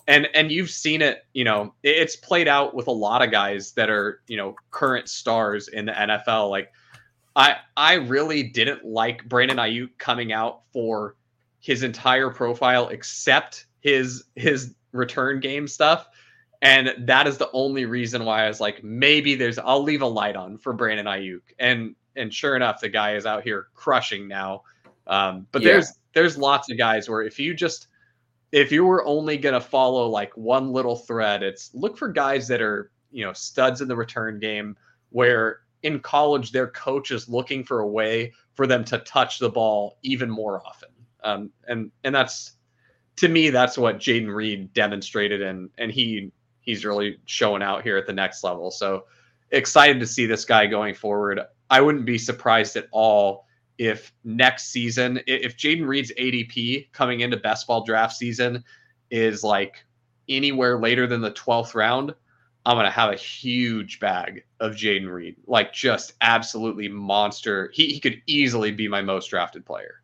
and 0.07 0.27
and 0.33 0.51
you've 0.51 0.69
seen 0.69 1.01
it. 1.01 1.25
You 1.33 1.45
know, 1.45 1.73
it- 1.83 1.97
it's 1.97 2.15
played 2.15 2.47
out 2.47 2.75
with 2.75 2.87
a 2.87 2.91
lot 2.91 3.21
of 3.21 3.31
guys 3.31 3.71
that 3.73 3.89
are 3.89 4.21
you 4.27 4.37
know 4.37 4.55
current 4.71 5.09
stars 5.09 5.69
in 5.69 5.85
the 5.85 5.93
NFL. 5.93 6.49
Like 6.49 6.71
I 7.35 7.55
I 7.77 7.93
really 7.93 8.43
didn't 8.43 8.83
like 8.83 9.23
Brandon 9.29 9.57
Aiyuk 9.57 9.97
coming 9.97 10.33
out 10.33 10.63
for 10.73 11.15
his 11.59 11.83
entire 11.83 12.29
profile 12.29 12.89
except 12.89 13.67
his 13.79 14.25
his 14.35 14.75
return 14.91 15.39
game 15.39 15.67
stuff. 15.67 16.07
And 16.61 16.93
that 17.07 17.25
is 17.27 17.37
the 17.37 17.49
only 17.53 17.85
reason 17.85 18.23
why 18.23 18.45
I 18.45 18.47
was 18.47 18.59
like, 18.59 18.83
maybe 18.83 19.35
there's 19.35 19.57
I'll 19.57 19.81
leave 19.83 20.01
a 20.03 20.07
light 20.07 20.35
on 20.35 20.57
for 20.57 20.73
Brandon 20.73 21.07
Aiyuk. 21.07 21.41
And 21.59 21.95
and 22.15 22.33
sure 22.33 22.55
enough, 22.55 22.81
the 22.81 22.89
guy 22.89 23.15
is 23.15 23.25
out 23.25 23.43
here 23.43 23.67
crushing 23.73 24.27
now. 24.27 24.63
Um, 25.07 25.47
but 25.51 25.61
Yeah. 25.61 25.73
there's 25.73 25.93
there's 26.13 26.37
lots 26.37 26.69
of 26.71 26.77
guys 26.77 27.09
where 27.09 27.23
if 27.23 27.39
you 27.39 27.53
just 27.53 27.87
if 28.51 28.71
you 28.71 28.85
were 28.85 29.03
only 29.05 29.37
gonna 29.37 29.61
follow 29.61 30.07
like 30.07 30.35
one 30.37 30.71
little 30.71 30.97
thread, 30.97 31.41
it's 31.41 31.73
look 31.73 31.97
for 31.97 32.09
guys 32.09 32.47
that 32.49 32.61
are, 32.61 32.91
you 33.11 33.25
know, 33.25 33.33
studs 33.33 33.81
in 33.81 33.87
the 33.87 33.95
return 33.95 34.39
game 34.39 34.75
where 35.09 35.61
in 35.83 35.99
college 35.99 36.51
their 36.51 36.67
coach 36.67 37.09
is 37.09 37.27
looking 37.27 37.63
for 37.63 37.79
a 37.79 37.87
way 37.87 38.31
for 38.53 38.67
them 38.67 38.83
to 38.85 38.99
touch 38.99 39.39
the 39.39 39.49
ball 39.49 39.97
even 40.03 40.29
more 40.29 40.61
often. 40.65 40.89
Um, 41.23 41.49
and 41.67 41.91
and 42.03 42.13
that's 42.13 42.53
to 43.15 43.27
me 43.27 43.49
that's 43.49 43.77
what 43.79 43.97
Jayden 43.97 44.33
Reed 44.33 44.73
demonstrated 44.73 45.41
and 45.41 45.69
and 45.79 45.91
he 45.91 46.31
he's 46.61 46.85
really 46.85 47.17
showing 47.25 47.61
out 47.61 47.83
here 47.83 47.97
at 47.97 48.07
the 48.07 48.13
next 48.13 48.43
level. 48.43 48.71
So 48.71 49.05
excited 49.51 49.99
to 49.99 50.07
see 50.07 50.25
this 50.25 50.45
guy 50.45 50.65
going 50.67 50.95
forward. 50.95 51.41
I 51.69 51.81
wouldn't 51.81 52.05
be 52.05 52.17
surprised 52.17 52.75
at 52.75 52.87
all 52.91 53.45
if 53.77 54.13
next 54.23 54.67
season, 54.67 55.21
if 55.25 55.57
Jayden 55.57 55.87
Reed's 55.87 56.11
ADP 56.19 56.91
coming 56.91 57.21
into 57.21 57.37
best 57.37 57.65
ball 57.65 57.83
draft 57.83 58.15
season 58.15 58.63
is 59.09 59.43
like 59.43 59.83
anywhere 60.29 60.79
later 60.79 61.07
than 61.07 61.21
the 61.21 61.31
12th 61.31 61.73
round, 61.73 62.13
I'm 62.65 62.75
going 62.75 62.85
to 62.85 62.91
have 62.91 63.11
a 63.11 63.17
huge 63.17 63.99
bag 63.99 64.43
of 64.59 64.73
Jayden 64.73 65.11
Reed. 65.11 65.35
Like 65.47 65.73
just 65.73 66.13
absolutely 66.21 66.89
monster. 66.89 67.71
He, 67.73 67.87
he 67.87 67.99
could 67.99 68.21
easily 68.27 68.71
be 68.71 68.87
my 68.87 69.01
most 69.01 69.27
drafted 69.27 69.65
player. 69.65 70.00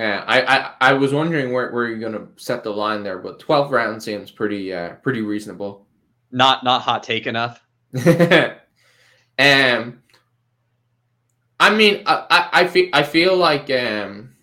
Yeah, 0.00 0.24
I, 0.26 0.40
I 0.40 0.74
I 0.80 0.92
was 0.94 1.12
wondering 1.12 1.52
where, 1.52 1.70
where 1.72 1.86
you're 1.86 1.98
gonna 1.98 2.28
set 2.36 2.64
the 2.64 2.70
line 2.70 3.02
there, 3.02 3.18
but 3.18 3.38
12 3.38 3.70
rounds 3.70 4.02
seems 4.02 4.30
pretty 4.30 4.72
uh 4.72 4.94
pretty 4.94 5.20
reasonable. 5.20 5.86
Not 6.32 6.64
not 6.64 6.80
hot 6.80 7.02
take 7.02 7.26
enough. 7.26 7.62
um, 8.06 8.56
I 11.60 11.74
mean, 11.74 12.02
I, 12.06 12.24
I 12.30 12.48
I 12.60 12.66
feel 12.66 12.88
I 12.94 13.02
feel 13.02 13.36
like 13.36 13.70
um 13.70 14.36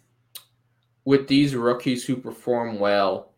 with 1.05 1.27
these 1.27 1.55
rookies 1.55 2.05
who 2.05 2.17
perform 2.17 2.77
well, 2.77 3.33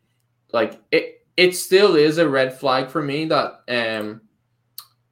like 0.51 0.77
it 0.91 1.25
it 1.37 1.55
still 1.55 1.95
is 1.95 2.17
a 2.17 2.27
red 2.27 2.53
flag 2.53 2.89
for 2.89 3.01
me 3.01 3.27
that 3.27 3.61
um 3.69 4.19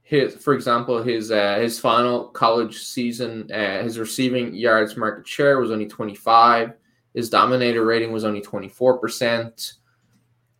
his 0.01 0.35
for 0.35 0.53
example 0.53 1.01
his 1.01 1.31
uh 1.31 1.57
his 1.57 1.79
final 1.79 2.25
college 2.25 2.79
season 2.79 3.49
uh 3.49 3.81
his 3.81 3.97
receiving 3.97 4.53
yards 4.53 4.97
market 4.97 5.25
share 5.25 5.61
was 5.61 5.71
only 5.71 5.87
25 5.87 6.73
his 7.17 7.31
dominator 7.31 7.83
rating 7.83 8.11
was 8.11 8.23
only 8.23 8.41
24% 8.41 9.73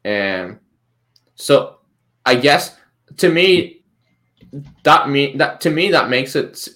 And 0.04 0.60
so 1.36 1.78
i 2.26 2.36
guess 2.36 2.76
to 3.18 3.30
me 3.30 3.84
that 4.84 5.08
mean 5.08 5.38
that 5.38 5.62
to 5.62 5.70
me 5.70 5.92
that 5.92 6.10
makes 6.10 6.36
it 6.36 6.68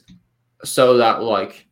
so 0.64 0.98
that 0.98 1.24
like 1.24 1.68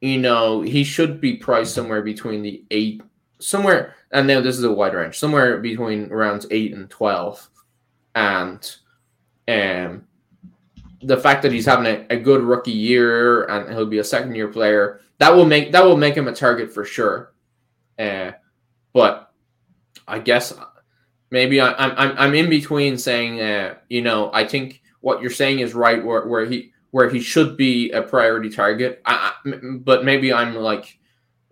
you 0.00 0.18
know 0.18 0.62
he 0.62 0.82
should 0.82 1.20
be 1.20 1.36
priced 1.36 1.74
somewhere 1.74 2.00
between 2.00 2.42
the 2.42 2.64
eight 2.70 3.02
somewhere 3.38 3.94
and 4.12 4.26
now 4.26 4.40
this 4.40 4.56
is 4.56 4.64
a 4.64 4.72
wide 4.72 4.94
range 4.94 5.18
somewhere 5.18 5.58
between 5.58 6.08
rounds 6.08 6.46
8 6.50 6.72
and 6.74 6.88
12 6.88 7.50
and 8.14 8.76
um 9.48 10.06
the 11.02 11.18
fact 11.18 11.42
that 11.42 11.52
he's 11.52 11.66
having 11.66 11.86
a, 11.86 12.06
a 12.10 12.16
good 12.16 12.40
rookie 12.40 12.70
year 12.70 13.44
and 13.44 13.68
he'll 13.68 13.84
be 13.84 13.98
a 13.98 14.04
second 14.04 14.34
year 14.34 14.48
player 14.48 15.00
that 15.18 15.34
will 15.34 15.44
make 15.44 15.70
that 15.72 15.84
will 15.84 15.98
make 15.98 16.14
him 16.14 16.28
a 16.28 16.34
target 16.34 16.72
for 16.72 16.84
sure 16.84 17.31
uh, 18.02 18.32
but 18.92 19.32
i 20.08 20.18
guess 20.18 20.52
maybe 21.30 21.60
I, 21.60 21.72
I'm, 21.72 21.92
I'm 21.96 22.18
i'm 22.18 22.34
in 22.34 22.50
between 22.50 22.98
saying 22.98 23.40
uh, 23.40 23.74
you 23.88 24.02
know 24.02 24.30
i 24.32 24.46
think 24.46 24.82
what 25.00 25.20
you're 25.20 25.30
saying 25.30 25.58
is 25.58 25.74
right 25.74 26.02
where, 26.02 26.26
where 26.26 26.46
he 26.46 26.72
where 26.92 27.10
he 27.10 27.20
should 27.20 27.56
be 27.56 27.90
a 27.90 28.02
priority 28.02 28.48
target. 28.48 29.02
But 29.44 30.04
maybe 30.04 30.32
i'm 30.32 30.54
like 30.54 30.98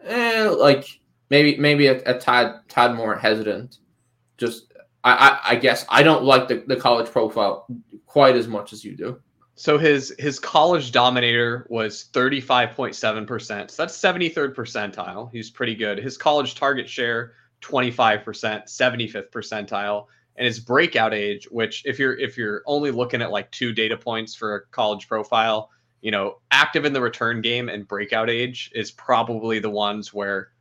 eh, 0.04 0.48
like 0.48 0.86
maybe 1.28 1.56
maybe 1.56 1.88
a, 1.88 2.00
a 2.04 2.18
tad 2.18 2.60
tad 2.68 2.94
more 2.94 3.16
hesitant. 3.16 3.78
Just 4.38 4.72
I, 5.02 5.12
I 5.12 5.52
i 5.52 5.56
guess 5.56 5.84
i 5.88 6.02
don't 6.02 6.24
like 6.24 6.46
the, 6.48 6.62
the 6.66 6.76
college 6.76 7.10
profile 7.10 7.66
quite 8.06 8.36
as 8.36 8.46
much 8.48 8.72
as 8.72 8.84
you 8.84 8.96
do 8.96 9.20
So 9.60 9.76
his 9.76 10.14
his 10.18 10.38
college 10.38 10.90
dominator 10.90 11.66
was 11.68 12.08
35.7%. 12.14 13.70
So 13.70 13.82
that's 13.82 14.00
73rd 14.00 14.54
percentile. 14.54 15.30
He's 15.32 15.50
pretty 15.50 15.74
good. 15.74 15.98
His 15.98 16.16
college 16.16 16.54
target 16.54 16.88
share 16.88 17.34
25%, 17.60 18.24
75th 18.24 19.30
percentile. 19.30 20.06
And 20.36 20.46
his 20.46 20.60
breakout 20.60 21.12
age, 21.12 21.46
which 21.50 21.82
if 21.84 21.98
you're 21.98 22.18
if 22.18 22.38
you're 22.38 22.62
only 22.64 22.90
looking 22.90 23.20
at 23.20 23.32
like 23.32 23.50
two 23.50 23.74
data 23.74 23.98
points 23.98 24.34
for 24.34 24.54
a 24.54 24.62
college 24.68 25.06
profile, 25.06 25.68
you 26.00 26.10
know, 26.10 26.38
active 26.50 26.86
in 26.86 26.94
the 26.94 27.02
return 27.02 27.42
game 27.42 27.68
and 27.68 27.86
breakout 27.86 28.30
age 28.30 28.70
is 28.74 28.90
probably 28.90 29.58
the 29.58 29.68
ones 29.68 30.14
where 30.14 30.52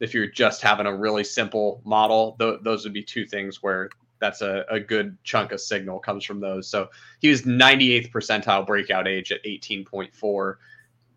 if 0.00 0.14
you're 0.14 0.26
just 0.26 0.62
having 0.62 0.86
a 0.86 0.96
really 0.96 1.24
simple 1.24 1.82
model, 1.84 2.34
th- 2.40 2.60
those 2.62 2.84
would 2.84 2.94
be 2.94 3.02
two 3.02 3.26
things 3.26 3.62
where 3.62 3.90
that's 4.20 4.42
a, 4.42 4.64
a 4.70 4.80
good 4.80 5.16
chunk 5.24 5.52
of 5.52 5.60
signal 5.60 5.98
comes 5.98 6.24
from 6.24 6.40
those. 6.40 6.68
So 6.68 6.88
he 7.20 7.28
was 7.28 7.42
98th 7.42 8.10
percentile 8.10 8.66
breakout 8.66 9.06
age 9.06 9.32
at 9.32 9.42
18.4 9.44 10.54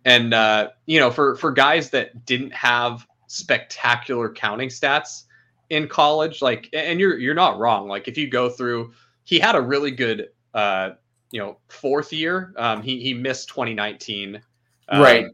and 0.06 0.34
uh, 0.34 0.70
you 0.86 1.00
know 1.00 1.12
for 1.12 1.36
for 1.36 1.52
guys 1.52 1.90
that 1.92 2.26
didn't 2.26 2.54
have 2.54 3.06
spectacular 3.28 4.32
counting 4.32 4.70
stats 4.70 5.24
in 5.70 5.88
college 5.88 6.42
like 6.42 6.68
and 6.74 7.00
you're 7.00 7.18
you're 7.18 7.34
not 7.34 7.58
wrong. 7.60 7.88
Like 7.88 8.08
if 8.08 8.18
you 8.18 8.30
go 8.30 8.50
through 8.50 8.92
he 9.24 9.40
had 9.40 9.56
a 9.56 9.62
really 9.62 9.92
good 9.92 10.30
uh 10.54 10.92
you 11.32 11.40
know 11.40 11.58
fourth 11.70 12.12
year. 12.12 12.54
Um 12.58 12.82
he 12.82 13.00
he 13.02 13.14
missed 13.14 13.48
2019 13.50 14.42
um, 14.90 15.02
Right. 15.02 15.28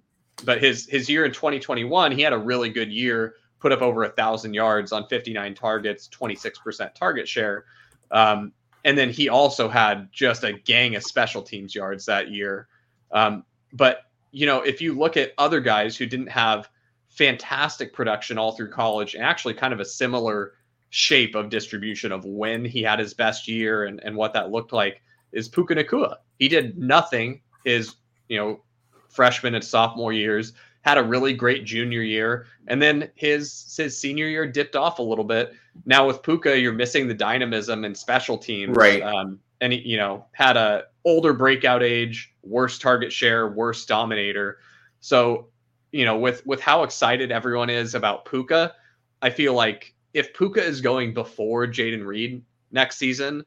but 0.43 0.61
his 0.61 0.87
his 0.87 1.09
year 1.09 1.25
in 1.25 1.31
2021 1.31 2.11
he 2.11 2.21
had 2.21 2.33
a 2.33 2.37
really 2.37 2.69
good 2.69 2.91
year 2.91 3.35
put 3.59 3.71
up 3.71 3.81
over 3.81 4.03
a 4.03 4.09
thousand 4.09 4.53
yards 4.53 4.91
on 4.91 5.07
59 5.07 5.55
targets 5.55 6.09
26% 6.09 6.93
target 6.93 7.27
share 7.27 7.65
um 8.11 8.51
and 8.87 8.97
then 8.97 9.09
he 9.09 9.27
also 9.27 9.67
had 9.67 10.09
just 10.13 10.45
a 10.45 10.53
gang 10.53 10.95
of 10.95 11.03
special 11.03 11.41
teams 11.41 11.75
yards 11.75 12.05
that 12.05 12.31
year. 12.31 12.69
Um, 13.11 13.43
but 13.73 14.05
you 14.31 14.45
know, 14.45 14.61
if 14.61 14.81
you 14.81 14.97
look 14.97 15.17
at 15.17 15.33
other 15.37 15.59
guys 15.59 15.97
who 15.97 16.05
didn't 16.05 16.29
have 16.29 16.69
fantastic 17.09 17.93
production 17.93 18.37
all 18.37 18.53
through 18.53 18.69
college 18.69 19.13
and 19.13 19.25
actually 19.25 19.55
kind 19.55 19.73
of 19.73 19.81
a 19.81 19.85
similar 19.85 20.53
shape 20.89 21.35
of 21.35 21.49
distribution 21.49 22.13
of 22.13 22.23
when 22.23 22.63
he 22.63 22.81
had 22.81 22.97
his 22.97 23.13
best 23.13 23.45
year 23.45 23.83
and, 23.83 24.01
and 24.05 24.15
what 24.15 24.31
that 24.31 24.51
looked 24.51 24.71
like 24.71 25.01
is 25.33 25.49
Puka 25.49 25.75
Nacua. 25.75 26.15
He 26.39 26.47
did 26.47 26.77
nothing 26.77 27.41
his, 27.65 27.95
you 28.29 28.37
know, 28.37 28.63
freshman 29.09 29.53
and 29.53 29.63
sophomore 29.65 30.13
years, 30.13 30.53
had 30.87 30.97
a 30.97 31.03
really 31.03 31.33
great 31.33 31.65
junior 31.65 32.01
year, 32.01 32.47
and 32.67 32.81
then 32.81 33.11
his 33.15 33.75
his 33.75 33.97
senior 33.99 34.27
year 34.27 34.47
dipped 34.49 34.77
off 34.77 34.99
a 34.99 35.01
little 35.01 35.25
bit. 35.25 35.53
Now 35.85 36.07
with 36.07 36.23
Puka, 36.23 36.57
you're 36.57 36.71
missing 36.71 37.09
the 37.09 37.13
dynamism 37.13 37.83
and 37.83 37.95
special 37.95 38.37
teams. 38.37 38.77
Right. 38.77 39.01
Um, 39.03 39.39
and 39.59 39.73
he, 39.73 39.79
you 39.79 39.97
know 39.97 40.25
had 40.31 40.55
a 40.55 40.85
older 41.03 41.33
breakout 41.33 41.83
age, 41.83 42.33
worse 42.41 42.79
target 42.79 43.11
share, 43.11 43.49
worse 43.49 43.85
dominator. 43.85 44.59
So 45.01 45.47
you 45.91 46.05
know 46.05 46.17
with 46.17 46.45
with 46.45 46.61
how 46.61 46.83
excited 46.83 47.33
everyone 47.33 47.69
is 47.69 47.93
about 47.93 48.23
Puka, 48.23 48.73
I 49.21 49.29
feel 49.29 49.53
like 49.53 49.93
if 50.13 50.33
Puka 50.33 50.63
is 50.63 50.79
going 50.79 51.13
before 51.13 51.67
Jayden 51.67 52.05
Reed 52.05 52.45
next 52.71 52.95
season, 52.95 53.43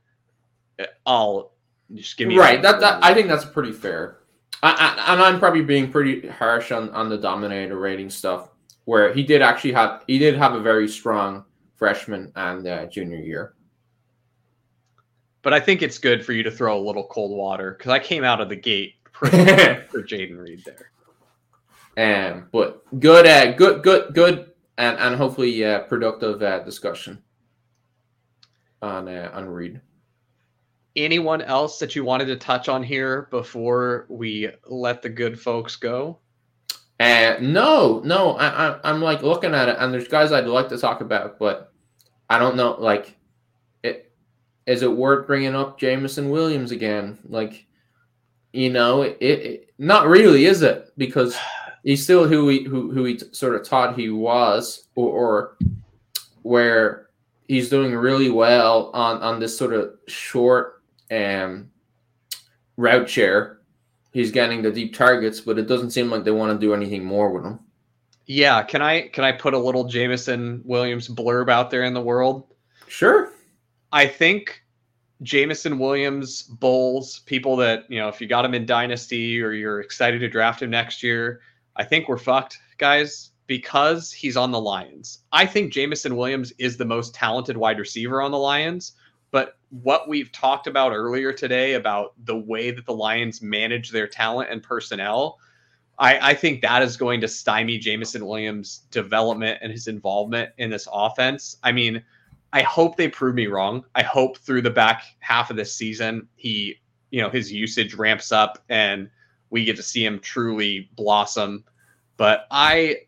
eh, 0.79 0.85
I'll 1.07 1.53
just 1.95 2.19
give 2.19 2.29
me 2.29 2.39
right. 2.39 2.61
That, 2.61 2.81
that 2.81 3.03
I 3.03 3.15
think 3.15 3.29
that's 3.29 3.47
pretty 3.47 3.73
fair. 3.73 4.19
I, 4.62 4.72
I, 4.72 5.12
and 5.12 5.22
I'm 5.22 5.39
probably 5.39 5.62
being 5.62 5.90
pretty 5.90 6.28
harsh 6.28 6.72
on 6.72 6.90
on 6.90 7.09
the 7.09 7.18
dominator 7.18 7.78
rating 7.78 8.10
stuff, 8.10 8.51
where 8.85 9.12
he 9.12 9.22
did 9.22 9.43
actually 9.43 9.72
have 9.72 10.05
he 10.06 10.18
did 10.18 10.36
have 10.36 10.55
a 10.55 10.60
very 10.60 10.89
strong 10.89 11.44
freshman 11.77 12.32
and 12.36 12.66
uh, 12.66 12.86
junior 12.86 13.18
year. 13.18 13.55
But 15.43 15.55
I 15.55 15.60
think 15.60 15.81
it's 15.81 15.98
good 15.98 16.24
for 16.24 16.32
you 16.32 16.43
to 16.43 16.51
throw 16.51 16.78
a 16.78 16.82
little 16.82 17.05
cold 17.05 17.36
water 17.36 17.74
because 17.77 17.90
I 17.90 17.98
came 17.98 18.24
out 18.24 18.40
of 18.40 18.51
the 18.51 18.56
gate 18.56 18.97
pretty 19.12 19.36
for 19.90 20.02
Jayden 20.02 20.39
Reed 20.39 20.62
there. 20.64 20.90
Um, 21.97 22.48
but 22.52 22.82
good, 23.01 23.27
uh, 23.27 23.52
good, 23.52 23.82
good, 23.82 24.14
good, 24.14 24.52
and 24.78 24.98
and 24.98 25.16
hopefully 25.16 25.64
uh, 25.64 25.81
productive 25.81 26.43
uh, 26.43 26.60
discussion 26.60 27.22
on 28.82 29.09
uh, 29.09 29.31
on 29.35 29.47
Reed. 29.47 29.81
Anyone 30.97 31.43
else 31.43 31.79
that 31.79 31.95
you 31.95 32.05
wanted 32.05 32.27
to 32.27 32.37
touch 32.37 32.69
on 32.69 32.83
here 32.83 33.29
before 33.31 34.07
we 34.09 34.51
let 34.67 35.03
the 35.03 35.09
good 35.09 35.39
folks 35.39 35.77
go? 35.77 36.19
Uh, 36.99 37.37
no, 37.41 38.03
no. 38.05 38.33
I, 38.37 38.69
I 38.69 38.81
I'm 38.85 39.01
like 39.01 39.23
looking 39.23 39.55
at 39.55 39.69
it, 39.69 39.77
and 39.79 39.93
there's 39.93 40.09
guys 40.09 40.33
I'd 40.33 40.47
like 40.47 40.69
to 40.69 40.79
talk 40.79 41.01
about, 41.01 41.39
but 41.39 41.73
I 42.29 42.39
don't 42.39 42.57
know. 42.57 42.77
Like, 42.79 43.17
it 43.83 44.12
is 44.67 44.83
it 44.83 44.93
worth 44.93 45.27
bringing 45.27 45.55
up 45.55 45.79
Jameson 45.79 46.29
Williams 46.29 46.73
again? 46.73 47.19
Like, 47.25 47.67
you 48.53 48.71
know, 48.71 49.03
it, 49.03 49.17
it 49.21 49.75
not 49.79 50.09
really, 50.09 50.45
is 50.45 50.61
it? 50.61 50.91
Because 50.99 51.37
he's 51.85 52.03
still 52.05 52.29
who 52.29 52.49
he 52.49 52.65
who 52.65 52.91
who 52.91 53.05
he 53.05 53.17
t- 53.17 53.27
sort 53.33 53.55
of 53.55 53.67
thought 53.67 53.99
he 53.99 54.11
was, 54.11 54.89
or, 54.95 55.09
or 55.09 55.57
where 56.43 57.09
he's 57.49 57.71
doing 57.71 57.95
really 57.95 58.31
well 58.31 58.91
on 58.93 59.23
on 59.23 59.41
this 59.41 59.57
sort 59.57 59.73
of 59.73 59.95
short 60.07 60.80
um 61.11 61.70
route 62.77 63.09
share. 63.09 63.59
He's 64.12 64.32
getting 64.32 64.62
the 64.62 64.73
deep 64.73 64.95
targets, 64.95 65.41
but 65.41 65.59
it 65.59 65.69
doesn't 65.69 65.91
seem 65.91 66.11
like 66.11 66.24
they 66.24 66.31
want 66.31 66.53
to 66.53 66.66
do 66.66 66.74
anything 66.74 67.05
more 67.05 67.31
with 67.31 67.45
him. 67.45 67.61
Yeah, 68.27 68.62
can 68.62 68.82
I 68.82 69.09
can 69.09 69.24
I 69.24 69.32
put 69.32 69.55
a 69.55 69.59
little 69.59 69.85
Jameson 69.85 70.62
Williams 70.65 71.09
blurb 71.09 71.49
out 71.49 71.70
there 71.70 71.85
in 71.85 71.95
the 71.95 72.01
world? 72.01 72.45
Sure. 72.87 73.32
I 73.93 74.07
think 74.07 74.62
Jameson 75.23 75.78
Williams 75.78 76.43
Bulls, 76.43 77.20
people 77.20 77.57
that, 77.57 77.85
you 77.91 77.99
know, 77.99 78.09
if 78.09 78.20
you 78.20 78.27
got 78.27 78.45
him 78.45 78.55
in 78.55 78.66
Dynasty 78.66 79.43
or 79.43 79.53
you're 79.53 79.81
excited 79.81 80.20
to 80.20 80.28
draft 80.28 80.62
him 80.62 80.70
next 80.70 81.03
year, 81.03 81.41
I 81.77 81.85
think 81.85 82.09
we're 82.09 82.19
fucked, 82.19 82.59
guys, 82.78 83.31
because 83.47 84.12
he's 84.12 84.37
on 84.37 84.51
the 84.51 84.61
Lions. 84.61 85.20
I 85.32 85.45
think 85.45 85.73
Jameson 85.73 86.16
Williams 86.16 86.53
is 86.59 86.77
the 86.77 86.85
most 86.85 87.15
talented 87.15 87.57
wide 87.57 87.78
receiver 87.78 88.23
on 88.23 88.31
the 88.31 88.39
Lions. 88.39 88.93
But 89.31 89.57
what 89.70 90.09
we've 90.09 90.32
talked 90.32 90.66
about 90.66 90.93
earlier 90.93 91.32
today 91.32 91.74
about 91.74 92.15
the 92.24 92.36
way 92.36 92.70
that 92.70 92.86
the 92.86 92.94
Lions 92.94 93.40
manage 93.40 93.90
their 93.90 94.07
talent 94.07 94.51
and 94.51 94.62
personnel, 94.62 95.39
I, 95.98 96.31
I 96.31 96.35
think 96.35 96.62
that 96.62 96.82
is 96.82 96.97
going 96.97 97.20
to 97.20 97.28
stymie 97.28 97.78
Jameson 97.78 98.27
Williams' 98.27 98.82
development 98.90 99.59
and 99.62 99.70
his 99.70 99.86
involvement 99.86 100.51
in 100.59 100.70
this 100.70 100.89
offense. 100.93 101.57
I 101.62 101.73
mean, 101.73 102.02
I 102.52 102.62
hope 102.62 102.97
they 102.97 103.09
prove 103.09 103.35
me 103.35 103.47
wrong. 103.47 103.85
I 103.94 104.02
hope 104.02 104.39
through 104.39 104.62
the 104.62 104.70
back 104.70 105.05
half 105.20 105.51
of 105.51 105.57
this 105.57 105.73
season, 105.73 106.27
he, 106.36 106.81
you 107.11 107.23
know, 107.23 107.31
his 107.31 107.52
usage 107.52 107.94
ramps 107.94 108.32
up 108.32 108.59
and 108.69 109.09
we 109.51 109.65
get 109.65 109.77
to 109.77 109.82
see 109.82 110.05
him 110.05 110.19
truly 110.19 110.90
blossom. 110.97 111.65
But 112.16 112.47
I, 112.51 113.02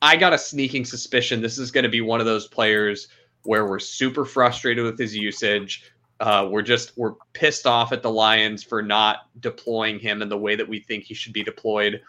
I 0.00 0.16
got 0.16 0.32
a 0.32 0.38
sneaking 0.38 0.86
suspicion 0.86 1.42
this 1.42 1.58
is 1.58 1.70
going 1.70 1.84
to 1.84 1.90
be 1.90 2.00
one 2.00 2.20
of 2.20 2.26
those 2.26 2.46
players 2.46 3.08
where 3.44 3.66
we're 3.66 3.78
super 3.78 4.24
frustrated 4.24 4.84
with 4.84 4.98
his 4.98 5.14
usage. 5.16 5.90
Uh, 6.20 6.48
we're 6.50 6.62
just 6.62 6.96
we're 6.96 7.14
pissed 7.32 7.66
off 7.66 7.92
at 7.92 8.02
the 8.02 8.10
Lions 8.10 8.62
for 8.62 8.82
not 8.82 9.28
deploying 9.40 9.98
him 9.98 10.22
in 10.22 10.28
the 10.28 10.38
way 10.38 10.54
that 10.54 10.68
we 10.68 10.78
think 10.78 11.04
he 11.04 11.14
should 11.14 11.32
be 11.32 11.42
deployed. 11.42 12.00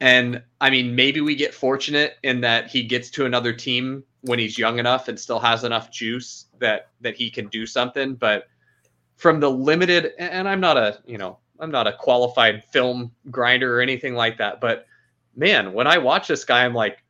And 0.00 0.42
I 0.60 0.70
mean, 0.70 0.94
maybe 0.94 1.20
we 1.20 1.34
get 1.34 1.54
fortunate 1.54 2.14
in 2.22 2.40
that 2.40 2.68
he 2.68 2.82
gets 2.82 3.10
to 3.10 3.26
another 3.26 3.52
team 3.52 4.02
when 4.22 4.38
he's 4.38 4.58
young 4.58 4.78
enough 4.78 5.08
and 5.08 5.20
still 5.20 5.38
has 5.38 5.64
enough 5.64 5.90
juice 5.90 6.46
that 6.58 6.88
that 7.02 7.14
he 7.14 7.30
can 7.30 7.48
do 7.48 7.66
something. 7.66 8.14
But 8.14 8.48
from 9.16 9.40
the 9.40 9.50
limited, 9.50 10.12
and 10.18 10.48
I'm 10.48 10.60
not 10.60 10.76
a 10.76 10.98
you 11.06 11.18
know 11.18 11.38
I'm 11.60 11.70
not 11.70 11.86
a 11.86 11.92
qualified 11.92 12.64
film 12.64 13.12
grinder 13.30 13.78
or 13.78 13.82
anything 13.82 14.14
like 14.14 14.38
that, 14.38 14.60
but 14.60 14.86
man, 15.36 15.72
when 15.72 15.86
I 15.86 15.98
watch 15.98 16.28
this 16.28 16.44
guy, 16.44 16.64
I'm 16.64 16.74
like, 16.74 17.03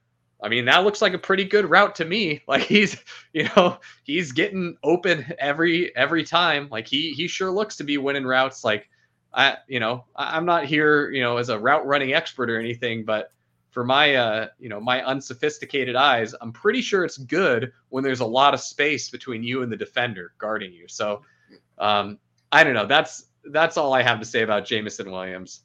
I 0.44 0.48
mean, 0.48 0.66
that 0.66 0.84
looks 0.84 1.00
like 1.00 1.14
a 1.14 1.18
pretty 1.18 1.44
good 1.44 1.70
route 1.70 1.94
to 1.96 2.04
me. 2.04 2.42
Like 2.48 2.62
he's, 2.62 2.96
you 3.32 3.48
know, 3.56 3.78
he's 4.04 4.32
getting 4.32 4.76
open 4.84 5.24
every 5.38 5.94
every 5.96 6.22
time. 6.22 6.68
Like 6.70 6.86
he 6.86 7.12
he 7.12 7.26
sure 7.26 7.50
looks 7.50 7.76
to 7.76 7.84
be 7.84 7.98
winning 7.98 8.24
routes. 8.24 8.62
Like 8.62 8.90
I, 9.32 9.56
you 9.66 9.80
know, 9.80 10.04
I, 10.14 10.36
I'm 10.36 10.44
not 10.44 10.66
here, 10.66 11.10
you 11.10 11.22
know, 11.22 11.38
as 11.38 11.48
a 11.48 11.58
route 11.58 11.86
running 11.86 12.12
expert 12.12 12.50
or 12.50 12.60
anything, 12.60 13.04
but 13.04 13.30
for 13.70 13.84
my 13.84 14.14
uh, 14.14 14.48
you 14.58 14.68
know, 14.68 14.80
my 14.80 15.02
unsophisticated 15.04 15.96
eyes, 15.96 16.34
I'm 16.40 16.52
pretty 16.52 16.82
sure 16.82 17.04
it's 17.04 17.18
good 17.18 17.72
when 17.88 18.04
there's 18.04 18.20
a 18.20 18.26
lot 18.26 18.54
of 18.54 18.60
space 18.60 19.08
between 19.08 19.42
you 19.42 19.62
and 19.62 19.72
the 19.72 19.76
defender 19.76 20.34
guarding 20.38 20.72
you. 20.72 20.86
So 20.88 21.22
um 21.78 22.18
I 22.52 22.62
don't 22.62 22.74
know. 22.74 22.86
That's 22.86 23.24
that's 23.50 23.76
all 23.76 23.92
I 23.94 24.02
have 24.02 24.20
to 24.20 24.26
say 24.26 24.42
about 24.42 24.64
Jameson 24.64 25.10
Williams. 25.10 25.63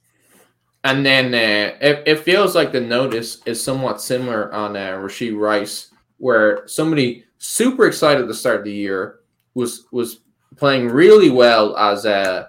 And 0.83 1.05
then 1.05 1.33
uh, 1.33 1.75
it, 1.81 2.03
it 2.05 2.19
feels 2.19 2.55
like 2.55 2.71
the 2.71 2.79
notice 2.79 3.41
is 3.45 3.61
somewhat 3.61 4.01
similar 4.01 4.53
on 4.53 4.77
uh, 4.77 4.91
Rashee 4.91 5.37
Rice, 5.37 5.91
where 6.17 6.65
somebody 6.67 7.25
super 7.37 7.85
excited 7.85 8.27
to 8.27 8.33
start 8.33 8.63
the 8.63 8.71
year 8.71 9.19
was 9.55 9.87
was 9.91 10.21
playing 10.55 10.87
really 10.87 11.29
well 11.29 11.75
as 11.75 12.05
uh, 12.05 12.47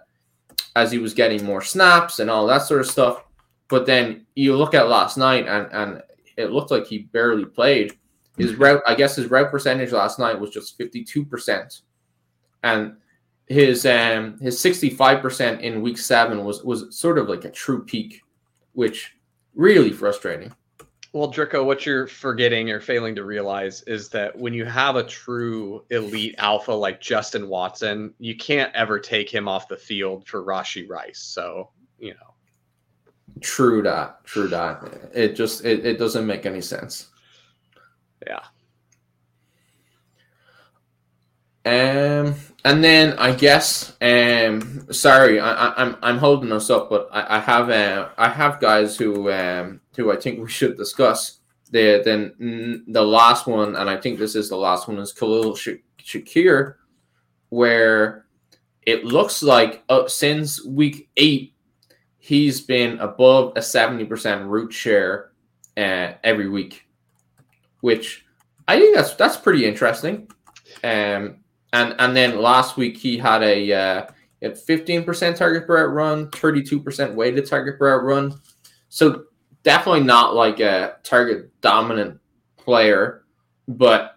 as 0.77 0.93
he 0.93 0.99
was 0.99 1.13
getting 1.15 1.45
more 1.45 1.63
snaps 1.63 2.21
and 2.21 2.31
all 2.31 2.47
that 2.47 2.63
sort 2.63 2.81
of 2.81 2.87
stuff. 2.87 3.25
But 3.69 3.87
then 3.87 4.27
you 4.37 4.57
look 4.57 4.75
at 4.75 4.89
last 4.89 5.17
night 5.17 5.49
and 5.49 5.67
and 5.73 6.03
it 6.37 6.53
looked 6.53 6.71
like 6.71 6.87
he 6.87 6.99
barely 6.99 7.45
played. 7.45 7.97
His 8.39 8.55
route, 8.55 8.83
I 8.87 8.95
guess, 8.95 9.17
his 9.17 9.31
route 9.31 9.51
percentage 9.51 9.93
last 9.93 10.19
night 10.19 10.39
was 10.39 10.51
just 10.51 10.77
fifty 10.77 11.03
two 11.03 11.25
percent, 11.25 11.83
and 12.63 12.97
his 13.51 13.85
um 13.85 14.39
his 14.39 14.57
65% 14.59 15.61
in 15.61 15.83
week 15.83 15.99
7 15.99 16.45
was 16.45 16.63
was 16.63 16.97
sort 16.97 17.19
of 17.19 17.29
like 17.29 17.45
a 17.45 17.51
true 17.51 17.85
peak 17.85 18.23
which 18.73 19.17
really 19.55 19.91
frustrating 19.91 20.55
Well, 21.13 21.33
Drico, 21.33 21.65
what 21.65 21.85
you're 21.85 22.07
forgetting 22.07 22.71
or 22.71 22.81
failing 22.81 23.17
to 23.17 23.25
realize 23.25 23.83
is 23.83 24.09
that 24.11 24.39
when 24.39 24.55
you 24.55 24.65
have 24.65 24.95
a 24.95 25.03
true 25.03 25.85
elite 25.91 26.37
alpha 26.39 26.71
like 26.71 27.01
Justin 27.01 27.49
Watson, 27.49 28.15
you 28.21 28.37
can't 28.37 28.73
ever 28.77 29.01
take 29.01 29.29
him 29.29 29.49
off 29.49 29.67
the 29.67 29.77
field 29.77 30.29
for 30.29 30.45
Rashee 30.45 30.89
Rice. 30.89 31.19
So, 31.19 31.71
you 31.99 32.15
know. 32.15 32.35
true 33.41 33.83
that 33.83 34.23
true 34.25 34.47
that 34.47 35.11
it 35.13 35.35
just 35.35 35.65
it, 35.65 35.85
it 35.85 35.99
doesn't 35.99 36.27
make 36.27 36.47
any 36.47 36.61
sense 36.61 37.09
Yeah. 38.25 38.45
Um 41.65 42.35
and 42.65 42.85
then 42.85 43.19
i 43.19 43.33
guess 43.33 43.97
um 44.03 44.87
sorry 44.93 45.41
i, 45.41 45.51
I 45.51 45.83
i'm 45.83 45.97
i'm 46.03 46.19
holding 46.19 46.53
us 46.53 46.69
up 46.69 46.91
but 46.91 47.09
i, 47.13 47.37
I 47.37 47.41
have 47.41 47.71
uh, 47.71 48.09
i 48.19 48.29
have 48.29 48.61
guys 48.61 48.97
who 48.97 49.31
um 49.33 49.81
who 49.97 50.13
i 50.13 50.17
think 50.17 50.41
we 50.41 50.49
should 50.49 50.77
discuss. 50.77 51.39
The 51.73 52.03
then 52.05 52.85
the 52.89 53.03
last 53.03 53.47
one 53.47 53.77
and 53.77 53.89
i 53.89 53.97
think 53.97 54.19
this 54.19 54.35
is 54.35 54.49
the 54.49 54.57
last 54.57 54.89
one 54.89 54.99
is 54.99 55.13
khalil 55.13 55.55
Sha- 55.55 55.83
shakir 56.03 56.75
where 57.51 58.27
it 58.83 59.05
looks 59.05 59.43
like 59.43 59.85
uh, 59.89 60.09
since 60.09 60.65
week 60.65 61.09
eight 61.17 61.55
he's 62.19 62.61
been 62.61 62.99
above 62.99 63.53
a 63.57 63.61
70% 63.61 64.47
route 64.49 64.73
share 64.73 65.31
uh, 65.77 66.13
every 66.25 66.49
week 66.49 66.87
which 67.81 68.27
i 68.67 68.79
think 68.79 68.97
that's 68.97 69.15
that's 69.15 69.37
pretty 69.37 69.65
interesting. 69.65 70.29
Um 70.83 71.40
and 71.73 71.95
and 71.99 72.17
then 72.17 72.41
last 72.41 72.77
week 72.77 72.97
he 72.97 73.17
had 73.17 73.43
a 73.43 73.73
uh, 73.73 74.07
he 74.41 74.47
had 74.47 74.55
15% 74.57 75.37
target 75.37 75.67
per 75.67 75.85
out 75.85 75.93
run, 75.93 76.29
32% 76.29 77.15
weighted 77.15 77.47
target 77.47 77.79
per 77.79 77.95
out 77.95 78.05
run. 78.05 78.41
So 78.89 79.25
definitely 79.63 80.03
not 80.03 80.35
like 80.35 80.61
a 80.61 80.97
target 81.03 81.51
dominant 81.61 82.19
player, 82.57 83.25
but 83.69 84.17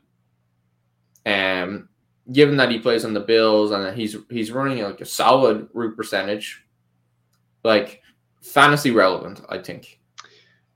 um 1.26 1.90
given 2.32 2.56
that 2.58 2.72
he 2.72 2.80
plays 2.80 3.04
on 3.04 3.14
the 3.14 3.20
Bills 3.20 3.72
and 3.72 3.96
he's 3.98 4.16
he's 4.30 4.52
running 4.52 4.82
like 4.84 5.02
a 5.02 5.06
solid 5.06 5.68
route 5.74 5.96
percentage, 5.96 6.64
like 7.64 8.02
fantasy 8.42 8.92
relevant, 8.92 9.42
I 9.50 9.58
think. 9.58 10.00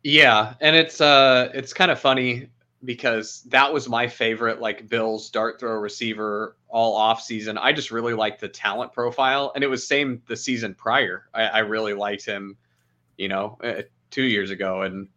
Yeah, 0.03 0.53
and 0.61 0.75
it's 0.75 1.01
uh 1.01 1.49
it's 1.53 1.73
kind 1.73 1.91
of 1.91 1.99
funny 1.99 2.49
because 2.83 3.41
that 3.47 3.73
was 3.73 3.89
my 3.89 4.07
favorite 4.07 4.61
like 4.61 4.87
Bills 4.87 5.29
dart 5.29 5.59
throw 5.59 5.73
receiver 5.73 6.55
all 6.67 6.95
off 6.95 7.21
season. 7.21 7.57
I 7.57 7.73
just 7.73 7.91
really 7.91 8.13
liked 8.13 8.41
the 8.41 8.49
talent 8.49 8.93
profile, 8.93 9.51
and 9.55 9.63
it 9.63 9.67
was 9.67 9.87
same 9.87 10.21
the 10.27 10.35
season 10.35 10.75
prior. 10.75 11.27
I, 11.33 11.43
I 11.43 11.59
really 11.59 11.93
liked 11.93 12.25
him, 12.25 12.57
you 13.17 13.27
know, 13.27 13.57
uh, 13.63 13.83
two 14.11 14.23
years 14.23 14.51
ago, 14.51 14.83
and 14.83 15.07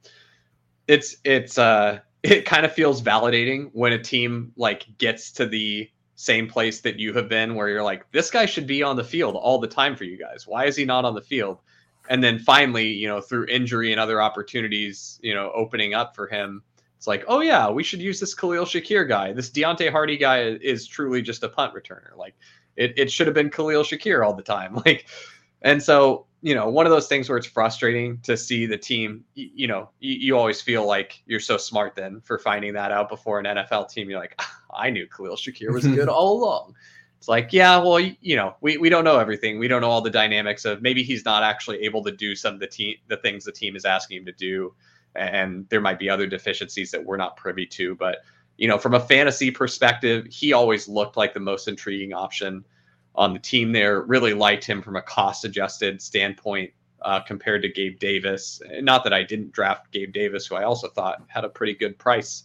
it's 0.88 1.16
it's 1.24 1.58
uh 1.58 2.00
it 2.22 2.44
kind 2.44 2.66
of 2.66 2.72
feels 2.72 3.00
validating 3.00 3.70
when 3.72 3.92
a 3.92 4.02
team 4.02 4.52
like 4.56 4.86
gets 4.98 5.32
to 5.32 5.46
the 5.46 5.88
same 6.16 6.46
place 6.46 6.82
that 6.82 6.98
you 6.98 7.14
have 7.14 7.30
been 7.30 7.54
where 7.54 7.68
you're 7.68 7.82
like 7.82 8.10
this 8.12 8.30
guy 8.30 8.44
should 8.44 8.66
be 8.66 8.82
on 8.82 8.94
the 8.94 9.04
field 9.04 9.36
all 9.36 9.58
the 9.58 9.66
time 9.66 9.96
for 9.96 10.04
you 10.04 10.18
guys 10.18 10.46
why 10.46 10.66
is 10.66 10.76
he 10.76 10.84
not 10.84 11.06
on 11.06 11.14
the 11.14 11.22
field 11.22 11.60
and 12.10 12.22
then 12.22 12.38
finally 12.38 12.88
you 12.88 13.08
know 13.08 13.22
through 13.22 13.46
injury 13.46 13.90
and 13.90 13.98
other 13.98 14.20
opportunities 14.20 15.18
you 15.22 15.32
know 15.32 15.50
opening 15.54 15.94
up 15.94 16.14
for 16.14 16.26
him 16.26 16.62
it's 17.00 17.06
like 17.06 17.24
oh 17.28 17.40
yeah 17.40 17.70
we 17.70 17.82
should 17.82 18.02
use 18.02 18.20
this 18.20 18.34
khalil 18.34 18.66
shakir 18.66 19.08
guy 19.08 19.32
this 19.32 19.48
Deonte 19.48 19.90
Harty 19.90 20.18
guy 20.18 20.42
is 20.42 20.86
truly 20.86 21.22
just 21.22 21.42
a 21.42 21.48
punt 21.48 21.72
returner 21.72 22.14
like 22.14 22.34
it, 22.76 22.92
it 22.98 23.10
should 23.10 23.26
have 23.26 23.32
been 23.34 23.48
khalil 23.48 23.82
shakir 23.82 24.22
all 24.22 24.34
the 24.34 24.42
time 24.42 24.74
like 24.86 25.08
and 25.62 25.82
so 25.82 26.26
you 26.42 26.54
know, 26.54 26.68
one 26.68 26.86
of 26.86 26.90
those 26.90 27.06
things 27.06 27.28
where 27.28 27.36
it's 27.36 27.46
frustrating 27.46 28.18
to 28.22 28.36
see 28.36 28.66
the 28.66 28.78
team, 28.78 29.24
you, 29.34 29.50
you 29.54 29.66
know, 29.66 29.90
you, 30.00 30.14
you, 30.14 30.38
always 30.38 30.60
feel 30.60 30.86
like 30.86 31.22
you're 31.26 31.40
so 31.40 31.56
smart 31.56 31.94
then 31.94 32.20
for 32.22 32.38
finding 32.38 32.72
that 32.72 32.92
out 32.92 33.08
before 33.08 33.38
an 33.38 33.44
NFL 33.44 33.90
team. 33.90 34.08
You're 34.08 34.20
like, 34.20 34.34
ah, 34.38 34.60
I 34.74 34.90
knew 34.90 35.06
Khalil 35.06 35.36
Shakir 35.36 35.72
was 35.72 35.86
good 35.86 36.08
all 36.08 36.42
along. 36.42 36.74
It's 37.18 37.28
like, 37.28 37.52
yeah, 37.52 37.76
well, 37.76 38.00
you 38.00 38.36
know, 38.36 38.54
we, 38.62 38.78
we 38.78 38.88
don't 38.88 39.04
know 39.04 39.18
everything. 39.18 39.58
We 39.58 39.68
don't 39.68 39.82
know 39.82 39.90
all 39.90 40.00
the 40.00 40.10
dynamics 40.10 40.64
of 40.64 40.80
maybe 40.80 41.02
he's 41.02 41.26
not 41.26 41.42
actually 41.42 41.80
able 41.82 42.02
to 42.04 42.12
do 42.12 42.34
some 42.34 42.54
of 42.54 42.60
the 42.60 42.66
team, 42.66 42.96
the 43.08 43.18
things 43.18 43.44
the 43.44 43.52
team 43.52 43.76
is 43.76 43.84
asking 43.84 44.18
him 44.18 44.24
to 44.24 44.32
do. 44.32 44.74
And 45.14 45.68
there 45.68 45.80
might 45.80 45.98
be 45.98 46.08
other 46.08 46.26
deficiencies 46.26 46.90
that 46.92 47.04
we're 47.04 47.16
not 47.16 47.36
privy 47.36 47.66
to. 47.66 47.94
But, 47.94 48.18
you 48.56 48.68
know, 48.68 48.78
from 48.78 48.94
a 48.94 49.00
fantasy 49.00 49.50
perspective, 49.50 50.26
he 50.30 50.52
always 50.52 50.88
looked 50.88 51.16
like 51.16 51.34
the 51.34 51.40
most 51.40 51.68
intriguing 51.68 52.12
option 52.12 52.64
on 53.14 53.32
the 53.32 53.38
team 53.38 53.72
there. 53.72 54.02
Really 54.02 54.34
liked 54.34 54.64
him 54.64 54.82
from 54.82 54.96
a 54.96 55.02
cost 55.02 55.44
adjusted 55.44 56.00
standpoint 56.00 56.72
uh, 57.02 57.20
compared 57.20 57.62
to 57.62 57.68
Gabe 57.68 57.98
Davis. 57.98 58.60
Not 58.80 59.04
that 59.04 59.12
I 59.12 59.22
didn't 59.22 59.52
draft 59.52 59.90
Gabe 59.92 60.12
Davis, 60.12 60.46
who 60.46 60.56
I 60.56 60.64
also 60.64 60.88
thought 60.88 61.22
had 61.28 61.44
a 61.44 61.48
pretty 61.48 61.74
good 61.74 61.98
price 61.98 62.44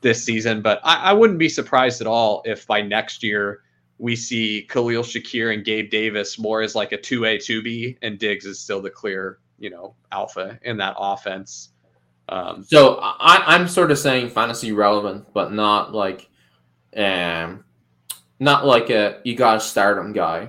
this 0.00 0.22
season, 0.24 0.62
but 0.62 0.80
I, 0.84 0.96
I 0.96 1.12
wouldn't 1.12 1.38
be 1.38 1.48
surprised 1.48 2.00
at 2.00 2.06
all 2.06 2.42
if 2.44 2.66
by 2.66 2.82
next 2.82 3.22
year 3.22 3.62
we 3.98 4.14
see 4.14 4.66
Khalil 4.68 5.02
Shakir 5.02 5.54
and 5.54 5.64
Gabe 5.64 5.90
Davis 5.90 6.38
more 6.38 6.60
as 6.62 6.74
like 6.74 6.92
a 6.92 6.98
2A, 6.98 7.36
2B, 7.36 7.98
and 8.02 8.18
Diggs 8.18 8.44
is 8.44 8.60
still 8.60 8.82
the 8.82 8.90
clear, 8.90 9.38
you 9.58 9.70
know, 9.70 9.94
alpha 10.12 10.58
in 10.62 10.76
that 10.78 10.94
offense. 10.98 11.70
Um, 12.28 12.64
so 12.64 12.98
I, 13.00 13.42
I'm 13.46 13.68
sort 13.68 13.90
of 13.90 13.98
saying 13.98 14.30
fantasy 14.30 14.72
relevant, 14.72 15.32
but 15.32 15.52
not 15.52 15.94
like 15.94 16.28
um, 16.96 17.64
not 18.40 18.66
like 18.66 18.90
a 18.90 19.20
you 19.24 19.36
got 19.36 19.54
to 19.54 19.60
stardom 19.60 20.12
guy. 20.12 20.48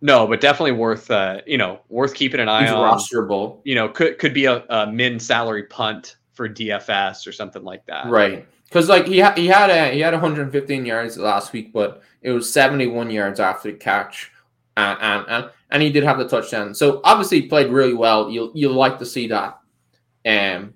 No, 0.00 0.26
but 0.26 0.40
definitely 0.40 0.72
worth 0.72 1.10
uh, 1.10 1.40
you 1.46 1.58
know 1.58 1.80
worth 1.88 2.14
keeping 2.14 2.40
an 2.40 2.48
eye 2.48 2.62
He's 2.62 2.72
on. 2.72 2.98
Rosterable. 2.98 3.60
You 3.64 3.76
know, 3.76 3.88
could 3.88 4.18
could 4.18 4.34
be 4.34 4.46
a, 4.46 4.64
a 4.68 4.90
min 4.90 5.18
salary 5.20 5.64
punt 5.64 6.16
for 6.32 6.48
DFS 6.48 7.26
or 7.26 7.32
something 7.32 7.64
like 7.64 7.86
that. 7.86 8.06
Right. 8.06 8.46
Because 8.64 8.88
like 8.88 9.06
he 9.06 9.20
ha- 9.20 9.34
he 9.36 9.46
had 9.46 9.70
a 9.70 9.92
he 9.92 10.00
had 10.00 10.12
115 10.12 10.84
yards 10.84 11.16
last 11.16 11.52
week, 11.52 11.72
but 11.72 12.02
it 12.22 12.30
was 12.30 12.52
71 12.52 13.10
yards 13.10 13.40
after 13.40 13.70
the 13.70 13.78
catch, 13.78 14.32
and 14.76 14.98
and 15.00 15.24
and, 15.28 15.50
and 15.70 15.82
he 15.82 15.90
did 15.90 16.04
have 16.04 16.18
the 16.18 16.28
touchdown. 16.28 16.74
So 16.74 17.00
obviously 17.04 17.42
he 17.42 17.48
played 17.48 17.70
really 17.70 17.94
well. 17.94 18.28
You 18.28 18.50
you 18.54 18.70
like 18.70 18.98
to 18.98 19.06
see 19.06 19.28
that, 19.28 19.58
um, 20.26 20.74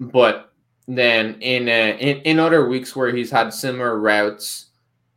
but 0.00 0.52
then 0.88 1.36
in 1.40 1.68
uh, 1.68 1.96
in 1.98 2.18
in 2.22 2.38
other 2.38 2.68
weeks 2.68 2.96
where 2.96 3.14
he's 3.14 3.30
had 3.30 3.52
similar 3.52 4.00
routes 4.00 4.70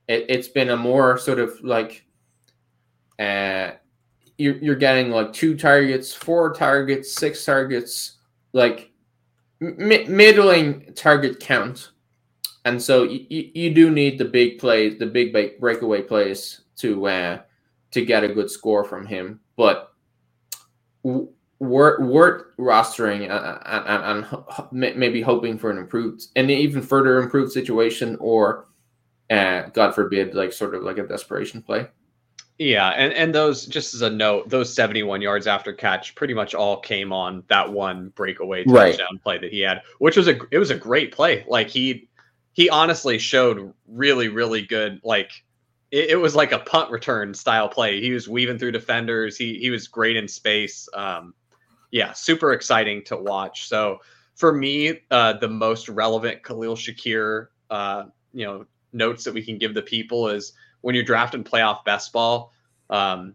it, 0.07 0.25
it's 0.29 0.47
been 0.47 0.69
a 0.69 0.77
more 0.77 1.17
sort 1.17 1.39
of 1.39 1.59
like 1.63 2.05
uh 3.19 3.71
you're, 4.37 4.57
you're 4.57 4.75
getting 4.75 5.09
like 5.09 5.33
two 5.33 5.55
targets 5.57 6.13
four 6.13 6.53
targets 6.53 7.15
six 7.15 7.43
targets 7.43 8.17
like 8.53 8.91
middling 9.59 10.93
target 10.95 11.39
count. 11.39 11.91
And 12.65 12.81
so 12.81 13.03
you, 13.03 13.25
you 13.29 13.73
do 13.73 13.91
need 13.91 14.17
the 14.17 14.25
big 14.25 14.59
plays 14.59 14.97
the 14.97 15.05
big 15.05 15.33
breakaway 15.59 16.01
plays 16.01 16.61
to 16.77 17.07
uh 17.07 17.39
to 17.91 18.05
get 18.05 18.23
a 18.23 18.33
good 18.33 18.49
score 18.49 18.83
from 18.83 19.05
him. 19.05 19.39
But 19.55 19.93
worth 21.65 22.01
worth 22.01 22.43
rostering 22.57 23.29
uh, 23.29 23.33
uh, 23.33 23.83
and, 23.87 24.25
and, 24.25 24.71
and, 24.71 24.97
maybe 24.97 25.21
hoping 25.21 25.57
for 25.57 25.69
an 25.69 25.77
improved 25.77 26.27
and 26.35 26.49
even 26.49 26.81
further 26.81 27.19
improved 27.19 27.51
situation 27.51 28.17
or 28.19 28.65
and 29.29 29.73
God 29.73 29.95
forbid, 29.95 30.35
like 30.35 30.53
sort 30.53 30.75
of 30.75 30.83
like 30.83 30.97
a 30.97 31.07
desperation 31.07 31.61
play. 31.61 31.87
Yeah, 32.57 32.89
and 32.89 33.11
and 33.13 33.35
those 33.35 33.65
just 33.65 33.93
as 33.93 34.01
a 34.01 34.09
note, 34.09 34.49
those 34.49 34.73
71 34.73 35.21
yards 35.21 35.45
after 35.45 35.73
catch 35.73 36.15
pretty 36.15 36.33
much 36.33 36.53
all 36.55 36.79
came 36.79 37.11
on 37.11 37.43
that 37.47 37.71
one 37.71 38.09
breakaway 38.15 38.63
touchdown 38.63 39.07
right. 39.11 39.23
play 39.23 39.37
that 39.39 39.51
he 39.51 39.59
had, 39.61 39.81
which 39.99 40.15
was 40.15 40.27
a 40.27 40.39
it 40.51 40.57
was 40.57 40.69
a 40.69 40.75
great 40.75 41.11
play. 41.11 41.43
Like 41.47 41.67
he 41.67 42.07
he 42.53 42.69
honestly 42.69 43.17
showed 43.17 43.73
really 43.87 44.29
really 44.29 44.61
good 44.61 45.01
like 45.03 45.31
it, 45.91 46.11
it 46.11 46.15
was 46.15 46.33
like 46.33 46.53
a 46.53 46.59
punt 46.59 46.91
return 46.91 47.33
style 47.33 47.67
play. 47.67 47.99
He 47.99 48.11
was 48.11 48.29
weaving 48.29 48.57
through 48.57 48.71
defenders. 48.71 49.35
He 49.35 49.59
he 49.59 49.69
was 49.69 49.89
great 49.89 50.15
in 50.15 50.27
space. 50.27 50.87
Um 50.93 51.33
yeah, 51.95 52.11
super 52.11 52.51
exciting 52.51 53.05
to 53.05 53.15
watch. 53.15 53.69
So 53.69 53.99
for 54.35 54.51
me, 54.51 54.99
uh 55.11 55.33
the 55.33 55.47
most 55.47 55.87
relevant 55.87 56.43
Khalil 56.43 56.75
Shakir 56.75 57.47
uh 57.69 58.03
you 58.33 58.45
know 58.45 58.65
notes 58.91 59.23
that 59.23 59.33
we 59.33 59.41
can 59.41 59.57
give 59.57 59.73
the 59.73 59.81
people 59.81 60.27
is 60.27 60.51
when 60.81 60.93
you're 60.93 61.05
drafting 61.05 61.43
playoff 61.43 61.85
best 61.85 62.11
ball, 62.11 62.51
um, 62.89 63.33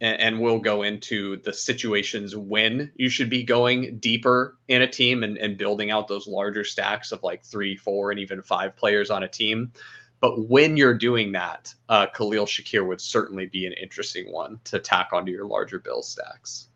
and, 0.00 0.20
and, 0.20 0.40
we'll 0.40 0.58
go 0.58 0.82
into 0.82 1.36
the 1.42 1.52
situations 1.52 2.36
when 2.36 2.90
you 2.96 3.08
should 3.08 3.30
be 3.30 3.42
going 3.42 3.98
deeper 3.98 4.58
in 4.68 4.82
a 4.82 4.86
team 4.86 5.22
and, 5.22 5.38
and 5.38 5.56
building 5.56 5.90
out 5.90 6.08
those 6.08 6.26
larger 6.26 6.64
stacks 6.64 7.12
of 7.12 7.22
like 7.22 7.42
three, 7.42 7.76
four, 7.76 8.10
and 8.10 8.20
even 8.20 8.42
five 8.42 8.76
players 8.76 9.10
on 9.10 9.22
a 9.22 9.28
team. 9.28 9.72
But 10.20 10.48
when 10.48 10.76
you're 10.76 10.98
doing 10.98 11.32
that, 11.32 11.74
uh, 11.88 12.06
Khalil 12.06 12.46
Shakir 12.46 12.86
would 12.86 13.00
certainly 13.00 13.46
be 13.46 13.66
an 13.66 13.72
interesting 13.72 14.30
one 14.30 14.60
to 14.64 14.78
tack 14.78 15.10
onto 15.12 15.32
your 15.32 15.46
larger 15.46 15.78
bill 15.78 16.02
stacks. 16.02 16.69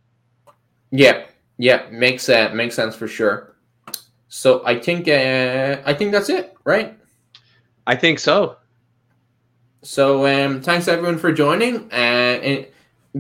Yeah, 0.97 1.25
yeah, 1.59 1.87
makes 1.91 2.29
uh, 2.29 2.51
makes 2.55 2.77
sense 2.77 2.95
for 2.95 3.09
sure. 3.09 3.57
So 4.29 4.65
I 4.65 4.79
think 4.79 5.09
uh, 5.09 5.83
I 5.85 5.93
think 5.93 6.13
that's 6.13 6.29
it, 6.29 6.55
right? 6.65 6.97
I 7.89 7.97
think 7.97 8.21
so. 8.21 8.59
So 9.83 10.25
um, 10.27 10.63
thanks 10.63 10.87
everyone 10.87 11.19
for 11.19 11.33
joining, 11.33 11.91
and 11.91 12.67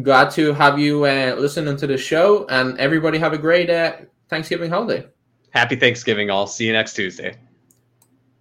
glad 0.02 0.30
to 0.32 0.52
have 0.52 0.78
you 0.78 1.04
uh, 1.04 1.34
listening 1.36 1.76
to 1.78 1.88
the 1.88 1.98
show. 1.98 2.46
And 2.48 2.78
everybody 2.78 3.18
have 3.18 3.32
a 3.32 3.38
great 3.38 3.68
uh, 3.68 3.96
Thanksgiving 4.28 4.70
holiday. 4.70 5.08
Happy 5.50 5.74
Thanksgiving, 5.74 6.30
all. 6.30 6.46
See 6.46 6.66
you 6.66 6.72
next 6.72 6.94
Tuesday. 6.94 7.36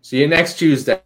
See 0.02 0.20
you 0.20 0.28
next 0.28 0.60
Tuesday. 0.60 1.02